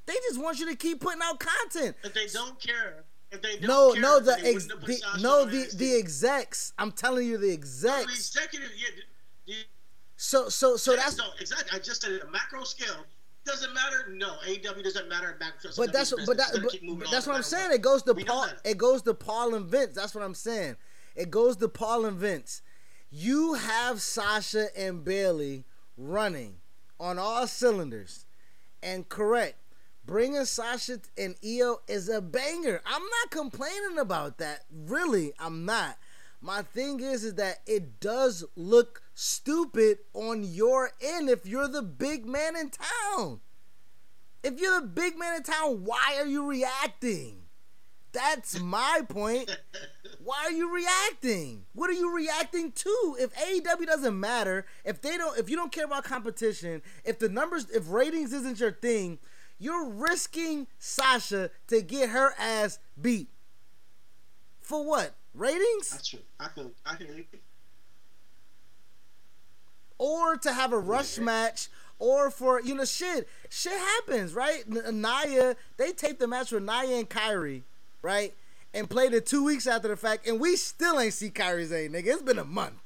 They 0.05 0.13
just 0.27 0.41
want 0.41 0.59
you 0.59 0.69
to 0.69 0.75
keep 0.75 1.01
putting 1.01 1.21
out 1.23 1.39
content. 1.39 1.95
If 2.03 2.13
they 2.13 2.27
don't 2.27 2.59
care, 2.59 3.05
if 3.31 3.41
they 3.41 3.57
don't 3.57 3.67
no, 3.67 3.93
care, 3.93 4.01
no, 4.01 4.19
the, 4.19 4.37
ex, 4.45 4.67
the 4.67 4.75
no, 5.19 5.45
the 5.45 5.67
the 5.75 5.97
execs. 5.97 6.73
I'm 6.77 6.91
telling 6.91 7.27
you, 7.27 7.37
the 7.37 7.51
execs. 7.51 7.83
No, 7.83 8.05
the 8.05 8.13
executive, 8.13 8.69
yeah. 8.77 8.89
The, 9.47 9.53
so, 10.15 10.49
so, 10.49 10.77
so 10.77 10.95
that's 10.95 11.17
no, 11.17 11.25
exactly. 11.39 11.77
I 11.77 11.81
just 11.81 12.03
said 12.03 12.11
it 12.13 12.23
a 12.23 12.31
macro 12.31 12.63
scale. 12.63 13.03
Doesn't 13.45 13.73
matter. 13.73 14.07
No, 14.11 14.29
AW 14.29 14.81
doesn't 14.81 15.09
matter. 15.09 15.35
Back 15.39 15.53
but 15.75 15.91
that's 15.91 16.13
but, 16.25 16.37
that, 16.37 16.51
but, 16.53 16.99
but 16.99 17.11
that's 17.11 17.27
what 17.27 17.35
I'm 17.35 17.43
saying. 17.43 17.71
It 17.73 17.81
goes 17.81 18.03
to 18.03 18.13
we 18.13 18.23
Paul. 18.23 18.47
It 18.63 18.77
goes 18.77 19.01
to 19.03 19.13
Paul 19.13 19.53
and 19.53 19.65
Vince. 19.65 19.95
That's 19.95 20.15
what 20.15 20.23
I'm 20.23 20.33
saying. 20.33 20.77
It 21.15 21.29
goes 21.29 21.57
to 21.57 21.67
Paul 21.67 22.05
and 22.05 22.17
Vince. 22.17 22.61
You 23.09 23.53
have 23.53 24.01
Sasha 24.01 24.67
and 24.77 25.03
Bayley 25.03 25.63
running 25.97 26.57
on 26.99 27.19
all 27.19 27.47
cylinders. 27.47 28.25
And 28.83 29.07
correct, 29.07 29.55
bringing 30.05 30.45
Sasha 30.45 30.99
and 31.17 31.35
Io 31.43 31.81
is 31.87 32.09
a 32.09 32.21
banger. 32.21 32.81
I'm 32.85 33.01
not 33.01 33.31
complaining 33.31 33.97
about 33.97 34.37
that. 34.39 34.65
Really, 34.71 35.33
I'm 35.39 35.65
not. 35.65 35.97
My 36.41 36.61
thing 36.61 36.99
is, 36.99 37.23
is 37.23 37.35
that 37.35 37.61
it 37.65 37.99
does 37.99 38.43
look 38.55 39.01
stupid 39.15 39.99
on 40.13 40.43
your 40.43 40.91
end 41.01 41.29
if 41.29 41.45
you're 41.45 41.67
the 41.67 41.81
big 41.81 42.25
man 42.25 42.55
in 42.55 42.69
town. 42.69 43.39
If 44.43 44.59
you're 44.59 44.81
the 44.81 44.87
big 44.87 45.17
man 45.17 45.37
in 45.37 45.43
town, 45.43 45.85
why 45.85 46.17
are 46.19 46.27
you 46.27 46.45
reacting? 46.45 47.44
That's 48.15 48.59
my 48.61 49.01
point. 49.09 49.53
Why 50.23 50.45
are 50.45 50.51
you 50.51 50.73
reacting? 50.73 51.65
What 51.73 51.89
are 51.89 51.93
you 51.93 52.15
reacting 52.15 52.71
to? 52.71 53.17
If 53.19 53.33
AEW 53.35 53.85
doesn't 53.85 54.17
matter, 54.17 54.65
if 54.85 55.01
they 55.01 55.17
don't 55.17 55.37
if 55.37 55.49
you 55.49 55.57
don't 55.57 55.71
care 55.71 55.83
about 55.83 56.05
competition, 56.05 56.81
if 57.03 57.19
the 57.19 57.27
numbers 57.27 57.69
if 57.69 57.91
ratings 57.91 58.31
isn't 58.31 58.59
your 58.59 58.71
thing, 58.71 59.19
you're 59.59 59.89
risking 59.89 60.67
Sasha 60.79 61.51
to 61.67 61.81
get 61.81 62.09
her 62.09 62.33
ass 62.39 62.79
beat. 62.99 63.27
For 64.61 64.83
what? 64.83 65.15
Ratings? 65.33 65.89
That's 65.91 66.07
true. 66.07 66.19
I 66.39 66.47
feel 66.47 66.71
I 66.85 66.95
feel 66.95 67.09
Or 69.97 70.37
to 70.37 70.53
have 70.53 70.71
a 70.71 70.79
rush 70.79 71.17
match 71.17 71.67
or 71.99 72.31
for 72.31 72.61
you 72.61 72.75
know 72.75 72.85
shit 72.85 73.27
shit 73.49 73.73
happens 73.73 74.33
right 74.33 74.63
Nia 74.67 75.55
they 75.77 75.91
taped 75.91 76.19
the 76.19 76.27
match 76.27 76.51
with 76.51 76.63
Nia 76.63 76.97
and 76.97 77.09
Kairi 77.09 77.63
right? 78.05 78.33
And 78.73 78.89
played 78.89 79.13
it 79.13 79.25
two 79.25 79.43
weeks 79.43 79.67
after 79.67 79.87
the 79.87 79.97
fact, 79.97 80.27
and 80.27 80.39
we 80.39 80.55
still 80.55 80.99
ain't 80.99 81.13
see 81.13 81.31
Kairi 81.31 81.67
Sane, 81.67 81.91
nigga. 81.91 82.07
It's 82.07 82.21
been 82.21 82.39
a 82.39 82.45
month. 82.45 82.84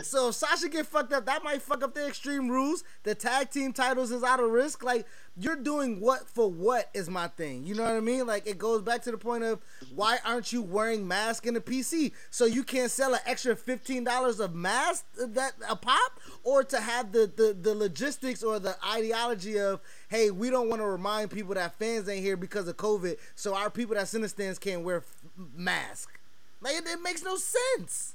So 0.00 0.28
if 0.28 0.34
Sasha 0.34 0.68
get 0.68 0.86
fucked 0.86 1.12
up, 1.12 1.26
that 1.26 1.44
might 1.44 1.60
fuck 1.60 1.84
up 1.84 1.94
the 1.94 2.06
extreme 2.06 2.48
rules. 2.48 2.82
The 3.02 3.14
tag 3.14 3.50
team 3.50 3.72
titles 3.72 4.10
is 4.10 4.22
out 4.22 4.40
of 4.40 4.50
risk. 4.50 4.82
Like 4.82 5.06
you're 5.36 5.56
doing 5.56 6.00
what 6.00 6.28
for 6.28 6.50
what 6.50 6.88
is 6.94 7.10
my 7.10 7.28
thing. 7.28 7.64
You 7.64 7.74
know 7.74 7.84
what 7.84 7.92
I 7.92 8.00
mean? 8.00 8.26
Like 8.26 8.46
it 8.46 8.58
goes 8.58 8.80
back 8.80 9.02
to 9.02 9.10
the 9.10 9.18
point 9.18 9.44
of 9.44 9.60
why 9.94 10.18
aren't 10.24 10.52
you 10.52 10.62
wearing 10.62 11.06
mask 11.06 11.46
in 11.46 11.54
the 11.54 11.60
PC? 11.60 12.12
So 12.30 12.46
you 12.46 12.64
can't 12.64 12.90
sell 12.90 13.12
an 13.12 13.20
extra 13.26 13.54
fifteen 13.54 14.02
dollars 14.04 14.40
of 14.40 14.54
mask 14.54 15.04
that 15.18 15.52
a 15.68 15.76
pop, 15.76 16.20
or 16.42 16.64
to 16.64 16.80
have 16.80 17.12
the, 17.12 17.30
the 17.34 17.56
the 17.60 17.74
logistics 17.74 18.42
or 18.42 18.58
the 18.58 18.76
ideology 18.94 19.58
of 19.58 19.80
hey, 20.08 20.30
we 20.30 20.48
don't 20.48 20.68
want 20.70 20.80
to 20.80 20.86
remind 20.86 21.30
people 21.30 21.54
that 21.54 21.78
fans 21.78 22.08
ain't 22.08 22.22
here 22.22 22.36
because 22.36 22.66
of 22.66 22.76
COVID, 22.78 23.18
so 23.34 23.54
our 23.54 23.68
people 23.68 23.94
that's 23.94 24.14
in 24.14 24.22
the 24.22 24.28
stands 24.28 24.58
can't 24.58 24.82
wear 24.82 24.98
f- 24.98 25.16
mask. 25.54 26.18
Like 26.62 26.76
it, 26.76 26.86
it 26.86 27.02
makes 27.02 27.22
no 27.22 27.36
sense. 27.36 28.14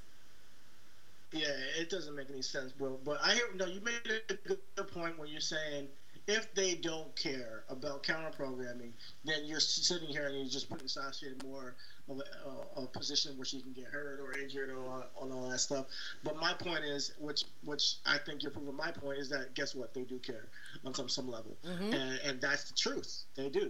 Yeah, 1.31 1.47
it 1.79 1.89
doesn't 1.89 2.15
make 2.15 2.29
any 2.29 2.41
sense, 2.41 2.71
bro. 2.71 2.97
But 3.03 3.19
I 3.21 3.33
hear 3.33 3.45
no. 3.55 3.65
You 3.65 3.81
made 3.81 4.01
a 4.29 4.33
good 4.33 4.59
point 4.93 5.19
when 5.19 5.27
you're 5.27 5.41
saying 5.41 5.87
if 6.27 6.53
they 6.53 6.75
don't 6.75 7.13
care 7.15 7.63
about 7.69 8.03
counter 8.03 8.31
programming, 8.35 8.93
then 9.23 9.45
you're 9.45 9.59
sitting 9.61 10.07
here 10.09 10.27
and 10.27 10.35
you're 10.35 10.45
just 10.49 10.69
putting 10.69 10.87
Sasha 10.87 11.27
in 11.27 11.37
more 11.49 11.75
of 12.09 12.19
a, 12.19 12.79
a, 12.79 12.83
a 12.83 12.87
position 12.87 13.37
where 13.37 13.45
she 13.45 13.61
can 13.61 13.73
get 13.73 13.85
hurt 13.85 14.19
or 14.19 14.37
injured 14.39 14.69
or 14.69 14.77
all, 14.85 15.03
on 15.21 15.31
all 15.31 15.49
that 15.49 15.59
stuff. 15.59 15.85
But 16.23 16.37
my 16.37 16.53
point 16.53 16.83
is, 16.85 17.13
which 17.19 17.43
which 17.63 17.95
I 18.05 18.17
think 18.17 18.41
you're 18.43 18.51
proving 18.51 18.75
my 18.75 18.91
point 18.91 19.19
is 19.19 19.29
that 19.29 19.53
guess 19.53 19.75
what? 19.75 19.93
They 19.93 20.03
do 20.03 20.19
care 20.19 20.47
on 20.85 20.93
some 20.93 21.09
some 21.09 21.29
level, 21.29 21.57
Mm-hmm. 21.65 21.93
and, 21.93 22.19
and 22.25 22.41
that's 22.41 22.65
the 22.69 22.73
truth. 22.75 23.23
They 23.35 23.49
do. 23.49 23.69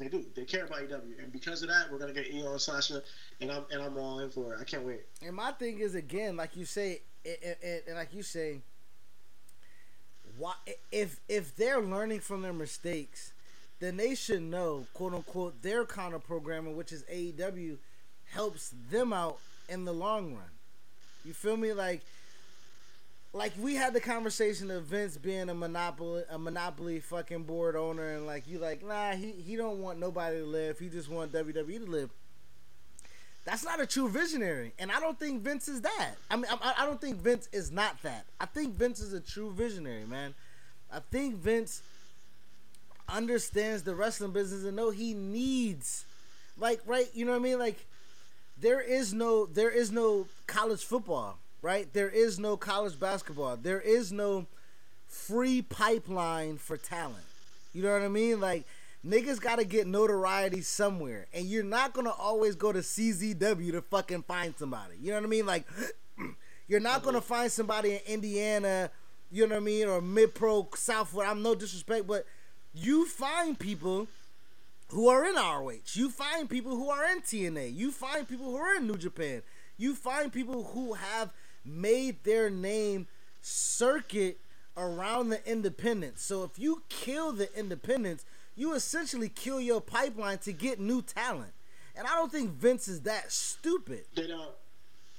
They 0.00 0.08
do. 0.08 0.24
They 0.34 0.44
care 0.44 0.64
about 0.64 0.80
EW, 0.80 1.16
and 1.22 1.30
because 1.30 1.62
of 1.62 1.68
that, 1.68 1.92
we're 1.92 1.98
gonna 1.98 2.14
get 2.14 2.34
Io 2.34 2.52
and 2.52 2.60
Sasha, 2.60 3.02
and 3.42 3.52
I'm 3.52 3.64
and 3.70 3.82
I'm 3.82 3.98
all 3.98 4.18
in 4.20 4.30
for 4.30 4.54
it. 4.54 4.58
I 4.58 4.64
can't 4.64 4.82
wait. 4.82 5.02
And 5.24 5.36
my 5.36 5.52
thing 5.52 5.80
is 5.80 5.94
again, 5.94 6.38
like 6.38 6.56
you 6.56 6.64
say, 6.64 7.02
and, 7.26 7.56
and, 7.62 7.82
and 7.86 7.96
like 7.96 8.14
you 8.14 8.22
say, 8.22 8.62
why 10.38 10.54
if 10.90 11.20
if 11.28 11.54
they're 11.54 11.82
learning 11.82 12.20
from 12.20 12.40
their 12.40 12.54
mistakes, 12.54 13.34
then 13.78 13.98
they 13.98 14.14
should 14.14 14.40
know, 14.40 14.86
quote 14.94 15.12
unquote, 15.12 15.60
their 15.60 15.84
counter 15.84 16.18
programming, 16.18 16.78
which 16.78 16.92
is 16.92 17.02
AEW, 17.04 17.76
helps 18.30 18.72
them 18.90 19.12
out 19.12 19.36
in 19.68 19.84
the 19.84 19.92
long 19.92 20.32
run. 20.32 20.50
You 21.26 21.34
feel 21.34 21.58
me? 21.58 21.74
Like, 21.74 22.00
like 23.32 23.52
we 23.60 23.74
had 23.74 23.92
the 23.94 24.00
conversation 24.00 24.70
of 24.70 24.84
Vince 24.84 25.16
being 25.16 25.48
a 25.48 25.54
monopoly, 25.54 26.24
a 26.28 26.38
monopoly 26.38 27.00
fucking 27.00 27.44
board 27.44 27.76
owner, 27.76 28.16
and 28.16 28.26
like 28.26 28.48
you, 28.48 28.58
like, 28.58 28.84
nah, 28.84 29.12
he 29.12 29.32
he 29.32 29.56
don't 29.56 29.80
want 29.80 29.98
nobody 29.98 30.38
to 30.38 30.44
live. 30.44 30.78
He 30.78 30.88
just 30.88 31.08
want 31.08 31.32
WWE 31.32 31.84
to 31.84 31.90
live. 31.90 32.10
That's 33.44 33.64
not 33.64 33.80
a 33.80 33.86
true 33.86 34.08
visionary, 34.08 34.72
and 34.78 34.90
I 34.92 35.00
don't 35.00 35.18
think 35.18 35.42
Vince 35.42 35.68
is 35.68 35.80
that. 35.80 36.14
I 36.30 36.36
mean, 36.36 36.46
I, 36.50 36.74
I 36.78 36.86
don't 36.86 37.00
think 37.00 37.18
Vince 37.18 37.48
is 37.52 37.70
not 37.70 38.02
that. 38.02 38.26
I 38.38 38.46
think 38.46 38.74
Vince 38.74 39.00
is 39.00 39.12
a 39.12 39.20
true 39.20 39.50
visionary, 39.50 40.04
man. 40.04 40.34
I 40.92 40.98
think 41.10 41.36
Vince 41.36 41.82
understands 43.08 43.82
the 43.82 43.94
wrestling 43.94 44.32
business 44.32 44.64
and 44.64 44.76
know 44.76 44.90
he 44.90 45.14
needs, 45.14 46.04
like, 46.58 46.80
right? 46.84 47.08
You 47.14 47.24
know 47.24 47.32
what 47.32 47.40
I 47.40 47.42
mean? 47.42 47.58
Like, 47.58 47.86
there 48.60 48.80
is 48.80 49.14
no, 49.14 49.46
there 49.46 49.70
is 49.70 49.90
no 49.90 50.26
college 50.46 50.84
football, 50.84 51.38
right? 51.62 51.92
There 51.92 52.08
is 52.08 52.38
no 52.38 52.56
college 52.56 52.98
basketball. 52.98 53.56
There 53.56 53.80
is 53.80 54.12
no 54.12 54.46
free 55.06 55.62
pipeline 55.62 56.56
for 56.56 56.76
talent. 56.76 57.24
You 57.72 57.82
know 57.82 57.92
what 57.92 58.02
I 58.02 58.08
mean? 58.08 58.40
Like 58.40 58.64
niggas 59.06 59.40
got 59.40 59.58
to 59.58 59.64
get 59.64 59.86
notoriety 59.86 60.60
somewhere, 60.60 61.26
and 61.32 61.46
you're 61.46 61.64
not 61.64 61.92
gonna 61.92 62.10
always 62.10 62.54
go 62.54 62.72
to 62.72 62.80
CZW 62.80 63.72
to 63.72 63.82
fucking 63.82 64.22
find 64.22 64.54
somebody. 64.56 64.96
You 65.00 65.10
know 65.10 65.16
what 65.16 65.24
I 65.24 65.28
mean? 65.28 65.46
Like 65.46 65.66
you're 66.68 66.80
not 66.80 67.02
gonna 67.02 67.18
uh-huh. 67.18 67.34
find 67.34 67.52
somebody 67.52 67.92
in 67.92 68.00
Indiana. 68.06 68.90
You 69.32 69.46
know 69.46 69.54
what 69.54 69.62
I 69.62 69.64
mean? 69.64 69.86
Or 69.86 70.00
mid 70.00 70.34
pro 70.34 70.68
Southwood. 70.74 71.26
I'm 71.26 71.42
no 71.42 71.54
disrespect, 71.54 72.06
but 72.06 72.26
you 72.74 73.06
find 73.06 73.58
people 73.58 74.08
who 74.88 75.08
are 75.08 75.24
in 75.24 75.36
ROH. 75.36 75.92
You 75.92 76.10
find 76.10 76.50
people 76.50 76.76
who 76.76 76.90
are 76.90 77.06
in 77.12 77.20
TNA. 77.20 77.74
You 77.74 77.92
find 77.92 78.28
people 78.28 78.46
who 78.46 78.56
are 78.56 78.74
in 78.74 78.86
New 78.86 78.96
Japan. 78.96 79.42
You 79.78 79.94
find 79.94 80.32
people 80.32 80.64
who 80.64 80.94
have 80.94 81.30
made 81.64 82.24
their 82.24 82.50
name 82.50 83.06
circuit 83.40 84.38
around 84.76 85.28
the 85.28 85.46
independents. 85.50 86.22
So 86.24 86.44
if 86.44 86.58
you 86.58 86.82
kill 86.88 87.32
the 87.32 87.56
independents, 87.58 88.24
you 88.56 88.74
essentially 88.74 89.28
kill 89.28 89.60
your 89.60 89.80
pipeline 89.80 90.38
to 90.38 90.52
get 90.52 90.80
new 90.80 91.02
talent. 91.02 91.52
And 91.96 92.06
I 92.06 92.14
don't 92.14 92.30
think 92.30 92.50
Vince 92.52 92.88
is 92.88 93.02
that 93.02 93.32
stupid. 93.32 94.04
They 94.14 94.26
don't. 94.26 94.52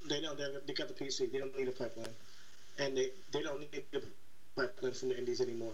They 0.08 0.20
don't. 0.20 0.38
They, 0.66 0.72
got 0.74 0.88
the 0.88 0.94
PC. 0.94 1.30
They 1.30 1.38
don't 1.38 1.56
need 1.56 1.68
a 1.68 1.72
pipeline, 1.72 2.08
and 2.78 2.96
they 2.96 3.10
they 3.32 3.42
don't 3.42 3.60
need 3.60 3.84
the 3.92 4.02
pipeline 4.56 4.92
from 4.92 5.10
the 5.10 5.18
Indies 5.18 5.40
anymore. 5.40 5.72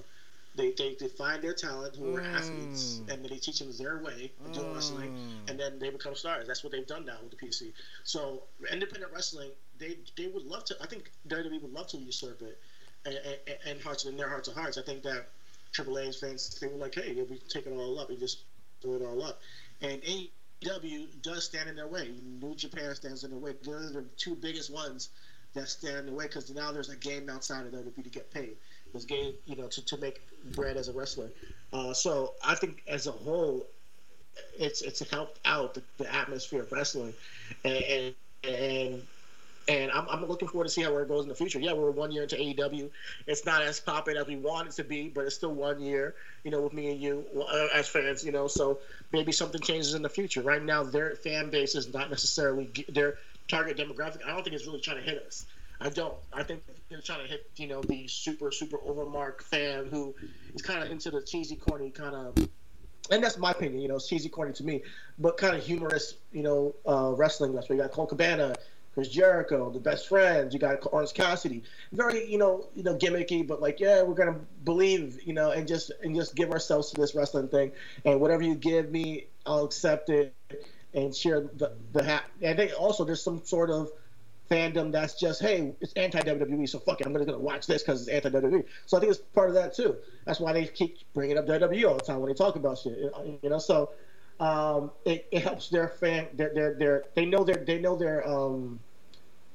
They, 0.54 0.72
they 0.72 0.94
define 0.94 1.40
their 1.40 1.54
talent 1.54 1.94
who 1.94 2.16
are 2.16 2.20
athletes, 2.20 3.00
mm. 3.00 3.12
and 3.12 3.22
then 3.22 3.30
they 3.30 3.36
teach 3.36 3.60
them 3.60 3.70
their 3.78 3.98
way 3.98 4.32
of 4.44 4.52
doing 4.52 4.74
wrestling, 4.74 5.12
mm. 5.12 5.50
and 5.50 5.58
then 5.58 5.78
they 5.78 5.88
become 5.90 6.16
stars. 6.16 6.48
That's 6.48 6.64
what 6.64 6.72
they've 6.72 6.86
done 6.86 7.06
now 7.06 7.16
with 7.22 7.30
the 7.30 7.46
PC. 7.46 7.72
So 8.02 8.42
independent 8.72 9.12
wrestling, 9.12 9.50
they 9.78 9.96
they 10.16 10.28
would 10.28 10.44
love 10.44 10.64
to. 10.66 10.76
I 10.80 10.86
think 10.86 11.10
WWE 11.28 11.62
would 11.62 11.72
love 11.72 11.88
to 11.88 11.98
usurp 11.98 12.42
it, 12.42 12.58
and, 13.04 13.18
and, 13.66 13.80
hearts 13.80 14.04
in 14.04 14.16
their 14.16 14.28
hearts 14.28 14.48
of 14.48 14.54
hearts. 14.54 14.78
I 14.78 14.82
think 14.82 15.02
that 15.02 15.28
Triple 15.72 15.96
fans 16.12 16.58
they 16.60 16.66
were 16.66 16.76
like, 16.76 16.94
hey, 16.94 17.14
we 17.28 17.38
take 17.48 17.66
it 17.66 17.72
all 17.72 17.98
up, 17.98 18.08
we 18.08 18.16
just 18.16 18.42
throw 18.82 18.94
it 18.94 19.02
all 19.02 19.22
up, 19.22 19.40
and 19.80 20.00
AEW 20.02 21.06
does 21.22 21.44
stand 21.44 21.68
in 21.68 21.76
their 21.76 21.86
way. 21.86 22.10
New 22.40 22.54
Japan 22.54 22.94
stands 22.94 23.24
in 23.24 23.30
their 23.30 23.38
way. 23.38 23.54
Those 23.62 23.90
are 23.90 24.00
the 24.00 24.08
two 24.16 24.34
biggest 24.34 24.72
ones 24.72 25.10
that 25.54 25.68
stand 25.68 25.98
in 25.98 26.06
the 26.06 26.12
way 26.12 26.26
because 26.26 26.50
now 26.50 26.72
there's 26.72 26.90
a 26.90 26.96
game 26.96 27.28
outside 27.28 27.66
of 27.66 27.72
WWE 27.72 28.04
to 28.04 28.10
get 28.10 28.32
paid. 28.32 28.56
There's 28.92 29.04
game, 29.04 29.34
you 29.46 29.56
know, 29.56 29.68
to, 29.68 29.84
to 29.84 29.96
make 29.98 30.20
bread 30.52 30.76
as 30.76 30.88
a 30.88 30.92
wrestler. 30.92 31.30
Uh, 31.72 31.92
so 31.92 32.34
I 32.44 32.54
think 32.54 32.82
as 32.88 33.06
a 33.06 33.12
whole, 33.12 33.66
it's 34.58 34.82
it's 34.82 35.08
helped 35.10 35.40
out 35.44 35.74
the, 35.74 35.82
the 35.98 36.12
atmosphere 36.14 36.62
of 36.62 36.72
wrestling, 36.72 37.12
and 37.64 37.74
and 37.74 38.14
and, 38.44 39.02
and 39.68 39.90
I'm, 39.92 40.08
I'm 40.08 40.24
looking 40.26 40.48
forward 40.48 40.64
to 40.64 40.70
see 40.70 40.82
how 40.82 40.96
it 40.96 41.08
goes 41.08 41.24
in 41.24 41.28
the 41.28 41.34
future. 41.34 41.58
Yeah, 41.58 41.74
we're 41.74 41.90
one 41.90 42.10
year 42.10 42.22
into 42.22 42.36
AEW. 42.36 42.90
It's 43.26 43.44
not 43.44 43.62
as 43.62 43.78
popping 43.78 44.16
as 44.16 44.26
we 44.26 44.36
want 44.36 44.68
it 44.68 44.72
to 44.74 44.84
be, 44.84 45.08
but 45.08 45.26
it's 45.26 45.34
still 45.34 45.54
one 45.54 45.80
year. 45.80 46.14
You 46.44 46.50
know, 46.50 46.62
with 46.62 46.72
me 46.72 46.90
and 46.90 47.00
you 47.00 47.24
uh, 47.38 47.68
as 47.74 47.86
fans. 47.86 48.24
You 48.24 48.32
know, 48.32 48.48
so 48.48 48.78
maybe 49.12 49.32
something 49.32 49.60
changes 49.60 49.94
in 49.94 50.02
the 50.02 50.08
future. 50.08 50.40
Right 50.42 50.62
now, 50.62 50.82
their 50.82 51.16
fan 51.16 51.50
base 51.50 51.74
is 51.74 51.92
not 51.92 52.10
necessarily 52.10 52.70
their 52.88 53.18
target 53.46 53.76
demographic. 53.76 54.24
I 54.26 54.30
don't 54.30 54.42
think 54.42 54.56
it's 54.56 54.66
really 54.66 54.80
trying 54.80 54.98
to 54.98 55.02
hit 55.02 55.22
us. 55.26 55.46
I 55.80 55.90
don't. 55.90 56.14
I 56.32 56.42
think 56.42 56.62
they're 56.88 57.00
trying 57.00 57.22
to 57.22 57.28
hit, 57.28 57.50
you 57.56 57.66
know, 57.66 57.82
the 57.82 58.06
super, 58.08 58.50
super 58.50 58.78
overmark 58.78 59.42
fan 59.42 59.88
who 59.90 60.14
is 60.54 60.62
kind 60.62 60.82
of 60.82 60.90
into 60.90 61.10
the 61.10 61.22
cheesy, 61.22 61.56
corny 61.56 61.90
kind 61.90 62.14
of, 62.14 62.48
and 63.10 63.22
that's 63.22 63.38
my 63.38 63.52
opinion, 63.52 63.80
you 63.80 63.88
know, 63.88 63.96
it's 63.96 64.08
cheesy, 64.08 64.28
corny 64.28 64.52
to 64.54 64.64
me, 64.64 64.82
but 65.18 65.36
kind 65.36 65.54
of 65.54 65.64
humorous, 65.64 66.14
you 66.32 66.42
know, 66.42 66.74
uh, 66.86 67.12
wrestling. 67.14 67.54
That's 67.54 67.68
where 67.68 67.76
you 67.76 67.82
got 67.82 67.92
Colt 67.92 68.08
Cabana, 68.08 68.54
Chris 68.94 69.08
Jericho, 69.08 69.70
the 69.70 69.78
best 69.78 70.08
friends. 70.08 70.52
You 70.52 70.60
got 70.60 70.78
Orange 70.92 71.14
Cassidy, 71.14 71.62
very, 71.92 72.28
you 72.30 72.38
know, 72.38 72.68
you 72.74 72.82
know, 72.82 72.96
gimmicky, 72.96 73.46
but 73.46 73.60
like, 73.60 73.80
yeah, 73.80 74.02
we're 74.02 74.14
gonna 74.14 74.40
believe, 74.64 75.20
you 75.24 75.34
know, 75.34 75.50
and 75.50 75.68
just 75.68 75.92
and 76.02 76.14
just 76.14 76.34
give 76.34 76.50
ourselves 76.50 76.90
to 76.90 77.00
this 77.00 77.14
wrestling 77.14 77.48
thing, 77.48 77.72
and 78.04 78.20
whatever 78.20 78.42
you 78.42 78.54
give 78.54 78.90
me, 78.90 79.26
I'll 79.46 79.64
accept 79.64 80.10
it 80.10 80.34
and 80.94 81.14
share 81.14 81.42
the 81.42 81.72
the 81.92 82.02
hat. 82.02 82.24
And 82.42 82.56
think 82.56 82.72
also 82.78 83.04
there's 83.04 83.22
some 83.22 83.44
sort 83.44 83.70
of 83.70 83.90
fandom 84.50 84.90
that's 84.90 85.18
just 85.18 85.42
hey 85.42 85.74
it's 85.80 85.92
anti 85.92 86.20
WWE 86.20 86.68
so 86.68 86.78
fuck 86.78 87.00
it 87.00 87.06
I'm 87.06 87.12
gonna, 87.12 87.26
gonna 87.26 87.38
watch 87.38 87.66
this 87.66 87.82
because 87.82 88.08
it's 88.08 88.24
anti 88.24 88.30
WWE 88.30 88.64
so 88.86 88.96
I 88.96 89.00
think 89.00 89.12
it's 89.12 89.20
part 89.20 89.48
of 89.48 89.54
that 89.56 89.74
too 89.74 89.96
that's 90.24 90.40
why 90.40 90.52
they 90.52 90.64
keep 90.66 90.98
bringing 91.12 91.36
up 91.36 91.46
WWE 91.46 91.86
all 91.86 91.96
the 91.96 92.04
time 92.04 92.20
when 92.20 92.28
they 92.28 92.34
talk 92.34 92.56
about 92.56 92.78
shit 92.78 92.98
you 93.42 93.50
know 93.50 93.58
so 93.58 93.90
um, 94.40 94.90
it, 95.04 95.26
it 95.32 95.42
helps 95.42 95.68
their 95.68 95.88
fan 95.88 96.28
their, 96.34 96.52
their 96.54 96.74
their 96.74 97.04
they 97.14 97.24
know 97.26 97.44
their 97.44 97.64
they 97.64 97.78
know 97.78 97.96
their 97.96 98.26
um 98.28 98.80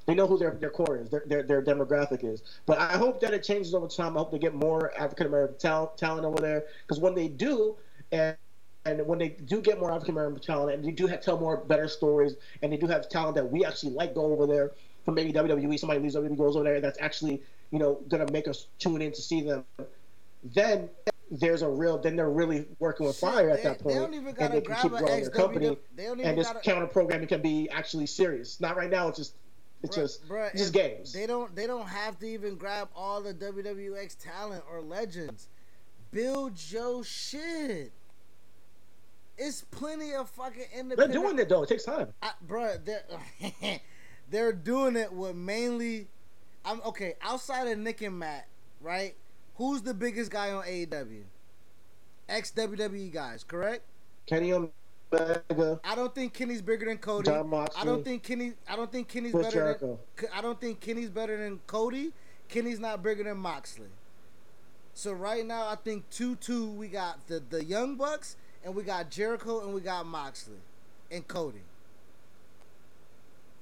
they 0.06 0.14
know 0.14 0.28
who 0.28 0.38
their, 0.38 0.52
their 0.52 0.70
core 0.70 0.98
is 0.98 1.10
their, 1.10 1.24
their 1.26 1.44
their 1.44 1.62
demographic 1.62 2.24
is 2.24 2.42
but 2.66 2.78
I 2.80 2.98
hope 2.98 3.22
that 3.22 3.34
it 3.34 3.44
changes 3.44 3.74
over 3.74 3.88
time 3.88 4.18
I 4.18 4.20
hope 4.20 4.32
they 4.32 4.40
get 4.40 4.54
more 4.54 4.94
African 4.98 5.28
American 5.28 5.58
talent 5.58 5.98
talent 5.98 6.26
over 6.26 6.40
there 6.42 6.66
because 6.82 7.00
when 7.00 7.16
they 7.16 7.28
do 7.28 7.78
and 8.12 8.36
and 8.86 9.06
when 9.08 9.20
they 9.20 9.30
do 9.30 9.62
get 9.62 9.80
more 9.80 9.92
African 9.92 10.14
American 10.16 10.42
talent, 10.42 10.76
and 10.76 10.84
they 10.84 10.92
do 10.92 11.08
have 11.08 11.22
tell 11.22 11.40
more 11.40 11.58
better 11.58 11.88
stories, 11.88 12.36
and 12.62 12.72
they 12.72 12.78
do 12.78 12.88
have 12.88 13.08
talent 13.08 13.36
that 13.36 13.50
we 13.50 13.64
actually 13.64 13.94
like 13.94 14.14
go 14.14 14.26
over 14.26 14.46
there 14.46 14.72
from 15.06 15.16
maybe 15.16 15.32
WWE, 15.32 15.80
somebody 15.80 16.00
leaves 16.00 16.16
WWE 16.16 16.38
goes 16.38 16.56
over 16.56 16.66
there 16.66 16.82
that's 16.82 17.00
actually 17.00 17.42
you 17.72 17.80
know 17.80 18.00
gonna 18.10 18.30
make 18.32 18.48
us 18.48 18.68
tune 18.80 19.02
in 19.02 19.12
to 19.12 19.22
see 19.22 19.42
them. 19.42 19.64
Then 20.44 20.90
there's 21.40 21.62
a 21.64 21.70
real 21.70 21.98
then 21.98 22.16
they're 22.16 22.30
really 22.30 22.66
working 22.80 23.06
with 23.08 23.16
fire 23.18 23.50
at 23.50 23.58
they- 23.58 23.64
that 23.64 23.80
they 23.80 23.84
point, 23.84 23.96
don't 23.96 24.14
even 24.14 24.28
and 24.40 24.54
they 24.54 24.62
can 24.62 24.64
grab 24.64 24.82
keep 24.82 24.92
growing 24.92 25.06
their 25.22 25.30
company, 25.32 25.78
they 25.96 26.04
don't 26.06 26.20
even 26.20 26.30
and 26.30 26.38
this 26.38 26.48
gotta- 26.48 26.60
counter 26.62 26.88
programming 26.88 27.28
can 27.28 27.42
be 27.42 27.68
actually 27.72 28.06
serious. 28.06 28.60
Not 28.62 28.78
right 28.78 28.90
now. 28.90 29.08
It's 29.08 29.18
just 29.18 29.34
it's 29.82 29.98
Bruh- 29.98 30.02
just 30.02 30.28
bruh, 30.30 30.56
just 30.56 30.74
games. 30.74 31.12
They 31.12 31.26
don't 31.26 31.54
they 31.56 31.66
don't 31.68 31.88
have 31.88 32.20
to 32.20 32.28
even 32.28 32.56
grab 32.56 32.90
all 32.96 33.20
the 33.22 33.34
WWX 33.34 34.16
talent 34.22 34.64
or 34.72 34.82
legends. 34.82 35.48
Build 36.12 36.54
your 36.72 37.04
shit. 37.04 37.92
It's 39.38 39.62
plenty 39.72 40.14
of 40.14 40.30
fucking 40.30 40.66
They're 40.72 40.80
independent. 40.82 41.14
doing 41.14 41.40
it 41.40 41.50
though. 41.50 41.64
It 41.64 41.70
takes 41.70 41.84
time. 41.86 42.14
I, 42.22 42.32
bruh, 42.48 42.80
they're 42.86 43.80
they're 44.30 44.54
doing 44.54 44.96
it 44.96 45.12
with 45.12 45.36
mainly. 45.36 46.08
I'm 46.64 46.80
okay. 46.86 47.16
Outside 47.22 47.68
of 47.68 47.78
Nick 47.80 48.02
and 48.04 48.20
Matt, 48.20 48.46
right? 48.80 49.16
Who's 49.56 49.82
the 49.82 49.94
biggest 49.94 50.32
guy 50.32 50.52
on 50.52 50.64
AEW? 50.64 51.24
Ex 52.28 52.52
WWE 52.52 53.12
guys, 53.12 53.44
correct? 53.44 53.84
Kenny 54.26 54.54
Omega, 54.54 55.80
I 55.84 55.96
don't 55.96 56.14
think 56.16 56.34
Kenny's 56.34 56.62
bigger 56.62 56.86
than 56.86 56.98
Cody. 56.98 57.30
Jon 57.30 57.50
Moxley. 57.50 57.82
I 57.82 57.86
don't 57.86 58.04
think 58.04 58.24
Kenny. 58.24 58.54
I 58.68 58.76
don't 58.76 58.92
think 58.92 59.08
Kenny's 59.08 59.34
better 59.34 59.52
Jericho. 59.52 60.00
than. 60.16 60.30
I 60.34 60.42
don't 60.42 60.60
think 60.60 60.80
Kenny's 60.80 61.10
better 61.10 61.38
than 61.38 61.60
Cody. 61.68 62.14
Kenny's 62.50 62.80
not 62.80 63.04
bigger 63.04 63.24
than 63.24 63.38
Moxley. 63.38 63.90
So 64.94 65.12
right 65.12 65.46
now, 65.46 65.68
I 65.68 65.76
think 65.76 66.10
two 66.10 66.36
two. 66.38 66.68
We 66.72 66.88
got 66.88 67.28
the 67.28 67.44
the 67.48 67.64
Young 67.64 67.96
Bucks, 67.96 68.38
and 68.64 68.74
we 68.76 68.84
got 68.84 69.10
Jericho, 69.12 69.62
and 69.62 69.74
we 69.74 69.82
got 69.82 70.06
Moxley, 70.06 70.62
and 71.12 71.28
Cody. 71.28 71.64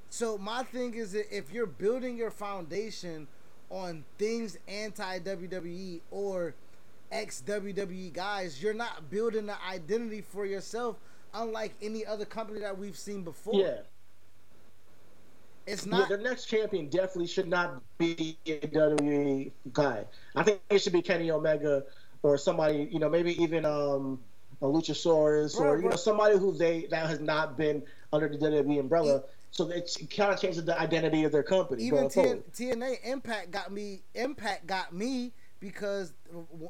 So 0.09 0.37
my 0.37 0.63
thing 0.63 0.93
is 0.93 1.13
that 1.13 1.35
if 1.35 1.51
you're 1.51 1.65
building 1.65 2.17
your 2.17 2.31
foundation 2.31 3.27
on 3.71 4.05
things 4.19 4.57
anti 4.67 5.19
WWE 5.19 6.01
or 6.11 6.55
ex 7.11 7.41
WWE 7.45 8.13
guys, 8.13 8.61
you're 8.61 8.73
not 8.73 9.09
building 9.09 9.49
an 9.49 9.57
identity 9.69 10.21
for 10.21 10.45
yourself, 10.45 10.97
unlike 11.33 11.75
any 11.81 12.05
other 12.05 12.25
company 12.25 12.59
that 12.61 12.77
we've 12.77 12.97
seen 12.97 13.23
before. 13.23 13.55
Yeah. 13.55 13.81
It's 15.67 15.85
Yeah, 15.91 15.91
not. 15.99 16.09
their 16.09 16.17
next 16.17 16.45
champion 16.45 16.89
definitely 16.89 17.27
should 17.27 17.47
not 17.47 17.81
be 17.97 18.37
a 18.45 18.59
WWE 18.67 19.51
guy. 19.73 20.05
I 20.35 20.43
think 20.43 20.61
it 20.69 20.79
should 20.79 20.93
be 20.93 21.01
Kenny 21.01 21.31
Omega 21.31 21.85
or 22.23 22.37
somebody, 22.37 22.89
you 22.91 22.99
know, 22.99 23.09
maybe 23.09 23.41
even 23.41 23.65
um, 23.65 24.23
a 24.61 24.65
Luchasaurus 24.65 25.57
Bro, 25.57 25.67
or 25.67 25.75
you 25.77 25.81
bro. 25.81 25.91
know 25.91 25.95
somebody 25.97 26.37
who 26.37 26.53
they 26.57 26.87
that 26.87 27.07
has 27.07 27.19
not 27.19 27.57
been 27.57 27.83
under 28.13 28.27
the 28.29 28.37
WWE 28.37 28.79
umbrella. 28.79 29.23
So 29.51 29.67
it 29.69 29.97
kind 30.15 30.33
of 30.33 30.39
changes 30.39 30.63
the 30.63 30.79
identity 30.79 31.25
of 31.25 31.31
their 31.31 31.43
company. 31.43 31.83
even. 31.83 32.05
TN, 32.05 32.41
TNA 32.53 33.03
Impact 33.03 33.51
got 33.51 33.71
me. 33.71 34.01
Impact 34.15 34.65
got 34.65 34.93
me 34.93 35.33
because 35.59 36.13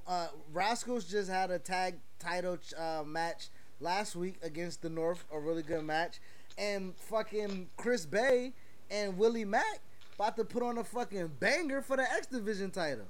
uh, 0.07 0.27
Rascalz 0.51 1.09
just 1.09 1.29
had 1.29 1.51
a 1.51 1.59
tag 1.59 1.95
title 2.19 2.57
uh, 2.77 3.03
match 3.05 3.49
last 3.79 4.15
week 4.15 4.35
against 4.41 4.81
the 4.81 4.89
North, 4.89 5.23
a 5.31 5.39
really 5.39 5.63
good 5.63 5.83
match, 5.83 6.19
and 6.57 6.95
fucking 6.95 7.69
Chris 7.77 8.05
Bey 8.05 8.53
and 8.89 9.17
Willie 9.17 9.45
Mack 9.45 9.79
about 10.15 10.35
to 10.37 10.43
put 10.43 10.61
on 10.61 10.77
a 10.77 10.83
fucking 10.83 11.31
banger 11.39 11.81
for 11.81 11.97
the 11.97 12.03
X 12.03 12.27
Division 12.27 12.71
title. 12.71 13.05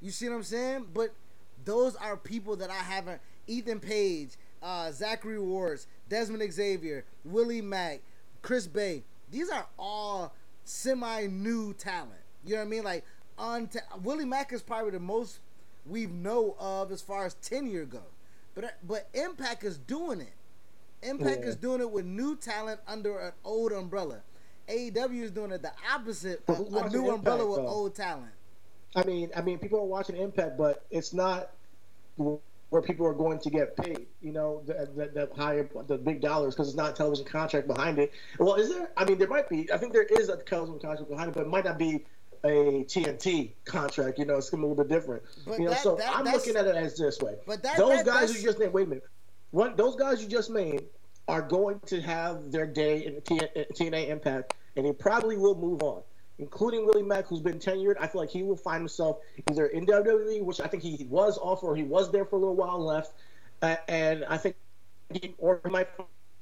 You 0.00 0.10
see 0.10 0.28
what 0.28 0.36
I'm 0.36 0.42
saying? 0.42 0.86
But 0.94 1.12
those 1.64 1.96
are 1.96 2.16
people 2.16 2.56
that 2.56 2.70
I 2.70 2.74
haven't. 2.74 3.20
Ethan 3.46 3.80
Page, 3.80 4.30
uh, 4.62 4.90
Zachary 4.92 5.38
Wentz, 5.38 5.86
Desmond 6.08 6.52
Xavier, 6.52 7.04
Willie 7.24 7.62
Mack, 7.62 8.00
Chris 8.42 8.66
Bey. 8.66 9.02
These 9.30 9.50
are 9.50 9.66
all 9.78 10.32
semi-new 10.64 11.74
talent. 11.74 12.12
You 12.44 12.54
know 12.54 12.60
what 12.60 12.66
I 12.66 12.70
mean? 12.70 12.84
Like, 12.84 13.04
on 13.38 13.68
Willie 14.02 14.24
Mack 14.24 14.52
is 14.52 14.62
probably 14.62 14.90
the 14.92 15.00
most 15.00 15.40
we 15.86 16.06
know 16.06 16.56
of 16.58 16.90
as 16.92 17.00
far 17.02 17.24
as 17.26 17.34
tenure 17.34 17.84
go. 17.84 18.02
But 18.54 18.64
uh, 18.64 18.68
but 18.86 19.08
Impact 19.14 19.64
is 19.64 19.78
doing 19.78 20.20
it. 20.20 20.32
Impact 21.02 21.40
Yeah. 21.42 21.48
is 21.48 21.56
doing 21.56 21.80
it 21.80 21.90
with 21.90 22.04
new 22.04 22.36
talent 22.36 22.80
under 22.88 23.18
an 23.18 23.32
old 23.44 23.72
umbrella. 23.72 24.20
AEW 24.68 25.22
is 25.22 25.30
doing 25.30 25.52
it 25.52 25.62
the 25.62 25.72
opposite, 25.94 26.42
a, 26.48 26.52
a 26.52 26.90
new 26.90 27.10
umbrella 27.10 27.14
Impact, 27.14 27.48
with 27.48 27.56
though? 27.58 27.66
old 27.68 27.94
talent. 27.94 28.32
I 28.96 29.04
mean, 29.04 29.30
I 29.36 29.40
mean, 29.42 29.58
people 29.58 29.78
are 29.78 29.84
watching 29.84 30.16
Impact, 30.16 30.58
but 30.58 30.84
it's 30.90 31.12
not 31.12 31.50
where 32.70 32.82
people 32.82 33.06
are 33.06 33.14
going 33.14 33.38
to 33.40 33.50
get 33.50 33.76
paid. 33.76 34.06
You 34.20 34.32
know, 34.32 34.62
the 34.66 34.88
the, 34.94 35.28
the 35.28 35.34
higher, 35.34 35.68
the 35.86 35.98
big 35.98 36.20
dollars 36.20 36.54
because 36.54 36.68
it's 36.68 36.76
not 36.76 36.90
a 36.90 36.94
television 36.94 37.24
contract 37.26 37.66
behind 37.66 37.98
it. 37.98 38.12
Well, 38.38 38.54
is 38.54 38.68
there? 38.68 38.90
I 38.96 39.04
mean, 39.04 39.18
there 39.18 39.28
might 39.28 39.48
be. 39.48 39.70
I 39.72 39.78
think 39.78 39.92
there 39.92 40.02
is 40.04 40.28
a 40.28 40.36
television 40.36 40.78
contract 40.78 41.10
behind 41.10 41.30
it, 41.30 41.34
but 41.34 41.42
it 41.42 41.48
might 41.48 41.64
not 41.64 41.78
be 41.78 42.04
a 42.44 42.84
TNT 42.84 43.52
contract. 43.64 44.18
You 44.18 44.24
know, 44.26 44.36
it's 44.36 44.50
gonna 44.50 44.62
be 44.62 44.66
a 44.66 44.68
little 44.70 44.84
bit 44.84 44.92
different. 44.94 45.22
But 45.46 45.58
you 45.58 45.64
know, 45.64 45.70
that- 45.70 45.80
so 45.82 45.96
that- 45.96 46.14
I'm 46.16 46.24
looking 46.24 46.56
at 46.56 46.66
it 46.66 46.76
as 46.76 46.96
this 46.96 47.18
way. 47.20 47.36
But 47.46 47.62
that- 47.62 47.76
those 47.76 48.02
guys 48.02 48.36
you 48.36 48.42
just 48.42 48.58
named. 48.58 48.72
Wait 48.72 48.86
a 48.86 48.90
minute. 48.90 49.04
What 49.50 49.76
those 49.76 49.96
guys 49.96 50.22
you 50.22 50.28
just 50.28 50.50
named 50.50 50.82
are 51.26 51.42
going 51.42 51.80
to 51.86 52.00
have 52.00 52.50
their 52.52 52.66
day 52.66 53.04
in 53.04 53.20
TNA 53.22 54.08
Impact, 54.08 54.54
and 54.76 54.86
they 54.86 54.92
probably 54.92 55.36
will 55.36 55.54
move 55.54 55.82
on 55.82 56.02
including 56.38 56.86
Willie 56.86 57.02
Mack, 57.02 57.26
who's 57.26 57.40
been 57.40 57.58
tenured. 57.58 57.96
I 58.00 58.06
feel 58.06 58.20
like 58.20 58.30
he 58.30 58.42
will 58.42 58.56
find 58.56 58.80
himself 58.80 59.18
either 59.50 59.66
in 59.66 59.86
WWE, 59.86 60.42
which 60.42 60.60
I 60.60 60.66
think 60.66 60.82
he 60.82 61.06
was 61.08 61.38
off, 61.38 61.62
or 61.62 61.74
he 61.74 61.82
was 61.82 62.10
there 62.10 62.24
for 62.24 62.36
a 62.36 62.38
little 62.38 62.56
while 62.56 62.82
left. 62.82 63.12
Uh, 63.60 63.76
and 63.88 64.24
I 64.28 64.36
think 64.36 64.56
he, 65.12 65.34
or 65.38 65.60
he 65.64 65.70
might 65.70 65.88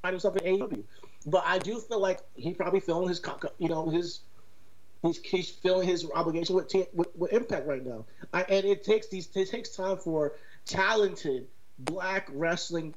find 0.02 0.12
himself 0.12 0.36
in 0.36 0.59
AEW. 0.59 0.85
But 1.27 1.44
I 1.47 1.59
do 1.59 1.78
feel 1.78 2.01
like 2.01 2.20
he 2.35 2.52
probably 2.55 2.81
feeling 2.81 3.09
his, 3.09 3.20
you 3.59 3.68
know, 3.68 3.89
his. 3.89 4.20
He's, 5.02 5.18
he's 5.18 5.51
feeling 5.51 5.86
his 5.86 6.09
obligation 6.14 6.56
with, 6.56 6.73
with 6.94 7.09
with 7.14 7.32
Impact 7.32 7.66
right 7.66 7.85
now, 7.85 8.06
I, 8.32 8.43
and 8.43 8.64
it 8.64 8.82
takes 8.82 9.09
these 9.09 9.28
it 9.36 9.51
takes 9.51 9.77
time 9.77 9.98
for 9.98 10.32
talented 10.64 11.47
black 11.78 12.28
wrestling 12.32 12.94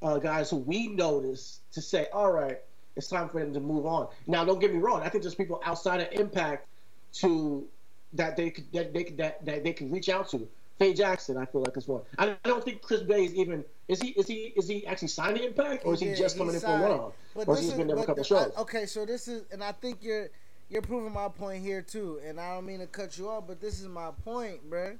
uh, 0.00 0.18
guys 0.18 0.50
who 0.50 0.56
we 0.56 0.88
notice 0.88 1.60
to 1.72 1.80
say, 1.80 2.08
all 2.12 2.32
right, 2.32 2.58
it's 2.96 3.08
time 3.08 3.28
for 3.28 3.40
them 3.40 3.52
to 3.54 3.60
move 3.60 3.86
on. 3.86 4.08
Now, 4.26 4.44
don't 4.44 4.58
get 4.58 4.72
me 4.72 4.80
wrong. 4.80 5.02
I 5.02 5.08
think 5.08 5.22
there's 5.22 5.34
people 5.34 5.60
outside 5.64 6.00
of 6.00 6.08
Impact 6.12 6.66
to 7.14 7.66
that 8.14 8.36
they 8.36 8.50
could 8.50 8.70
that 8.72 8.92
they 8.92 9.04
could 9.04 9.16
that, 9.18 9.44
that 9.44 9.64
they 9.64 9.72
can 9.72 9.90
reach 9.90 10.08
out 10.08 10.28
to. 10.30 10.48
Faye 10.78 10.94
Jackson, 10.94 11.36
I 11.36 11.44
feel 11.44 11.60
like 11.62 11.76
is 11.76 11.86
one. 11.86 12.02
I 12.18 12.34
don't 12.44 12.64
think 12.64 12.82
Chris 12.82 13.02
Bey 13.02 13.24
is 13.24 13.34
even 13.34 13.64
is 13.88 14.00
he 14.00 14.10
is 14.10 14.26
he 14.26 14.52
is 14.56 14.68
he 14.68 14.86
actually 14.86 15.08
signed 15.08 15.36
to 15.36 15.46
Impact 15.46 15.84
or 15.84 15.94
is 15.94 16.00
he 16.00 16.14
just 16.14 16.36
coming 16.36 16.54
in 16.54 16.60
for 16.60 16.66
signed. 16.66 16.82
one 16.82 16.92
off 16.92 17.12
or 17.34 17.56
has 17.56 17.70
he 17.70 17.76
been 17.76 17.86
there 17.86 17.96
for 17.96 18.02
a 18.02 18.06
couple 18.06 18.24
the- 18.24 18.34
I- 18.36 18.42
shows? 18.44 18.52
okay, 18.58 18.86
so 18.86 19.06
this 19.06 19.28
is, 19.28 19.44
and 19.52 19.62
I 19.62 19.72
think 19.72 19.98
you're 20.02 20.28
you're 20.70 20.82
proving 20.82 21.12
my 21.12 21.28
point 21.28 21.62
here 21.62 21.82
too. 21.82 22.20
And 22.26 22.40
I 22.40 22.54
don't 22.54 22.66
mean 22.66 22.80
to 22.80 22.86
cut 22.86 23.18
you 23.18 23.28
off, 23.28 23.44
but 23.46 23.60
this 23.60 23.80
is 23.80 23.86
my 23.88 24.10
point, 24.24 24.68
bruh. 24.70 24.98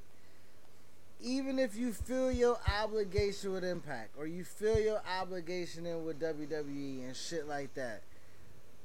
Even 1.22 1.58
if 1.58 1.76
you 1.76 1.92
feel 1.92 2.32
your 2.32 2.58
obligation 2.82 3.52
with 3.52 3.64
Impact, 3.64 4.10
or 4.18 4.26
you 4.26 4.44
feel 4.44 4.78
your 4.78 5.00
obligation 5.20 5.86
in 5.86 6.04
with 6.04 6.20
WWE 6.20 7.04
and 7.04 7.16
shit 7.16 7.46
like 7.46 7.74
that, 7.74 8.02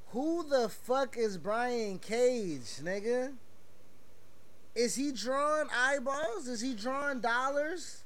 who 0.09 0.47
the 0.47 0.69
fuck 0.69 1.17
is 1.17 1.37
Brian 1.37 1.99
Cage, 1.99 2.79
nigga? 2.81 3.33
Is 4.75 4.95
he 4.95 5.11
drawing 5.11 5.67
eyeballs? 5.75 6.47
Is 6.47 6.61
he 6.61 6.75
drawing 6.75 7.19
dollars? 7.19 8.03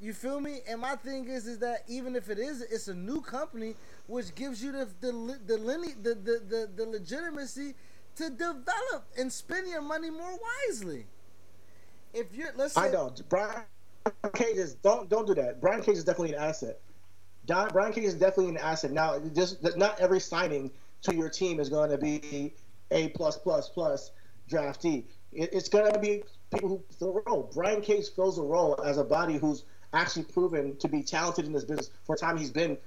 You 0.00 0.12
feel 0.12 0.40
me? 0.40 0.60
And 0.68 0.80
my 0.80 0.96
thing 0.96 1.26
is, 1.28 1.46
is 1.46 1.58
that 1.58 1.82
even 1.88 2.14
if 2.14 2.30
it 2.30 2.38
is, 2.38 2.62
it's 2.62 2.88
a 2.88 2.94
new 2.94 3.20
company, 3.20 3.74
which 4.06 4.34
gives 4.34 4.62
you 4.62 4.70
the 4.70 4.88
the 5.00 5.12
the 5.46 5.56
the, 5.56 6.14
the, 6.14 6.42
the, 6.48 6.70
the 6.76 6.86
legitimacy 6.86 7.74
to 8.16 8.30
develop 8.30 9.06
and 9.18 9.32
spend 9.32 9.68
your 9.68 9.82
money 9.82 10.10
more 10.10 10.38
wisely. 10.68 11.06
If 12.14 12.34
you're, 12.34 12.50
let's 12.56 12.76
I 12.76 12.88
know 12.90 13.12
Brian 13.28 13.64
Cage 14.34 14.56
is 14.56 14.74
don't 14.74 15.08
don't 15.08 15.26
do 15.26 15.34
that. 15.34 15.60
Brian 15.60 15.82
Cage 15.82 15.96
is 15.96 16.04
definitely 16.04 16.34
an 16.34 16.42
asset. 16.42 16.80
Don, 17.46 17.68
Brian 17.68 17.92
Cage 17.92 18.04
is 18.04 18.14
definitely 18.14 18.48
an 18.48 18.58
asset. 18.58 18.92
Now, 18.92 19.18
just 19.34 19.76
not 19.76 20.00
every 20.00 20.20
signing 20.20 20.70
to 21.02 21.14
your 21.14 21.28
team 21.28 21.60
is 21.60 21.68
going 21.68 21.90
to 21.90 21.98
be 21.98 22.54
a 22.90 23.08
plus 23.08 23.36
plus 23.36 23.68
plus 23.68 24.12
draftee. 24.48 25.04
It, 25.32 25.52
it's 25.52 25.68
going 25.68 25.92
to 25.92 25.98
be 25.98 26.22
people 26.52 26.68
who 26.68 26.82
fill 26.98 27.18
a 27.18 27.30
role. 27.30 27.50
Brian 27.52 27.82
Cage 27.82 28.06
fills 28.14 28.38
a 28.38 28.42
role 28.42 28.80
as 28.82 28.96
a 28.96 29.04
body 29.04 29.36
who's 29.36 29.64
actually 29.92 30.24
proven 30.24 30.76
to 30.76 30.88
be 30.88 31.02
talented 31.02 31.44
in 31.44 31.52
this 31.52 31.64
business 31.64 31.90
for 32.04 32.14
a 32.14 32.18
time 32.18 32.36
he's 32.36 32.50
been 32.50 32.78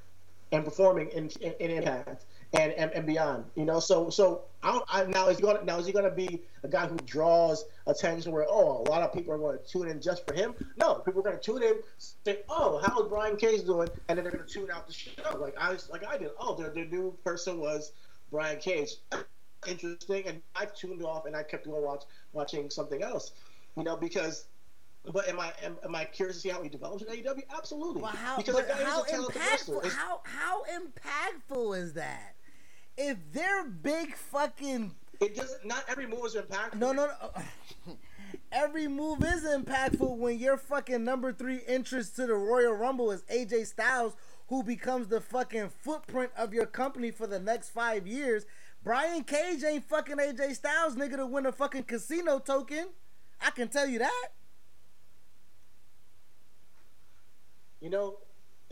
and 0.52 0.64
performing 0.64 1.10
in, 1.10 1.30
in, 1.42 1.54
in 1.60 1.72
Impact 1.72 2.26
and, 2.54 2.72
and 2.74 2.92
and 2.92 3.06
beyond. 3.06 3.46
You 3.56 3.66
know, 3.66 3.80
so 3.80 4.10
so 4.10 4.44
I, 4.64 4.80
I 4.90 5.06
now 5.06 5.28
is 5.28 5.38
he 5.38 5.44
going 5.44 5.64
now 5.66 5.78
is 5.80 5.86
he 5.86 5.92
going 5.92 6.06
to 6.06 6.12
be 6.12 6.42
a 6.64 6.68
guy 6.68 6.88
who 6.88 6.96
draws 7.06 7.66
attention 7.86 8.32
where 8.32 8.46
oh 8.48 8.84
a 8.86 8.90
lot 8.90 9.02
of 9.02 9.14
people 9.14 9.34
are 9.34 9.38
going 9.38 9.58
to 9.58 9.64
tune 9.66 9.88
in 9.88 10.02
just 10.02 10.26
for 10.26 10.34
him? 10.34 10.56
No, 10.78 10.96
people 10.96 11.22
are 11.22 11.24
going 11.24 11.38
to 11.38 11.42
tune 11.42 11.64
in, 11.64 11.76
say 11.98 12.40
oh 12.50 12.82
how 12.86 13.02
is 13.02 13.10
Brian 13.10 13.38
Cage 13.38 13.66
doing, 13.66 13.90
and 14.08 14.18
then 14.18 14.24
they're 14.24 14.34
going 14.34 14.46
to 14.46 14.52
tune 14.52 14.70
out 14.72 14.88
the 14.88 14.94
show 14.94 15.38
like 15.40 15.56
I 15.60 15.76
like 15.92 16.06
I 16.06 16.18
did. 16.18 16.32
Oh, 16.40 16.56
their 16.56 16.70
their 16.70 16.86
new 16.86 17.16
person 17.24 17.60
was 17.60 17.92
Brian 18.32 18.60
Cage. 18.60 18.92
Interesting, 19.68 20.28
and 20.28 20.42
I 20.56 20.66
tuned 20.66 21.04
off 21.04 21.26
and 21.26 21.36
I 21.36 21.44
kept 21.44 21.66
going 21.66 21.84
watch 21.84 22.04
watching 22.32 22.70
something 22.70 23.04
else. 23.04 23.32
You 23.76 23.84
know 23.84 23.98
because. 23.98 24.46
But 25.14 25.30
am 25.30 25.40
I 25.40 25.54
am, 25.64 25.78
am 25.86 25.96
I 25.96 26.04
curious 26.04 26.36
to 26.36 26.42
see 26.42 26.50
how 26.50 26.62
he 26.62 26.68
develops 26.68 27.02
in 27.02 27.08
AEW? 27.08 27.44
Absolutely. 27.56 28.02
But 28.02 28.16
how, 28.16 28.36
because 28.36 28.56
but 28.56 28.68
guy 28.68 28.78
is 28.78 28.84
how 28.84 29.04
a 29.04 29.08
talented 29.08 29.42
wrestler. 29.42 29.82
impactful? 29.84 29.92
How 29.94 30.22
how 30.26 30.64
impactful 30.64 31.78
is 31.78 31.94
that? 31.94 32.36
If 32.98 33.18
they're 33.32 33.66
big 33.66 34.16
fucking 34.16 34.96
It 35.20 35.36
doesn't. 35.36 35.66
Not 35.66 35.84
every 35.88 36.08
move 36.08 36.26
is 36.26 36.36
impactful. 36.36 36.76
no 36.76 36.92
no 36.92 37.08
no. 37.08 37.96
Every 38.52 38.88
move 38.88 39.24
is 39.24 39.44
impactful 39.44 40.18
when 40.18 40.38
your 40.40 40.58
fucking 40.58 41.04
number 41.04 41.32
three 41.32 41.62
entrance 41.68 42.10
to 42.12 42.26
the 42.26 42.34
Royal 42.34 42.74
Rumble 42.74 43.12
is 43.12 43.24
AJ 43.24 43.68
Styles, 43.68 44.16
who 44.48 44.64
becomes 44.64 45.08
the 45.08 45.22
fucking 45.22 45.70
footprint 45.70 46.32
of 46.38 46.54
your 46.54 46.66
company 46.66 47.12
for 47.12 47.28
the 47.28 47.40
next 47.40 47.70
five 47.70 48.06
years. 48.08 48.46
Brian 48.84 49.24
Cage 49.24 49.64
ain't 49.64 49.86
fucking 49.86 50.18
AJ 50.18 50.56
Styles, 50.56 50.96
nigga, 50.96 51.18
to 51.18 51.26
win 51.26 51.46
a 51.46 51.52
fucking 51.52 51.84
casino 51.84 52.40
token. 52.40 52.88
I 53.42 53.52
can 53.52 53.68
tell 53.68 53.88
you 53.88 54.00
that. 54.00 54.28
You 57.82 57.90
know, 57.90 58.18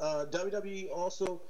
uh, 0.00 0.26
WWE 0.30 0.90
also, 0.94 1.42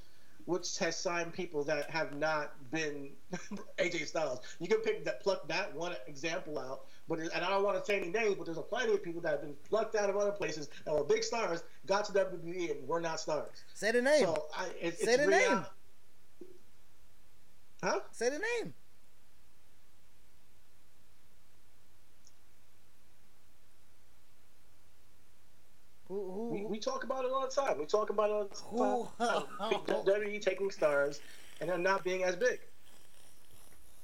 which 0.46 0.78
has 0.78 0.96
signed 0.98 1.32
people 1.32 1.62
that 1.64 1.90
have 1.90 2.14
not 2.16 2.52
been 2.70 3.10
AJ 3.78 4.06
Styles. 4.06 4.40
You 4.58 4.68
can 4.68 4.78
pick 4.78 5.04
that, 5.04 5.22
pluck 5.22 5.46
that 5.48 5.74
one 5.74 5.94
example 6.06 6.58
out, 6.58 6.82
but 7.08 7.18
and 7.18 7.30
I 7.32 7.48
don't 7.50 7.62
want 7.64 7.78
to 7.78 7.84
say 7.84 7.98
any 7.98 8.08
names, 8.08 8.34
but 8.36 8.44
there's 8.46 8.58
a 8.58 8.62
plenty 8.62 8.92
of 8.94 9.02
people 9.02 9.20
that 9.22 9.30
have 9.30 9.40
been 9.42 9.54
plucked 9.68 9.94
out 9.94 10.10
of 10.10 10.16
other 10.16 10.32
places 10.32 10.68
that 10.84 10.94
were 10.94 11.04
big 11.04 11.22
stars, 11.24 11.62
got 11.86 12.04
to 12.06 12.12
WWE 12.12 12.70
and 12.78 12.88
were 12.88 13.00
not 13.00 13.20
stars. 13.20 13.64
Say 13.74 13.92
the 13.92 14.02
name. 14.02 14.24
So 14.24 14.46
I, 14.56 14.68
it, 14.80 14.98
Say 14.98 15.16
the 15.16 15.26
real- 15.28 15.38
name. 15.54 15.64
Huh? 17.82 18.00
Say 18.12 18.28
the 18.30 18.38
name. 18.38 18.74
Who, 26.12 26.30
who, 26.30 26.48
We, 26.50 26.66
we 26.66 26.78
talk 26.78 27.04
about 27.04 27.24
it 27.24 27.30
all 27.32 27.40
the 27.48 27.54
time. 27.54 27.78
We 27.78 27.86
talk 27.86 28.10
about 28.10 28.28
it 28.28 28.32
all 28.70 29.10
the 29.16 29.24
Who- 29.24 29.46
time. 29.58 30.04
WWE 30.04 30.42
taking 30.42 30.70
stars 30.70 31.20
and 31.60 31.70
them 31.70 31.82
not 31.82 32.04
being 32.04 32.22
as 32.22 32.36
big. 32.36 32.60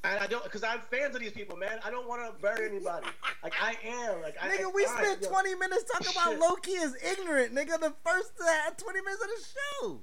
And 0.04 0.18
I 0.18 0.26
don't, 0.26 0.42
because 0.42 0.62
I'm 0.62 0.80
fans 0.90 1.14
of 1.14 1.20
these 1.20 1.32
people, 1.32 1.58
man. 1.58 1.80
I 1.84 1.90
don't 1.90 2.08
want 2.08 2.22
to 2.24 2.40
bury 2.40 2.70
anybody. 2.70 3.08
Like 3.42 3.52
I 3.60 3.76
am. 3.84 4.22
Like 4.22 4.36
I, 4.40 4.48
Nigga, 4.56 4.72
we 4.74 4.86
spent 4.86 5.20
yo. 5.22 5.28
20 5.28 5.54
minutes 5.56 5.84
talking 5.92 6.12
about 6.12 6.38
Low 6.38 6.54
Ki 6.56 6.70
is 6.70 6.96
ignorant, 7.04 7.54
nigga. 7.54 7.78
The 7.78 7.92
first 8.02 8.32
uh, 8.40 8.70
20 8.70 9.00
minutes 9.02 9.22
of 9.22 9.28
the 9.28 9.44
show. 9.84 10.00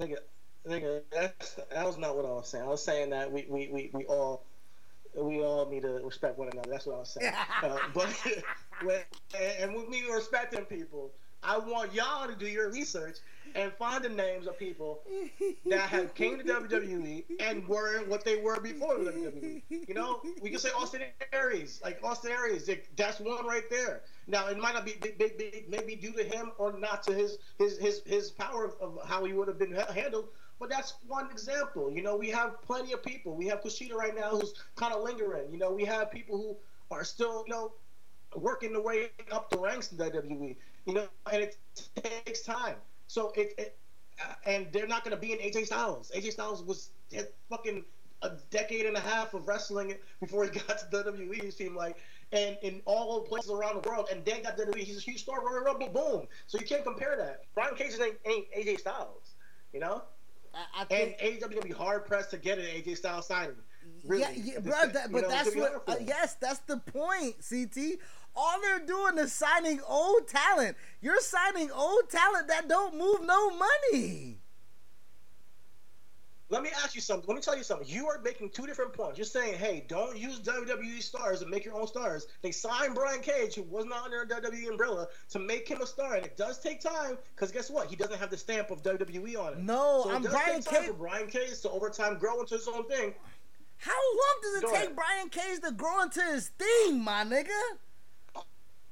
Nigga, 0.00 0.16
nigga, 0.66 1.02
that's, 1.12 1.60
that 1.70 1.84
was 1.86 1.96
not 1.96 2.16
what 2.16 2.24
I 2.24 2.30
was 2.30 2.48
saying. 2.48 2.64
I 2.64 2.68
was 2.68 2.82
saying 2.82 3.10
that 3.10 3.30
we, 3.30 3.46
we, 3.48 3.68
we, 3.72 3.90
we 3.92 4.04
all 4.06 4.46
we 5.16 5.42
all 5.42 5.66
need 5.66 5.82
to 5.82 6.00
respect 6.04 6.38
one 6.38 6.48
another. 6.52 6.70
That's 6.70 6.86
what 6.86 6.96
I 6.96 6.98
was 6.98 7.10
saying. 7.10 7.32
uh, 7.62 7.78
but 7.92 8.08
when, 8.82 9.00
and 9.60 9.74
with 9.74 9.88
me 9.88 10.02
respecting 10.10 10.64
people, 10.64 11.12
I 11.42 11.58
want 11.58 11.92
y'all 11.92 12.26
to 12.26 12.34
do 12.34 12.46
your 12.46 12.70
research 12.70 13.18
and 13.54 13.72
find 13.74 14.02
the 14.02 14.08
names 14.08 14.46
of 14.46 14.58
people 14.58 15.02
that 15.66 15.88
have 15.88 16.14
came 16.14 16.38
to 16.38 16.44
WWE 16.44 17.24
and 17.40 17.66
were 17.68 17.98
what 18.06 18.24
they 18.24 18.36
were 18.36 18.58
before 18.60 18.96
WWE. 18.96 19.62
You 19.68 19.94
know, 19.94 20.20
we 20.42 20.50
can 20.50 20.58
say 20.58 20.70
Austin 20.70 21.02
Aries, 21.32 21.80
like 21.84 22.02
Austin 22.02 22.32
Aries. 22.32 22.68
That's 22.96 23.20
one 23.20 23.46
right 23.46 23.68
there. 23.70 24.02
Now 24.26 24.48
it 24.48 24.58
might 24.58 24.74
not 24.74 24.84
be 24.84 24.94
big, 25.00 25.18
big, 25.18 25.38
big, 25.38 25.66
maybe 25.68 25.94
due 25.96 26.12
to 26.12 26.24
him 26.24 26.52
or 26.58 26.72
not 26.72 27.02
to 27.04 27.12
his 27.12 27.38
his 27.58 27.78
his 27.78 28.02
his 28.06 28.30
power 28.30 28.72
of 28.80 28.98
how 29.06 29.24
he 29.24 29.32
would 29.32 29.48
have 29.48 29.58
been 29.58 29.72
handled. 29.94 30.28
But 30.64 30.70
that's 30.70 30.94
one 31.06 31.30
example. 31.30 31.90
You 31.92 32.00
know, 32.00 32.16
we 32.16 32.30
have 32.30 32.62
plenty 32.62 32.94
of 32.94 33.02
people. 33.02 33.36
We 33.36 33.46
have 33.48 33.60
Kushida 33.60 33.92
right 33.92 34.16
now 34.16 34.30
who's 34.30 34.54
kind 34.76 34.94
of 34.94 35.02
lingering. 35.02 35.52
You 35.52 35.58
know, 35.58 35.70
we 35.70 35.84
have 35.84 36.10
people 36.10 36.38
who 36.38 36.56
are 36.90 37.04
still, 37.04 37.44
you 37.46 37.52
know, 37.52 37.74
working 38.34 38.72
their 38.72 38.80
way 38.80 39.10
up 39.30 39.50
the 39.50 39.58
ranks 39.58 39.92
in 39.92 39.98
WWE. 39.98 40.56
You 40.86 40.94
know, 40.94 41.06
and 41.30 41.42
it 41.42 41.58
takes 42.02 42.40
time. 42.40 42.76
So 43.08 43.30
it, 43.36 43.52
it 43.58 43.76
uh, 44.18 44.36
and 44.46 44.68
they're 44.72 44.86
not 44.86 45.04
going 45.04 45.14
to 45.14 45.20
be 45.20 45.32
in 45.32 45.38
AJ 45.38 45.66
Styles. 45.66 46.10
AJ 46.16 46.32
Styles 46.32 46.62
was 46.62 46.92
fucking 47.50 47.84
a 48.22 48.30
decade 48.48 48.86
and 48.86 48.96
a 48.96 49.00
half 49.00 49.34
of 49.34 49.46
wrestling 49.46 49.94
before 50.18 50.44
he 50.44 50.50
got 50.66 50.78
to 50.78 50.86
WWE. 50.86 51.44
It 51.44 51.52
seemed 51.52 51.76
like, 51.76 51.98
and 52.32 52.56
in 52.62 52.80
all 52.86 53.20
places 53.20 53.50
around 53.50 53.82
the 53.82 53.86
world, 53.86 54.08
and 54.10 54.24
then 54.24 54.44
got 54.44 54.56
WWE. 54.56 54.78
He's 54.78 54.96
a 54.96 55.00
huge 55.02 55.24
star. 55.24 55.44
Royal 55.44 55.62
Rumble, 55.62 55.90
boom. 55.90 56.26
So 56.46 56.58
you 56.58 56.64
can't 56.64 56.84
compare 56.84 57.18
that. 57.18 57.42
Brian 57.54 57.74
Cage 57.74 57.92
ain't, 58.00 58.16
ain't 58.24 58.50
AJ 58.56 58.80
Styles. 58.80 59.34
You 59.74 59.80
know. 59.80 60.04
I, 60.54 60.82
I 60.82 60.94
And 60.94 61.16
think. 61.16 61.40
AEW 61.40 61.50
gonna 61.50 61.60
be 61.62 61.70
hard 61.72 62.06
pressed 62.06 62.30
to 62.30 62.38
get 62.38 62.58
an 62.58 62.64
AJ 62.64 62.98
Styles 62.98 63.26
signing. 63.26 63.56
Really. 64.06 64.22
Yeah, 64.22 64.30
yeah, 64.54 64.58
bro. 64.60 64.86
That, 64.88 65.12
but 65.12 65.22
know, 65.22 65.28
that's 65.28 65.54
what. 65.54 65.84
Uh, 65.86 65.96
yes, 66.04 66.36
that's 66.40 66.60
the 66.60 66.78
point. 66.78 67.36
CT. 67.48 67.98
All 68.36 68.60
they're 68.60 68.84
doing 68.84 69.18
is 69.18 69.32
signing 69.32 69.80
old 69.86 70.26
talent. 70.26 70.76
You're 71.00 71.20
signing 71.20 71.70
old 71.70 72.10
talent 72.10 72.48
that 72.48 72.68
don't 72.68 72.98
move 72.98 73.22
no 73.22 73.50
money. 73.50 74.38
Let 76.50 76.62
me 76.62 76.68
ask 76.82 76.94
you 76.94 77.00
something. 77.00 77.26
Let 77.26 77.36
me 77.36 77.40
tell 77.40 77.56
you 77.56 77.62
something. 77.64 77.88
You 77.88 78.06
are 78.06 78.20
making 78.22 78.50
two 78.50 78.66
different 78.66 78.92
points. 78.92 79.16
You're 79.16 79.24
saying, 79.24 79.54
hey, 79.58 79.84
don't 79.88 80.16
use 80.16 80.40
WWE 80.40 81.02
stars 81.02 81.40
and 81.40 81.50
make 81.50 81.64
your 81.64 81.74
own 81.74 81.86
stars. 81.86 82.26
They 82.42 82.50
signed 82.52 82.94
Brian 82.94 83.20
Cage, 83.20 83.54
who 83.54 83.62
was 83.62 83.86
not 83.86 84.04
under 84.04 84.22
a 84.22 84.26
WWE 84.26 84.68
umbrella, 84.68 85.06
to 85.30 85.38
make 85.38 85.66
him 85.66 85.80
a 85.80 85.86
star. 85.86 86.16
And 86.16 86.24
it 86.26 86.36
does 86.36 86.60
take 86.60 86.80
time, 86.80 87.16
because 87.34 87.50
guess 87.50 87.70
what? 87.70 87.88
He 87.88 87.96
doesn't 87.96 88.18
have 88.18 88.30
the 88.30 88.36
stamp 88.36 88.70
of 88.70 88.82
WWE 88.82 89.38
on 89.38 89.54
it. 89.54 89.58
No, 89.60 90.02
so 90.04 90.10
it 90.10 90.14
I'm 90.14 90.22
does 90.22 90.32
Brian 90.32 90.56
take 90.56 90.64
time 90.64 90.80
Cage- 90.82 90.88
for 90.90 90.94
Brian 90.94 91.26
Cage 91.28 91.60
to 91.62 91.70
over 91.70 91.88
time 91.88 92.18
grow 92.18 92.40
into 92.40 92.54
his 92.56 92.68
own 92.68 92.86
thing. 92.88 93.14
How 93.78 93.92
long 93.92 94.40
does 94.42 94.54
it 94.56 94.62
Go 94.62 94.70
take 94.72 94.82
ahead. 94.84 94.96
Brian 94.96 95.28
Cage 95.30 95.60
to 95.64 95.72
grow 95.72 96.02
into 96.02 96.20
his 96.22 96.48
thing, 96.50 97.02
my 97.02 97.24
nigga? 97.24 97.48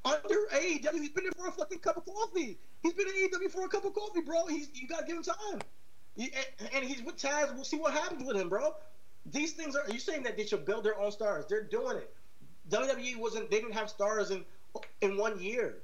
Under 0.05 0.47
AEW, 0.53 0.93
he's 1.01 1.11
been 1.11 1.25
there 1.25 1.33
for 1.37 1.49
a 1.49 1.53
fucking 1.53 1.79
cup 1.79 1.97
of 1.99 2.05
coffee. 2.07 2.59
He's 2.83 2.93
been 2.95 3.07
in 3.09 3.15
AEW 3.29 3.51
for 3.51 3.65
a 3.67 3.69
cup 3.69 3.85
of 3.85 3.95
coffee, 3.95 4.21
bro. 4.23 4.47
He's 4.47 4.69
you 4.75 4.89
gotta 4.89 5.07
give 5.07 5.17
him 5.17 5.23
time. 5.23 5.61
He, 6.17 6.33
and, 6.61 6.71
and 6.75 6.85
he's 6.85 7.03
with 7.03 7.17
Taz. 7.17 7.55
We'll 7.55 7.65
see 7.65 7.79
what 7.79 7.93
happens 7.95 8.25
with 8.27 8.37
him, 8.37 8.49
bro. 8.49 8.75
These 9.27 9.53
things 9.53 9.77
are. 9.77 9.85
You 9.91 9.99
saying 9.99 10.25
that 10.25 10.37
they 10.37 10.45
should 10.47 10.65
build 10.65 10.85
their 10.85 10.99
own 11.01 11.13
stars? 11.13 11.47
They're 11.49 11.63
doing 11.65 11.97
it. 11.99 12.15
WWE 12.71 13.17
wasn't. 13.19 13.51
They 13.51 13.61
didn't 13.61 13.75
have 13.75 13.89
stars 13.91 14.31
in 14.31 14.45
in 15.01 15.17
one 15.17 15.41
year. 15.41 15.79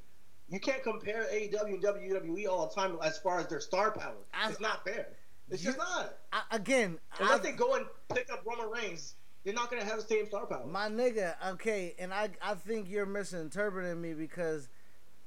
You 0.51 0.59
can't 0.61 0.83
compare 0.83 1.27
AEW 1.31 1.75
and 1.75 1.83
WWE 1.83 2.49
all 2.49 2.67
the 2.69 2.75
time 2.75 2.99
as 3.05 3.19
far 3.19 3.39
as 3.39 3.47
their 3.49 3.61
star 3.61 3.91
power. 3.91 4.17
I- 4.33 4.49
it's 4.51 4.61
not 4.61 4.83
fair. 4.85 5.09
It's 5.51 5.63
You- 5.63 5.69
just 5.73 5.79
not. 5.79 6.15
I, 6.33 6.43
again, 6.53 6.99
Unless 7.19 7.41
I- 7.41 7.43
they 7.43 7.53
go 7.53 7.75
and 7.75 7.87
pick 8.15 8.31
up 8.33 8.45
Roman 8.47 8.71
Reigns, 8.71 9.15
they're 9.45 9.55
not 9.55 9.71
gonna 9.71 9.85
have 9.85 9.97
the 9.97 10.07
same 10.07 10.27
star 10.27 10.47
power. 10.47 10.67
My 10.67 10.89
nigga, 10.89 11.35
okay, 11.53 11.95
and 11.99 12.13
I 12.15 12.31
I 12.43 12.55
think 12.55 12.89
you're 12.89 13.07
misinterpreting 13.07 14.01
me 14.01 14.15
because 14.15 14.69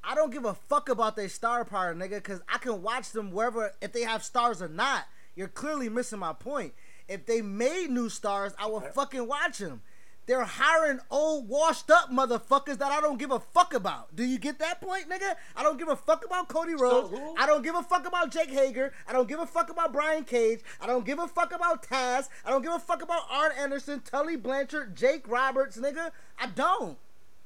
I 0.04 0.16
don't 0.16 0.32
give 0.32 0.46
a 0.46 0.54
fuck 0.54 0.90
about 0.90 1.16
their 1.16 1.30
star 1.30 1.64
power, 1.66 1.94
nigga, 1.94 2.16
because 2.16 2.42
I 2.50 2.58
can 2.58 2.82
watch 2.82 3.12
them 3.12 3.32
wherever 3.32 3.72
if 3.82 3.92
they 3.94 4.02
have 4.02 4.24
stars 4.24 4.62
or 4.62 4.68
not. 4.68 5.06
You're 5.36 5.48
clearly 5.48 5.90
missing 5.90 6.20
my 6.20 6.34
point. 6.34 6.74
If 7.08 7.26
they 7.26 7.42
made 7.42 7.90
new 7.90 8.10
stars, 8.10 8.54
I 8.58 8.68
would 8.68 8.84
fucking 8.94 9.28
watch 9.28 9.60
them. 9.60 9.82
They're 10.28 10.44
hiring 10.44 11.00
old, 11.10 11.50
washed 11.50 11.90
up 11.90 12.10
motherfuckers 12.12 12.78
that 12.78 12.92
I 12.92 13.02
don't 13.02 13.18
give 13.18 13.32
a 13.32 13.40
fuck 13.40 13.74
about. 13.74 14.16
Do 14.16 14.24
you 14.24 14.38
get 14.38 14.60
that 14.60 14.80
point, 14.80 15.10
nigga? 15.10 15.36
I 15.58 15.64
don't 15.64 15.78
give 15.80 15.88
a 15.88 15.96
fuck 15.96 16.24
about 16.26 16.48
Cody 16.48 16.74
Rhodes. 16.76 17.10
who- 17.10 17.36
I 17.38 17.46
don't 17.48 17.64
give 17.64 17.76
a 17.76 17.82
fuck 17.84 18.06
about 18.08 18.32
Jake 18.32 18.50
Hager. 18.52 18.94
I 19.08 19.14
don't 19.14 19.28
give 19.28 19.40
a 19.40 19.48
fuck 19.48 19.70
about 19.70 19.92
Brian 19.92 20.24
Cage. 20.24 20.62
I 20.80 20.88
don't 20.88 21.06
give 21.06 21.20
a 21.20 21.28
fuck 21.28 21.54
about 21.54 21.84
Taz. 21.84 22.30
I 22.46 22.52
don't 22.52 22.62
give 22.62 22.72
a 22.72 22.80
fuck 22.80 23.02
about 23.02 23.24
Arn 23.30 23.52
Anderson, 23.58 24.02
Tully 24.02 24.36
Blanchard, 24.36 24.96
Jake 24.96 25.28
Roberts, 25.28 25.76
nigga. 25.78 26.12
I 26.40 26.46
don't. 26.48 26.98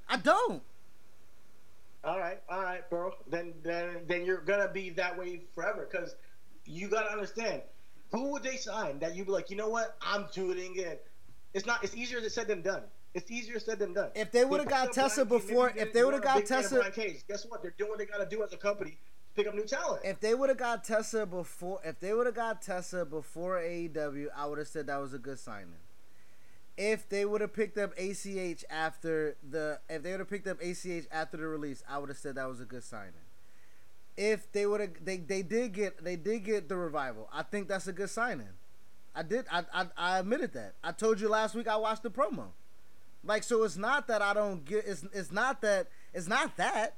I 0.10 0.18
don't. 0.18 0.62
All 2.06 2.20
right, 2.20 2.40
all 2.50 2.62
right, 2.62 2.88
bro. 2.90 3.12
Then 3.30 3.54
then 3.64 4.02
then 4.08 4.26
you're 4.26 4.42
gonna 4.42 4.70
be 4.72 4.92
that 4.92 5.18
way 5.18 5.42
forever 5.56 5.88
because 5.92 6.16
you 6.66 6.88
gotta 6.88 7.12
understand 7.12 7.64
who 8.12 8.32
would 8.32 8.44
they 8.44 8.58
sign 8.58 9.00
that 9.00 9.16
you'd 9.16 9.26
be 9.26 9.32
like, 9.34 9.50
you 9.50 9.58
know 9.58 9.70
what, 9.70 9.96
I'm 10.02 10.28
tuning 10.32 10.76
in. 10.76 10.98
It's 11.54 11.66
not. 11.66 11.84
It's 11.84 11.96
easier 11.96 12.28
said 12.30 12.48
than 12.48 12.62
done. 12.62 12.84
It's 13.14 13.32
easier 13.32 13.60
said 13.60 13.80
than 13.80 13.94
done. 13.94 14.12
If 14.14 14.32
they 14.32 14.46
would've 14.46 14.68
got 14.68 14.88
up 14.90 14.94
Tessa 14.94 15.26
before- 15.26 15.74
if 15.76 15.94
they 15.94 16.04
would've 16.04 16.22
got 16.22 16.38
big 16.38 16.48
Tessa- 16.48 16.92
Cage, 16.92 17.26
guess 17.28 17.46
what? 17.46 17.62
They're 17.62 17.74
doing 17.78 17.90
what 17.92 17.98
they 18.00 18.06
gotta 18.06 18.26
do 18.26 18.44
as 18.44 18.54
a 18.54 18.58
company 18.58 18.98
pick 19.36 19.48
up 19.48 19.54
new 19.56 19.66
talent. 19.66 20.02
If 20.06 20.20
they 20.20 20.34
would 20.34 20.50
have 20.50 20.58
got 20.58 20.84
Tessa 20.84 21.26
before, 21.26 21.80
if 21.84 22.00
they 22.00 22.14
would 22.14 22.26
have 22.26 22.36
got 22.36 22.62
Tessa 22.62 23.06
before 23.06 23.58
AEW, 23.60 24.30
I 24.36 24.46
would 24.46 24.58
have 24.60 24.68
said 24.68 24.88
that 24.88 24.98
was 24.98 25.14
a 25.14 25.20
good 25.20 25.40
signing. 25.40 25.76
If 26.78 27.08
they 27.08 27.26
would 27.26 27.42
have 27.42 27.54
picked 27.54 27.78
up 27.78 27.94
ACH 27.98 28.66
after 28.70 29.38
the, 29.50 29.80
if 29.90 30.04
they 30.04 30.12
would 30.12 30.20
have 30.20 30.30
picked 30.30 30.48
up 30.48 30.62
ACH 30.62 31.08
after 31.12 31.38
the 31.38 31.48
release, 31.48 31.84
I 31.90 31.98
would 32.00 32.10
have 32.10 32.18
said 32.18 32.36
that 32.36 32.50
was 32.50 32.60
a 32.60 32.66
good 32.66 32.84
signing. 32.84 33.14
If 34.18 34.52
they 34.52 34.66
would 34.66 34.82
have, 34.82 34.92
they 35.04 35.18
they 35.18 35.42
did 35.42 35.74
get, 35.74 36.04
they 36.04 36.16
did 36.16 36.46
get 36.46 36.70
the 36.70 36.78
revival. 36.78 37.30
I 37.34 37.44
think 37.44 37.68
that's 37.68 37.88
a 37.88 37.94
good 37.94 38.10
signing. 38.10 38.50
I 39.14 39.24
did, 39.24 39.46
I 39.52 39.64
I, 39.74 39.86
I 39.98 40.20
admitted 40.20 40.54
that. 40.54 40.76
I 40.84 40.92
told 40.92 41.20
you 41.20 41.30
last 41.30 41.56
week 41.56 41.68
I 41.68 41.76
watched 41.76 42.04
the 42.04 42.10
promo. 42.10 42.48
Like 43.26 43.44
so, 43.44 43.64
it's 43.64 43.76
not 43.76 44.08
that 44.08 44.22
I 44.22 44.34
don't 44.34 44.64
get. 44.64 44.86
It's 44.86 45.04
it's 45.12 45.32
not 45.32 45.62
that. 45.62 45.88
It's 46.14 46.28
not 46.28 46.56
that. 46.58 46.96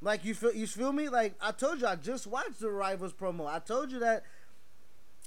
Like 0.00 0.24
you 0.24 0.34
feel 0.34 0.54
you 0.54 0.66
feel 0.66 0.92
me? 0.92 1.08
Like 1.08 1.34
I 1.40 1.52
told 1.52 1.80
you, 1.80 1.86
I 1.86 1.96
just 1.96 2.26
watched 2.26 2.60
the 2.60 2.70
Rivals 2.70 3.12
promo. 3.12 3.46
I 3.46 3.58
told 3.58 3.92
you 3.92 3.98
that. 4.00 4.24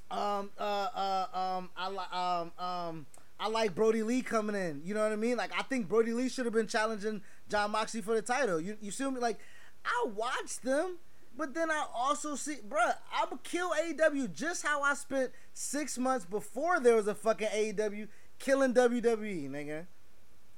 Um. 0.09 0.49
Uh. 0.57 0.87
Uh. 0.93 1.27
Um. 1.33 1.69
I. 1.77 2.41
Um. 2.41 2.51
Um. 2.65 3.05
I 3.39 3.47
like 3.47 3.73
Brodie 3.73 4.03
Lee 4.03 4.21
coming 4.21 4.55
in. 4.55 4.81
You 4.83 4.93
know 4.93 5.01
what 5.03 5.13
I 5.13 5.15
mean? 5.15 5.37
Like 5.37 5.51
I 5.57 5.63
think 5.63 5.87
Brodie 5.87 6.13
Lee 6.13 6.29
should 6.29 6.45
have 6.45 6.53
been 6.53 6.67
challenging 6.67 7.21
Jon 7.49 7.71
Moxley 7.71 8.01
for 8.01 8.13
the 8.13 8.21
title. 8.21 8.59
You 8.59 8.77
you 8.81 8.91
see 8.91 9.09
me? 9.09 9.19
Like 9.19 9.39
I 9.85 10.05
watched 10.13 10.63
them, 10.63 10.97
but 11.37 11.53
then 11.53 11.71
I 11.71 11.85
also 11.95 12.35
see, 12.35 12.57
bruh, 12.67 12.95
I'ma 13.13 13.37
kill 13.43 13.71
AEW 13.71 14.33
just 14.33 14.65
how 14.65 14.81
I 14.81 14.93
spent 14.93 15.31
six 15.53 15.97
months 15.97 16.25
before 16.25 16.79
there 16.81 16.95
was 16.95 17.07
a 17.07 17.15
fucking 17.15 17.47
AEW 17.47 18.09
killing 18.39 18.73
WWE, 18.73 19.49
nigga. 19.49 19.85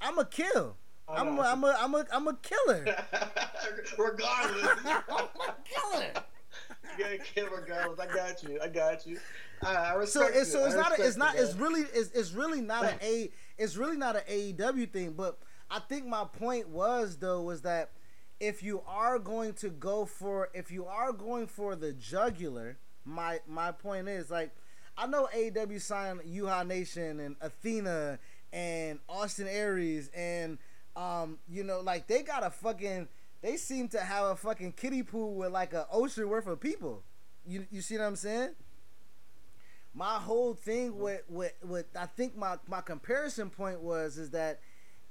I'm 0.02 0.18
a 0.18 0.26
kill. 0.26 0.78
Oh, 1.08 1.14
I 1.14 1.20
I'm 1.20 1.28
a, 1.34 1.36
got 1.36 1.46
I'm 1.52 1.64
a, 1.64 1.78
I'm 1.80 1.96
a, 1.96 2.06
I'm 2.12 2.28
a 2.28 2.36
killer. 2.36 2.86
regardless, 3.98 4.68
I'm 4.86 5.02
a 5.10 5.56
killer. 5.66 6.14
you 6.98 7.04
gotta 7.04 7.18
kill 7.20 7.48
regardless. 7.50 8.00
I 8.00 8.14
got 8.14 8.44
you. 8.44 8.60
I 8.62 8.68
got 8.68 9.06
you. 9.06 9.20
I, 9.64 10.06
So 10.06 10.28
it's 10.28 10.52
so 10.52 10.66
it's 10.66 10.76
not 10.76 10.98
a, 10.98 11.06
it's 11.06 11.18
not 11.18 11.36
it's 11.36 11.56
really 11.56 11.82
it's, 11.94 12.12
it's 12.12 12.32
really 12.34 12.62
not 12.62 12.86
an 12.86 12.96
a 13.02 13.30
it's 13.58 13.78
really 13.78 13.98
not 13.98 14.16
an 14.16 14.24
AEW 14.30 14.92
thing. 14.92 15.14
But 15.14 15.38
I 15.70 15.80
think 15.80 16.06
my 16.06 16.26
point 16.26 16.70
was 16.70 17.18
though 17.18 17.42
was 17.42 17.62
that 17.62 17.92
if 18.40 18.64
you 18.64 18.82
are 18.88 19.20
going 19.20 19.54
to 19.54 19.70
go 19.70 20.06
for 20.06 20.50
if 20.54 20.72
you 20.72 20.86
are 20.86 21.14
going 21.14 21.48
for 21.48 21.76
the 21.76 21.94
jugular, 21.94 22.78
my 23.06 23.40
my 23.48 23.72
point 23.72 24.08
is 24.08 24.32
like 24.32 24.52
I 24.98 25.08
know 25.08 25.30
AEW 25.34 25.80
signed 25.80 26.22
Yuha 26.22 26.66
Nation 26.68 27.20
and 27.20 27.36
Athena 27.40 28.20
and 28.52 29.00
Austin 29.08 29.48
Aries 29.48 30.10
and 30.16 30.58
um 30.96 31.40
you 31.48 31.64
know 31.64 31.80
like 31.80 32.08
they 32.08 32.22
got 32.22 32.44
a 32.44 32.50
fucking 32.50 33.08
they 33.42 33.58
seem 33.58 33.88
to 33.90 34.00
have 34.00 34.26
a 34.26 34.36
fucking 34.36 34.74
kiddie 34.74 35.04
pool 35.04 35.36
with 35.36 35.52
like 35.52 35.74
a 35.74 35.88
ocean 35.92 36.28
worth 36.30 36.48
of 36.48 36.60
people. 36.60 37.04
You 37.46 37.66
you 37.72 37.82
see 37.82 37.98
what 37.98 38.06
I'm 38.06 38.16
saying? 38.16 38.50
My 39.94 40.16
whole 40.16 40.54
thing 40.54 40.98
with 40.98 41.24
with 41.28 41.54
with 41.64 41.86
I 41.96 42.06
think 42.06 42.38
my 42.38 42.58
my 42.68 42.82
comparison 42.82 43.50
point 43.50 43.82
was 43.82 44.18
is 44.18 44.32
that 44.32 44.62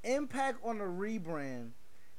Impact 0.02 0.58
on 0.64 0.78
the 0.78 0.84
rebrand 0.84 1.72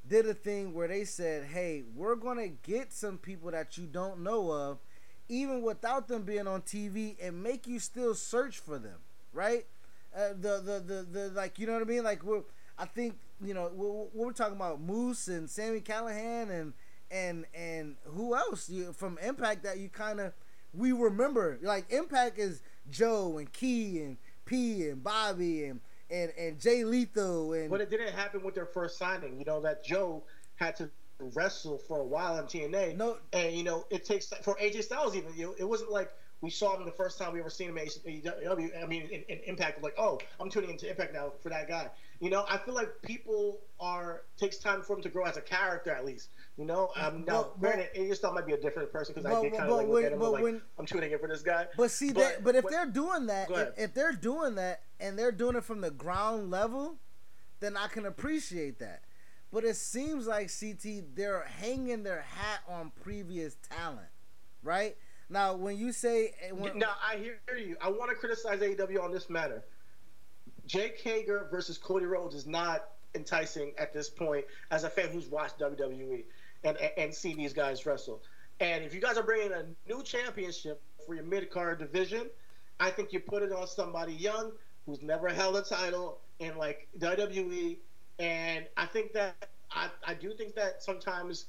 did 0.06 0.26
a 0.26 0.34
thing 0.34 0.72
where 0.72 0.86
they 0.86 1.04
said, 1.04 1.46
"Hey, 1.46 1.82
we're 1.94 2.14
gonna 2.14 2.48
get 2.48 2.92
some 2.92 3.18
people 3.18 3.50
that 3.50 3.76
you 3.76 3.86
don't 3.86 4.20
know 4.20 4.52
of, 4.52 4.78
even 5.28 5.62
without 5.62 6.06
them 6.06 6.22
being 6.22 6.46
on 6.46 6.62
TV, 6.62 7.16
and 7.20 7.42
make 7.42 7.66
you 7.66 7.80
still 7.80 8.14
search 8.14 8.60
for 8.60 8.78
them." 8.78 9.00
right? 9.32 9.66
Uh, 10.14 10.28
the, 10.28 10.60
the 10.60 10.82
the 10.86 11.06
the 11.10 11.28
like 11.30 11.58
you 11.58 11.66
know 11.66 11.72
what 11.72 11.82
I 11.82 11.86
mean? 11.86 12.04
Like 12.04 12.22
we're 12.22 12.42
I 12.78 12.84
think 12.84 13.16
you 13.42 13.54
know 13.54 13.70
we're, 13.72 14.26
we're 14.26 14.32
talking 14.32 14.56
about 14.56 14.80
Moose 14.80 15.28
and 15.28 15.48
Sami 15.48 15.80
Callihan 15.80 16.50
and 16.50 16.72
and 17.10 17.46
and 17.54 17.96
who 18.04 18.34
else 18.34 18.68
you, 18.68 18.92
from 18.92 19.18
Impact 19.22 19.62
that 19.64 19.78
you 19.78 19.88
kind 19.88 20.20
of 20.20 20.34
we 20.74 20.92
remember 20.92 21.58
like 21.62 21.90
Impact 21.92 22.38
is 22.38 22.62
Joe 22.90 23.38
and 23.38 23.52
Key 23.52 24.00
and 24.00 24.16
P 24.44 24.88
and 24.88 25.02
Bobby 25.02 25.64
and 25.64 25.80
and 26.10 26.32
and 26.38 26.60
Jay 26.60 26.84
Lethal 26.84 27.52
and 27.52 27.70
but 27.70 27.80
it 27.80 27.90
didn't 27.90 28.14
happen 28.14 28.42
with 28.42 28.54
their 28.54 28.66
first 28.66 28.98
signing. 28.98 29.38
You 29.38 29.44
know 29.44 29.60
that 29.60 29.84
Joe 29.84 30.22
had 30.56 30.76
to 30.76 30.90
wrestle 31.34 31.78
for 31.78 32.00
a 32.00 32.04
while 32.04 32.38
in 32.38 32.46
TNA. 32.46 32.96
No, 32.96 33.18
and 33.32 33.54
you 33.54 33.64
know 33.64 33.84
it 33.90 34.04
takes 34.04 34.26
for 34.42 34.54
AJ 34.56 34.84
Styles 34.84 35.16
even. 35.16 35.32
You 35.36 35.46
know, 35.46 35.54
it 35.58 35.64
wasn't 35.64 35.90
like 35.90 36.10
we 36.42 36.50
saw 36.50 36.76
him 36.76 36.84
the 36.84 36.90
first 36.90 37.18
time 37.18 37.32
we 37.32 37.40
ever 37.40 37.48
seen 37.48 37.68
him 37.68 37.78
at 37.78 37.86
AEW. 37.86 38.82
I 38.82 38.86
mean, 38.86 39.02
in, 39.04 39.22
in 39.28 39.38
Impact, 39.46 39.80
like, 39.80 39.94
oh, 39.96 40.18
I'm 40.40 40.50
tuning 40.50 40.70
into 40.70 40.90
Impact 40.90 41.14
now 41.14 41.32
for 41.40 41.48
that 41.50 41.68
guy. 41.68 41.88
You 42.18 42.30
know, 42.30 42.44
I 42.50 42.58
feel 42.58 42.74
like 42.74 42.90
people 43.02 43.60
are 43.78 44.22
takes 44.36 44.58
time 44.58 44.82
for 44.82 44.96
him 44.96 45.02
to 45.02 45.08
grow 45.08 45.24
as 45.24 45.36
a 45.36 45.40
character 45.40 45.92
at 45.92 46.04
least. 46.04 46.30
You 46.58 46.64
know, 46.64 46.90
um, 46.96 47.24
now 47.26 47.44
but, 47.44 47.60
granted, 47.60 47.88
but, 48.20 48.34
might 48.34 48.46
be 48.46 48.52
a 48.54 48.60
different 48.60 48.92
person 48.92 49.14
because 49.14 49.30
I 49.30 49.40
did 49.40 49.56
kind 49.56 49.70
of 49.70 49.76
like 49.76 49.86
look 49.86 50.04
at 50.04 50.12
him 50.12 50.20
like, 50.20 50.42
when, 50.42 50.60
I'm 50.78 50.84
tuning 50.84 51.12
in 51.12 51.18
for 51.20 51.28
this 51.28 51.42
guy. 51.42 51.66
But 51.76 51.92
see, 51.92 52.12
but, 52.12 52.20
that, 52.20 52.44
but 52.44 52.54
if 52.56 52.64
they're 52.68 52.86
doing 52.86 53.26
that, 53.26 53.48
if, 53.50 53.68
if 53.78 53.94
they're 53.94 54.12
doing 54.12 54.56
that 54.56 54.82
and 54.98 55.16
they're 55.16 55.32
doing 55.32 55.56
it 55.56 55.64
from 55.64 55.80
the 55.80 55.90
ground 55.92 56.50
level, 56.50 56.96
then 57.60 57.76
I 57.76 57.86
can 57.86 58.04
appreciate 58.04 58.80
that. 58.80 59.02
But 59.52 59.64
it 59.64 59.76
seems 59.76 60.26
like 60.26 60.50
CT 60.58 61.14
they're 61.14 61.44
hanging 61.60 62.02
their 62.02 62.22
hat 62.22 62.60
on 62.68 62.90
previous 63.02 63.56
talent, 63.70 64.08
right? 64.62 64.96
Now, 65.32 65.54
when 65.54 65.78
you 65.78 65.92
say 65.92 66.34
eh, 66.42 66.50
when, 66.52 66.78
now, 66.78 66.92
I 67.02 67.16
hear 67.16 67.38
you. 67.56 67.76
I 67.80 67.88
want 67.88 68.10
to 68.10 68.16
criticize 68.16 68.60
AEW 68.60 69.02
on 69.02 69.10
this 69.10 69.30
matter. 69.30 69.64
Jake 70.66 71.00
Hager 71.00 71.48
versus 71.50 71.78
Cody 71.78 72.04
Rhodes 72.04 72.34
is 72.34 72.46
not 72.46 72.84
enticing 73.14 73.72
at 73.78 73.94
this 73.94 74.10
point 74.10 74.44
as 74.70 74.84
a 74.84 74.90
fan 74.90 75.08
who's 75.08 75.28
watched 75.28 75.58
WWE 75.58 76.24
and 76.64 76.76
and 76.76 77.14
seen 77.14 77.38
these 77.38 77.54
guys 77.54 77.86
wrestle. 77.86 78.22
And 78.60 78.84
if 78.84 78.94
you 78.94 79.00
guys 79.00 79.16
are 79.16 79.22
bringing 79.22 79.52
a 79.52 79.64
new 79.88 80.02
championship 80.02 80.82
for 81.06 81.14
your 81.14 81.24
mid 81.24 81.50
card 81.50 81.78
division, 81.78 82.28
I 82.78 82.90
think 82.90 83.12
you 83.14 83.20
put 83.20 83.42
it 83.42 83.52
on 83.52 83.66
somebody 83.66 84.12
young 84.12 84.52
who's 84.84 85.02
never 85.02 85.28
held 85.28 85.56
a 85.56 85.62
title 85.62 86.20
in 86.40 86.58
like 86.58 86.88
WWE 86.98 87.78
and 88.18 88.66
I 88.76 88.86
think 88.86 89.12
that 89.14 89.48
I, 89.70 89.88
I 90.06 90.14
do 90.14 90.34
think 90.34 90.54
that 90.56 90.82
sometimes 90.82 91.46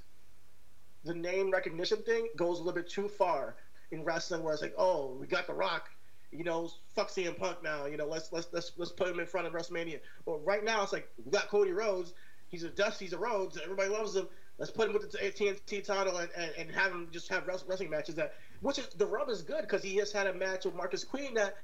the 1.03 1.13
name 1.13 1.51
recognition 1.51 2.01
thing 2.03 2.29
goes 2.37 2.59
a 2.59 2.63
little 2.63 2.81
bit 2.81 2.89
too 2.89 3.09
far 3.09 3.55
in 3.93 4.03
wrestling, 4.03 4.43
where 4.43 4.53
it's 4.53 4.61
like, 4.61 4.73
oh, 4.77 5.15
we 5.19 5.27
got 5.27 5.47
The 5.47 5.53
Rock, 5.53 5.89
you 6.31 6.43
know, 6.43 6.69
fuck 6.95 7.09
CM 7.09 7.37
Punk 7.37 7.63
now, 7.63 7.85
you 7.85 7.97
know, 7.97 8.07
let's 8.07 8.31
let's 8.31 8.47
let's 8.51 8.71
let's 8.77 8.91
put 8.91 9.07
him 9.07 9.19
in 9.19 9.25
front 9.25 9.47
of 9.47 9.53
WrestleMania. 9.53 9.99
But 10.25 10.43
right 10.45 10.63
now, 10.63 10.83
it's 10.83 10.91
like 10.93 11.07
we 11.23 11.31
got 11.31 11.47
Cody 11.47 11.71
Rhodes, 11.71 12.13
he's 12.49 12.63
a 12.63 12.69
dust, 12.69 12.99
he's 12.99 13.13
a 13.13 13.17
Rhodes, 13.17 13.57
everybody 13.61 13.89
loves 13.89 14.15
him. 14.15 14.27
Let's 14.59 14.71
put 14.71 14.87
him 14.87 14.93
with 14.93 15.11
the 15.11 15.17
TNT 15.17 15.83
title 15.83 16.17
and, 16.17 16.29
and, 16.37 16.51
and 16.59 16.71
have 16.71 16.91
him 16.91 17.07
just 17.11 17.27
have 17.29 17.47
wrestling 17.47 17.89
matches 17.89 18.15
that, 18.15 18.35
which 18.61 18.77
is 18.77 18.87
the 18.89 19.05
rub 19.05 19.29
is 19.29 19.41
good 19.41 19.61
because 19.61 19.81
he 19.81 19.95
just 19.95 20.13
had 20.13 20.27
a 20.27 20.33
match 20.33 20.65
with 20.65 20.75
Marq 20.75 20.93
Quen 21.09 21.33
that 21.33 21.57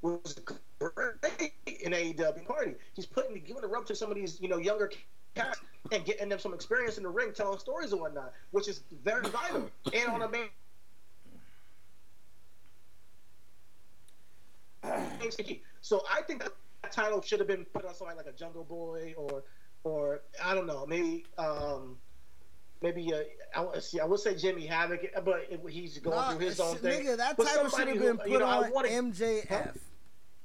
was 0.00 0.40
great 0.78 1.52
in 1.66 1.92
AEW 1.92 2.46
party. 2.46 2.74
He's 2.94 3.06
putting 3.06 3.42
giving 3.44 3.62
the 3.62 3.68
rub 3.68 3.86
to 3.86 3.96
some 3.96 4.10
of 4.10 4.16
these 4.16 4.40
you 4.40 4.48
know 4.48 4.58
younger 4.58 4.92
cats 5.34 5.60
and 5.92 6.04
getting 6.04 6.28
them 6.28 6.38
some 6.38 6.54
experience 6.54 6.98
in 6.98 7.02
the 7.02 7.10
ring, 7.10 7.32
telling 7.34 7.58
stories 7.58 7.92
and 7.92 8.00
whatnot, 8.00 8.32
which 8.52 8.68
is 8.68 8.82
very 9.02 9.28
vital. 9.28 9.70
And 9.92 10.08
on 10.08 10.22
a 10.22 10.28
main. 10.28 10.48
So 15.80 16.02
I 16.10 16.22
think 16.22 16.42
that 16.42 16.52
title 16.90 17.20
should 17.20 17.40
have 17.40 17.48
been 17.48 17.66
put 17.66 17.84
on 17.84 17.94
somebody 17.94 18.16
like 18.16 18.26
a 18.26 18.32
Jungle 18.32 18.64
Boy 18.64 19.14
or, 19.18 19.44
or 19.82 20.22
I 20.42 20.54
don't 20.54 20.66
know, 20.66 20.86
maybe 20.86 21.26
um, 21.36 21.98
maybe 22.80 23.12
uh, 23.12 23.64
I, 23.74 23.80
see, 23.80 24.00
I 24.00 24.04
would 24.04 24.20
say 24.20 24.34
Jimmy 24.34 24.66
Havoc, 24.66 25.00
but 25.24 25.48
he's 25.68 25.98
going 25.98 26.16
nah, 26.16 26.30
through 26.30 26.46
his 26.46 26.60
own 26.60 26.76
thing. 26.76 27.04
Nigga, 27.04 27.16
that 27.16 27.36
title 27.36 27.68
should 27.68 27.88
have 27.88 27.98
been 27.98 28.16
put 28.16 28.30
you 28.30 28.38
know, 28.38 28.46
on 28.46 28.70
wanna, 28.72 28.88
MJF. 28.88 29.48
Huh? 29.48 29.62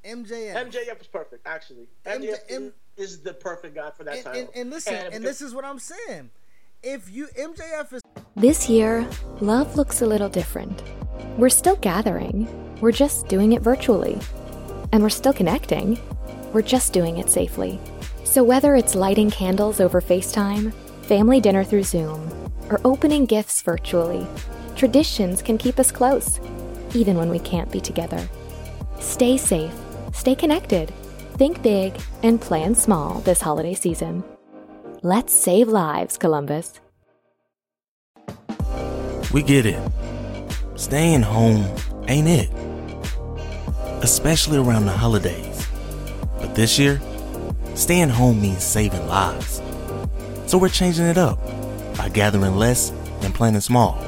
MJF. 0.06 0.72
MJF 0.72 1.02
is 1.02 1.08
perfect, 1.08 1.46
actually. 1.46 1.88
MJF 2.06 2.40
M- 2.50 2.74
is 2.98 3.22
the 3.22 3.34
perfect 3.34 3.76
guy 3.76 3.92
for 3.92 4.04
that 4.06 4.16
and, 4.16 4.24
title. 4.24 4.42
And, 4.42 4.50
and 4.56 4.70
listen, 4.70 4.94
and, 4.96 5.14
and 5.16 5.26
this 5.26 5.42
is 5.42 5.54
what 5.54 5.66
I'm 5.66 5.80
saying. 5.80 6.30
If 6.82 7.12
you 7.12 7.28
MJF 7.28 7.94
is 7.94 8.02
this 8.36 8.70
year, 8.70 9.08
love 9.42 9.76
looks 9.76 10.02
a 10.02 10.06
little 10.06 10.30
different. 10.30 10.82
We're 11.38 11.50
still 11.50 11.76
gathering. 11.78 12.69
We're 12.82 12.92
just 12.92 13.28
doing 13.28 13.54
it 13.54 13.62
virtually, 13.62 14.20
and 14.92 15.04
we're 15.04 15.10
still 15.10 15.34
connecting. 15.34 16.00
We're 16.54 16.62
just 16.62 16.94
doing 16.94 17.18
it 17.18 17.30
safely. 17.30 17.80
So 18.24 18.44
whether 18.44 18.76
it's 18.76 18.96
lighting 18.96 19.32
candles 19.32 19.80
over 19.80 20.02
FaceTime, 20.02 20.74
family 21.04 21.40
dinner 21.40 21.64
through 21.64 21.84
Zoom, 21.84 22.30
or 22.70 22.80
opening 22.86 23.26
gifts 23.26 23.62
virtually, 23.62 24.26
traditions 24.76 25.42
can 25.42 25.58
keep 25.58 25.80
us 25.80 25.92
close, 25.92 26.40
even 26.94 27.18
when 27.18 27.30
we 27.30 27.40
can't 27.40 27.72
be 27.72 27.82
together. 27.82 28.28
Stay 29.00 29.38
safe 29.38 29.74
Stay 30.14 30.36
connected, 30.36 30.90
think 31.38 31.62
big, 31.62 32.00
and 32.24 32.42
plan 32.42 32.76
small 32.76 33.20
this 33.22 33.42
holiday 33.42 33.74
season. 33.74 34.24
Let's 35.02 35.34
save 35.34 35.68
lives, 35.70 36.18
Columbus. 36.18 36.80
We 39.34 39.44
get 39.44 39.66
it. 39.66 39.80
Staying 40.76 41.22
home 41.22 41.66
ain't 42.08 42.28
it. 42.28 42.69
Especially 44.02 44.58
around 44.58 44.86
the 44.86 44.92
holidays. 44.92 45.68
But 46.40 46.56
this 46.56 46.80
year, 46.80 47.02
staying 47.76 48.10
home 48.10 48.42
means 48.42 48.64
saving 48.64 49.08
lives. 49.08 49.62
So 50.48 50.58
we're 50.58 50.70
changing 50.70 51.06
it 51.06 51.18
up 51.18 51.40
by 51.98 52.10
gathering 52.10 52.56
less 52.56 52.92
and 53.22 53.34
planning 53.34 53.62
small. 53.62 54.04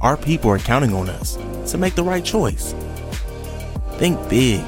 Our 0.00 0.16
people 0.16 0.50
are 0.50 0.58
counting 0.58 0.92
on 0.94 1.08
us 1.08 1.38
to 1.70 1.78
make 1.78 1.94
the 1.94 2.02
right 2.02 2.24
choice. 2.24 2.74
Think 3.98 4.18
big 4.28 4.64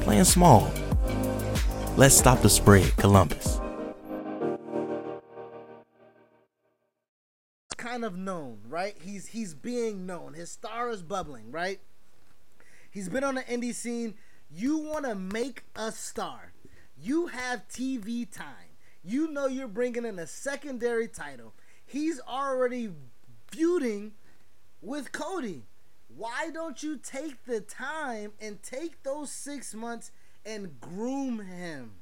plan 0.00 0.24
small. 0.24 0.72
Let's 1.96 2.16
stop 2.16 2.40
the 2.40 2.48
spread, 2.48 2.96
Columbus. 2.96 3.60
Kind 7.76 8.04
of 8.04 8.16
known, 8.16 8.60
right? 8.66 8.96
He's 9.00 9.26
he's 9.26 9.54
being 9.54 10.06
known. 10.06 10.32
His 10.32 10.50
star 10.50 10.90
is 10.90 11.02
bubbling, 11.02 11.52
right? 11.52 11.80
He's 12.94 13.08
been 13.08 13.24
on 13.24 13.34
the 13.34 13.42
indie 13.42 13.74
scene. 13.74 14.14
You 14.48 14.78
want 14.78 15.04
to 15.04 15.16
make 15.16 15.64
a 15.74 15.90
star. 15.90 16.52
You 16.96 17.26
have 17.26 17.66
TV 17.66 18.30
time. 18.30 18.78
You 19.02 19.32
know 19.32 19.48
you're 19.48 19.66
bringing 19.66 20.04
in 20.04 20.16
a 20.20 20.28
secondary 20.28 21.08
title. 21.08 21.54
He's 21.84 22.20
already 22.20 22.90
feuding 23.48 24.12
with 24.80 25.10
Cody. 25.10 25.64
Why 26.06 26.50
don't 26.54 26.84
you 26.84 26.96
take 26.96 27.44
the 27.46 27.60
time 27.60 28.30
and 28.40 28.62
take 28.62 29.02
those 29.02 29.32
six 29.32 29.74
months 29.74 30.12
and 30.46 30.80
groom 30.80 31.40
him? 31.40 31.96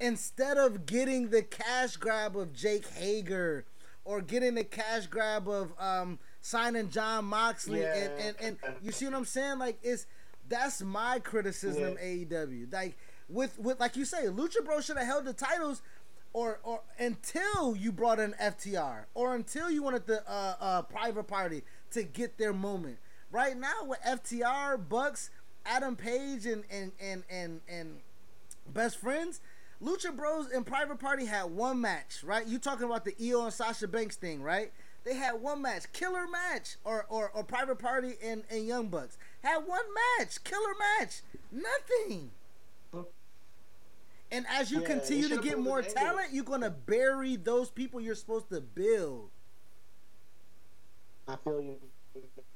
Instead 0.00 0.56
of 0.56 0.86
getting 0.86 1.28
the 1.28 1.42
cash 1.42 1.94
grab 1.98 2.36
of 2.36 2.52
Jake 2.52 2.88
Hager 2.88 3.64
or 4.04 4.20
getting 4.20 4.56
the 4.56 4.64
cash 4.64 5.06
grab 5.06 5.48
of 5.48 5.72
um, 5.78 6.18
signing 6.44 6.90
Jon 6.90 7.24
Moxley 7.24 7.80
yeah. 7.80 7.94
and, 7.94 8.36
and, 8.38 8.58
and 8.62 8.76
you 8.82 8.92
see 8.92 9.06
what 9.06 9.14
I'm 9.14 9.24
saying? 9.24 9.58
Like 9.58 9.78
it's 9.82 10.06
that's 10.46 10.82
my 10.82 11.18
criticism 11.18 11.96
yeah. 11.98 12.06
AEW. 12.06 12.70
Like 12.70 12.98
with 13.30 13.58
with 13.58 13.80
like 13.80 13.96
you 13.96 14.04
say, 14.04 14.26
Lucha 14.26 14.62
Bro 14.62 14.82
should 14.82 14.98
have 14.98 15.06
held 15.06 15.24
the 15.24 15.32
titles 15.32 15.80
or 16.34 16.60
or 16.62 16.82
until 16.98 17.74
you 17.74 17.90
brought 17.90 18.20
in 18.20 18.34
FTR 18.34 19.04
or 19.14 19.34
until 19.34 19.70
you 19.70 19.82
wanted 19.82 20.06
the 20.06 20.22
uh, 20.30 20.54
uh, 20.60 20.82
private 20.82 21.24
party 21.24 21.62
to 21.92 22.02
get 22.02 22.36
their 22.36 22.52
moment. 22.52 22.98
Right 23.30 23.56
now 23.56 23.84
with 23.86 24.00
FTR, 24.02 24.86
Bucks, 24.86 25.30
Adam 25.64 25.96
Page, 25.96 26.44
and 26.44 26.64
and 26.70 26.92
and 27.00 27.24
and, 27.30 27.62
and 27.66 28.00
best 28.68 28.98
friends, 28.98 29.40
Lucha 29.82 30.14
Bros 30.14 30.50
and 30.50 30.66
Private 30.66 30.98
Party 30.98 31.24
had 31.24 31.44
one 31.44 31.80
match, 31.80 32.22
right? 32.22 32.46
You 32.46 32.58
talking 32.58 32.84
about 32.84 33.06
the 33.06 33.14
Io 33.18 33.44
and 33.44 33.52
Sasha 33.52 33.88
Banks 33.88 34.16
thing, 34.16 34.42
right? 34.42 34.72
They 35.04 35.14
had 35.14 35.34
one 35.34 35.62
match, 35.62 35.92
killer 35.92 36.26
match, 36.26 36.76
or 36.84 37.06
or, 37.08 37.30
or 37.34 37.44
Private 37.44 37.78
Party 37.78 38.14
and, 38.22 38.42
and 38.50 38.66
Young 38.66 38.88
Bucks 38.88 39.18
had 39.42 39.58
one 39.58 39.84
match, 40.18 40.42
killer 40.44 40.74
match, 40.98 41.20
nothing. 41.52 42.30
And 44.32 44.46
as 44.50 44.72
you 44.72 44.80
yeah, 44.80 44.86
continue 44.86 45.28
to 45.28 45.40
get 45.40 45.58
more 45.58 45.82
talent, 45.82 46.32
you're 46.32 46.44
gonna 46.44 46.70
bury 46.70 47.36
those 47.36 47.70
people 47.70 48.00
you're 48.00 48.14
supposed 48.14 48.48
to 48.48 48.60
build. 48.60 49.30
I 51.28 51.36
feel 51.36 51.60
you 51.60 51.76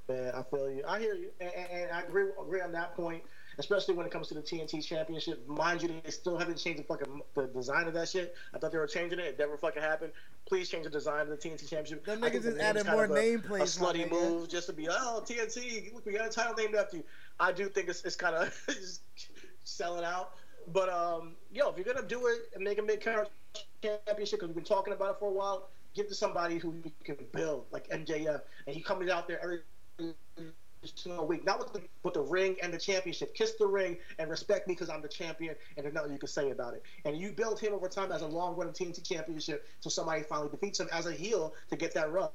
man. 0.08 0.32
I 0.34 0.42
feel 0.42 0.70
you. 0.70 0.82
I 0.86 0.98
hear 0.98 1.14
you, 1.14 1.30
and, 1.40 1.50
and, 1.54 1.70
and 1.70 1.92
I 1.92 2.02
agree 2.02 2.24
agree 2.40 2.60
on 2.60 2.72
that 2.72 2.96
point. 2.96 3.22
Especially 3.58 3.94
when 3.94 4.06
it 4.06 4.12
comes 4.12 4.28
to 4.28 4.34
the 4.34 4.40
TNT 4.40 4.84
Championship. 4.84 5.46
Mind 5.48 5.82
you, 5.82 5.90
they 6.04 6.10
still 6.10 6.38
haven't 6.38 6.58
changed 6.58 6.80
the 6.80 6.84
fucking 6.84 7.22
the 7.34 7.46
design 7.48 7.88
of 7.88 7.94
that 7.94 8.08
shit. 8.08 8.34
I 8.54 8.58
thought 8.58 8.72
they 8.72 8.78
were 8.78 8.86
changing 8.86 9.18
it. 9.18 9.26
It 9.26 9.38
never 9.38 9.56
fucking 9.56 9.82
happened. 9.82 10.12
Please 10.46 10.68
change 10.68 10.84
the 10.84 10.90
design 10.90 11.22
of 11.22 11.28
the 11.28 11.36
TNT 11.36 11.68
Championship. 11.68 12.04
Them 12.04 12.22
I 12.22 12.30
niggas 12.30 12.42
the 12.42 12.50
just 12.50 12.60
added 12.60 12.86
more 12.86 13.08
nameplates, 13.08 13.78
A 13.78 13.80
slutty 13.80 14.10
move 14.10 14.48
just 14.48 14.66
to 14.68 14.72
be 14.72 14.88
oh 14.88 15.22
TNT. 15.26 15.92
Look, 15.92 16.06
we 16.06 16.12
got 16.12 16.26
a 16.26 16.30
title 16.30 16.54
named 16.54 16.74
after 16.74 16.98
you. 16.98 17.04
I 17.40 17.52
do 17.52 17.68
think 17.68 17.88
it's, 17.88 18.04
it's 18.04 18.16
kind 18.16 18.34
of 18.34 18.54
selling 19.64 20.04
out. 20.04 20.34
But 20.72 20.88
um, 20.88 21.34
yo, 21.52 21.70
if 21.70 21.76
you're 21.76 21.92
gonna 21.92 22.06
do 22.06 22.26
it 22.26 22.50
and 22.54 22.62
make 22.62 22.78
a 22.78 22.82
mid 22.82 23.02
card 23.02 23.28
championship, 23.82 24.40
because 24.40 24.48
we've 24.48 24.56
been 24.56 24.64
talking 24.64 24.92
about 24.92 25.12
it 25.12 25.16
for 25.18 25.28
a 25.28 25.32
while, 25.32 25.68
give 25.94 26.08
to 26.08 26.14
somebody 26.14 26.58
who 26.58 26.74
you 26.84 26.92
can 27.04 27.16
build, 27.32 27.64
like 27.72 27.88
MJF, 27.88 28.40
and 28.66 28.76
he 28.76 28.82
comes 28.82 29.10
out 29.10 29.26
there 29.26 29.42
every 29.42 29.60
single 30.84 31.26
week, 31.26 31.44
not 31.44 31.58
with 31.58 31.72
the 31.72 31.82
with 32.02 32.14
the 32.14 32.20
ring 32.20 32.56
and 32.62 32.72
the 32.72 32.78
championship. 32.78 33.34
Kiss 33.34 33.54
the 33.58 33.66
ring 33.66 33.96
and 34.18 34.30
respect 34.30 34.68
me 34.68 34.74
because 34.74 34.88
I'm 34.88 35.02
the 35.02 35.08
champion, 35.08 35.54
and 35.76 35.84
there's 35.84 35.94
nothing 35.94 36.12
you 36.12 36.18
can 36.18 36.28
say 36.28 36.50
about 36.50 36.74
it. 36.74 36.82
And 37.04 37.16
you 37.16 37.32
build 37.32 37.60
him 37.60 37.72
over 37.72 37.88
time 37.88 38.12
as 38.12 38.22
a 38.22 38.26
long 38.26 38.56
running 38.56 38.72
TNT 38.72 39.06
championship, 39.06 39.66
so 39.80 39.90
somebody 39.90 40.22
finally 40.22 40.50
defeats 40.50 40.80
him 40.80 40.88
as 40.92 41.06
a 41.06 41.12
heel 41.12 41.54
to 41.70 41.76
get 41.76 41.94
that 41.94 42.12
rub. 42.12 42.32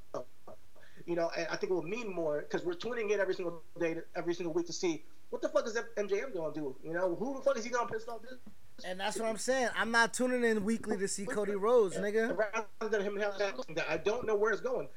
You 1.06 1.16
know, 1.16 1.32
and 1.38 1.48
I 1.52 1.56
think 1.56 1.72
it 1.72 1.74
will 1.74 1.84
mean 1.84 2.14
more 2.14 2.42
because 2.42 2.66
we're 2.66 2.76
tuning 2.76 3.10
in 3.10 3.20
every 3.20 3.34
single 3.34 3.62
day, 3.80 3.98
every 4.16 4.34
single 4.34 4.54
week 4.54 4.68
to 4.68 4.74
see 4.74 5.04
what 5.30 5.42
the 5.42 5.50
fuck 5.50 5.68
is 5.68 5.78
MJF 5.98 6.34
gonna 6.34 6.54
do. 6.54 6.76
You 6.84 6.94
know, 6.94 7.16
who 7.16 7.36
the 7.36 7.42
fuck 7.42 7.58
is 7.58 7.64
he 7.64 7.70
gonna 7.70 7.92
piss 7.92 8.08
off 8.08 8.22
this? 8.22 8.38
And 8.86 9.00
that's 9.00 9.18
what 9.18 9.28
I'm 9.28 9.38
saying. 9.38 9.70
I'm 9.76 9.92
not 9.92 10.14
tuning 10.14 10.44
in 10.44 10.64
weekly 10.64 10.98
to 10.98 11.08
see 11.08 11.26
Cody 11.26 11.56
Rhodes, 11.56 11.98
nigga. 11.98 12.38
Rather 12.38 12.90
than 12.90 13.02
him 13.02 13.18
have 13.18 13.38
that, 13.38 13.56
I 13.90 13.98
don't 13.98 14.26
know 14.26 14.36
where 14.36 14.52
it's 14.52 14.62
going. 14.62 14.88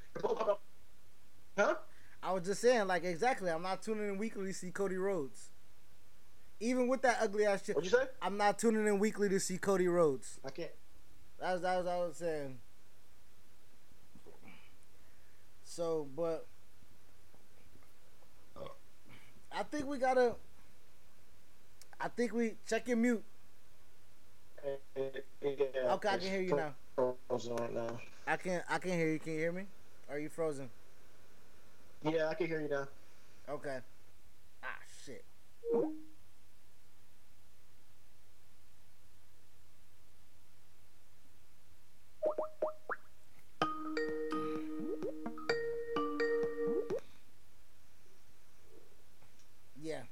Huh? 1.57 1.75
I 2.27 2.33
was 2.33 2.43
just 2.43 2.61
saying, 2.61 2.89
like, 2.89 3.05
exactly. 3.05 3.53
I'm 3.53 3.63
not 3.63 3.83
tuning 3.83 4.09
in 4.09 4.19
weekly 4.19 4.47
to 4.47 4.53
see 4.53 4.73
Cody 4.73 4.97
Rhodes. 4.97 5.51
Even 6.59 6.89
with 6.89 7.03
that 7.03 7.19
ugly 7.21 7.47
ass 7.47 7.65
shit. 7.65 7.77
What'd 7.77 7.89
you 7.89 7.97
say? 7.97 8.05
I'm 8.21 8.37
not 8.37 8.59
tuning 8.59 8.85
in 8.85 8.99
weekly 8.99 9.29
to 9.29 9.39
see 9.39 9.59
Cody 9.59 9.87
Rhodes. 9.87 10.41
I 10.45 10.51
can't. 10.51 10.73
That 11.41 11.53
was 11.53 11.63
that 11.63 11.77
was 11.79 11.87
I 11.87 11.97
was 11.99 12.17
saying. 12.17 12.59
So, 15.63 16.09
but 16.17 16.49
I 19.53 19.63
think 19.63 19.87
we 19.87 19.99
gotta. 19.99 20.35
I 22.01 22.09
think 22.09 22.33
we 22.33 22.55
check 22.69 22.89
your 22.89 22.97
mute. 22.97 23.23
Yeah, 24.65 25.13
Okay, 25.93 26.09
I 26.09 26.19
can 26.19 26.29
hear 26.29 26.43
you 26.43 26.57
now. 26.57 26.75
Frozen 27.29 27.55
right 27.55 27.73
now. 27.73 28.01
I 28.27 28.37
can 28.37 28.65
I 28.69 28.79
can 28.79 28.93
hear 28.93 29.13
you. 29.13 29.21
Can 29.21 29.35
you 29.35 29.39
hear 29.39 29.53
me? 29.53 29.67
Are 30.11 30.19
you 30.19 30.29
frozen? 30.29 30.71
Yeah, 32.07 32.29
I 32.29 32.35
can 32.35 32.47
hear 32.47 32.61
you 32.61 32.69
now. 32.69 32.87
Okay. 33.49 33.81
Ah 34.63 34.79
shit. 35.05 35.25
Yeah. 49.75 50.03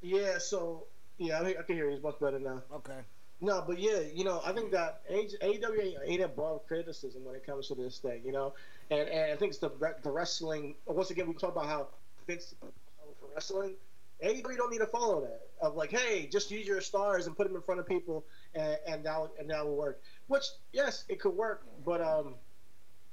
Yeah, 0.00 0.38
so 0.38 0.88
yeah, 1.18 1.40
I, 1.40 1.48
I 1.50 1.62
can 1.62 1.76
hear 1.76 1.88
you. 1.88 1.94
It's 1.96 2.02
much 2.02 2.20
better 2.20 2.38
now. 2.38 2.62
Okay. 2.72 3.00
No, 3.40 3.62
but 3.66 3.78
yeah, 3.78 4.00
you 4.00 4.24
know, 4.24 4.40
I 4.44 4.52
think 4.52 4.70
that 4.72 5.02
AEW 5.10 5.98
ain't- 6.04 6.22
above 6.22 6.66
criticism 6.66 7.24
when 7.24 7.34
it 7.34 7.44
comes 7.44 7.68
to 7.68 7.74
this 7.74 7.98
thing, 7.98 8.22
you 8.24 8.32
know, 8.32 8.54
and 8.90 9.08
and 9.08 9.32
I 9.32 9.36
think 9.36 9.50
it's 9.50 9.58
the 9.58 9.70
the 10.02 10.10
wrestling. 10.10 10.74
Once 10.86 11.10
again, 11.10 11.28
we 11.28 11.34
talk 11.34 11.52
about 11.52 11.66
how 11.66 11.88
Vince 12.26 12.54
for 12.60 13.28
wrestling. 13.34 13.74
AEW 14.22 14.56
don't 14.56 14.70
need 14.70 14.78
to 14.78 14.86
follow 14.86 15.20
that 15.20 15.42
of 15.60 15.74
like, 15.74 15.90
hey, 15.90 16.26
just 16.32 16.50
use 16.50 16.66
your 16.66 16.80
stars 16.80 17.26
and 17.26 17.36
put 17.36 17.46
them 17.46 17.54
in 17.54 17.62
front 17.62 17.78
of 17.78 17.86
people, 17.86 18.24
and, 18.54 18.78
and 18.86 19.04
now 19.04 19.28
and 19.38 19.50
that 19.50 19.66
will 19.66 19.76
work. 19.76 20.00
Which 20.28 20.44
yes, 20.72 21.04
it 21.08 21.20
could 21.20 21.34
work, 21.34 21.66
but 21.84 22.00
um, 22.00 22.36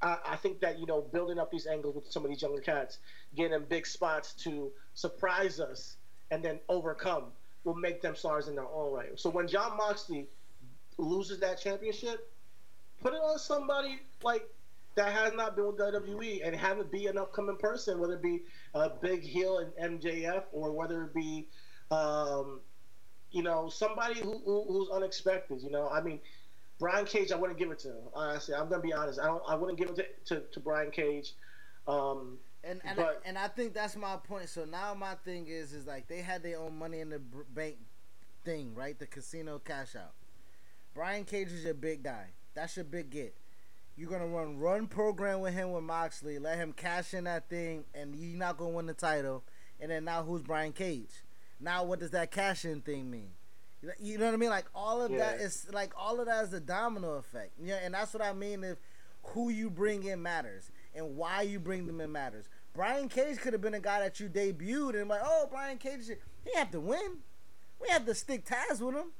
I, 0.01 0.17
I 0.25 0.35
think 0.37 0.61
that 0.61 0.79
you 0.79 0.85
know 0.85 1.01
building 1.01 1.37
up 1.37 1.51
these 1.51 1.67
angles 1.67 1.95
with 1.95 2.09
some 2.09 2.23
of 2.23 2.29
these 2.29 2.41
younger 2.41 2.61
cats, 2.61 2.99
getting 3.35 3.51
them 3.51 3.65
big 3.67 3.85
spots 3.85 4.31
to 4.45 4.71
surprise 4.93 5.59
us 5.59 5.97
and 6.31 6.43
then 6.43 6.59
overcome 6.69 7.25
will 7.63 7.75
make 7.75 8.01
them 8.01 8.15
stars 8.15 8.47
in 8.47 8.55
their 8.55 8.67
own 8.67 8.93
right. 8.93 9.19
So 9.19 9.29
when 9.29 9.47
Jon 9.47 9.77
Moxley 9.77 10.27
loses 10.97 11.39
that 11.39 11.59
championship, 11.59 12.31
put 13.01 13.13
it 13.13 13.17
on 13.17 13.39
somebody 13.39 13.99
like 14.21 14.47
that 14.95 15.11
has 15.11 15.33
not 15.33 15.55
been 15.55 15.65
with 15.67 15.77
WWE 15.77 16.45
and 16.45 16.55
have 16.55 16.79
it 16.79 16.91
be 16.91 17.07
an 17.07 17.17
upcoming 17.17 17.57
person, 17.57 17.99
whether 17.99 18.13
it 18.13 18.21
be 18.21 18.43
a 18.73 18.89
big 18.89 19.21
heel 19.23 19.59
in 19.59 19.97
MJF 19.97 20.43
or 20.51 20.71
whether 20.71 21.03
it 21.03 21.13
be, 21.13 21.47
um, 21.89 22.59
you 23.31 23.41
know, 23.41 23.69
somebody 23.69 24.19
who, 24.19 24.39
who, 24.45 24.63
who's 24.67 24.89
unexpected. 24.89 25.61
You 25.61 25.71
know, 25.71 25.89
I 25.89 26.01
mean, 26.01 26.19
Brian 26.79 27.05
Cage, 27.05 27.31
I 27.31 27.35
wouldn't 27.35 27.57
give 27.57 27.71
it 27.71 27.79
to. 27.79 27.93
Honestly, 28.13 28.53
I'm 28.53 28.69
gonna 28.69 28.81
be 28.81 28.93
honest. 28.93 29.19
I 29.19 29.25
don't. 29.25 29.41
I 29.47 29.55
wouldn't 29.55 29.79
give 29.79 29.89
it 29.89 29.95
to, 29.95 30.35
to, 30.35 30.43
to 30.51 30.59
Brian 30.59 30.91
Cage. 30.91 31.33
Um, 31.87 32.37
And 32.63 32.81
and, 32.85 32.95
But- 32.95 33.21
and 33.25 33.37
I 33.37 33.47
think 33.49 33.73
that's 33.73 33.95
my 33.95 34.15
point. 34.17 34.49
So 34.49 34.65
now 34.65 34.93
my 34.93 35.15
thing 35.15 35.47
is 35.47 35.73
is 35.73 35.85
like 35.85 36.07
they 36.07 36.21
had 36.21 36.43
their 36.43 36.59
own 36.59 36.77
money 36.77 36.99
in 37.01 37.09
the 37.09 37.19
bank 37.19 37.77
thing, 38.45 38.73
right? 38.75 38.97
The 38.97 39.05
casino 39.07 39.59
cash 39.59 39.95
out. 39.95 40.13
Brian 40.93 41.25
Cage 41.25 41.51
is 41.51 41.63
your 41.63 41.73
big 41.73 42.03
guy. 42.03 42.27
That's 42.53 42.75
your 42.75 42.85
big 42.85 43.09
get. 43.09 43.35
You're 43.95 44.09
gonna 44.09 44.27
run 44.27 44.57
run 44.57 44.87
program 44.87 45.41
with 45.41 45.53
him 45.53 45.71
with 45.71 45.83
Moxley, 45.83 46.39
let 46.39 46.57
him 46.57 46.71
cash 46.73 47.13
in 47.13 47.25
that 47.25 47.49
thing, 47.49 47.85
and 47.93 48.15
you're 48.15 48.37
not 48.37 48.57
gonna 48.57 48.71
win 48.71 48.85
the 48.85 48.93
title. 48.93 49.43
And 49.79 49.91
then 49.91 50.05
now 50.05 50.23
who's 50.23 50.41
Brian 50.41 50.71
Cage? 50.71 51.23
Now 51.59 51.83
what 51.83 51.99
does 51.99 52.11
that 52.11 52.31
cash 52.31 52.63
in 52.65 52.81
thing 52.81 53.09
mean? 53.11 53.31
You 53.99 54.17
know- 54.17 54.25
what 54.27 54.33
I 54.35 54.37
mean? 54.37 54.49
Like 54.49 54.65
all 54.73 55.01
of 55.01 55.11
that 55.11 55.39
Yeah. 55.39 55.45
is 55.45 55.67
like 55.73 55.91
all 55.97 56.19
of 56.19 56.27
that 56.27 56.45
is 56.45 56.53
a 56.53 56.59
domino 56.61 57.15
effect. 57.15 57.51
Yeah, 57.61 57.75
and 57.83 57.93
that's 57.93 58.13
what 58.13 58.23
I 58.23 58.31
mean. 58.33 58.63
If 58.63 58.77
who 59.27 59.49
you 59.49 59.69
bring 59.69 60.03
in 60.03 60.21
matters 60.21 60.71
and 60.95 61.15
why 61.15 61.41
you 61.41 61.59
bring 61.59 61.85
them 61.87 62.01
in 62.01 62.11
matters. 62.11 62.45
Brian 62.73 63.07
Cage 63.09 63.37
could 63.37 63.53
have 63.53 63.61
been 63.61 63.73
a 63.73 63.79
guy 63.79 63.99
that 63.99 64.19
you 64.19 64.29
debuted 64.29 64.99
and 64.99 65.09
like, 65.09 65.21
oh, 65.23 65.47
Brian 65.49 65.77
Cage, 65.77 66.07
he 66.07 66.57
have 66.57 66.71
to 66.71 66.79
win. 66.79 67.17
We 67.81 67.87
have 67.89 68.05
to 68.05 68.15
stick 68.15 68.45
ties 68.45 68.81
with 68.81 68.95
him. 68.95 69.11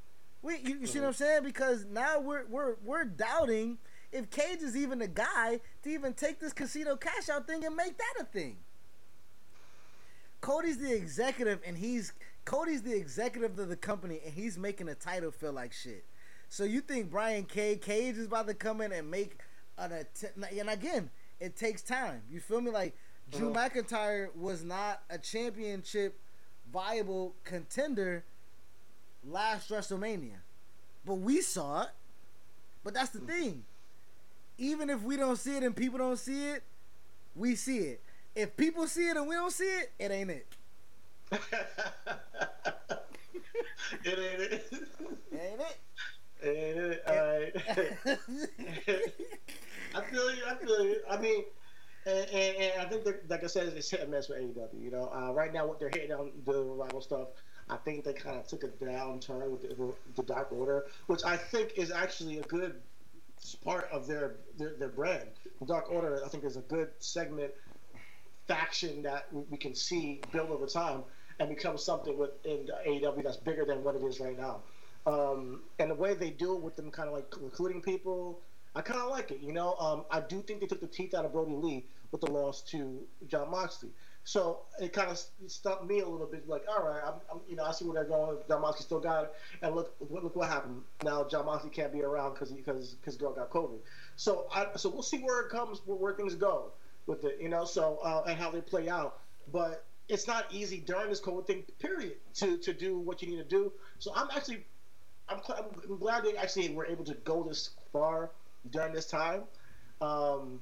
We, 0.42 0.58
you, 0.58 0.80
you 0.82 0.88
see 0.88 1.00
what 1.00 1.08
I'm 1.08 1.14
saying? 1.14 1.44
Because 1.44 1.86
now 1.86 2.20
we're 2.20 2.46
we're 2.48 2.76
we're 2.84 3.06
doubting 3.06 3.78
if 4.12 4.30
Cage 4.30 4.62
is 4.62 4.76
even 4.76 5.02
a 5.02 5.08
guy 5.08 5.60
to 5.84 5.90
even 5.90 6.14
take 6.14 6.40
this 6.40 6.54
casino 6.54 6.96
cash 6.96 7.30
out 7.30 7.48
thing 7.48 7.66
and 7.66 7.76
make 7.76 7.98
that 7.98 8.22
a 8.22 8.26
thing. 8.26 8.58
Cody's 10.42 10.78
the 10.78 10.94
executive 10.94 11.60
and 11.66 11.78
he's 11.78 12.12
Cody's 12.44 12.82
the 12.82 12.94
executive 12.94 13.58
of 13.58 13.70
the 13.70 13.78
company 13.78 14.20
and 14.26 14.34
he's 14.34 14.58
making 14.58 14.90
a 14.90 14.96
title 14.96 15.32
feel 15.32 15.54
like 15.54 15.72
shit. 15.72 16.06
So 16.50 16.66
you 16.66 16.82
think 16.82 17.10
Brian 17.10 17.46
K 17.46 17.78
Cage 17.78 18.18
is 18.18 18.28
about 18.28 18.48
to 18.48 18.54
come 18.54 18.82
in 18.82 18.92
and 18.92 19.10
make 19.10 19.40
an 19.78 19.94
attempt? 19.94 20.52
And 20.52 20.70
again, 20.70 21.10
it 21.44 21.58
takes 21.58 21.82
time. 21.82 22.22
You 22.32 22.40
feel 22.40 22.62
me? 22.62 22.72
Like 22.72 22.96
Drew 23.30 23.52
McIntyre 23.52 24.34
was 24.34 24.64
not 24.64 25.02
a 25.10 25.18
championship 25.18 26.18
viable 26.72 27.36
contender 27.44 28.24
last 29.28 29.70
WrestleMania, 29.70 30.38
but 31.06 31.16
we 31.16 31.42
saw 31.42 31.84
it. 31.84 31.90
But 32.86 32.94
that's 32.94 33.10
the 33.10 33.20
mm. 33.20 33.28
thing. 33.28 33.66
Even 34.58 34.90
if 34.90 35.02
we 35.02 35.18
don't 35.18 35.36
see 35.36 35.58
it 35.58 35.64
and 35.64 35.76
people 35.76 36.00
don't 36.00 36.18
see 36.18 36.52
it, 36.52 36.64
we 37.36 37.56
see 37.56 37.80
it. 37.80 38.02
If 38.36 38.56
people 38.56 38.88
see 38.88 39.10
it 39.10 39.18
and 39.18 39.28
we 39.28 39.36
don't 39.36 39.52
see 39.52 39.66
it, 39.66 39.92
it 40.00 40.12
ain't 40.12 40.30
it. 40.30 40.48
it 41.32 41.42
ain't 44.06 44.42
it. 44.42 44.74
Ain't 45.34 45.60
it? 45.60 45.78
It 46.42 46.48
ain't 46.48 46.78
it. 46.78 47.04
All 47.08 47.16
right. 48.08 49.00
I 49.96 50.02
feel 50.02 50.34
you. 50.34 50.44
I 50.48 50.56
feel 50.56 50.86
you. 50.86 50.98
I 51.10 51.18
mean, 51.18 51.44
and, 52.06 52.30
and, 52.30 52.58
and 52.58 52.82
I 52.82 52.86
think, 52.86 53.04
that, 53.06 53.30
like 53.30 53.44
I 53.44 53.48
said, 53.48 53.68
it's 53.76 53.90
hit 53.90 54.02
and 54.02 54.12
miss 54.12 54.30
with 54.30 54.40
AEW. 54.40 54.82
You 54.82 54.92
know, 54.92 55.12
uh, 55.14 55.32
right 55.34 55.54
now 55.54 55.66
what 55.66 55.80
they're 55.80 55.90
hitting 55.90 56.12
on 56.12 56.32
the 56.46 56.64
revival 56.64 57.02
stuff, 57.02 57.30
I 57.70 57.78
think 57.78 58.04
they 58.04 58.14
kind 58.14 58.38
of 58.38 58.48
took 58.48 58.64
a 58.64 58.68
downturn 58.68 59.50
with 59.50 59.62
the, 59.62 59.94
the 60.16 60.24
Dark 60.24 60.52
Order, 60.52 60.86
which 61.08 61.24
I 61.24 61.38
think 61.38 61.74
is 61.78 61.92
actually 61.92 62.40
a 62.40 62.44
good 62.44 62.82
part 63.64 63.90
of 63.92 64.08
their, 64.08 64.36
their 64.58 64.74
their 64.76 64.90
brand. 64.90 65.30
The 65.60 65.66
Dark 65.66 65.92
Order, 65.92 66.22
I 66.26 66.30
think, 66.30 66.44
is 66.44 66.58
a 66.58 66.62
good 66.62 66.90
segment 67.00 67.52
faction 68.48 69.04
that 69.04 69.28
we 69.32 69.44
we 69.50 69.58
can 69.58 69.74
see 69.76 70.22
build 70.32 70.50
over 70.50 70.66
time 70.66 71.04
and 71.40 71.50
become 71.50 71.78
something 71.78 72.18
within 72.18 72.70
AEW 72.88 73.24
that's 73.24 73.38
bigger 73.38 73.66
than 73.66 73.84
what 73.84 73.96
it 73.96 74.04
is 74.04 74.20
right 74.20 74.38
now. 74.38 74.62
Um, 75.06 75.62
and 75.80 75.92
the 75.92 75.96
way 75.96 76.14
they 76.14 76.30
do 76.30 76.56
it 76.56 76.62
with 76.62 76.76
them 76.76 76.92
kind 76.92 77.10
of 77.10 77.16
like 77.16 77.34
recruiting 77.42 77.82
people, 77.82 78.40
I 78.76 78.82
kind 78.82 79.00
of 79.00 79.10
like 79.10 79.32
it. 79.32 79.40
You 79.42 79.54
know, 79.54 79.76
um, 79.76 80.06
I 80.10 80.20
do 80.20 80.42
think 80.42 80.62
they 80.62 80.68
took 80.68 80.82
the 80.82 80.88
teeth 80.88 81.14
out 81.14 81.26
of 81.26 81.32
Brodie 81.32 81.56
Lee 81.56 81.86
with 82.12 82.22
the 82.22 82.32
loss 82.32 82.62
to 82.72 83.02
Jon 83.28 83.52
Moxley. 83.52 83.90
So 84.24 84.62
it 84.80 84.94
kind 84.94 85.10
of 85.10 85.22
stumped 85.48 85.86
me 85.86 86.00
a 86.00 86.08
little 86.08 86.26
bit. 86.26 86.48
Like, 86.48 86.64
all 86.70 86.84
right, 86.88 87.02
I'm, 87.06 87.16
I'm, 87.32 87.42
you 87.48 87.56
know, 87.56 87.66
I 87.66 87.72
see 87.72 87.86
where 87.86 87.94
they're 87.94 88.06
going. 88.06 88.38
Jon 88.48 88.62
Moxley 88.62 88.84
still 88.86 89.00
got 89.00 89.26
it, 89.26 89.34
and 89.62 89.76
look, 89.76 89.96
look, 90.00 90.24
look 90.24 90.36
what 90.36 90.50
happened. 90.50 90.82
Now 91.04 91.24
Jon 91.26 91.46
Moxley 91.46 91.70
can't 91.70 91.92
be 91.92 92.02
around 92.02 92.34
because 92.34 92.52
because 92.52 92.92
because 92.94 93.18
girl 93.18 93.34
got 93.34 93.50
COVID. 93.50 93.80
So 94.16 94.48
I, 94.54 94.68
so 94.76 94.90
we'll 94.90 95.04
see 95.04 95.20
where 95.20 95.42
it 95.42 95.50
comes, 95.50 95.82
where, 95.86 95.98
where 95.98 96.14
things 96.14 96.36
go 96.36 96.72
with 97.06 97.26
it, 97.26 97.40
you 97.42 97.50
know. 97.50 97.66
So 97.66 98.00
uh, 98.04 98.24
and 98.28 98.40
how 98.40 98.50
they 98.50 98.62
play 98.62 98.90
out. 98.90 99.20
But 99.52 99.84
it's 100.08 100.26
not 100.26 100.46
easy 100.52 100.78
during 100.78 101.10
this 101.10 101.20
COVID 101.20 101.46
thing, 101.46 101.64
period, 101.80 102.14
to 102.36 102.58
to 102.58 102.74
do 102.74 102.98
what 102.98 103.22
you 103.22 103.30
need 103.30 103.38
to 103.38 103.44
do. 103.44 103.74
So 104.00 104.14
I'm 104.16 104.30
actually, 104.34 104.66
I'm, 105.28 105.42
I'm 105.50 105.98
glad 105.98 106.24
they 106.24 106.38
actually 106.38 106.74
were 106.74 106.86
able 106.86 107.04
to 107.06 107.14
go 107.16 107.44
this 107.44 107.72
far 107.92 108.32
during 108.72 108.94
this 108.94 109.06
time, 109.06 109.44
um, 110.02 110.60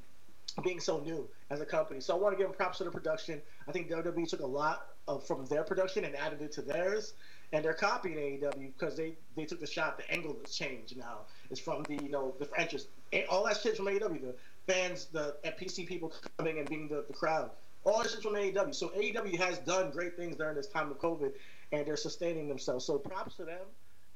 being 0.63 0.79
so 0.79 0.99
new 0.99 1.27
as 1.49 1.61
a 1.61 1.65
company. 1.65 1.99
So 2.01 2.15
I 2.15 2.19
want 2.19 2.33
to 2.33 2.37
give 2.37 2.47
them 2.47 2.55
props 2.55 2.79
to 2.79 2.83
the 2.83 2.91
production. 2.91 3.41
I 3.67 3.71
think 3.71 3.89
WWE 3.89 4.27
took 4.27 4.41
a 4.41 4.47
lot 4.47 4.87
of, 5.07 5.25
from 5.25 5.45
their 5.45 5.63
production 5.63 6.03
and 6.05 6.15
added 6.15 6.41
it 6.41 6.51
to 6.53 6.61
theirs, 6.61 7.13
and 7.53 7.63
they're 7.63 7.73
copying 7.73 8.15
AEW 8.15 8.73
because 8.77 8.95
they 8.95 9.13
they 9.35 9.45
took 9.45 9.59
the 9.59 9.67
shot. 9.67 9.97
The 9.97 10.09
angle 10.11 10.37
has 10.43 10.55
changed 10.55 10.97
now. 10.97 11.19
It's 11.49 11.59
from 11.59 11.83
the 11.83 11.95
you 11.95 12.09
know 12.09 12.33
the 12.39 12.45
franchise, 12.45 12.87
all 13.29 13.45
that 13.45 13.57
shit 13.57 13.77
from 13.77 13.85
AEW. 13.85 14.21
The 14.21 14.35
fans, 14.67 15.05
the 15.05 15.35
PC 15.43 15.87
people 15.87 16.13
coming 16.37 16.59
and 16.59 16.69
being 16.69 16.87
the, 16.87 17.03
the 17.07 17.13
crowd. 17.13 17.51
All 17.83 18.03
this 18.03 18.13
shit 18.13 18.21
from 18.21 18.33
AEW. 18.33 18.75
So 18.75 18.89
AEW 18.89 19.37
has 19.39 19.57
done 19.59 19.89
great 19.91 20.15
things 20.15 20.35
during 20.35 20.55
this 20.55 20.67
time 20.67 20.91
of 20.91 20.99
COVID, 20.99 21.31
and 21.71 21.85
they're 21.85 21.97
sustaining 21.97 22.47
themselves. 22.47 22.85
So 22.85 22.97
props 22.97 23.35
to 23.35 23.45
them 23.45 23.65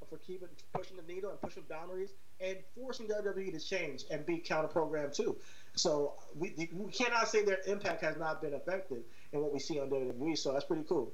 for 0.10 0.18
keeping 0.18 0.50
pushing 0.74 0.98
the 0.98 1.14
needle 1.14 1.32
and 1.32 1.42
pushing 1.42 1.64
boundaries 1.68 2.12
and 2.40 2.58
forcing 2.76 3.08
WWE 3.08 3.52
to 3.54 3.60
change 3.60 4.04
and 4.12 4.26
be 4.26 4.38
counter 4.38 4.68
programmed 4.68 5.14
too. 5.14 5.38
So 5.76 6.14
we, 6.36 6.70
we 6.74 6.92
cannot 6.92 7.28
say 7.28 7.44
their 7.44 7.60
impact 7.68 8.02
has 8.02 8.18
not 8.18 8.42
been 8.42 8.54
affected 8.54 9.04
in 9.32 9.42
what 9.42 9.54
we 9.54 9.60
see 9.60 9.80
on 9.80 9.90
WWE. 9.90 10.38
So 10.38 10.54
that's 10.54 10.66
pretty 10.66 10.84
cool. 10.88 11.14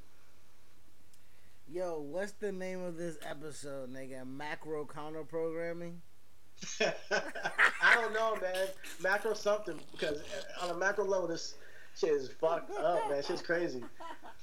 Yo, 1.71 1.99
what's 1.99 2.33
the 2.33 2.51
name 2.51 2.83
of 2.83 2.97
this 2.97 3.17
episode, 3.29 3.93
nigga? 3.93 4.27
Macro 4.27 4.85
counter 4.85 5.23
programming. 5.23 6.01
I 6.81 7.95
don't 7.95 8.13
know, 8.13 8.35
man. 8.41 8.67
Macro 9.01 9.33
something 9.33 9.79
because 9.91 10.21
on 10.61 10.69
a 10.69 10.73
macro 10.75 11.05
level, 11.05 11.27
this 11.27 11.55
shit 11.95 12.09
is 12.09 12.29
fucked 12.29 12.77
up, 12.77 13.09
man. 13.09 13.23
Shit's 13.23 13.41
crazy. 13.41 13.83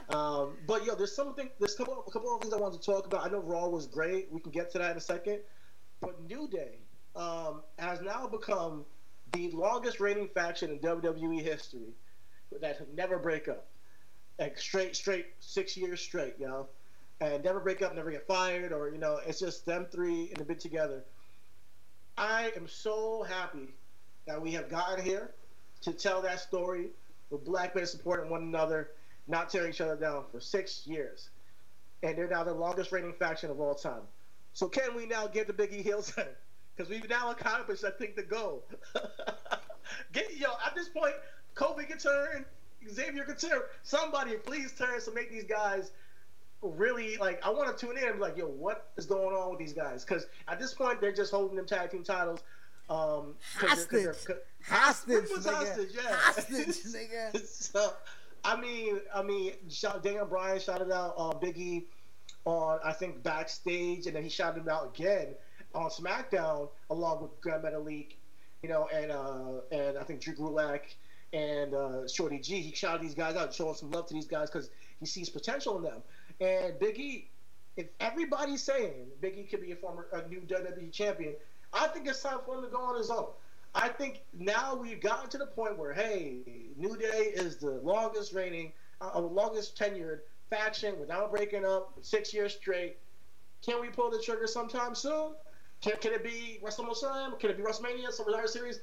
Um, 0.08 0.56
but 0.66 0.86
yo, 0.86 0.94
there's 0.94 1.14
something. 1.14 1.50
There's 1.58 1.74
a 1.74 1.76
couple, 1.76 2.02
a 2.06 2.10
couple 2.10 2.34
of 2.34 2.40
things 2.40 2.54
I 2.54 2.56
wanted 2.56 2.80
to 2.80 2.86
talk 2.86 3.06
about. 3.06 3.26
I 3.26 3.28
know 3.28 3.40
Raw 3.40 3.68
was 3.68 3.86
great. 3.86 4.28
We 4.32 4.40
can 4.40 4.50
get 4.50 4.72
to 4.72 4.78
that 4.78 4.92
in 4.92 4.96
a 4.96 5.00
second. 5.00 5.40
But 6.00 6.22
New 6.28 6.48
Day 6.48 6.78
um, 7.16 7.62
has 7.78 8.00
now 8.00 8.26
become 8.26 8.84
the 9.32 9.50
longest 9.50 10.00
reigning 10.00 10.28
faction 10.28 10.70
in 10.70 10.78
WWE 10.78 11.42
history 11.42 11.94
that 12.60 12.94
never 12.94 13.18
break 13.18 13.48
up. 13.48 13.66
Like 14.38 14.58
straight, 14.58 14.94
straight, 14.94 15.26
six 15.40 15.76
years 15.76 16.00
straight, 16.00 16.34
you 16.38 16.46
know, 16.46 16.68
and 17.20 17.42
never 17.42 17.58
break 17.58 17.82
up, 17.82 17.94
never 17.94 18.10
get 18.10 18.26
fired, 18.26 18.72
or 18.72 18.90
you 18.90 18.98
know, 18.98 19.18
it's 19.26 19.40
just 19.40 19.66
them 19.66 19.86
three 19.90 20.30
in 20.34 20.40
a 20.40 20.44
bit 20.44 20.60
together. 20.60 21.04
I 22.16 22.52
am 22.56 22.68
so 22.68 23.24
happy 23.24 23.68
that 24.26 24.40
we 24.40 24.52
have 24.52 24.68
gotten 24.68 25.04
here 25.04 25.32
to 25.82 25.92
tell 25.92 26.22
that 26.22 26.40
story 26.40 26.90
with 27.30 27.44
black 27.44 27.74
men 27.74 27.86
supporting 27.86 28.30
one 28.30 28.42
another, 28.42 28.90
not 29.26 29.50
tearing 29.50 29.70
each 29.70 29.80
other 29.80 29.96
down 29.96 30.24
for 30.30 30.40
six 30.40 30.86
years. 30.86 31.30
And 32.02 32.16
they're 32.16 32.28
now 32.28 32.44
the 32.44 32.54
longest 32.54 32.92
reigning 32.92 33.14
faction 33.18 33.50
of 33.50 33.60
all 33.60 33.74
time. 33.74 34.02
So 34.58 34.66
can 34.66 34.96
we 34.96 35.06
now 35.06 35.28
get 35.28 35.46
the 35.46 35.52
Biggie 35.52 35.84
heel? 35.84 36.04
Because 36.76 36.90
we've 36.90 37.08
now 37.08 37.30
accomplished, 37.30 37.84
I 37.84 37.92
think, 37.92 38.16
the 38.16 38.24
goal. 38.24 38.64
get 40.12 40.36
yo 40.36 40.48
at 40.66 40.74
this 40.74 40.88
point, 40.88 41.14
Kofi 41.54 41.86
can 41.86 41.96
turn, 41.96 42.44
Xavier 42.90 43.22
can 43.22 43.36
turn. 43.36 43.60
Somebody 43.84 44.32
please 44.34 44.72
turn 44.76 45.00
to 45.00 45.14
make 45.14 45.30
these 45.30 45.44
guys 45.44 45.92
really 46.60 47.18
like 47.18 47.40
I 47.46 47.50
want 47.50 47.78
to 47.78 47.86
tune 47.86 47.98
in 47.98 48.02
and 48.02 48.14
be 48.14 48.20
like, 48.20 48.36
yo, 48.36 48.46
what 48.46 48.90
is 48.96 49.06
going 49.06 49.32
on 49.32 49.50
with 49.50 49.60
these 49.60 49.72
guys? 49.72 50.04
Because 50.04 50.26
at 50.48 50.58
this 50.58 50.74
point, 50.74 51.00
they're 51.00 51.12
just 51.12 51.30
holding 51.30 51.54
them 51.56 51.64
tag 51.64 51.92
team 51.92 52.02
titles. 52.02 52.40
Um, 52.90 53.36
hostage, 53.54 54.02
they're, 54.02 54.16
they're, 54.26 54.38
hostage, 54.64 55.24
nigga. 55.24 55.54
hostage, 55.54 55.90
yeah, 55.94 56.16
hostage, 56.16 56.66
nigga. 56.66 57.46
so, 57.46 57.92
I 58.44 58.60
mean, 58.60 59.02
I 59.14 59.22
mean, 59.22 59.52
Daniel 60.02 60.26
Bryan 60.26 60.58
shouted 60.58 60.90
out 60.90 61.14
uh, 61.16 61.30
Biggie 61.34 61.84
on 62.44 62.78
I 62.84 62.92
think 62.92 63.22
backstage, 63.22 64.06
and 64.06 64.16
then 64.16 64.22
he 64.22 64.28
shouted 64.28 64.60
him 64.60 64.68
out 64.68 64.94
again 64.94 65.34
on 65.74 65.90
SmackDown 65.90 66.68
along 66.90 67.22
with 67.22 67.40
Grand 67.40 67.62
Metalik, 67.62 68.14
you 68.62 68.68
know, 68.68 68.88
and 68.92 69.10
uh, 69.10 69.60
and 69.70 69.98
I 69.98 70.04
think 70.04 70.20
Drew 70.20 70.34
Gulak 70.34 70.80
and 71.32 71.74
uh, 71.74 72.08
Shorty 72.08 72.38
G. 72.38 72.60
He 72.60 72.74
shouted 72.74 73.02
these 73.02 73.14
guys 73.14 73.36
out, 73.36 73.54
showing 73.54 73.74
some 73.74 73.90
love 73.90 74.06
to 74.06 74.14
these 74.14 74.26
guys 74.26 74.50
because 74.50 74.70
he 75.00 75.06
sees 75.06 75.28
potential 75.28 75.76
in 75.76 75.82
them. 75.82 76.02
And 76.40 76.78
Big 76.78 76.98
E, 76.98 77.28
if 77.76 77.86
everybody's 78.00 78.62
saying 78.62 79.08
Big 79.20 79.36
E 79.38 79.44
could 79.44 79.60
be 79.60 79.72
a 79.72 79.76
former 79.76 80.06
a 80.12 80.26
new 80.28 80.40
WWE 80.40 80.92
champion, 80.92 81.34
I 81.72 81.88
think 81.88 82.06
it's 82.06 82.22
time 82.22 82.38
for 82.46 82.56
him 82.56 82.62
to 82.62 82.68
go 82.68 82.78
on 82.78 82.96
his 82.96 83.10
own. 83.10 83.28
I 83.74 83.88
think 83.88 84.22
now 84.32 84.74
we've 84.74 85.00
gotten 85.00 85.28
to 85.30 85.38
the 85.38 85.46
point 85.46 85.78
where 85.78 85.92
hey, 85.92 86.38
New 86.76 86.96
Day 86.96 87.32
is 87.34 87.56
the 87.56 87.72
longest 87.82 88.32
reigning, 88.32 88.72
uh, 89.00 89.20
longest 89.20 89.78
tenured 89.78 90.20
faction 90.50 90.98
without 90.98 91.30
breaking 91.30 91.64
up 91.64 91.98
six 92.02 92.32
years 92.32 92.54
straight. 92.54 92.98
Can 93.64 93.80
we 93.80 93.88
pull 93.88 94.10
the 94.10 94.20
trigger 94.20 94.46
sometime 94.46 94.94
soon? 94.94 95.32
Can, 95.80 95.94
can 96.00 96.12
it 96.12 96.24
be 96.24 96.60
WrestleMania? 96.64 97.38
Can 97.38 97.50
it 97.50 97.56
be 97.56 97.62
WrestleMania? 97.62 98.12
Survivor 98.12 98.46
Series? 98.46 98.80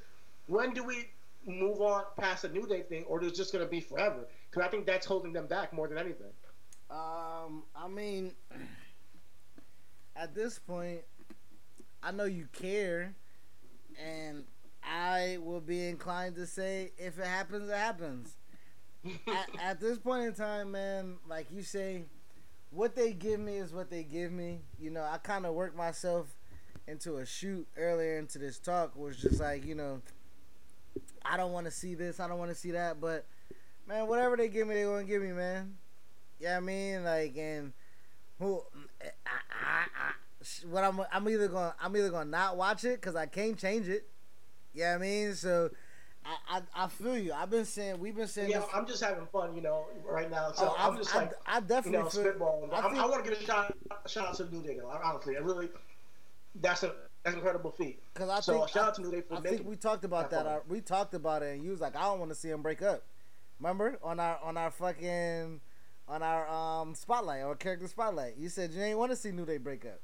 When 0.48 0.74
do 0.74 0.84
we 0.84 1.10
move 1.46 1.82
on 1.82 2.04
past 2.18 2.44
the 2.44 2.50
New 2.50 2.68
Day 2.68 2.82
thing, 2.82 3.04
or 3.06 3.22
is 3.22 3.32
it 3.32 3.36
just 3.36 3.52
going 3.52 3.64
to 3.64 3.70
be 3.70 3.80
forever? 3.80 4.28
Because 4.50 4.66
I 4.66 4.70
think 4.70 4.86
that's 4.86 5.06
holding 5.06 5.34
them 5.34 5.48
back 5.48 5.74
more 5.74 5.88
than 5.88 5.98
anything. 5.98 6.32
Um, 6.90 7.64
I 7.76 7.88
mean, 7.90 8.34
at 10.16 10.34
this 10.34 10.60
point, 10.60 11.02
I 12.04 12.12
know 12.12 12.26
you 12.26 12.48
care, 12.54 13.16
and 14.02 14.44
I 14.84 15.38
will 15.42 15.62
be 15.62 15.88
inclined 15.88 16.36
to 16.36 16.46
say, 16.46 16.92
if 16.98 17.20
it 17.20 17.26
happens, 17.26 17.70
it 17.70 17.76
happens. 17.76 18.38
At, 19.28 19.50
at 19.62 19.80
this 19.80 19.98
point 19.98 20.26
in 20.26 20.34
time, 20.34 20.72
man, 20.72 21.16
like 21.28 21.48
you 21.52 21.62
say, 21.62 22.04
what 22.72 22.96
they 22.96 23.14
give 23.14 23.40
me 23.40 23.58
is 23.58 23.74
what 23.74 23.90
they 23.90 24.04
give 24.04 24.32
me. 24.32 24.60
You 24.80 24.90
know, 24.92 25.04
I 25.04 25.18
kind 25.18 25.46
of 25.46 25.54
worked 25.54 25.78
myself 25.78 26.28
into 26.88 27.18
a 27.18 27.26
shoot 27.26 27.68
earlier 27.78 28.18
into 28.18 28.38
this 28.38 28.60
talk 28.60 28.96
was 28.96 29.18
just 29.18 29.40
like, 29.40 29.66
you 29.66 29.76
know, 29.76 30.02
I 31.24 31.38
don't 31.38 31.52
want 31.52 31.66
to 31.66 31.72
see 31.72 31.96
this, 31.96 32.20
I 32.20 32.28
don't 32.28 32.38
want 32.38 32.52
to 32.52 32.56
see 32.56 32.72
that, 32.72 33.02
but 33.02 33.26
man, 33.88 34.08
whatever 34.08 34.38
they 34.38 34.48
give 34.48 34.68
me, 34.68 34.76
they 34.76 34.84
gonna 34.84 35.04
give 35.04 35.22
me, 35.22 35.32
man. 35.32 35.78
Yeah, 36.40 36.50
you 36.50 36.52
know 36.52 36.58
I 36.58 36.60
mean, 36.60 37.04
like, 37.04 37.38
and 37.38 37.74
who, 38.40 38.62
eh, 39.02 39.10
I, 39.26 39.30
I, 39.66 39.86
I, 40.10 40.68
what 40.70 40.84
I'm, 40.84 41.02
I'm 41.12 41.28
either 41.30 41.48
gonna, 41.48 41.76
I'm 41.82 41.96
either 41.98 42.10
gonna 42.10 42.30
not 42.30 42.58
watch 42.58 42.84
it 42.84 43.02
because 43.02 43.16
I 43.16 43.26
can't 43.26 43.58
change 43.58 43.88
it. 43.88 44.08
Yeah, 44.74 44.94
you 44.94 45.00
know 45.00 45.06
I 45.06 45.08
mean, 45.08 45.34
so. 45.34 45.70
I, 46.26 46.58
I, 46.58 46.86
I 46.86 46.88
feel 46.88 47.18
you. 47.18 47.34
I've 47.34 47.50
been 47.52 47.66
saying 47.66 48.00
we've 48.00 48.16
been 48.16 48.28
saying. 48.28 48.50
Yeah, 48.50 48.60
this. 48.60 48.70
I'm 48.74 48.88
just 48.88 49.04
having 49.04 49.28
fun, 49.28 49.56
you 49.56 49.62
know, 49.62 49.86
right 50.08 50.30
now. 50.30 50.52
So 50.54 50.68
Oh, 50.70 50.76
I'm 50.78 50.90
I'm- 50.92 50.98
just 50.98 51.14
I- 51.16 51.20
like, 51.20 51.32
I 51.46 51.60
definitely 51.60 51.92
you 52.00 52.04
know, 52.04 52.10
feel- 52.10 52.24
spitballing. 52.24 52.74
I 52.74 52.78
I, 52.80 52.82
think- 52.82 52.98
I 52.98 53.06
want 53.06 53.24
to 53.24 53.30
give 53.32 53.40
a 53.40 53.44
shout, 53.44 53.76
shout 54.08 54.28
out 54.30 54.36
to 54.38 54.46
New 54.54 54.64
Day, 54.64 54.78
though. 54.80 54.90
Honestly, 54.90 55.36
I 55.38 55.40
really, 55.42 55.70
that's 56.62 56.84
a 56.84 56.94
that's 57.24 57.34
an 57.34 57.40
incredible 57.40 57.72
feat. 57.72 58.02
Because 58.14 58.30
I 58.30 58.40
so 58.40 58.54
think 58.54 58.70
shout 58.70 58.84
I, 58.84 58.88
out 58.88 58.96
to 58.96 59.02
New 59.02 59.12
Day 59.12 59.22
for 59.22 59.36
I 59.36 59.40
making. 59.40 59.58
think 59.60 59.70
we 59.70 59.76
talked 59.76 60.04
about 60.06 60.30
that. 60.32 60.44
that 60.46 60.50
far. 60.50 60.58
uh, 60.60 60.64
we 60.68 60.82
talked 60.82 61.14
about 61.14 61.44
it, 61.44 61.54
and 61.56 61.64
you 61.64 61.72
was 61.72 61.82
like, 61.82 61.96
I 61.96 62.02
don't 62.04 62.20
want 62.20 62.32
to 62.32 62.36
see 62.36 62.50
him 62.50 62.62
break 62.62 62.82
up. 62.82 63.04
Remember 63.60 63.98
on 64.04 64.20
our 64.20 64.40
on 64.44 64.58
our 64.58 64.72
fucking 64.72 65.62
on 66.08 66.22
our 66.24 66.48
um 66.48 66.94
spotlight 66.96 67.44
or 67.44 67.56
character 67.56 67.88
spotlight, 67.88 68.36
you 68.38 68.50
said 68.50 68.72
you 68.72 68.82
ain't 68.82 68.98
want 68.98 69.12
to 69.12 69.16
see 69.16 69.32
New 69.32 69.46
Day 69.46 69.58
break 69.58 69.86
up. 69.86 70.00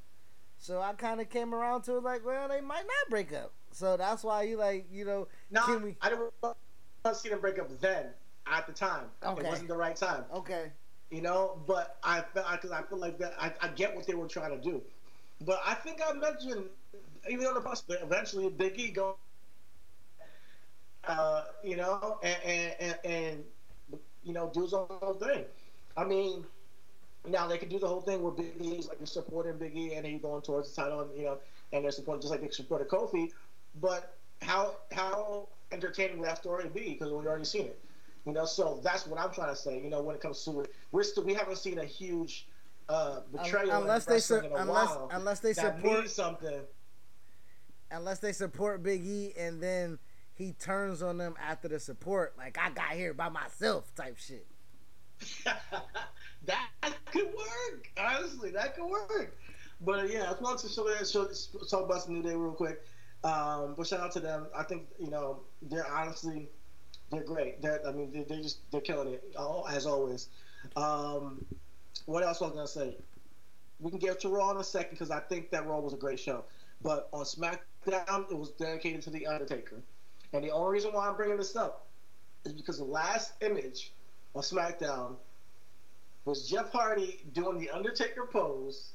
So 0.58 0.80
I 0.82 0.94
kind 0.94 1.20
of 1.20 1.30
came 1.30 1.54
around 1.56 1.82
to 1.84 1.98
it 1.98 2.04
like, 2.04 2.24
well, 2.26 2.48
they 2.48 2.62
might 2.62 2.84
not 2.86 3.10
break 3.10 3.34
up. 3.34 3.52
So 3.72 3.98
that's 3.98 4.24
why 4.24 4.44
you 4.44 4.58
like, 4.58 4.86
you 4.92 5.06
know, 5.06 5.28
no, 5.50 5.64
can 5.66 5.82
we? 5.82 5.96
I 6.02 6.10
didn't 6.10 6.32
want 6.42 6.58
to 7.04 7.16
see 7.16 7.30
them 7.30 7.40
break 7.40 7.60
up 7.60 7.70
then. 7.80 8.08
At 8.48 8.66
the 8.66 8.74
time, 8.74 9.06
Okay. 9.24 9.42
it 9.42 9.48
wasn't 9.48 9.68
the 9.70 9.78
right 9.78 9.96
time. 9.96 10.26
Okay, 10.34 10.72
you 11.12 11.22
know. 11.22 11.60
But 11.68 11.98
I 12.04 12.22
felt 12.34 12.48
because 12.52 12.72
I 12.72 12.82
feel 12.82 12.98
like 12.98 13.18
that 13.20 13.34
I, 13.40 13.54
I 13.62 13.68
get 13.70 13.96
what 13.96 14.08
they 14.08 14.16
were 14.16 14.28
trying 14.28 14.50
to 14.50 14.70
do, 14.70 14.82
but 15.46 15.62
I 15.66 15.76
think 15.76 16.02
I 16.06 16.12
mentioned 16.14 16.66
even 17.30 17.46
on 17.46 17.54
the 17.54 17.62
bus 17.62 17.82
that 17.82 18.02
eventually 18.02 18.50
Big 18.50 18.80
E 18.80 18.90
go, 18.90 19.16
uh, 21.08 21.44
you 21.64 21.78
know, 21.78 22.18
and 22.24 22.38
and, 22.44 22.76
and 22.80 23.00
and 23.06 23.44
you 24.24 24.34
know 24.34 24.50
do 24.54 24.64
his 24.64 24.74
own 24.74 25.18
thing. 25.20 25.46
I 25.96 26.04
mean, 26.04 26.44
now 27.28 27.48
they 27.48 27.58
could 27.58 27.70
do 27.70 27.80
the 27.80 27.88
whole 27.88 28.02
thing 28.02 28.22
where 28.24 28.32
Big 28.32 28.54
E's 28.60 28.88
like 28.88 28.98
supporting 29.06 29.58
Big 29.58 29.78
E 29.78 29.94
and 29.94 30.06
he 30.06 30.18
going 30.18 30.42
towards 30.42 30.74
the 30.74 30.82
title, 30.82 31.02
and 31.02 31.16
you 31.16 31.26
know, 31.26 31.38
and 31.74 31.84
they're 31.84 31.92
supporting 31.92 32.22
just 32.22 32.32
like 32.32 32.42
they 32.42 32.50
supported 32.50 32.88
Kofi, 32.88 33.32
but 33.80 34.18
how 34.42 34.76
how 34.92 35.50
entertaining 35.72 36.20
would 36.20 36.28
that 36.28 36.38
story 36.38 36.70
be 36.70 36.94
because 36.94 37.12
we've 37.12 37.26
already 37.26 37.46
seen 37.46 37.66
it. 37.66 37.80
You 38.26 38.34
know, 38.34 38.46
so 38.46 38.80
that's 38.84 39.08
what 39.08 39.20
I'm 39.20 39.32
trying 39.32 39.50
to 39.50 39.56
say. 39.56 39.82
You 39.82 39.90
know, 39.90 40.02
when 40.02 40.16
it 40.16 40.22
comes 40.22 40.44
to 40.46 40.62
it, 40.62 40.74
we're 40.92 41.04
still 41.04 41.24
we 41.24 41.34
haven't 41.34 41.58
seen 41.58 41.80
a 41.80 41.86
huge 41.86 42.48
uh, 42.88 43.22
betrayal 43.32 43.82
unless 43.82 44.06
they 44.06 44.20
su- 44.20 44.42
unless 44.56 44.68
while 44.68 45.10
unless 45.12 45.40
they 45.40 45.54
support 45.54 46.10
something. 46.10 46.62
unless 47.90 48.20
they 48.20 48.32
support 48.32 48.84
Big 48.84 49.06
E 49.06 49.34
and 49.38 49.62
then 49.62 49.98
he 50.34 50.54
turns 50.54 51.02
on 51.02 51.18
them 51.18 51.36
after 51.42 51.68
the 51.68 51.80
support, 51.80 52.34
like 52.38 52.58
I 52.60 52.70
got 52.72 52.92
here 52.92 53.14
by 53.14 53.30
myself 53.30 53.94
type 53.96 54.18
shit. 54.18 54.48
that 56.46 56.70
could 57.12 57.28
work. 57.28 57.90
Honestly, 57.98 58.52
that 58.52 58.76
could 58.76 58.90
work. 58.90 59.38
But 59.82 60.00
uh, 60.00 60.04
yeah, 60.04 60.24
I 60.24 60.32
just 60.32 60.42
wanted 60.42 60.68
to 60.68 60.70
show 60.70 60.90
that, 60.90 61.08
show, 61.08 61.28
talk 61.70 61.86
about 61.86 62.04
some 62.04 62.16
New 62.16 62.24
Day 62.24 62.36
real 62.36 62.52
quick. 62.52 62.82
Um, 63.24 63.76
but 63.78 63.86
shout 63.88 64.00
out 64.00 64.12
to 64.14 64.20
them. 64.20 64.48
I 64.56 64.64
think 64.64 64.88
you 65.00 65.10
know 65.10 65.42
they're 65.62 65.88
honestly 65.88 66.50
they're 67.12 67.24
great. 67.24 67.62
They're 67.62 67.86
I 67.88 67.92
mean 67.92 68.12
they're, 68.12 68.24
they're 68.24 68.42
just 68.42 68.60
they're 68.72 68.82
killing 68.82 69.14
it 69.14 69.36
as 69.70 69.86
always. 69.86 70.30
Um, 70.76 71.46
what 72.06 72.24
else 72.24 72.42
was 72.42 72.52
I 72.52 72.56
gonna 72.56 72.68
say? 72.68 72.98
We 73.80 73.90
can 73.90 74.00
get 74.00 74.20
to 74.22 74.30
Raw 74.30 74.52
in 74.52 74.58
a 74.58 74.64
second 74.64 74.92
because 74.92 75.12
I 75.12 75.20
think 75.20 75.52
that 75.52 75.68
Raw 75.68 75.80
was 75.80 75.94
a 75.94 75.98
great 75.98 76.20
show. 76.20 76.44
But 76.84 77.10
on 77.14 77.24
SmackDown, 77.24 78.32
it 78.32 78.38
was 78.38 78.52
dedicated 78.52 79.04
to 79.04 79.12
the 79.12 79.28
Undertaker, 79.28 79.82
and 80.34 80.44
the 80.44 80.52
only 80.52 80.72
reason 80.72 80.92
why 80.94 81.08
I'm 81.08 81.16
bringing 81.16 81.38
this 81.38 81.56
up 81.56 81.86
is 82.44 82.54
because 82.54 82.80
the 82.80 82.84
last 82.86 83.34
image 83.42 83.92
on 84.34 84.42
SmackDown 84.42 85.16
was 86.26 86.48
Jeff 86.50 86.72
Hardy 86.72 87.20
doing 87.34 87.60
the 87.60 87.70
Undertaker 87.70 88.28
pose, 88.32 88.94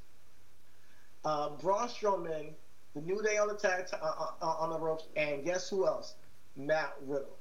uh, 1.25 1.51
Braun 1.51 1.89
Strowman, 1.89 2.55
the 2.97 3.03
New 3.03 3.23
Day 3.23 3.37
on 3.37 3.47
the 3.47 3.55
tag 3.55 3.87
t- 3.87 3.97
uh, 4.01 4.07
uh, 4.41 4.47
on 4.47 4.71
the 4.71 4.79
ropes, 4.79 5.05
and 5.17 5.45
guess 5.45 5.69
who 5.69 5.87
else? 5.87 6.15
Matt 6.57 6.95
Riddle. 7.03 7.37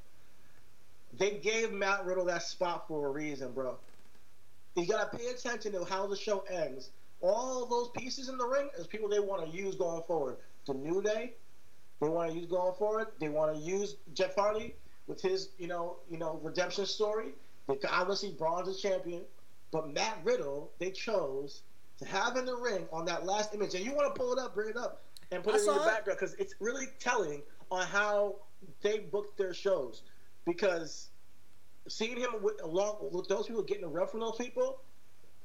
They 1.18 1.38
gave 1.38 1.72
Matt 1.72 2.06
Riddle 2.06 2.26
that 2.26 2.44
spot 2.44 2.90
for 2.90 3.07
a 3.07 3.10
reason, 3.10 3.53
bro. 3.53 3.77
You 4.76 4.86
gotta 4.86 5.15
pay 5.18 5.27
attention 5.27 5.72
to 5.72 5.86
how 5.86 6.07
the 6.07 6.18
show 6.18 6.44
ends. 6.52 6.90
All 7.22 7.65
those 7.65 7.90
pieces 7.95 8.27
in 8.27 8.38
the 8.38 8.45
ring 8.45 8.69
is 8.77 8.86
people 8.86 9.07
they 9.07 9.22
want 9.22 9.49
to 9.49 9.57
use 9.57 9.76
going 9.76 10.03
forward. 10.03 10.36
The 10.68 10.73
New 10.73 11.02
Day, 11.02 11.36
they 12.02 12.10
want 12.10 12.32
to 12.32 12.38
use 12.38 12.48
going 12.48 12.73
forward. 12.73 13.07
They 13.22 13.30
want 13.30 13.56
to 13.56 13.61
use 13.61 13.95
Jeff 14.14 14.36
Hardy 14.36 14.76
with 15.07 15.22
his, 15.22 15.49
you 15.57 15.68
know, 15.68 15.95
you 16.11 16.18
know, 16.18 16.38
redemption 16.44 16.86
story. 16.86 17.30
They 17.68 17.77
obviously 17.90 18.32
Braun's 18.38 18.68
a 18.68 18.77
champion, 18.77 19.22
but 19.72 19.94
Matt 19.94 20.18
Riddle 20.26 20.72
they 20.80 20.91
chose 20.91 21.61
to 21.99 22.06
have 22.06 22.36
in 22.36 22.45
the 22.45 22.57
ring 22.57 22.86
on 22.91 23.06
that 23.06 23.26
last 23.26 23.53
image. 23.56 23.73
And 23.73 23.86
you 23.86 23.95
want 23.95 24.14
to 24.14 24.19
pull 24.19 24.34
it 24.34 24.40
up, 24.40 24.53
bring 24.53 24.68
it 24.68 24.77
up, 24.77 25.05
and 25.31 25.43
put 25.43 25.53
I 25.53 25.57
it 25.57 25.61
in 25.61 25.65
the 25.68 25.73
it. 25.73 25.85
background 25.85 26.19
because 26.19 26.35
it's 26.35 26.56
really 26.60 26.88
telling 26.99 27.41
on 27.72 27.85
how 27.85 28.35
they 28.81 28.99
booked 28.99 29.38
their 29.38 29.53
shows. 29.53 30.03
Because 30.45 31.10
seeing 31.88 32.18
him 32.18 32.30
with 32.41 32.61
along 32.64 32.97
with 33.11 33.27
those 33.27 33.47
people 33.47 33.64
getting 33.64 33.84
the 33.84 33.89
rub 33.89 34.10
from 34.10 34.19
those 34.19 34.38
people, 34.38 34.81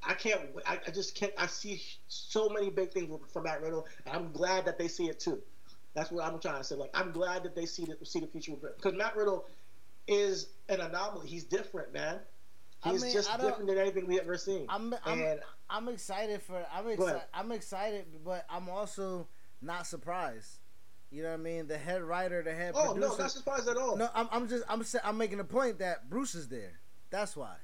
I 0.02 0.15
can't. 0.15 0.43
I, 0.66 0.78
I 0.86 0.90
just 0.90 1.15
can't. 1.15 1.32
I 1.39 1.47
see 1.47 1.82
so 2.09 2.48
many 2.48 2.70
big 2.70 2.93
things 2.93 3.11
from 3.32 3.44
Matt 3.44 3.62
Riddle, 3.62 3.86
and 4.07 4.15
I'm 4.15 4.32
glad 4.32 4.65
that 4.66 4.78
they 4.78 4.89
see 4.89 5.09
it 5.09 5.20
too. 5.20 5.40
That's 5.94 6.11
what 6.11 6.24
I'm 6.24 6.39
trying 6.39 6.59
to 6.59 6.65
say. 6.65 6.77
Like 6.77 6.90
I'm 6.94 7.12
glad 7.12 7.43
that 7.44 7.55
they 7.55 7.66
see 7.66 7.85
the 7.85 8.05
see 8.05 8.20
the 8.20 8.27
future 8.27 8.52
because 8.77 8.94
Matt 8.94 9.16
Riddle 9.16 9.47
is 10.07 10.48
an 10.69 10.81
anomaly. 10.81 11.28
He's 11.28 11.44
different, 11.44 11.93
man. 11.93 12.20
I 12.82 12.93
He's 12.93 13.02
mean, 13.02 13.12
just 13.12 13.32
I 13.32 13.36
different 13.36 13.69
than 13.69 13.78
anything 13.78 14.07
we've 14.07 14.20
ever 14.20 14.39
seen. 14.39 14.66
I'm 14.69 14.94
I'm, 15.05 15.20
and 15.20 15.40
I'm 15.69 15.89
excited 15.89 16.43
for 16.43 16.65
I'm 16.73 16.89
excited. 16.89 17.23
I'm 17.35 17.52
excited, 17.52 18.07
but 18.24 18.47
I'm 18.48 18.69
also 18.69 19.27
not 19.62 19.87
surprised. 19.87 20.59
You 21.11 21.23
know 21.24 21.31
what 21.31 21.41
I 21.41 21.43
mean? 21.43 21.66
The 21.66 21.77
head 21.78 22.03
writer, 22.03 22.43
the 22.43 22.55
head 22.55 22.73
oh 22.77 22.93
producer. 22.93 23.09
no, 23.09 23.16
not 23.16 23.31
surprised 23.32 23.69
at 23.69 23.77
all. 23.77 23.97
No, 23.97 24.09
I'm, 24.15 24.28
I'm 24.31 24.49
just 24.49 24.65
I'm 24.69 24.85
I'm 25.05 25.19
making 25.19 25.41
a 25.41 25.45
point 25.45 25.78
that 25.81 26.09
Bruce 26.09 26.35
is 26.35 26.49
there. 26.49 26.78
That's 27.11 27.37
why. 27.37 27.57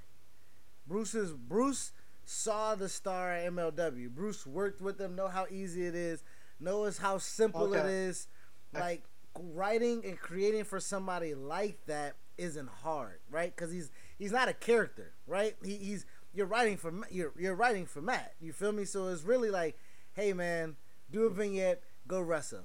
Bruce 0.87 1.15
is 1.15 1.33
Bruce 1.33 1.93
saw 2.25 2.75
the 2.75 2.89
star 2.89 3.31
at 3.33 3.53
MLW. 3.53 4.11
Bruce 4.11 4.47
worked 4.47 4.81
with 4.81 4.99
them, 4.99 5.15
know 5.15 5.29
how 5.29 5.47
easy 5.51 5.87
it 5.87 5.95
is, 5.95 6.25
knows 6.59 6.99
how 6.99 7.19
simple 7.19 7.73
it 7.73 7.79
Okay. 7.79 7.89
is. 7.89 8.27
Like 8.73 9.05
writing 9.39 10.03
and 10.05 10.19
creating 10.19 10.65
for 10.65 10.81
somebody 10.81 11.35
like 11.35 11.79
that 11.87 12.17
isn't 12.37 12.69
hard, 12.69 13.21
right? 13.31 13.55
Because 13.55 13.71
he's 13.73 13.91
he's 14.19 14.33
not 14.33 14.49
a 14.49 14.53
character, 14.55 15.13
right? 15.27 15.55
He, 15.65 15.77
he's 15.77 16.05
you're 16.35 16.47
writing 16.47 16.77
for 16.77 16.93
you're 17.11 17.33
you're 17.39 17.55
writing 17.55 17.87
for 17.87 18.03
Matt. 18.03 18.35
You 18.41 18.53
feel 18.53 18.73
me? 18.73 18.85
So 18.85 19.07
it's 19.09 19.23
really 19.23 19.51
like, 19.51 19.79
hey 20.15 20.33
man, 20.33 20.77
do 21.11 21.25
a 21.27 21.31
vignette, 21.31 21.83
go 22.09 22.21
wrestle, 22.21 22.65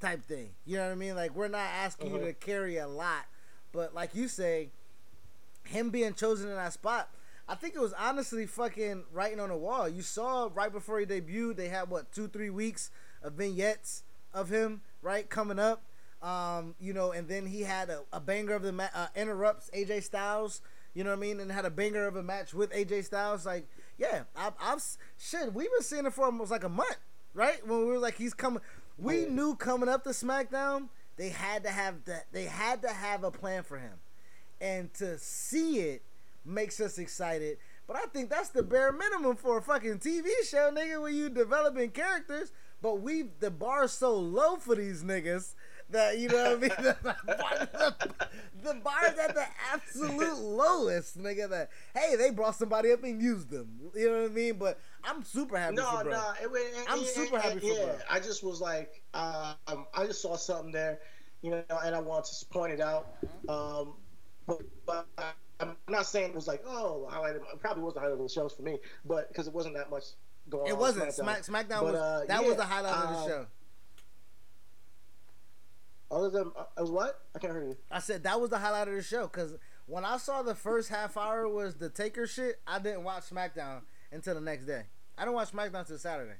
type 0.00 0.24
thing. 0.24 0.50
You 0.64 0.76
know 0.78 0.86
what 0.86 0.92
I 0.92 0.96
mean? 0.96 1.14
Like 1.16 1.34
we're 1.34 1.48
not 1.48 1.60
asking 1.66 2.10
you 2.10 2.16
Uh-huh. 2.16 2.26
to 2.26 2.32
carry 2.34 2.76
a 2.78 2.88
lot, 2.88 3.26
but 3.72 3.94
like 3.94 4.14
you 4.14 4.28
say, 4.28 4.70
him 5.64 5.90
being 5.90 6.14
chosen 6.14 6.48
in 6.48 6.56
that 6.56 6.72
spot, 6.72 7.10
I 7.48 7.54
think 7.54 7.74
it 7.74 7.80
was 7.80 7.92
honestly 7.94 8.46
fucking 8.46 9.04
writing 9.12 9.40
on 9.40 9.48
the 9.48 9.56
wall. 9.56 9.88
You 9.88 10.02
saw 10.02 10.50
right 10.52 10.72
before 10.72 10.98
he 11.00 11.06
debuted, 11.06 11.56
they 11.56 11.68
had 11.68 11.88
what 11.90 12.12
two, 12.12 12.28
three 12.28 12.50
weeks 12.50 12.90
of 13.22 13.34
vignettes 13.34 14.02
of 14.34 14.50
him, 14.50 14.82
right, 15.02 15.28
coming 15.28 15.58
up. 15.58 15.82
Um, 16.22 16.74
you 16.80 16.92
know, 16.92 17.12
and 17.12 17.28
then 17.28 17.46
he 17.46 17.62
had 17.62 17.90
a, 17.90 18.02
a 18.12 18.18
banger 18.20 18.54
of 18.54 18.62
the 18.62 18.72
ma- 18.72 18.88
uh, 18.94 19.06
interrupts 19.14 19.70
AJ 19.72 20.02
Styles. 20.02 20.60
You 20.94 21.04
know 21.04 21.10
what 21.10 21.18
I 21.18 21.20
mean? 21.20 21.38
And 21.38 21.52
had 21.52 21.64
a 21.64 21.70
banger 21.70 22.06
of 22.08 22.16
a 22.16 22.22
match 22.24 22.52
with 22.52 22.72
AJ 22.72 23.04
Styles. 23.04 23.46
Like, 23.46 23.68
yeah, 23.98 24.24
I've, 24.34 24.54
I've 24.60 24.82
shit. 25.16 25.52
We've 25.54 25.70
been 25.70 25.82
seeing 25.82 26.06
it 26.06 26.12
for 26.12 26.24
almost 26.24 26.50
like 26.50 26.64
a 26.64 26.68
month, 26.68 26.96
right? 27.38 27.64
When 27.66 27.78
we 27.78 27.84
were 27.86 27.98
like, 27.98 28.16
he's 28.16 28.34
coming. 28.34 28.60
We 28.98 29.18
oh, 29.18 29.20
Yeah. 29.20 29.28
knew 29.32 29.54
coming 29.54 29.88
up 29.88 30.02
to 30.04 30.10
SmackDown, 30.10 30.88
they 31.16 31.28
had 31.28 31.62
to 31.62 31.70
have 31.70 32.04
that. 32.06 32.26
They 32.32 32.44
had 32.44 32.82
to 32.82 32.88
have 32.88 33.22
a 33.22 33.30
plan 33.30 33.62
for 33.62 33.78
him 33.78 33.94
and 34.60 34.92
to 34.94 35.16
see 35.18 35.78
it 35.78 36.02
makes 36.44 36.80
us 36.80 36.98
excited. 36.98 37.58
But 37.86 37.96
I 37.96 38.06
think 38.06 38.28
that's 38.28 38.50
the 38.50 38.62
bare 38.64 38.92
minimum 38.92 39.36
for 39.36 39.58
a 39.58 39.62
fucking 39.62 40.00
TV 40.00 40.26
show, 40.44 40.70
nigga, 40.72 41.00
when 41.00 41.14
you 41.14 41.30
developing 41.30 41.90
characters. 41.90 42.52
But 42.82 43.00
we 43.00 43.30
the 43.38 43.50
bar's 43.52 43.92
so 43.92 44.14
low 44.16 44.56
for 44.56 44.74
these 44.74 45.04
niggas 45.04 45.54
that 45.90 46.18
you 46.18 46.28
know 46.28 46.56
what 46.56 46.56
I 46.56 46.60
mean. 46.60 46.70
the, 46.78 46.96
bar, 47.26 47.68
the, 47.72 47.94
the 48.62 48.74
bar's 48.74 49.18
at 49.18 49.34
the 49.34 49.44
absolute 49.72 50.38
lowest, 50.38 51.22
They 51.22 51.34
nigga. 51.34 51.48
That 51.50 51.70
hey, 51.94 52.16
they 52.16 52.30
brought 52.30 52.56
somebody 52.56 52.92
up 52.92 53.02
and 53.04 53.20
used 53.22 53.50
them. 53.50 53.68
You 53.94 54.10
know 54.10 54.22
what 54.22 54.30
I 54.30 54.34
mean? 54.34 54.54
But 54.58 54.80
I'm 55.04 55.24
super 55.24 55.58
happy 55.58 55.76
No, 55.76 55.84
for 55.90 56.04
bro. 56.04 56.12
no, 56.12 56.32
it, 56.42 56.50
it, 56.52 56.86
I'm 56.88 57.00
it- 57.00 57.06
super 57.06 57.36
it- 57.36 57.42
happy 57.42 57.60
for 57.60 57.66
yeah, 57.66 57.84
bro. 57.84 57.96
I 58.10 58.20
just 58.20 58.42
was 58.44 58.60
like, 58.60 59.02
um, 59.14 59.86
I 59.94 60.06
just 60.06 60.20
saw 60.22 60.36
something 60.36 60.72
there, 60.72 60.98
you 61.42 61.50
know, 61.50 61.62
and 61.84 61.94
I 61.94 62.00
wanted 62.00 62.32
to 62.38 62.46
point 62.46 62.72
it 62.72 62.80
out. 62.80 63.14
Um, 63.48 63.94
but, 64.46 64.62
but 64.86 65.06
I, 65.16 65.32
I'm 65.60 65.76
not 65.88 66.06
saying 66.06 66.30
it 66.30 66.34
was 66.34 66.46
like, 66.46 66.62
oh, 66.66 67.06
highlight. 67.10 67.36
It 67.36 67.42
probably 67.60 67.82
was 67.82 67.94
the 67.94 68.00
highlight 68.00 68.18
of 68.18 68.22
the 68.22 68.28
shows 68.28 68.52
for 68.52 68.62
me, 68.62 68.78
but 69.04 69.28
because 69.28 69.46
it 69.46 69.54
wasn't 69.54 69.74
that 69.76 69.90
much 69.90 70.04
going 70.48 70.64
on. 70.64 70.68
It 70.68 70.78
wasn't 70.78 71.12
Smack 71.12 71.42
SmackDown 71.42 71.80
But, 71.80 71.84
was 71.84 71.94
uh, 71.94 72.24
that 72.28 72.42
yeah, 72.42 72.46
was 72.48 72.56
the 72.56 72.64
highlight 72.64 72.94
of 72.94 73.10
the 73.10 73.16
um, 73.16 73.28
show. 73.28 73.46
Other 76.10 76.30
than 76.30 76.52
uh, 76.56 76.84
what? 76.84 77.20
I 77.34 77.38
can't 77.38 77.52
hear 77.52 77.64
you. 77.64 77.76
I 77.90 77.98
said 78.00 78.22
that 78.22 78.40
was 78.40 78.50
the 78.50 78.58
highlight 78.58 78.88
of 78.88 78.94
the 78.94 79.02
show 79.02 79.26
because 79.26 79.56
when 79.86 80.04
I 80.04 80.16
saw 80.16 80.42
the 80.42 80.54
first 80.54 80.88
half 80.88 81.16
hour 81.16 81.48
was 81.48 81.74
the 81.74 81.90
Taker 81.90 82.26
shit, 82.26 82.60
I 82.66 82.78
didn't 82.78 83.04
watch 83.04 83.24
SmackDown 83.24 83.82
until 84.10 84.34
the 84.34 84.40
next 84.40 84.64
day. 84.64 84.84
I 85.16 85.22
didn't 85.22 85.34
watch 85.34 85.52
SmackDown 85.52 85.80
until 85.80 85.98
Saturday. 85.98 86.36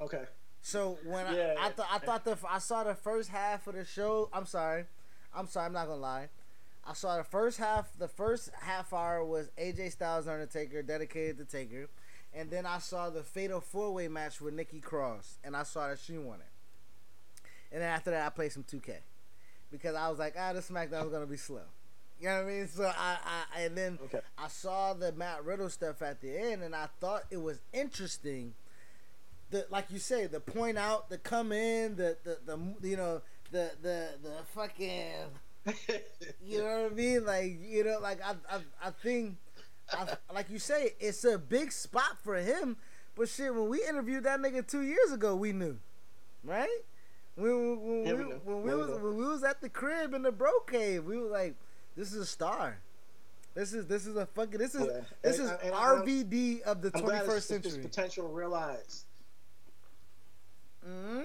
Okay. 0.00 0.24
So 0.60 0.98
when 1.04 1.34
Yeah, 1.34 1.54
I, 1.58 1.68
I 1.68 1.70
thought 1.70 1.88
I 1.90 1.98
thought 1.98 2.24
the 2.24 2.36
I 2.48 2.58
saw 2.58 2.84
the 2.84 2.94
first 2.94 3.30
half 3.30 3.66
of 3.66 3.74
the 3.74 3.84
show. 3.84 4.28
I'm 4.32 4.46
sorry, 4.46 4.84
I'm 5.34 5.46
sorry. 5.46 5.66
I'm 5.66 5.72
not 5.72 5.86
gonna 5.86 6.00
lie. 6.00 6.28
I 6.84 6.92
saw 6.94 7.16
the 7.16 7.24
first 7.24 7.58
half. 7.58 7.88
The 7.98 8.08
first 8.08 8.50
half 8.60 8.92
hour 8.92 9.24
was 9.24 9.50
AJ 9.58 9.92
Styles 9.92 10.26
and 10.26 10.34
Undertaker, 10.34 10.82
dedicated 10.82 11.38
to 11.38 11.44
Taker, 11.44 11.88
and 12.34 12.50
then 12.50 12.66
I 12.66 12.78
saw 12.78 13.08
the 13.10 13.22
Fatal 13.22 13.60
Four 13.60 13.94
Way 13.94 14.08
match 14.08 14.40
with 14.40 14.54
Nikki 14.54 14.80
Cross, 14.80 15.38
and 15.44 15.56
I 15.56 15.62
saw 15.62 15.88
that 15.88 15.98
she 15.98 16.18
won 16.18 16.40
it. 16.40 16.46
And 17.72 17.82
then 17.82 17.88
after 17.90 18.10
that, 18.10 18.26
I 18.26 18.30
played 18.30 18.52
some 18.52 18.62
2K 18.64 18.94
because 19.70 19.94
I 19.94 20.08
was 20.08 20.18
like, 20.18 20.34
ah, 20.38 20.52
this 20.52 20.70
SmackDown 20.70 21.04
is 21.06 21.10
gonna 21.12 21.26
be 21.26 21.36
slow. 21.36 21.60
You 22.20 22.28
know 22.28 22.42
what 22.42 22.50
I 22.50 22.52
mean? 22.52 22.68
So 22.68 22.84
I, 22.84 23.16
I 23.54 23.60
and 23.60 23.76
then 23.76 23.98
Okay. 24.06 24.20
I 24.36 24.48
saw 24.48 24.92
the 24.94 25.12
Matt 25.12 25.44
Riddle 25.44 25.68
stuff 25.68 26.02
at 26.02 26.20
the 26.20 26.36
end, 26.36 26.62
and 26.62 26.74
I 26.74 26.88
thought 27.00 27.24
it 27.30 27.36
was 27.40 27.60
interesting. 27.72 28.54
The 29.50 29.66
like 29.70 29.86
you 29.90 29.98
say, 29.98 30.26
the 30.26 30.40
point 30.40 30.78
out, 30.78 31.10
the 31.10 31.18
come 31.18 31.52
in, 31.52 31.96
the 31.96 32.16
the, 32.24 32.38
the 32.44 32.88
you 32.88 32.96
know 32.96 33.22
the 33.52 33.70
the 33.80 34.08
the 34.22 34.32
fucking 34.54 35.12
you 36.44 36.58
know 36.58 36.82
what 36.82 36.92
I 36.92 36.94
mean? 36.94 37.24
Like 37.24 37.58
you 37.62 37.84
know, 37.84 37.98
like 38.00 38.20
I 38.24 38.34
I, 38.50 38.58
I 38.82 38.90
think, 38.90 39.36
I, 39.92 40.16
like 40.34 40.50
you 40.50 40.58
say, 40.58 40.94
it's 41.00 41.24
a 41.24 41.38
big 41.38 41.70
spot 41.72 42.18
for 42.22 42.36
him. 42.36 42.76
But 43.16 43.28
shit, 43.28 43.54
when 43.54 43.68
we 43.68 43.82
interviewed 43.84 44.24
that 44.24 44.40
nigga 44.40 44.66
two 44.66 44.82
years 44.82 45.12
ago, 45.12 45.34
we 45.36 45.52
knew, 45.52 45.78
right? 46.44 46.68
When, 47.38 47.80
when, 47.86 48.04
Yeah, 48.06 48.12
we, 48.14 48.24
we 48.24 48.32
when 48.34 48.62
we 48.62 48.70
Yeah, 48.70 48.76
was 48.76 48.88
knew. 48.88 48.96
when 48.98 49.16
we 49.16 49.24
was 49.26 49.44
at 49.44 49.60
the 49.60 49.68
crib 49.68 50.12
in 50.12 50.22
the 50.22 50.32
bro 50.32 50.50
cave, 50.66 51.04
we 51.04 51.16
were 51.18 51.28
like, 51.30 51.54
"This 51.96 52.12
is 52.12 52.18
a 52.20 52.26
star. 52.26 52.78
This 53.54 53.72
is 53.72 53.86
this 53.86 54.06
is 54.06 54.16
a 54.16 54.26
fucking 54.26 54.58
this 54.58 54.74
is 54.74 54.86
Yeah. 54.86 55.00
this 55.22 55.38
And- 55.38 55.46
is 55.46 55.50
and 55.62 55.74
I'm- 55.74 56.02
RVD 56.02 56.62
of 56.62 56.82
the 56.82 56.90
I'm 56.94 57.00
twenty 57.02 57.24
first 57.26 57.46
century." 57.48 57.80
potential 57.80 58.28
realized. 58.28 59.04
hmm 60.84 61.22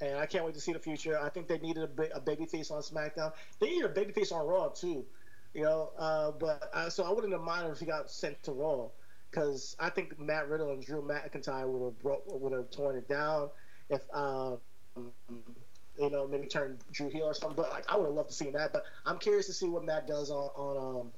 and 0.00 0.18
I 0.18 0.26
can't 0.26 0.44
wait 0.44 0.54
to 0.54 0.60
see 0.60 0.72
the 0.72 0.78
future. 0.78 1.18
I 1.18 1.28
think 1.30 1.46
they 1.46 1.58
needed 1.58 1.88
a, 1.98 2.16
a 2.16 2.20
baby 2.20 2.44
face 2.46 2.70
on 2.70 2.82
SmackDown. 2.82 3.32
They 3.60 3.68
needed 3.70 3.86
a 3.90 3.94
baby 3.94 4.12
face 4.12 4.32
on 4.32 4.44
Raw 4.46 4.68
too, 4.68 5.06
you 5.54 5.62
know. 5.62 5.92
Uh, 5.96 6.32
but 6.32 6.68
I, 6.74 6.88
so 6.88 7.04
I 7.04 7.10
wouldn't 7.12 7.32
have 7.32 7.42
minded 7.42 7.70
if 7.72 7.78
he 7.78 7.86
got 7.86 8.10
sent 8.10 8.42
to 8.42 8.52
Raw 8.52 8.88
because 9.30 9.76
I 9.78 9.88
think 9.90 10.18
Matt 10.18 10.48
Riddle 10.48 10.72
and 10.72 10.84
Drew 10.84 11.00
McIntyre 11.00 11.66
would 11.68 11.94
have 12.02 12.22
would 12.26 12.52
have 12.52 12.70
torn 12.70 12.96
it 12.96 13.08
down 13.08 13.50
if 13.88 14.02
um, 14.12 14.58
you 14.96 16.10
know 16.10 16.26
maybe 16.26 16.46
turn 16.46 16.78
Drew 16.92 17.08
heel 17.08 17.24
or 17.24 17.34
something. 17.34 17.56
But 17.56 17.70
like 17.70 17.90
I 17.90 17.96
would 17.96 18.06
have 18.06 18.14
loved 18.14 18.30
to 18.30 18.34
see 18.34 18.50
that. 18.50 18.72
But 18.72 18.84
I'm 19.06 19.18
curious 19.18 19.46
to 19.46 19.52
see 19.52 19.68
what 19.68 19.84
Matt 19.84 20.06
does 20.06 20.30
on 20.30 20.50
on 20.56 21.00
um, 21.00 21.12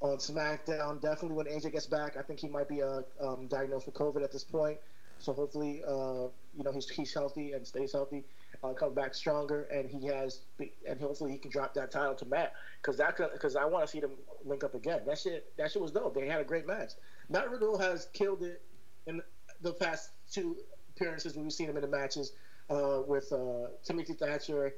on 0.00 0.18
SmackDown. 0.18 1.00
Definitely 1.00 1.36
when 1.36 1.46
AJ 1.46 1.72
gets 1.72 1.86
back, 1.86 2.16
I 2.16 2.22
think 2.22 2.40
he 2.40 2.48
might 2.48 2.68
be 2.68 2.82
uh, 2.82 3.02
um, 3.20 3.46
diagnosed 3.48 3.86
with 3.86 3.94
COVID 3.94 4.22
at 4.22 4.32
this 4.32 4.44
point. 4.44 4.78
So 5.18 5.32
hopefully, 5.32 5.82
uh, 5.86 6.28
you 6.56 6.64
know, 6.64 6.72
he's 6.72 6.88
he's 6.88 7.14
healthy 7.14 7.52
and 7.52 7.66
stays 7.66 7.92
healthy. 7.92 8.24
uh, 8.64 8.72
come 8.72 8.94
back 8.94 9.14
stronger, 9.14 9.64
and 9.72 9.88
he 9.88 10.06
has, 10.06 10.40
and 10.88 11.00
hopefully 11.00 11.32
he 11.32 11.38
can 11.38 11.50
drop 11.50 11.74
that 11.74 11.90
title 11.90 12.14
to 12.14 12.26
Matt 12.26 12.54
because 12.80 12.96
that 12.98 13.16
because 13.32 13.56
I 13.56 13.64
want 13.64 13.84
to 13.86 13.90
see 13.90 14.00
them 14.00 14.12
link 14.44 14.64
up 14.64 14.74
again. 14.74 15.00
That 15.06 15.18
shit 15.18 15.56
that 15.56 15.70
shit 15.70 15.80
was 15.80 15.92
dope. 15.92 16.14
They 16.14 16.26
had 16.26 16.40
a 16.40 16.44
great 16.44 16.66
match. 16.66 16.92
Matt 17.28 17.50
Riddle 17.50 17.78
has 17.78 18.08
killed 18.12 18.42
it 18.42 18.62
in 19.06 19.22
the 19.60 19.72
past 19.72 20.10
two 20.30 20.56
appearances 20.96 21.34
when 21.34 21.44
we've 21.44 21.52
seen 21.52 21.68
him 21.70 21.76
in 21.76 21.82
the 21.82 21.88
matches 21.88 22.32
uh, 22.72 23.02
with 23.06 23.32
uh, 23.32 23.68
Timothy 23.84 24.14
Thatcher. 24.14 24.74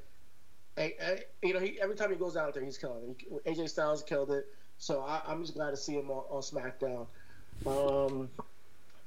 you 0.77 1.55
know, 1.55 1.61
he, 1.61 1.81
every 1.81 1.95
time 1.95 2.11
he 2.11 2.17
goes 2.17 2.37
out 2.37 2.55
there, 2.55 2.65
he's 2.65 2.79
killing 2.79 3.15
it. 3.19 3.45
AJ 3.47 3.71
Styles 3.71 4.03
killed 4.03 4.31
it, 4.31 4.47
so 4.79 5.03
I, 5.03 5.21
am 5.29 5.43
just 5.43 5.55
glad 5.55 5.71
to 5.71 5.77
see 5.77 5.95
him 5.95 6.11
on, 6.11 6.25
on 6.31 6.43
SmackDown. 6.43 7.07
Um, 7.67 8.29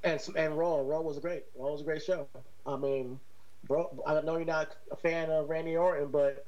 and 0.03 0.21
and 0.35 0.57
Raw, 0.57 0.81
Raw 0.81 1.01
was 1.01 1.19
great. 1.19 1.43
Raw 1.57 1.71
was 1.71 1.81
a 1.81 1.83
great 1.83 2.03
show. 2.03 2.27
I 2.65 2.77
mean, 2.77 3.19
bro, 3.67 3.89
I 4.05 4.21
know 4.21 4.37
you're 4.37 4.45
not 4.45 4.75
a 4.91 4.95
fan 4.95 5.29
of 5.29 5.49
Randy 5.49 5.75
Orton, 5.75 6.09
but 6.09 6.45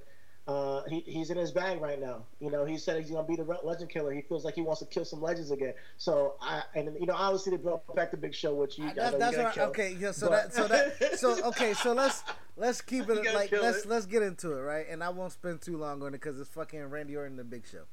uh, 0.50 0.82
he, 0.90 1.02
he's 1.02 1.30
in 1.30 1.38
his 1.38 1.52
bag 1.52 1.80
right 1.80 2.02
now. 2.02 2.24
You 2.40 2.50
know, 2.50 2.66
he 2.66 2.76
said 2.76 3.00
he's 3.00 3.12
gonna 3.12 3.28
be 3.28 3.36
the 3.36 3.44
legend 3.64 3.92
killer. 3.92 4.12
He 4.12 4.24
feels 4.24 4.44
like 4.44 4.56
he 4.56 4.62
wants 4.62 4.80
to 4.80 4.88
kill 4.88 5.06
some 5.06 5.22
legends 5.22 5.52
again. 5.52 5.76
So 5.98 6.38
I 6.42 6.64
and 6.74 6.98
you 7.00 7.06
know, 7.06 7.14
obviously 7.14 7.52
they 7.52 7.62
brought 7.62 7.96
back 7.96 8.10
the 8.10 8.18
Big 8.18 8.34
Show, 8.34 8.56
which 8.56 8.80
you. 8.80 8.92
That, 8.96 9.20
that's 9.20 9.38
what 9.38 9.58
I, 9.60 9.62
okay. 9.66 9.96
Yeah, 10.00 10.10
so 10.10 10.30
but, 10.30 10.52
that 10.52 10.54
so 10.56 10.68
that 10.68 11.20
so 11.20 11.46
okay. 11.50 11.76
So 11.76 11.94
let's 11.94 12.24
let's 12.58 12.82
keep 12.82 13.08
it 13.10 13.32
like 13.36 13.52
let's 13.52 13.84
it. 13.84 13.90
let's 13.90 14.08
get 14.08 14.24
into 14.24 14.54
it, 14.54 14.62
right? 14.62 14.88
And 14.90 15.04
I 15.04 15.10
won't 15.10 15.34
spend 15.34 15.62
too 15.62 15.78
long 15.78 16.02
on 16.02 16.10
it 16.10 16.12
because 16.14 16.40
it's 16.40 16.50
fucking 16.50 16.84
Randy 16.86 17.16
Orton 17.16 17.38
the 17.38 17.44
Big 17.44 17.68
Show. 17.68 17.84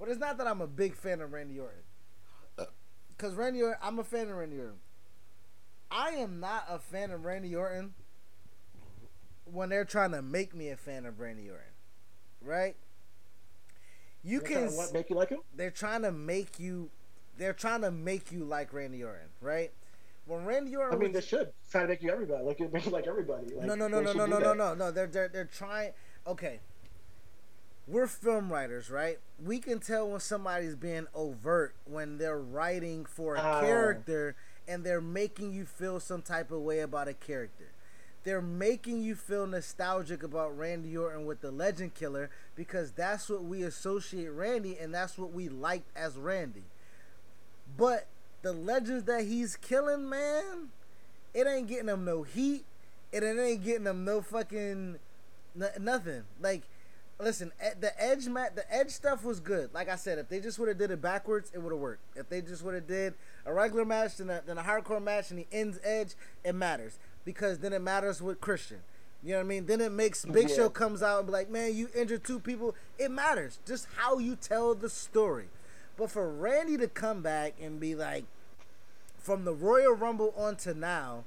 But 0.00 0.08
it's 0.08 0.18
not 0.18 0.38
that 0.38 0.46
I'm 0.46 0.62
a 0.62 0.66
big 0.66 0.96
fan 0.96 1.20
of 1.20 1.34
Randy 1.34 1.60
Orton. 1.60 1.82
Because 3.10 3.34
Randy 3.34 3.60
Orton, 3.60 3.78
I'm 3.82 3.98
a 3.98 4.04
fan 4.04 4.30
of 4.30 4.36
Randy 4.36 4.60
Orton. 4.60 4.78
I 5.90 6.10
am 6.10 6.40
not 6.40 6.64
a 6.70 6.78
fan 6.78 7.10
of 7.10 7.26
Randy 7.26 7.54
Orton 7.54 7.92
when 9.44 9.68
they're 9.68 9.84
trying 9.84 10.12
to 10.12 10.22
make 10.22 10.54
me 10.54 10.70
a 10.70 10.76
fan 10.76 11.04
of 11.04 11.20
Randy 11.20 11.50
Orton 11.50 11.72
right? 12.42 12.76
You 14.22 14.40
they're 14.40 14.66
can 14.66 14.76
what 14.76 14.92
make 14.92 15.10
you 15.10 15.16
like 15.16 15.30
him? 15.30 15.40
They're 15.54 15.70
trying 15.70 16.02
to 16.02 16.12
make 16.12 16.58
you. 16.58 16.90
They're 17.36 17.52
trying 17.52 17.82
to 17.82 17.90
make 17.90 18.32
you 18.32 18.44
like 18.44 18.72
Randy 18.72 19.04
Orton, 19.04 19.28
right? 19.40 19.72
When 20.26 20.44
Randy 20.44 20.76
Orton, 20.76 20.98
I 20.98 21.00
mean, 21.00 21.12
was, 21.12 21.22
they 21.22 21.26
should 21.26 21.52
try 21.70 21.82
to 21.82 21.88
make 21.88 22.02
you 22.02 22.10
everybody 22.10 22.44
like 22.44 22.58
you 22.58 22.68
make 22.72 22.86
like 22.90 23.06
everybody. 23.06 23.54
Like, 23.54 23.66
no, 23.66 23.74
no, 23.74 23.88
no, 23.88 24.00
no, 24.00 24.12
no, 24.12 24.26
no, 24.26 24.38
no, 24.38 24.52
no, 24.52 24.74
no. 24.74 24.90
They're 24.90 25.06
they're 25.06 25.28
they're 25.28 25.44
trying. 25.44 25.92
Okay, 26.26 26.60
we're 27.86 28.06
film 28.06 28.52
writers, 28.52 28.90
right? 28.90 29.18
We 29.42 29.58
can 29.60 29.80
tell 29.80 30.10
when 30.10 30.20
somebody's 30.20 30.76
being 30.76 31.06
overt 31.14 31.74
when 31.86 32.18
they're 32.18 32.38
writing 32.38 33.06
for 33.06 33.36
a 33.36 33.40
uh, 33.40 33.60
character 33.62 34.36
and 34.66 34.84
they're 34.84 35.00
making 35.00 35.52
you 35.52 35.64
feel 35.64 35.98
some 35.98 36.20
type 36.20 36.50
of 36.50 36.60
way 36.60 36.80
about 36.80 37.08
a 37.08 37.14
character 37.14 37.72
they're 38.28 38.42
making 38.42 39.00
you 39.00 39.14
feel 39.14 39.46
nostalgic 39.46 40.22
about 40.22 40.58
Randy 40.58 40.94
Orton 40.94 41.24
with 41.24 41.40
the 41.40 41.50
Legend 41.50 41.94
Killer 41.94 42.28
because 42.54 42.92
that's 42.92 43.30
what 43.30 43.42
we 43.42 43.62
associate 43.62 44.28
Randy 44.28 44.76
and 44.78 44.92
that's 44.92 45.16
what 45.16 45.32
we 45.32 45.48
liked 45.48 45.88
as 45.96 46.18
Randy. 46.18 46.64
But 47.78 48.06
the 48.42 48.52
legends 48.52 49.04
that 49.04 49.24
he's 49.24 49.56
killing, 49.56 50.10
man, 50.10 50.68
it 51.32 51.46
ain't 51.46 51.68
getting 51.68 51.86
them 51.86 52.04
no 52.04 52.22
heat. 52.22 52.66
It 53.12 53.24
ain't 53.24 53.64
getting 53.64 53.84
them 53.84 54.04
no 54.04 54.20
fucking 54.20 54.98
n- 55.58 55.70
nothing. 55.80 56.24
Like, 56.38 56.64
listen, 57.18 57.50
the 57.80 57.92
edge 57.98 58.26
mat, 58.26 58.56
the 58.56 58.70
edge 58.70 58.90
stuff 58.90 59.24
was 59.24 59.40
good. 59.40 59.72
Like 59.72 59.88
I 59.88 59.96
said, 59.96 60.18
if 60.18 60.28
they 60.28 60.40
just 60.40 60.58
would 60.58 60.68
have 60.68 60.76
did 60.76 60.90
it 60.90 61.00
backwards, 61.00 61.50
it 61.54 61.62
would 61.62 61.72
have 61.72 61.80
worked. 61.80 62.02
If 62.14 62.28
they 62.28 62.42
just 62.42 62.62
would 62.62 62.74
have 62.74 62.86
did 62.86 63.14
a 63.46 63.54
regular 63.54 63.86
match, 63.86 64.18
then 64.18 64.28
a, 64.28 64.42
then 64.44 64.58
a 64.58 64.62
hardcore 64.62 65.02
match, 65.02 65.30
and 65.30 65.38
he 65.38 65.46
ends 65.50 65.80
edge, 65.82 66.14
it 66.44 66.54
matters 66.54 66.98
because 67.28 67.58
then 67.58 67.74
it 67.74 67.82
matters 67.82 68.22
with 68.22 68.40
Christian. 68.40 68.78
You 69.22 69.32
know 69.32 69.36
what 69.40 69.44
I 69.44 69.48
mean? 69.48 69.66
Then 69.66 69.82
it 69.82 69.92
makes 69.92 70.24
Big 70.24 70.48
yeah. 70.48 70.56
Show 70.56 70.70
comes 70.70 71.02
out 71.02 71.18
and 71.18 71.26
be 71.26 71.32
like, 71.34 71.50
man, 71.50 71.76
you 71.76 71.90
injured 71.94 72.24
two 72.24 72.40
people. 72.40 72.74
It 72.98 73.10
matters 73.10 73.58
just 73.66 73.86
how 73.98 74.16
you 74.16 74.34
tell 74.34 74.74
the 74.74 74.88
story. 74.88 75.50
But 75.98 76.10
for 76.10 76.26
Randy 76.26 76.78
to 76.78 76.88
come 76.88 77.20
back 77.20 77.52
and 77.60 77.78
be 77.78 77.94
like, 77.94 78.24
from 79.18 79.44
the 79.44 79.52
Royal 79.52 79.92
Rumble 79.92 80.32
on 80.38 80.56
to 80.56 80.72
now, 80.72 81.24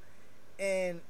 and 0.57 1.01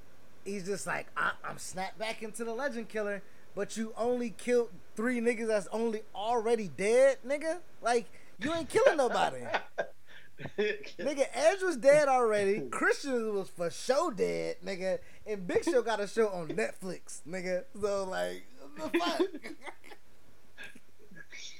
he's 0.43 0.65
just 0.65 0.85
like, 0.85 1.07
I- 1.15 1.31
am 1.45 1.57
snapped 1.57 1.97
back 1.97 2.22
into 2.22 2.43
the 2.43 2.53
Legend 2.53 2.89
Killer, 2.89 3.22
but 3.55 3.77
you 3.77 3.93
only 3.95 4.31
killed 4.31 4.72
three 4.97 5.22
niggas 5.22 5.47
that's 5.47 5.69
only 5.72 6.01
already 6.13 6.69
dead, 6.76 7.19
nigga. 7.26 7.59
Like 7.81 8.07
you 8.39 8.53
ain't 8.53 8.68
killing 8.68 8.97
nobody. 8.97 9.45
nigga, 10.57 11.26
Edge 11.34 11.61
was 11.61 11.77
dead 11.77 12.07
already. 12.07 12.61
Christian 12.69 13.34
was 13.35 13.49
for 13.49 13.69
sure 13.69 14.11
dead, 14.11 14.57
nigga. 14.65 14.99
And 15.26 15.45
Big 15.47 15.63
Show 15.63 15.81
got 15.81 15.99
a 15.99 16.07
show 16.07 16.30
on 16.30 16.49
Netflix, 16.49 17.22
nigga. 17.27 17.63
So 17.80 18.05
like, 18.05 18.45
the 18.76 18.99
fuck. 18.99 19.22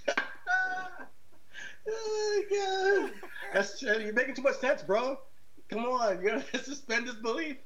oh 1.90 2.44
god, 2.50 3.12
that's 3.54 3.82
you're 3.82 4.14
making 4.14 4.36
too 4.36 4.42
much 4.42 4.58
sense, 4.58 4.82
bro. 4.82 5.18
Come 5.70 5.86
on, 5.86 6.22
you 6.22 6.30
gotta 6.30 6.64
suspend 6.64 7.06
disbelief. 7.06 7.58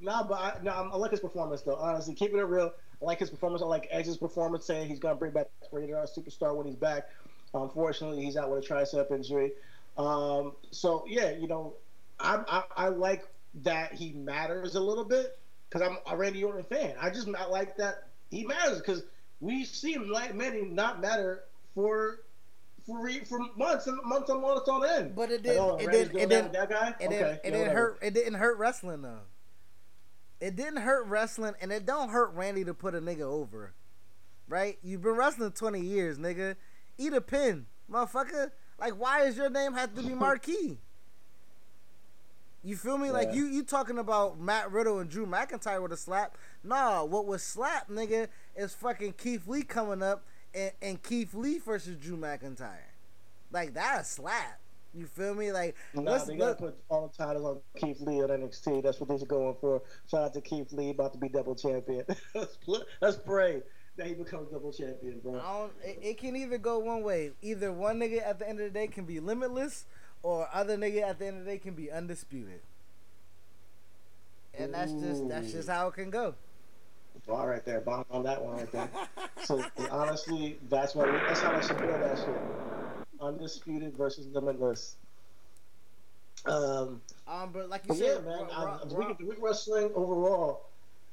nah, 0.00 0.22
but 0.24 0.34
I, 0.34 0.54
no, 0.62 0.70
I 0.70 0.96
like 0.96 1.12
his 1.12 1.20
performance 1.20 1.62
though. 1.62 1.76
Honestly, 1.76 2.14
keeping 2.14 2.38
it 2.38 2.46
real. 2.46 2.72
I 3.00 3.04
like 3.04 3.18
his 3.18 3.30
performance. 3.30 3.62
I 3.62 3.66
like 3.66 3.88
Edge's 3.90 4.16
performance, 4.16 4.64
saying 4.64 4.88
he's 4.88 4.98
gonna 4.98 5.14
bring 5.14 5.32
back 5.32 5.48
Rated 5.70 5.94
R 5.94 6.04
Superstar 6.06 6.54
when 6.56 6.66
he's 6.66 6.76
back. 6.76 7.08
Unfortunately, 7.54 8.24
he's 8.24 8.36
out 8.36 8.50
with 8.50 8.64
a 8.64 8.66
tricep 8.66 9.10
injury. 9.10 9.52
Um, 9.96 10.52
so 10.70 11.04
yeah, 11.08 11.30
you 11.30 11.48
know, 11.48 11.74
I, 12.20 12.42
I, 12.76 12.86
I 12.86 12.88
like 12.88 13.26
that 13.62 13.94
he 13.94 14.12
matters 14.12 14.74
a 14.74 14.80
little 14.80 15.04
bit 15.04 15.38
because 15.68 15.86
I'm 15.86 15.98
a 16.06 16.16
Randy 16.16 16.44
Orton 16.44 16.64
fan. 16.64 16.94
I 17.00 17.10
just 17.10 17.26
not 17.26 17.50
like 17.50 17.76
that 17.78 18.08
he 18.30 18.44
matters 18.44 18.78
because 18.78 19.04
we 19.40 19.64
see 19.64 19.92
him 19.92 20.10
like 20.10 20.34
many 20.34 20.62
not 20.62 21.00
matter 21.00 21.44
for 21.74 22.20
for 22.86 23.08
for 23.28 23.40
months 23.56 23.86
and 23.86 23.98
months 24.04 24.30
and 24.30 24.40
months 24.40 24.68
on 24.68 24.88
end. 24.88 25.14
But 25.14 25.30
it 25.30 25.42
didn't. 25.42 25.62
Like, 25.62 25.72
oh, 25.72 25.76
it, 25.76 25.90
didn't 25.90 26.16
it 26.16 26.28
didn't. 26.28 26.52
That 26.52 26.70
guy. 26.70 26.94
It 27.00 27.06
okay, 27.06 27.18
didn't. 27.18 27.40
It 27.44 27.50
didn't 27.50 27.74
hurt. 27.74 27.98
It 28.02 28.14
didn't 28.14 28.34
hurt 28.34 28.58
wrestling 28.58 29.02
though. 29.02 29.20
It 30.40 30.54
didn't 30.54 30.82
hurt 30.82 31.06
wrestling, 31.06 31.54
and 31.60 31.72
it 31.72 31.86
don't 31.86 32.10
hurt 32.10 32.34
Randy 32.34 32.64
to 32.64 32.74
put 32.74 32.94
a 32.94 33.00
nigga 33.00 33.22
over, 33.22 33.72
right? 34.48 34.78
You've 34.82 35.02
been 35.02 35.16
wrestling 35.16 35.52
twenty 35.52 35.80
years, 35.80 36.18
nigga. 36.18 36.56
Eat 36.98 37.12
a 37.12 37.20
pin, 37.20 37.66
motherfucker. 37.90 38.50
Like, 38.78 38.94
why 38.94 39.22
is 39.22 39.36
your 39.36 39.50
name 39.50 39.74
have 39.74 39.94
to 39.94 40.02
be 40.02 40.14
marquee? 40.14 40.78
You 42.66 42.76
feel 42.76 42.98
me? 42.98 43.06
Yeah. 43.06 43.12
Like 43.12 43.32
you 43.32 43.46
you 43.46 43.62
talking 43.62 43.98
about 43.98 44.40
Matt 44.40 44.72
Riddle 44.72 44.98
and 44.98 45.08
Drew 45.08 45.24
McIntyre 45.24 45.80
with 45.80 45.92
a 45.92 45.96
slap? 45.96 46.36
Nah, 46.64 47.04
what 47.04 47.24
was 47.24 47.42
slap, 47.42 47.88
nigga, 47.88 48.26
is 48.56 48.74
fucking 48.74 49.14
Keith 49.16 49.46
Lee 49.46 49.62
coming 49.62 50.02
up 50.02 50.24
and, 50.52 50.72
and 50.82 51.02
Keith 51.02 51.32
Lee 51.32 51.58
versus 51.58 51.96
Drew 51.96 52.16
McIntyre. 52.16 52.90
Like 53.52 53.74
that 53.74 54.00
a 54.00 54.04
slap. 54.04 54.58
You 54.92 55.06
feel 55.06 55.34
me? 55.34 55.52
Like 55.52 55.76
nah, 55.94 56.10
let's, 56.10 56.24
they 56.24 56.36
gotta 56.36 56.56
put 56.56 56.76
all 56.88 57.06
the 57.06 57.24
titles 57.24 57.44
on 57.44 57.60
Keith 57.80 58.00
Lee 58.00 58.18
at 58.20 58.30
NXT. 58.30 58.82
That's 58.82 58.98
what 58.98 59.10
they're 59.10 59.26
going 59.28 59.54
for. 59.60 59.82
Shout 60.10 60.24
out 60.24 60.34
to 60.34 60.40
Keith 60.40 60.72
Lee, 60.72 60.90
about 60.90 61.12
to 61.12 61.18
be 61.20 61.28
double 61.28 61.54
champion. 61.54 62.04
let's, 62.34 62.58
let's 63.00 63.16
pray 63.16 63.62
that 63.96 64.06
he 64.06 64.14
becomes 64.14 64.50
double 64.50 64.72
champion, 64.72 65.20
bro. 65.20 65.70
It, 65.82 65.98
it, 66.02 66.18
can 66.18 66.36
either 66.36 66.58
go 66.58 66.78
one 66.78 67.02
way. 67.02 67.32
Either 67.42 67.72
one 67.72 67.98
nigga 67.98 68.26
at 68.26 68.38
the 68.38 68.48
end 68.48 68.60
of 68.60 68.72
the 68.72 68.78
day 68.78 68.86
can 68.86 69.04
be 69.04 69.20
limitless, 69.20 69.86
or 70.22 70.48
other 70.52 70.76
nigga 70.76 71.02
at 71.02 71.18
the 71.18 71.26
end 71.26 71.38
of 71.38 71.44
the 71.44 71.50
day 71.52 71.58
can 71.58 71.74
be 71.74 71.90
undisputed. 71.90 72.60
And 74.58 74.72
that's 74.72 74.92
just 74.92 75.28
that's 75.28 75.52
just 75.52 75.68
how 75.68 75.88
it 75.88 75.94
can 75.94 76.10
go. 76.10 76.34
Bar 77.26 77.50
right 77.50 77.64
there, 77.64 77.80
bomb 77.80 78.04
on 78.10 78.22
that 78.24 78.42
one 78.42 78.56
right 78.56 78.72
there. 78.72 78.88
so 79.42 79.62
honestly, 79.90 80.58
that's 80.68 80.94
what 80.94 81.06
that's 81.06 81.40
how 81.40 81.52
I 81.52 81.60
should 81.60 81.78
feel 81.78 81.88
that 81.88 82.18
shit. 82.18 83.08
Undisputed 83.20 83.96
versus 83.96 84.26
limitless. 84.28 84.96
Um, 86.44 87.00
um, 87.26 87.50
but 87.52 87.68
like 87.68 87.82
you 87.88 87.94
said, 87.96 88.22
yeah, 88.24 88.30
man, 88.30 88.46
I, 88.52 88.84
week, 88.94 89.18
week 89.18 89.38
wrestling 89.40 89.90
overall 89.94 90.66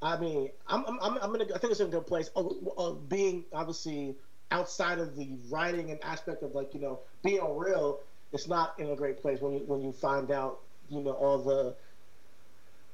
I 0.03 0.19
mean, 0.19 0.51
I'm 0.67 0.84
I'm 0.85 1.17
I'm, 1.21 1.35
in 1.35 1.41
a, 1.41 1.55
I 1.55 1.57
think 1.57 1.71
it's 1.71 1.80
in 1.80 1.88
a 1.88 1.91
good 1.91 2.07
place. 2.07 2.30
Uh, 2.35 2.47
uh, 2.77 2.91
being 2.93 3.45
obviously 3.53 4.15
outside 4.51 4.99
of 4.99 5.15
the 5.15 5.38
writing 5.49 5.91
and 5.91 6.03
aspect 6.03 6.43
of 6.43 6.53
like 6.53 6.73
you 6.73 6.81
know 6.81 6.99
being 7.23 7.41
real, 7.57 7.99
it's 8.34 8.47
not 8.47 8.77
in 8.80 8.89
a 8.89 8.95
great 8.95 9.21
place 9.21 9.39
when 9.39 9.53
you 9.53 9.59
when 9.65 9.81
you 9.81 9.93
find 9.93 10.30
out 10.30 10.59
you 10.89 11.01
know 11.01 11.11
all 11.13 11.38
the 11.38 11.75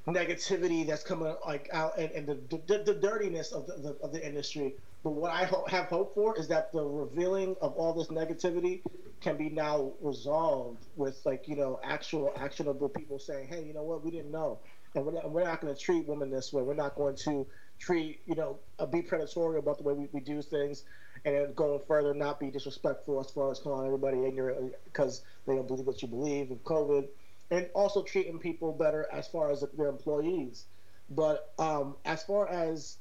negativity 0.06 0.86
that's 0.86 1.02
coming 1.02 1.34
like 1.46 1.68
out 1.72 1.98
and, 1.98 2.10
and 2.12 2.26
the, 2.26 2.34
the, 2.66 2.82
the 2.84 2.94
dirtiness 2.94 3.52
of 3.52 3.66
the, 3.66 3.74
the, 3.74 3.88
of 4.02 4.12
the 4.12 4.26
industry. 4.26 4.74
But 5.02 5.10
what 5.10 5.32
I 5.32 5.44
ho- 5.44 5.64
have 5.68 5.86
hope 5.86 6.14
for 6.14 6.38
is 6.38 6.48
that 6.48 6.72
the 6.72 6.82
revealing 6.82 7.56
of 7.60 7.74
all 7.74 7.92
this 7.92 8.08
negativity 8.08 8.82
can 9.20 9.36
be 9.36 9.50
now 9.50 9.92
resolved 10.00 10.86
with 10.96 11.20
like 11.24 11.48
you 11.48 11.56
know 11.56 11.80
actual 11.82 12.32
actionable 12.36 12.88
people 12.88 13.18
saying, 13.18 13.48
hey, 13.48 13.64
you 13.64 13.74
know 13.74 13.82
what, 13.82 14.04
we 14.04 14.10
didn't 14.10 14.30
know 14.30 14.60
and 14.94 15.04
we're 15.04 15.12
not, 15.12 15.30
we're 15.30 15.44
not 15.44 15.60
going 15.60 15.74
to 15.74 15.80
treat 15.80 16.06
women 16.06 16.30
this 16.30 16.52
way. 16.52 16.62
We're 16.62 16.74
not 16.74 16.94
going 16.94 17.16
to 17.16 17.46
treat, 17.78 18.20
you 18.26 18.34
know, 18.34 18.58
uh, 18.78 18.86
be 18.86 19.02
predatory 19.02 19.58
about 19.58 19.78
the 19.78 19.84
way 19.84 19.94
we, 19.94 20.08
we 20.12 20.20
do 20.20 20.42
things, 20.42 20.84
and 21.24 21.34
then 21.34 21.52
going 21.54 21.80
further, 21.86 22.14
not 22.14 22.40
be 22.40 22.50
disrespectful 22.50 23.20
as 23.20 23.30
far 23.30 23.50
as 23.50 23.58
calling 23.58 23.86
everybody 23.86 24.24
ignorant 24.24 24.74
because 24.84 25.22
they 25.46 25.54
don't 25.54 25.68
believe 25.68 25.86
what 25.86 26.02
you 26.02 26.08
believe 26.08 26.50
in 26.50 26.58
COVID, 26.58 27.08
and 27.50 27.68
also 27.74 28.02
treating 28.02 28.38
people 28.38 28.72
better 28.72 29.06
as 29.12 29.28
far 29.28 29.50
as 29.50 29.64
their 29.76 29.88
employees. 29.88 30.66
But 31.10 31.52
um, 31.58 31.96
as 32.04 32.22
far 32.22 32.48
as 32.48 32.98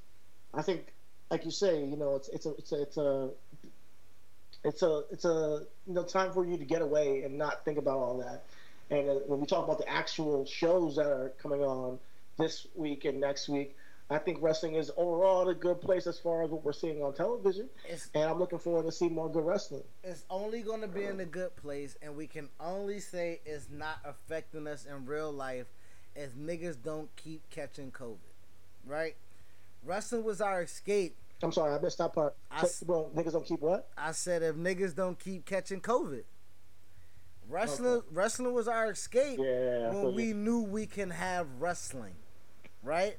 I 0.53 0.61
think, 0.61 0.93
like 1.29 1.45
you 1.45 1.51
say, 1.51 1.83
you 1.83 1.97
know, 1.97 2.15
it's 2.15 2.29
it's 2.29 2.45
a 2.45 2.51
it's 2.51 2.71
a 2.71 2.81
it's 2.81 2.97
a 2.97 3.29
it's 4.63 4.81
a 4.81 5.03
it's 5.11 5.25
a 5.25 5.65
you 5.87 5.93
know 5.93 6.03
time 6.03 6.31
for 6.33 6.45
you 6.45 6.57
to 6.57 6.65
get 6.65 6.81
away 6.81 7.23
and 7.23 7.37
not 7.37 7.63
think 7.65 7.77
about 7.77 7.97
all 7.97 8.17
that. 8.19 8.43
And 8.89 9.09
uh, 9.09 9.13
when 9.27 9.39
we 9.39 9.45
talk 9.45 9.63
about 9.63 9.77
the 9.77 9.89
actual 9.89 10.45
shows 10.45 10.95
that 10.95 11.07
are 11.07 11.33
coming 11.41 11.61
on 11.61 11.99
this 12.37 12.67
week 12.75 13.05
and 13.05 13.19
next 13.19 13.49
week, 13.49 13.75
I 14.11 14.17
think 14.17 14.39
wrestling 14.41 14.73
is 14.75 14.89
overall 14.97 15.47
a 15.49 15.53
good 15.53 15.81
place 15.81 16.07
as 16.07 16.17
far 16.17 16.43
as 16.43 16.49
what 16.49 16.63
we're 16.63 16.73
seeing 16.73 17.03
on 17.03 17.13
television. 17.13 17.69
It's, 17.87 18.09
and 18.15 18.23
I'm 18.23 18.39
looking 18.39 18.57
forward 18.57 18.85
to 18.87 18.91
see 18.91 19.07
more 19.07 19.29
good 19.29 19.45
wrestling. 19.45 19.83
it's 20.03 20.23
only 20.31 20.61
going 20.61 20.81
to 20.81 20.87
be 20.87 21.03
in 21.03 21.19
a 21.19 21.25
good 21.25 21.55
place, 21.55 21.95
and 22.01 22.15
we 22.15 22.25
can 22.25 22.49
only 22.59 22.99
say 22.99 23.39
it's 23.45 23.67
not 23.69 23.99
affecting 24.03 24.65
us 24.65 24.85
in 24.85 25.05
real 25.05 25.31
life 25.31 25.67
if 26.15 26.33
niggas 26.35 26.77
don't 26.83 27.15
keep 27.15 27.47
catching 27.51 27.91
COVID, 27.91 28.17
right? 28.83 29.15
Wrestling 29.85 30.23
was 30.23 30.41
our 30.41 30.63
escape. 30.63 31.15
I'm 31.43 31.51
sorry, 31.51 31.73
I 31.73 31.79
missed 31.79 31.99
that 31.99 32.13
part. 32.13 32.35
I 32.49 32.65
So, 32.65 32.85
well, 32.87 33.11
niggas 33.15 33.33
don't 33.33 33.45
keep 33.45 33.61
what? 33.61 33.89
I 33.95 34.11
said 34.11 34.41
if 34.41 34.55
niggas 34.55 34.95
don't 34.95 35.19
keep 35.19 35.45
catching 35.45 35.81
COVID. 35.81 36.23
Wrestling, 37.49 38.03
wrestling 38.11 38.53
was 38.53 38.67
our 38.67 38.91
escape 38.91 39.39
Yeah, 39.41 39.91
when 39.91 40.13
we 40.13 40.33
knew 40.33 40.61
we 40.61 40.85
can 40.85 41.09
have 41.09 41.47
wrestling, 41.59 42.13
right? 42.83 43.17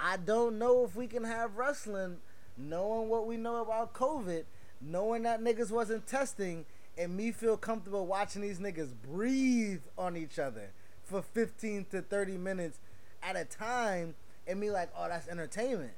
I 0.00 0.16
don't 0.16 0.58
know 0.58 0.84
if 0.84 0.96
we 0.96 1.06
can 1.06 1.24
have 1.24 1.56
wrestling, 1.56 2.18
knowing 2.56 3.08
what 3.08 3.26
we 3.26 3.36
know 3.36 3.60
about 3.60 3.92
COVID, 3.92 4.44
knowing 4.80 5.22
that 5.24 5.42
niggas 5.42 5.70
wasn't 5.70 6.06
testing, 6.06 6.64
and 6.96 7.16
me 7.16 7.30
feel 7.30 7.56
comfortable 7.56 8.06
watching 8.06 8.42
these 8.42 8.58
niggas 8.58 8.94
breathe 9.02 9.82
on 9.98 10.16
each 10.16 10.38
other 10.38 10.70
for 11.04 11.22
15 11.22 11.86
to 11.90 12.00
30 12.02 12.38
minutes 12.38 12.78
at 13.22 13.36
a 13.36 13.44
time, 13.44 14.14
and 14.46 14.58
me 14.58 14.70
like, 14.70 14.90
oh, 14.96 15.08
that's 15.08 15.28
entertainment. 15.28 15.92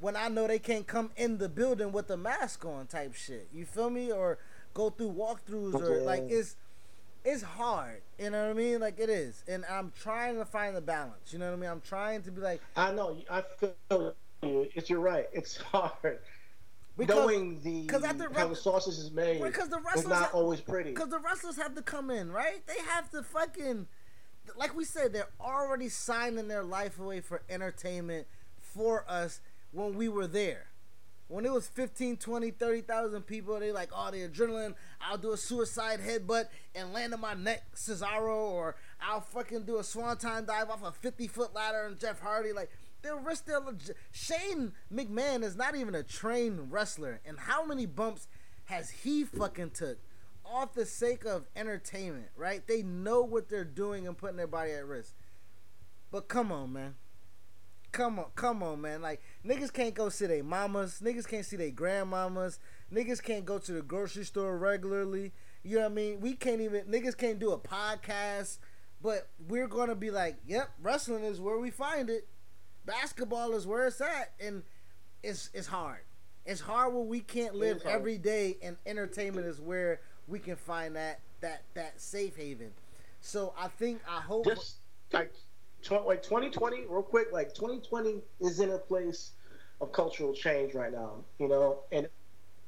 When 0.00 0.16
I 0.16 0.28
know 0.28 0.46
they 0.46 0.58
can't 0.58 0.86
come 0.86 1.10
in 1.16 1.38
the 1.38 1.48
building 1.48 1.92
with 1.92 2.10
a 2.10 2.16
mask 2.16 2.64
on, 2.64 2.86
type 2.86 3.14
shit. 3.14 3.48
You 3.52 3.66
feel 3.66 3.90
me? 3.90 4.10
Or 4.10 4.38
go 4.72 4.90
through 4.90 5.12
walkthroughs, 5.12 5.74
or 5.74 6.00
like 6.02 6.24
it's 6.28 6.56
it's 7.24 7.42
hard. 7.42 8.02
You 8.18 8.30
know 8.30 8.44
what 8.46 8.50
I 8.50 8.54
mean? 8.54 8.80
Like 8.80 8.98
it 8.98 9.10
is, 9.10 9.44
and 9.48 9.64
I'm 9.70 9.92
trying 10.00 10.36
to 10.36 10.44
find 10.44 10.76
the 10.76 10.80
balance. 10.80 11.32
You 11.32 11.38
know 11.38 11.46
what 11.50 11.56
I 11.56 11.60
mean? 11.60 11.70
I'm 11.70 11.80
trying 11.80 12.22
to 12.22 12.30
be 12.30 12.40
like 12.40 12.60
I 12.76 12.92
know. 12.92 13.16
I 13.30 13.42
feel 13.42 14.14
you. 14.42 14.68
It's 14.74 14.88
you're 14.90 15.00
right. 15.00 15.26
It's 15.32 15.56
hard. 15.58 16.18
Because- 16.96 17.16
Knowing 17.16 17.60
the 17.62 17.86
'cause 17.86 18.04
at 18.04 18.18
the 18.18 18.28
how 18.34 18.48
the 18.48 18.56
sausage 18.56 18.98
is 18.98 19.10
made 19.10 19.40
because 19.42 19.68
the 19.70 19.78
is 19.78 19.84
wrestlers 19.84 20.06
not 20.08 20.22
have- 20.22 20.34
always 20.34 20.60
pretty. 20.60 20.90
Because 20.90 21.08
the 21.08 21.18
wrestlers 21.18 21.56
have 21.56 21.74
to 21.76 21.82
come 21.82 22.10
in, 22.10 22.30
right? 22.30 22.66
They 22.66 22.78
have 22.88 23.08
to 23.10 23.22
fucking, 23.22 23.86
like 24.56 24.74
we 24.74 24.84
said, 24.84 25.12
they're 25.12 25.30
already 25.40 25.88
signing 25.88 26.48
their 26.48 26.64
life 26.64 26.98
away 26.98 27.20
for 27.20 27.42
entertainment 27.48 28.26
for 28.60 29.04
us 29.08 29.40
when 29.72 29.94
we 29.94 30.08
were 30.08 30.26
there. 30.26 30.66
When 31.30 31.46
it 31.46 31.52
was 31.52 31.68
15, 31.68 32.16
20, 32.16 32.50
30,000 32.50 33.22
people, 33.22 33.60
they 33.60 33.70
like, 33.70 33.90
oh, 33.94 34.10
the 34.10 34.26
adrenaline, 34.28 34.74
I'll 35.00 35.16
do 35.16 35.30
a 35.30 35.36
suicide 35.36 36.00
headbutt 36.00 36.46
and 36.74 36.92
land 36.92 37.14
on 37.14 37.20
my 37.20 37.34
neck, 37.34 37.62
Cesaro, 37.76 38.50
or 38.50 38.74
I'll 39.00 39.20
fucking 39.20 39.62
do 39.62 39.78
a 39.78 39.84
swanton 39.84 40.44
dive 40.44 40.70
off 40.70 40.82
a 40.82 40.90
50 40.90 41.28
foot 41.28 41.54
ladder 41.54 41.84
and 41.86 42.00
Jeff 42.00 42.20
Hardy. 42.20 42.52
Like, 42.52 42.70
they'll 43.02 43.20
risk 43.20 43.46
their. 43.46 43.60
leg- 43.60 43.94
Shane 44.10 44.72
McMahon 44.92 45.44
is 45.44 45.54
not 45.54 45.76
even 45.76 45.94
a 45.94 46.02
trained 46.02 46.72
wrestler. 46.72 47.20
And 47.24 47.38
how 47.38 47.64
many 47.64 47.86
bumps 47.86 48.26
has 48.64 48.90
he 48.90 49.22
fucking 49.22 49.70
took? 49.70 49.98
off 50.52 50.74
the 50.74 50.84
sake 50.84 51.24
of 51.24 51.46
entertainment, 51.54 52.26
right? 52.36 52.66
They 52.66 52.82
know 52.82 53.22
what 53.22 53.48
they're 53.48 53.62
doing 53.64 54.08
and 54.08 54.18
putting 54.18 54.36
their 54.36 54.48
body 54.48 54.72
at 54.72 54.84
risk. 54.84 55.14
But 56.10 56.26
come 56.26 56.50
on, 56.50 56.72
man. 56.72 56.96
Come 57.92 58.18
on, 58.18 58.26
come 58.36 58.62
on, 58.62 58.80
man. 58.80 59.02
Like 59.02 59.20
niggas 59.44 59.72
can't 59.72 59.94
go 59.94 60.08
see 60.08 60.26
their 60.26 60.44
mamas, 60.44 61.00
niggas 61.02 61.26
can't 61.26 61.44
see 61.44 61.56
their 61.56 61.70
grandmamas, 61.70 62.58
niggas 62.92 63.22
can't 63.22 63.44
go 63.44 63.58
to 63.58 63.72
the 63.72 63.82
grocery 63.82 64.24
store 64.24 64.56
regularly. 64.56 65.32
You 65.62 65.76
know 65.76 65.82
what 65.82 65.92
I 65.92 65.94
mean? 65.94 66.20
We 66.20 66.34
can't 66.34 66.60
even 66.60 66.82
niggas 66.86 67.16
can't 67.16 67.38
do 67.38 67.52
a 67.52 67.58
podcast, 67.58 68.58
but 69.02 69.28
we're 69.48 69.66
gonna 69.66 69.96
be 69.96 70.10
like, 70.10 70.36
yep, 70.46 70.70
wrestling 70.80 71.24
is 71.24 71.40
where 71.40 71.58
we 71.58 71.70
find 71.70 72.08
it. 72.10 72.28
Basketball 72.86 73.54
is 73.54 73.66
where 73.66 73.86
it's 73.86 74.00
at, 74.00 74.32
and 74.40 74.62
it's 75.22 75.50
it's 75.52 75.66
hard. 75.66 76.00
It's 76.46 76.60
hard 76.60 76.94
when 76.94 77.08
we 77.08 77.20
can't 77.20 77.54
live 77.54 77.82
every 77.84 78.18
day, 78.18 78.56
and 78.62 78.76
entertainment 78.86 79.46
is 79.46 79.60
where 79.60 80.00
we 80.26 80.38
can 80.38 80.56
find 80.56 80.96
that 80.96 81.20
that 81.40 81.64
that 81.74 82.00
safe 82.00 82.36
haven. 82.36 82.70
So 83.20 83.52
I 83.58 83.68
think 83.68 84.00
I 84.08 84.20
hope 84.20 84.46
Just 84.46 84.76
like 85.12 85.32
like 85.90 86.22
2020, 86.22 86.86
real 86.88 87.02
quick. 87.02 87.32
Like 87.32 87.54
2020 87.54 88.22
is 88.40 88.60
in 88.60 88.70
a 88.70 88.78
place 88.78 89.32
of 89.80 89.92
cultural 89.92 90.34
change 90.34 90.74
right 90.74 90.92
now. 90.92 91.24
You 91.38 91.48
know, 91.48 91.80
and 91.92 92.08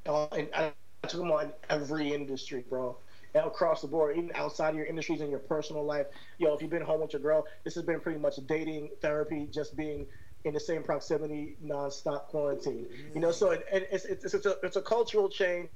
uh, 0.07 0.27
and 0.27 0.49
I 0.55 0.73
took 1.09 1.21
them 1.21 1.31
on 1.31 1.53
every 1.71 2.13
industry, 2.13 2.65
bro. 2.69 2.97
And 3.35 3.47
across 3.47 3.81
the 3.81 3.89
board, 3.89 4.17
even 4.17 4.31
outside 4.35 4.71
of 4.71 4.77
your 4.77 4.85
industries 4.87 5.21
and 5.21 5.31
your 5.31 5.41
personal 5.41 5.85
life. 5.85 6.07
Yo, 6.39 6.53
if 6.55 6.61
you've 6.61 6.71
been 6.71 6.83
home 6.83 7.01
with 7.01 7.13
your 7.15 7.23
girl, 7.23 7.47
this 7.65 7.75
has 7.75 7.85
been 7.85 8.01
pretty 8.01 8.19
much 8.19 8.37
dating 8.47 8.91
therapy, 9.01 9.49
just 9.51 9.75
being 9.77 10.07
in 10.45 10.53
the 10.55 10.61
same 10.61 10.83
proximity, 10.83 11.57
nonstop 11.65 12.27
quarantine. 12.27 12.87
You 13.15 13.21
know, 13.21 13.31
so 13.31 13.51
it, 13.53 13.65
it, 13.73 13.89
it's, 13.91 14.05
it's 14.05 14.35
it's 14.35 14.47
a 14.47 14.57
it's 14.63 14.77
a 14.77 14.83
cultural 14.83 15.29
change, 15.29 15.71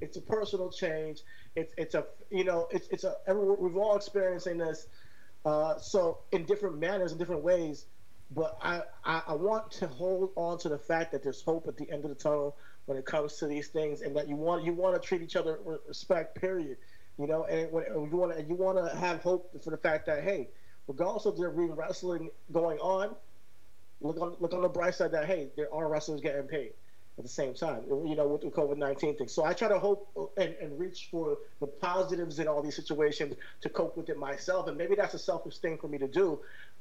it's 0.00 0.16
a 0.16 0.20
personal 0.20 0.70
change. 0.70 1.22
It's 1.56 1.72
it's 1.76 1.94
a 1.94 2.04
you 2.30 2.44
know 2.44 2.68
it's 2.70 2.88
it's 2.88 3.04
a 3.04 3.16
we've 3.34 3.76
all 3.76 3.96
experiencing 3.96 4.58
this. 4.58 4.86
Uh, 5.44 5.78
so 5.78 6.18
in 6.32 6.44
different 6.44 6.78
manners, 6.78 7.12
in 7.12 7.18
different 7.18 7.42
ways, 7.42 7.86
but 8.30 8.58
I, 8.62 8.82
I 9.04 9.22
I 9.28 9.34
want 9.34 9.70
to 9.72 9.88
hold 9.88 10.30
on 10.36 10.58
to 10.58 10.68
the 10.68 10.78
fact 10.78 11.12
that 11.12 11.22
there's 11.22 11.42
hope 11.42 11.66
at 11.66 11.76
the 11.76 11.90
end 11.90 12.04
of 12.04 12.10
the 12.10 12.14
tunnel 12.14 12.56
when 12.86 12.98
it 12.98 13.04
comes 13.04 13.36
to 13.38 13.46
these 13.46 13.68
things, 13.68 14.02
and 14.02 14.14
that 14.16 14.28
you 14.28 14.36
want 14.36 14.64
you 14.64 14.72
want 14.72 15.00
to 15.00 15.06
treat 15.06 15.22
each 15.22 15.36
other 15.36 15.58
with 15.64 15.80
respect. 15.88 16.40
Period. 16.40 16.76
You 17.18 17.26
know, 17.26 17.44
and 17.44 17.70
when 17.72 17.84
you 17.86 18.16
want 18.16 18.36
to 18.36 18.42
you 18.42 18.54
want 18.54 18.78
to 18.78 18.96
have 18.96 19.22
hope 19.22 19.50
for 19.62 19.70
the 19.70 19.76
fact 19.76 20.06
that 20.06 20.22
hey, 20.22 20.48
regardless 20.86 21.26
of 21.26 21.38
there 21.38 21.50
being 21.50 21.74
wrestling 21.74 22.30
going 22.52 22.78
on, 22.78 23.14
look 24.00 24.20
on 24.20 24.36
look 24.40 24.52
on 24.52 24.62
the 24.62 24.68
bright 24.68 24.94
side 24.94 25.12
that 25.12 25.26
hey, 25.26 25.48
there 25.56 25.72
are 25.74 25.88
wrestlers 25.88 26.20
getting 26.20 26.46
paid 26.46 26.72
at 27.20 27.24
the 27.24 27.28
same 27.42 27.54
time. 27.54 27.82
You 27.88 28.16
know, 28.16 28.26
with 28.26 28.40
the 28.40 28.48
COVID 28.48 28.78
nineteen 28.78 29.16
thing. 29.16 29.28
So 29.28 29.44
I 29.44 29.52
try 29.52 29.68
to 29.68 29.78
hope 29.78 30.08
and, 30.36 30.54
and 30.60 30.78
reach 30.78 31.08
for 31.10 31.38
the 31.60 31.66
positives 31.66 32.38
in 32.40 32.48
all 32.48 32.62
these 32.62 32.76
situations 32.76 33.36
to 33.60 33.68
cope 33.68 33.96
with 33.96 34.08
it 34.08 34.18
myself. 34.18 34.66
And 34.68 34.76
maybe 34.76 34.94
that's 34.94 35.14
a 35.14 35.18
selfish 35.18 35.58
thing 35.58 35.78
for 35.78 35.88
me 35.88 35.98
to 35.98 36.08
do, 36.08 36.40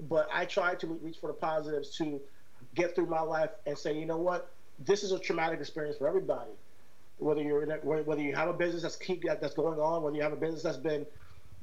but 0.09 0.27
I 0.33 0.45
try 0.45 0.75
to 0.75 0.87
reach 0.87 1.17
for 1.19 1.27
the 1.27 1.33
positives 1.33 1.95
to 1.97 2.19
get 2.73 2.95
through 2.95 3.07
my 3.07 3.21
life 3.21 3.51
and 3.65 3.77
say, 3.77 3.97
you 3.99 4.05
know 4.05 4.17
what, 4.17 4.51
this 4.79 5.03
is 5.03 5.11
a 5.11 5.19
traumatic 5.19 5.59
experience 5.59 5.97
for 5.97 6.07
everybody. 6.07 6.51
Whether 7.17 7.41
you're 7.41 7.63
in 7.63 7.71
a, 7.71 7.75
whether 7.77 8.21
you 8.21 8.33
have 8.35 8.49
a 8.49 8.53
business 8.53 8.83
that's 8.83 8.95
keep 8.95 9.23
that's 9.23 9.53
going 9.53 9.79
on, 9.79 10.03
whether 10.03 10.15
you 10.15 10.23
have 10.23 10.33
a 10.33 10.37
business 10.37 10.63
that's 10.63 10.77
been 10.77 11.05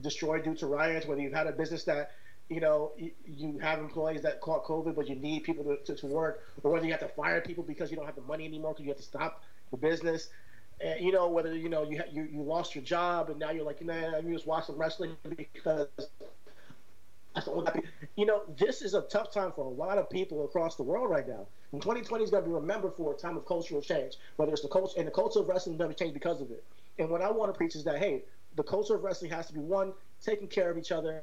destroyed 0.03 0.45
due 0.45 0.55
to 0.57 0.67
riots, 0.67 1.07
whether 1.07 1.23
you've 1.23 1.33
had 1.33 1.47
a 1.47 1.53
business 1.53 1.85
that 1.85 2.11
you 2.49 2.61
know 2.61 2.93
you, 3.27 3.59
have 3.59 3.79
employees 3.79 4.23
that 4.23 4.41
caught 4.41 4.65
COVID, 4.65 4.95
but 4.95 5.09
you 5.09 5.17
need 5.17 5.45
people 5.45 5.65
to, 5.65 5.77
to, 5.85 5.95
to 6.01 6.07
work, 6.07 6.45
or 6.63 6.71
whether 6.71 6.85
you 6.85 6.93
have 6.93 7.01
to 7.01 7.09
fire 7.09 7.41
people 7.41 7.65
because 7.65 7.91
you 7.91 7.97
don't 7.97 8.07
have 8.07 8.17
the 8.17 8.23
money 8.23 8.45
anymore 8.45 8.73
because 8.73 8.85
you 8.85 8.91
have 8.91 8.99
to 8.99 9.03
stop 9.03 9.43
the 9.71 9.77
business. 9.77 10.29
And, 10.81 11.05
you 11.05 11.13
know 11.13 11.29
whether 11.29 11.55
you 11.55 11.69
know 11.69 11.83
you, 11.83 11.99
ha- 11.99 12.11
you 12.13 12.29
you 12.31 12.43
lost 12.43 12.75
your 12.75 12.85
job 12.85 13.31
and 13.31 13.39
now 13.39 13.51
you're 13.51 13.65
like, 13.65 13.83
nah, 13.83 14.19
you 14.19 14.33
just 14.33 14.47
watch 14.47 14.67
some 14.67 14.77
wrestling 14.77 15.17
because 15.37 15.89
that's 17.35 17.47
the 17.47 17.53
only 17.53 17.83
you 18.17 18.25
know, 18.25 18.43
this 18.59 18.81
is 18.81 18.95
a 18.95 19.03
tough 19.03 19.31
time 19.31 19.53
for 19.53 19.65
a 19.65 19.69
lot 19.69 19.99
of 19.99 20.09
people 20.09 20.45
across 20.45 20.77
the 20.77 20.83
world 20.83 21.11
right 21.11 21.29
now. 21.29 21.47
And 21.73 21.83
2020 21.83 22.25
is 22.25 22.31
going 22.31 22.43
to 22.43 22.49
be 22.49 22.55
remembered 22.55 22.95
for 22.97 23.13
a 23.13 23.17
time 23.17 23.37
of 23.37 23.45
cultural 23.45 23.83
change, 23.83 24.15
whether 24.37 24.53
it's 24.53 24.63
the 24.63 24.69
culture 24.69 24.95
and 24.99 25.07
the 25.07 25.13
culture 25.13 25.41
of 25.41 25.49
wrestling 25.49 25.77
never 25.77 25.93
changed 25.93 26.15
because 26.15 26.41
of 26.41 26.51
it. 26.51 26.65
And 26.99 27.11
what 27.11 27.21
I 27.21 27.31
want 27.31 27.53
to 27.53 27.57
preach 27.57 27.77
is 27.77 27.85
that 27.85 27.99
hey, 27.99 28.23
the 28.57 28.63
culture 28.63 28.95
of 28.95 29.05
wrestling 29.05 29.31
has 29.33 29.47
to 29.49 29.53
be 29.53 29.61
one, 29.61 29.93
taking 30.23 30.49
care 30.49 30.71
of 30.71 30.79
each 30.79 30.93
other, 30.93 31.23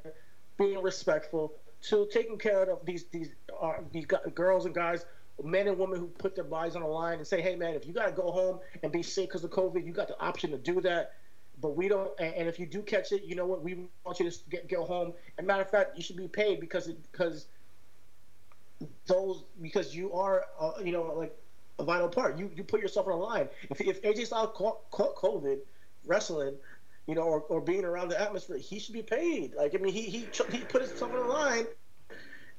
being 0.58 0.80
respectful, 0.82 1.52
to 1.82 2.08
taking 2.12 2.38
care 2.38 2.62
of 2.62 2.84
these 2.84 3.04
these 3.06 3.30
uh, 3.60 3.74
these 3.92 4.06
girls 4.06 4.66
and 4.66 4.74
guys, 4.74 5.06
men 5.42 5.68
and 5.68 5.78
women 5.78 5.98
who 5.98 6.06
put 6.06 6.34
their 6.34 6.44
bodies 6.44 6.76
on 6.76 6.82
the 6.82 6.88
line 6.88 7.18
and 7.18 7.26
say, 7.26 7.40
hey 7.40 7.56
man, 7.56 7.74
if 7.74 7.86
you 7.86 7.92
got 7.92 8.06
to 8.06 8.12
go 8.12 8.30
home 8.30 8.60
and 8.82 8.92
be 8.92 9.02
sick 9.02 9.28
because 9.28 9.44
of 9.44 9.50
COVID, 9.50 9.86
you 9.86 9.92
got 9.92 10.08
the 10.08 10.18
option 10.20 10.50
to 10.50 10.58
do 10.58 10.80
that 10.82 11.12
but 11.60 11.76
we 11.76 11.88
don't. 11.88 12.10
And, 12.18 12.48
if 12.48 12.58
you 12.58 12.66
do 12.66 12.82
catch 12.82 13.12
it, 13.12 13.22
you 13.24 13.36
know 13.36 13.46
what? 13.46 13.62
We 13.62 13.86
want 14.04 14.20
you 14.20 14.30
to 14.30 14.38
get 14.50 14.68
go 14.68 14.84
home. 14.84 15.12
And 15.38 15.46
matter 15.46 15.62
of 15.62 15.70
fact, 15.70 15.96
you 15.96 16.02
should 16.02 16.16
be 16.16 16.28
paid 16.28 16.60
because 16.60 16.88
it, 16.88 16.98
because 17.10 17.46
those 19.06 19.44
because 19.60 19.94
you 19.94 20.12
are 20.12 20.44
uh, 20.58 20.72
you 20.82 20.92
know 20.92 21.14
like 21.16 21.36
a 21.78 21.84
vital 21.84 22.08
part. 22.08 22.38
You 22.38 22.50
you 22.54 22.64
put 22.64 22.80
yourself 22.80 23.06
on 23.06 23.18
the 23.18 23.24
line. 23.24 23.48
If 23.70 23.80
if 23.80 24.02
AJ 24.02 24.26
Styles 24.26 24.50
caught, 24.54 24.90
caught 24.90 25.16
COVID 25.16 25.58
wrestling, 26.06 26.54
you 27.06 27.14
know, 27.14 27.22
or, 27.22 27.40
or 27.42 27.60
being 27.60 27.84
around 27.84 28.08
the 28.08 28.20
atmosphere, 28.20 28.56
he 28.56 28.78
should 28.78 28.94
be 28.94 29.02
paid. 29.02 29.54
Like 29.54 29.74
I 29.74 29.78
mean, 29.78 29.92
he 29.92 30.02
he 30.02 30.26
he 30.50 30.58
put 30.58 30.82
himself 30.82 31.12
on 31.12 31.18
the 31.18 31.24
line. 31.24 31.66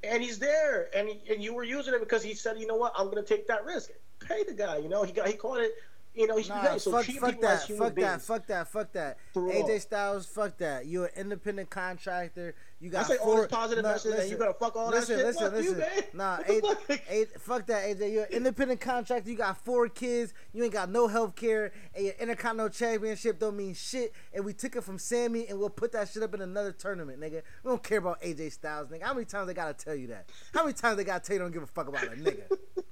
And 0.03 0.21
he's 0.21 0.37
there, 0.37 0.87
and 0.95 1.09
he, 1.09 1.33
and 1.33 1.43
you 1.43 1.55
were 1.55 1.63
using 1.63 1.95
it 1.95 1.99
because 1.99 2.21
he 2.21 2.35
said, 2.35 2.59
you 2.59 2.67
know 2.67 2.75
what, 2.75 2.93
I'm 2.95 3.05
going 3.09 3.23
to 3.23 3.27
take 3.27 3.47
that 3.47 3.65
risk. 3.65 3.89
Pay 4.19 4.43
the 4.43 4.53
guy, 4.53 4.77
you 4.77 4.87
know. 4.87 5.01
He 5.01 5.11
got 5.11 5.27
he 5.27 5.33
caught 5.33 5.59
it 5.59 5.71
You 6.15 6.27
know, 6.27 6.37
he 6.37 6.47
Nah, 6.47 6.73
be. 6.73 6.79
So 6.79 6.91
fuck, 6.91 7.05
fuck 7.05 7.41
that, 7.41 7.67
fuck 7.67 7.93
beings. 7.93 8.07
that, 8.07 8.21
fuck 8.21 8.47
that, 8.47 8.67
fuck 8.69 8.91
that. 8.93 9.17
Through 9.33 9.51
AJ 9.51 9.69
all. 9.73 9.79
Styles, 9.79 10.25
fuck 10.25 10.57
that. 10.59 10.85
You're 10.85 11.07
an 11.07 11.11
independent 11.17 11.69
contractor. 11.69 12.55
You 12.79 12.89
got 12.89 13.05
I 13.05 13.07
say 13.09 13.17
all 13.17 13.25
four. 13.33 13.41
this 13.41 13.51
positive 13.51 13.83
no, 13.83 13.91
message 13.91 14.19
and 14.19 14.31
you 14.31 14.37
gotta 14.37 14.53
fuck 14.53 14.75
all 14.77 14.91
that 14.91 15.05
shit? 15.07 15.17
Listen, 15.17 15.51
Fuck 15.51 15.63
you, 15.63 15.75
listen, 15.75 15.79
man. 15.79 16.03
Nah, 16.13 16.37
A- 16.47 16.61
fuck? 16.61 17.01
A- 17.09 17.25
fuck 17.39 17.65
that, 17.67 17.83
AJ. 17.85 18.13
You're 18.13 18.23
an 18.23 18.31
independent 18.31 18.79
contractor. 18.79 19.29
You 19.29 19.35
got 19.35 19.57
four 19.65 19.89
kids. 19.89 20.33
You 20.53 20.63
ain't 20.63 20.73
got 20.73 20.89
no 20.89 21.07
health 21.07 21.35
care. 21.35 21.73
And 21.93 22.05
your 22.05 22.13
Intercontinental 22.19 22.69
Championship 22.69 23.39
don't 23.39 23.57
mean 23.57 23.73
shit. 23.73 24.13
And 24.33 24.45
we 24.45 24.53
took 24.53 24.75
it 24.77 24.83
from 24.83 24.97
Sami 24.99 25.47
and 25.47 25.59
we'll 25.59 25.69
put 25.69 25.91
that 25.93 26.07
shit 26.09 26.23
up 26.23 26.33
in 26.33 26.41
another 26.41 26.71
tournament, 26.71 27.19
nigga. 27.19 27.41
We 27.63 27.69
don't 27.69 27.83
care 27.83 27.97
about 27.99 28.21
AJ 28.21 28.53
Styles, 28.53 28.87
nigga. 28.89 29.03
How 29.03 29.13
many 29.13 29.25
times 29.25 29.47
they 29.47 29.53
gotta 29.53 29.73
tell 29.73 29.95
you 29.95 30.07
that? 30.07 30.29
How 30.53 30.63
many 30.63 30.73
times 30.73 30.95
they 30.97 31.03
gotta 31.03 31.23
tell 31.25 31.33
you 31.35 31.41
don't 31.41 31.51
give 31.51 31.63
a 31.63 31.67
fuck 31.67 31.87
about 31.89 32.03
a 32.03 32.07
nigga? 32.11 32.43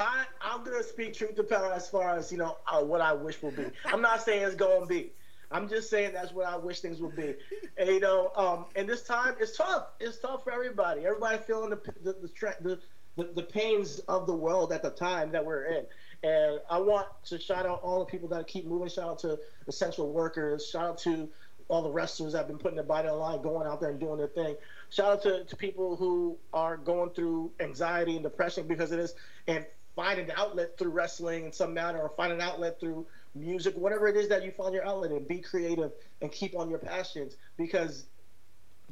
I, 0.00 0.24
I'm 0.40 0.64
gonna 0.64 0.82
speak 0.82 1.12
truth 1.12 1.36
to 1.36 1.44
power 1.44 1.72
as 1.72 1.88
far 1.88 2.16
as 2.16 2.32
you 2.32 2.38
know 2.38 2.56
uh, 2.66 2.82
what 2.82 3.00
I 3.00 3.12
wish 3.12 3.42
will 3.42 3.50
be. 3.50 3.66
I'm 3.84 4.00
not 4.00 4.22
saying 4.22 4.42
it's 4.42 4.54
gonna 4.54 4.86
be. 4.86 5.12
I'm 5.52 5.68
just 5.68 5.90
saying 5.90 6.12
that's 6.14 6.32
what 6.32 6.46
I 6.46 6.56
wish 6.56 6.80
things 6.80 7.02
would 7.02 7.16
be. 7.16 7.34
And 7.76 7.88
you 7.88 8.00
know, 8.00 8.32
um, 8.34 8.66
and 8.76 8.88
this 8.88 9.02
time 9.02 9.34
it's 9.38 9.56
tough. 9.56 9.88
It's 10.00 10.18
tough 10.18 10.44
for 10.44 10.52
everybody. 10.52 11.04
Everybody 11.04 11.38
feeling 11.38 11.70
the 11.70 11.80
the 12.02 12.12
the, 12.14 12.54
the 12.60 12.78
the 13.16 13.24
the 13.34 13.42
pains 13.42 13.98
of 14.00 14.26
the 14.26 14.34
world 14.34 14.72
at 14.72 14.82
the 14.82 14.90
time 14.90 15.30
that 15.32 15.44
we're 15.44 15.64
in. 15.64 15.84
And 16.22 16.60
I 16.70 16.78
want 16.78 17.08
to 17.24 17.38
shout 17.38 17.66
out 17.66 17.82
all 17.82 17.98
the 17.98 18.06
people 18.06 18.28
that 18.28 18.46
keep 18.46 18.66
moving. 18.66 18.88
Shout 18.88 19.08
out 19.08 19.18
to 19.20 19.38
essential 19.68 20.10
workers. 20.12 20.66
Shout 20.66 20.84
out 20.84 20.98
to 20.98 21.28
all 21.68 21.82
the 21.82 21.90
wrestlers 21.90 22.32
that 22.32 22.38
have 22.38 22.48
been 22.48 22.58
putting 22.58 22.76
their 22.76 22.84
body 22.84 23.08
on 23.08 23.18
line, 23.18 23.42
going 23.42 23.66
out 23.66 23.80
there 23.80 23.90
and 23.90 24.00
doing 24.00 24.18
their 24.18 24.28
thing. 24.28 24.56
Shout 24.88 25.12
out 25.12 25.22
to, 25.22 25.44
to 25.44 25.56
people 25.56 25.94
who 25.94 26.36
are 26.52 26.76
going 26.76 27.10
through 27.10 27.52
anxiety 27.60 28.14
and 28.14 28.22
depression 28.22 28.66
because 28.66 28.90
of 28.92 28.98
this 28.98 29.14
and 29.46 29.64
find 29.96 30.18
an 30.18 30.32
outlet 30.36 30.78
through 30.78 30.90
wrestling 30.90 31.46
in 31.46 31.52
some 31.52 31.74
manner 31.74 32.00
or 32.00 32.10
find 32.10 32.32
an 32.32 32.40
outlet 32.40 32.78
through 32.80 33.06
music, 33.34 33.76
whatever 33.76 34.08
it 34.08 34.16
is 34.16 34.28
that 34.28 34.44
you 34.44 34.50
find 34.50 34.74
your 34.74 34.86
outlet 34.86 35.10
in. 35.10 35.24
Be 35.24 35.40
creative 35.40 35.92
and 36.20 36.30
keep 36.30 36.56
on 36.56 36.70
your 36.70 36.78
passions 36.78 37.36
because 37.56 38.06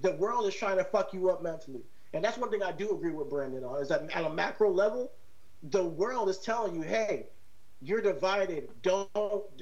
the 0.00 0.12
world 0.12 0.46
is 0.46 0.54
trying 0.54 0.78
to 0.78 0.84
fuck 0.84 1.12
you 1.12 1.30
up 1.30 1.42
mentally. 1.42 1.82
And 2.14 2.24
that's 2.24 2.38
one 2.38 2.50
thing 2.50 2.62
I 2.62 2.72
do 2.72 2.90
agree 2.90 3.12
with 3.12 3.28
Brandon 3.28 3.64
on 3.64 3.82
is 3.82 3.88
that 3.88 4.08
at 4.14 4.24
a 4.24 4.30
macro 4.30 4.70
level, 4.70 5.10
the 5.62 5.84
world 5.84 6.28
is 6.28 6.38
telling 6.38 6.74
you, 6.74 6.82
hey, 6.82 7.26
you're 7.80 8.00
divided. 8.00 8.68
Don't 8.82 9.08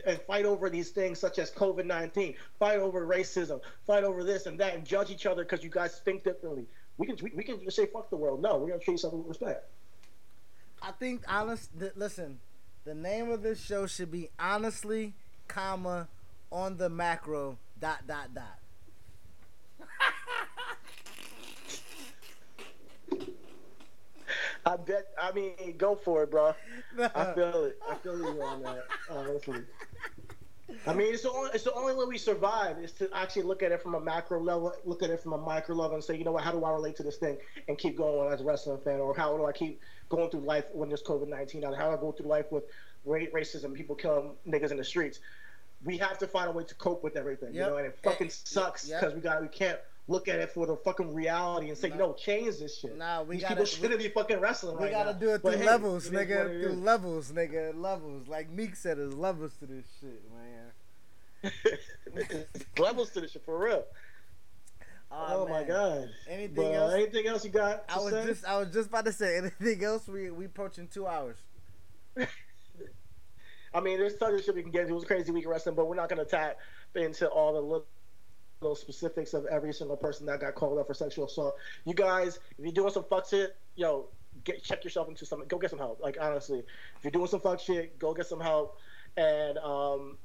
and 0.06 0.20
fight 0.22 0.46
over 0.46 0.70
these 0.70 0.90
things 0.90 1.18
such 1.18 1.38
as 1.38 1.50
COVID 1.50 1.84
19. 1.84 2.34
Fight 2.58 2.78
over 2.78 3.06
racism. 3.06 3.60
Fight 3.86 4.04
over 4.04 4.24
this 4.24 4.46
and 4.46 4.58
that 4.60 4.74
and 4.74 4.84
judge 4.84 5.10
each 5.10 5.26
other 5.26 5.42
because 5.42 5.62
you 5.62 5.70
guys 5.70 6.00
think 6.04 6.24
differently. 6.24 6.66
We 6.98 7.06
can, 7.06 7.18
we, 7.34 7.44
can 7.44 7.62
just 7.62 7.76
say 7.76 7.86
fuck 7.86 8.08
the 8.08 8.16
world. 8.16 8.40
No, 8.40 8.56
we're 8.56 8.68
going 8.68 8.78
to 8.78 8.84
treat 8.84 9.00
each 9.00 9.04
other 9.04 9.16
with 9.18 9.28
respect. 9.28 9.68
I 10.86 10.92
think 10.92 11.24
honest. 11.28 11.70
Th- 11.78 11.92
listen, 11.96 12.38
the 12.84 12.94
name 12.94 13.30
of 13.30 13.42
this 13.42 13.60
show 13.60 13.88
should 13.88 14.12
be 14.12 14.28
honestly, 14.38 15.14
comma, 15.48 16.06
on 16.52 16.76
the 16.76 16.88
macro 16.88 17.58
dot 17.80 18.06
dot 18.06 18.32
dot. 18.32 18.60
I 24.64 24.76
bet. 24.76 25.06
I 25.20 25.32
mean, 25.32 25.54
go 25.76 25.96
for 25.96 26.22
it, 26.22 26.30
bro. 26.30 26.54
I 27.14 27.32
feel 27.34 27.64
it. 27.64 27.78
I 27.88 27.94
feel 27.96 28.18
you 28.18 28.42
on 28.42 28.62
that. 28.62 28.84
Honestly. 29.10 29.62
I 30.86 30.94
mean, 30.94 31.12
it's 31.14 31.22
the 31.22 31.30
only 31.30 31.50
it's 31.52 31.64
the 31.64 31.72
only 31.74 31.94
way 31.94 32.04
we 32.04 32.18
survive 32.18 32.78
is 32.78 32.92
to 32.92 33.08
actually 33.12 33.42
look 33.42 33.62
at 33.62 33.72
it 33.72 33.82
from 33.82 33.94
a 33.94 34.00
macro 34.00 34.40
level, 34.40 34.72
look 34.84 35.02
at 35.02 35.10
it 35.10 35.20
from 35.20 35.32
a 35.32 35.38
micro 35.38 35.74
level, 35.74 35.94
and 35.94 36.04
say, 36.04 36.16
you 36.16 36.24
know 36.24 36.32
what, 36.32 36.44
how 36.44 36.52
do 36.52 36.64
I 36.64 36.70
relate 36.70 36.96
to 36.96 37.02
this 37.02 37.16
thing, 37.16 37.38
and 37.68 37.76
keep 37.76 37.96
going 37.96 38.32
as 38.32 38.40
a 38.40 38.44
wrestling 38.44 38.78
fan, 38.84 39.00
or 39.00 39.16
how 39.16 39.36
do 39.36 39.46
I 39.46 39.52
keep 39.52 39.80
going 40.08 40.30
through 40.30 40.40
life 40.40 40.64
when 40.72 40.88
there's 40.88 41.02
COVID 41.02 41.28
nineteen, 41.28 41.64
or 41.64 41.74
how 41.74 41.88
do 41.90 41.96
I 41.96 42.00
go 42.00 42.12
through 42.12 42.26
life 42.26 42.50
with 42.50 42.64
ra- 43.04 43.18
racism, 43.34 43.74
people 43.74 43.94
killing 43.94 44.30
niggas 44.46 44.70
in 44.70 44.76
the 44.76 44.84
streets. 44.84 45.20
We 45.84 45.98
have 45.98 46.18
to 46.18 46.26
find 46.26 46.48
a 46.48 46.52
way 46.52 46.64
to 46.64 46.74
cope 46.76 47.02
with 47.04 47.16
everything, 47.16 47.54
you 47.54 47.60
know, 47.60 47.76
and 47.76 47.86
it 47.86 47.98
fucking 48.02 48.30
sucks 48.30 48.88
yep. 48.88 49.00
because 49.00 49.14
we 49.14 49.20
got 49.20 49.42
we 49.42 49.48
can't 49.48 49.78
look 50.08 50.28
at 50.28 50.38
it 50.38 50.52
for 50.52 50.66
the 50.66 50.76
fucking 50.76 51.12
reality 51.12 51.68
and 51.68 51.76
say, 51.76 51.88
you 51.88 51.96
know, 51.96 52.12
change 52.14 52.58
this 52.58 52.78
shit. 52.78 52.96
Nah, 52.96 53.22
we 53.24 53.34
These 53.36 53.42
gotta- 53.42 53.54
people 53.56 53.66
shouldn't 53.66 53.98
be 54.00 54.08
fucking 54.08 54.38
wrestling 54.40 54.76
We 54.78 54.84
right 54.84 54.92
gotta 54.92 55.12
now. 55.12 55.18
do 55.18 55.30
it 55.30 55.42
But 55.42 55.54
through 55.54 55.62
hey, 55.62 55.66
levels, 55.66 56.10
what 56.10 56.28
nigga. 56.28 56.44
Through 56.62 56.70
is. 56.72 56.78
levels, 56.78 57.32
nigga. 57.32 57.80
Levels. 57.80 58.28
Like 58.28 58.48
Meek 58.50 58.76
said, 58.76 58.98
there's 58.98 59.14
levels 59.14 59.52
to 59.60 59.66
this 59.66 59.84
shit, 60.00 60.22
man. 60.32 61.52
levels 62.78 63.10
to 63.10 63.20
this 63.20 63.32
shit 63.32 63.44
for 63.44 63.58
real. 63.58 63.84
Aw, 65.18 65.34
Oh, 65.34 65.46
my 65.48 65.62
god. 65.64 66.10
Anything 66.28 66.54
But, 66.56 66.64
uh, 66.66 66.72
else? 66.72 66.94
anything 66.94 67.26
else 67.26 67.44
you 67.44 67.50
got? 67.50 67.84
I 67.88 67.98
was 67.98 68.12
say? 68.12 68.26
just, 68.26 68.44
I 68.44 68.58
was 68.58 68.70
just 68.72 68.88
about 68.88 69.06
to 69.06 69.12
say 69.12 69.38
anything 69.38 69.82
else. 69.82 70.06
We 70.06 70.30
we 70.30 70.44
approaching 70.44 70.88
two 70.88 71.06
hours. 71.06 71.38
I 73.74 73.80
mean, 73.80 73.98
there's 73.98 74.16
tons 74.16 74.38
of 74.38 74.44
shit 74.44 74.54
we 74.54 74.62
can 74.62 74.70
get 74.70 74.82
into. 74.82 74.92
It 74.92 74.94
was 74.96 75.04
a 75.04 75.06
crazy 75.06 75.32
week 75.32 75.44
of 75.44 75.50
wrestling, 75.50 75.74
but 75.74 75.86
we're 75.86 75.96
not 75.96 76.08
gonna 76.08 76.24
tap 76.24 76.58
into 76.94 77.28
all 77.28 77.52
the 77.54 77.60
little, 77.60 77.86
little 78.60 78.76
specifics 78.76 79.34
of 79.34 79.44
every 79.46 79.72
single 79.72 79.96
person 79.96 80.24
that 80.26 80.40
got 80.40 80.54
called 80.54 80.78
up 80.78 80.86
for 80.86 80.94
sexual 80.94 81.26
assault. 81.26 81.54
You 81.84 81.94
guys, 81.94 82.38
if 82.58 82.64
you're 82.64 82.72
doing 82.72 82.92
some 82.92 83.04
fuck 83.04 83.28
shit, 83.28 83.56
yo, 83.74 84.08
get 84.44 84.62
check 84.62 84.82
yourself 84.84 85.08
into 85.08 85.26
some. 85.26 85.44
Go 85.48 85.58
get 85.58 85.70
some 85.70 85.78
help. 85.78 86.00
Like 86.00 86.16
honestly, 86.20 86.60
if 86.60 87.04
you're 87.04 87.10
doing 87.10 87.26
some 87.26 87.40
fuck 87.40 87.60
shit, 87.60 87.98
go 87.98 88.14
get 88.14 88.26
some 88.26 88.40
help, 88.40 88.78
and 89.16 89.58
um, 89.58 90.16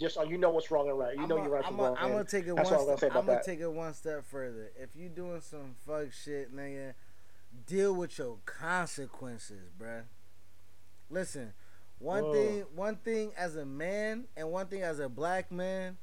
just 0.00 0.16
uh, 0.16 0.22
you 0.22 0.38
know 0.38 0.50
what's 0.50 0.70
wrong 0.70 0.88
and 0.88 0.98
right. 0.98 1.14
You 1.14 1.26
know 1.26 1.36
I'm 1.36 1.44
you're 1.44 1.52
right 1.52 1.64
I'm 1.64 1.74
from 1.74 1.84
wrong. 1.84 1.96
I'm 1.98 2.12
gonna 2.12 2.24
take 2.24 2.46
it 2.46 2.52
one. 2.52 2.64
What 2.64 2.72
I'm 2.72 2.86
gonna 2.86 2.96
Step, 2.96 3.14
I'm 3.14 3.26
gonna 3.26 3.42
take 3.44 3.60
it 3.60 3.70
one 3.70 3.94
step 3.94 4.24
further. 4.24 4.72
If 4.80 4.96
you 4.96 5.08
doing 5.08 5.40
some 5.42 5.76
fuck 5.86 6.12
shit, 6.12 6.54
nigga, 6.54 6.94
deal 7.66 7.94
with 7.94 8.18
your 8.18 8.38
consequences, 8.46 9.70
bruh. 9.78 10.04
Listen, 11.10 11.52
one 11.98 12.22
Whoa. 12.24 12.32
thing, 12.32 12.64
one 12.74 12.96
thing 12.96 13.32
as 13.36 13.56
a 13.56 13.66
man, 13.66 14.24
and 14.36 14.50
one 14.50 14.66
thing 14.66 14.82
as 14.82 15.00
a 15.00 15.08
black 15.08 15.52
man, 15.52 15.98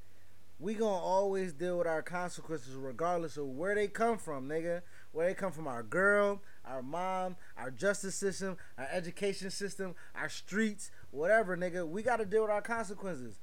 we 0.60 0.76
gonna 0.76 0.92
always 0.92 1.54
deal 1.54 1.80
with 1.80 1.88
our 1.88 2.04
consequences 2.04 2.76
regardless 2.76 3.36
of 3.38 3.48
where 3.48 3.74
they 3.74 3.88
come 3.88 4.20
from, 4.20 4.48
nigga. 4.48 4.82
Where 5.12 5.26
they 5.26 5.34
come 5.34 5.52
from, 5.52 5.68
our 5.68 5.82
girl, 5.82 6.44
our 6.64 6.84
mom, 6.84 7.38
our 7.58 7.72
justice 7.72 8.14
system, 8.14 8.58
our 8.78 8.88
education 8.92 9.50
system, 9.50 9.96
our 10.14 10.30
streets, 10.30 10.92
whatever, 11.10 11.58
nigga. 11.58 11.88
We 11.88 12.04
gotta 12.04 12.26
deal 12.26 12.44
with 12.44 12.52
our 12.52 12.62
consequences. 12.62 13.40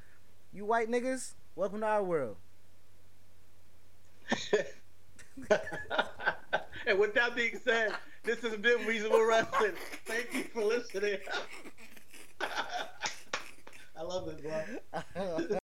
You 0.55 0.65
white 0.65 0.89
niggas, 0.89 1.33
welcome 1.57 1.81
to 1.81 1.87
our 1.87 2.05
world. 2.05 2.37
and 6.87 6.97
with 6.97 7.13
that 7.15 7.35
being 7.35 7.59
said, 7.65 7.93
this 8.23 8.39
has 8.43 8.57
been 8.59 8.87
Reasonable 8.87 9.25
Wrestling. 9.25 9.73
Thank 10.07 10.33
you 10.33 10.45
for 10.45 10.63
listening. 10.63 11.19
I 12.41 14.03
love 14.03 14.29
it, 14.29 14.45
bro. 14.45 15.59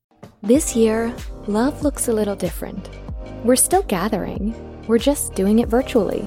This 0.43 0.75
year, 0.75 1.13
love 1.47 1.83
looks 1.83 2.07
a 2.07 2.13
little 2.13 2.35
different. 2.35 2.89
We're 3.43 3.55
still 3.55 3.83
gathering, 3.83 4.55
we're 4.87 4.97
just 4.97 5.35
doing 5.35 5.59
it 5.59 5.67
virtually. 5.67 6.25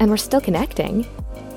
And 0.00 0.10
we're 0.10 0.16
still 0.16 0.40
connecting, 0.40 1.06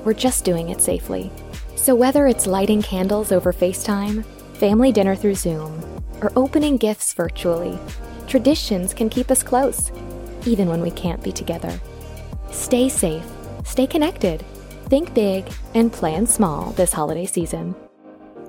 we're 0.04 0.14
just 0.14 0.44
doing 0.44 0.70
it 0.70 0.80
safely. 0.80 1.30
So 1.74 1.94
whether 1.94 2.26
it's 2.26 2.46
lighting 2.46 2.82
candles 2.82 3.32
over 3.32 3.52
FaceTime, 3.52 4.24
family 4.54 4.92
dinner 4.92 5.14
through 5.14 5.36
Zoom, 5.36 5.80
or 6.20 6.32
opening 6.36 6.76
gifts 6.76 7.12
virtually, 7.14 7.78
traditions 8.26 8.92
can 8.94 9.08
keep 9.08 9.30
us 9.30 9.42
close, 9.42 9.92
even 10.44 10.68
when 10.68 10.80
we 10.80 10.90
can't 10.90 11.22
be 11.22 11.32
together. 11.32 11.80
Stay 12.50 12.88
safe, 12.88 13.24
stay 13.64 13.86
connected, 13.86 14.44
think 14.86 15.14
big, 15.14 15.44
and 15.74 15.92
plan 15.92 16.26
small 16.26 16.70
this 16.72 16.92
holiday 16.92 17.26
season. 17.26 17.74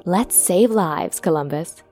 Let's 0.06 0.36
save 0.36 0.72
lives, 0.72 1.20
Columbus. 1.20 1.84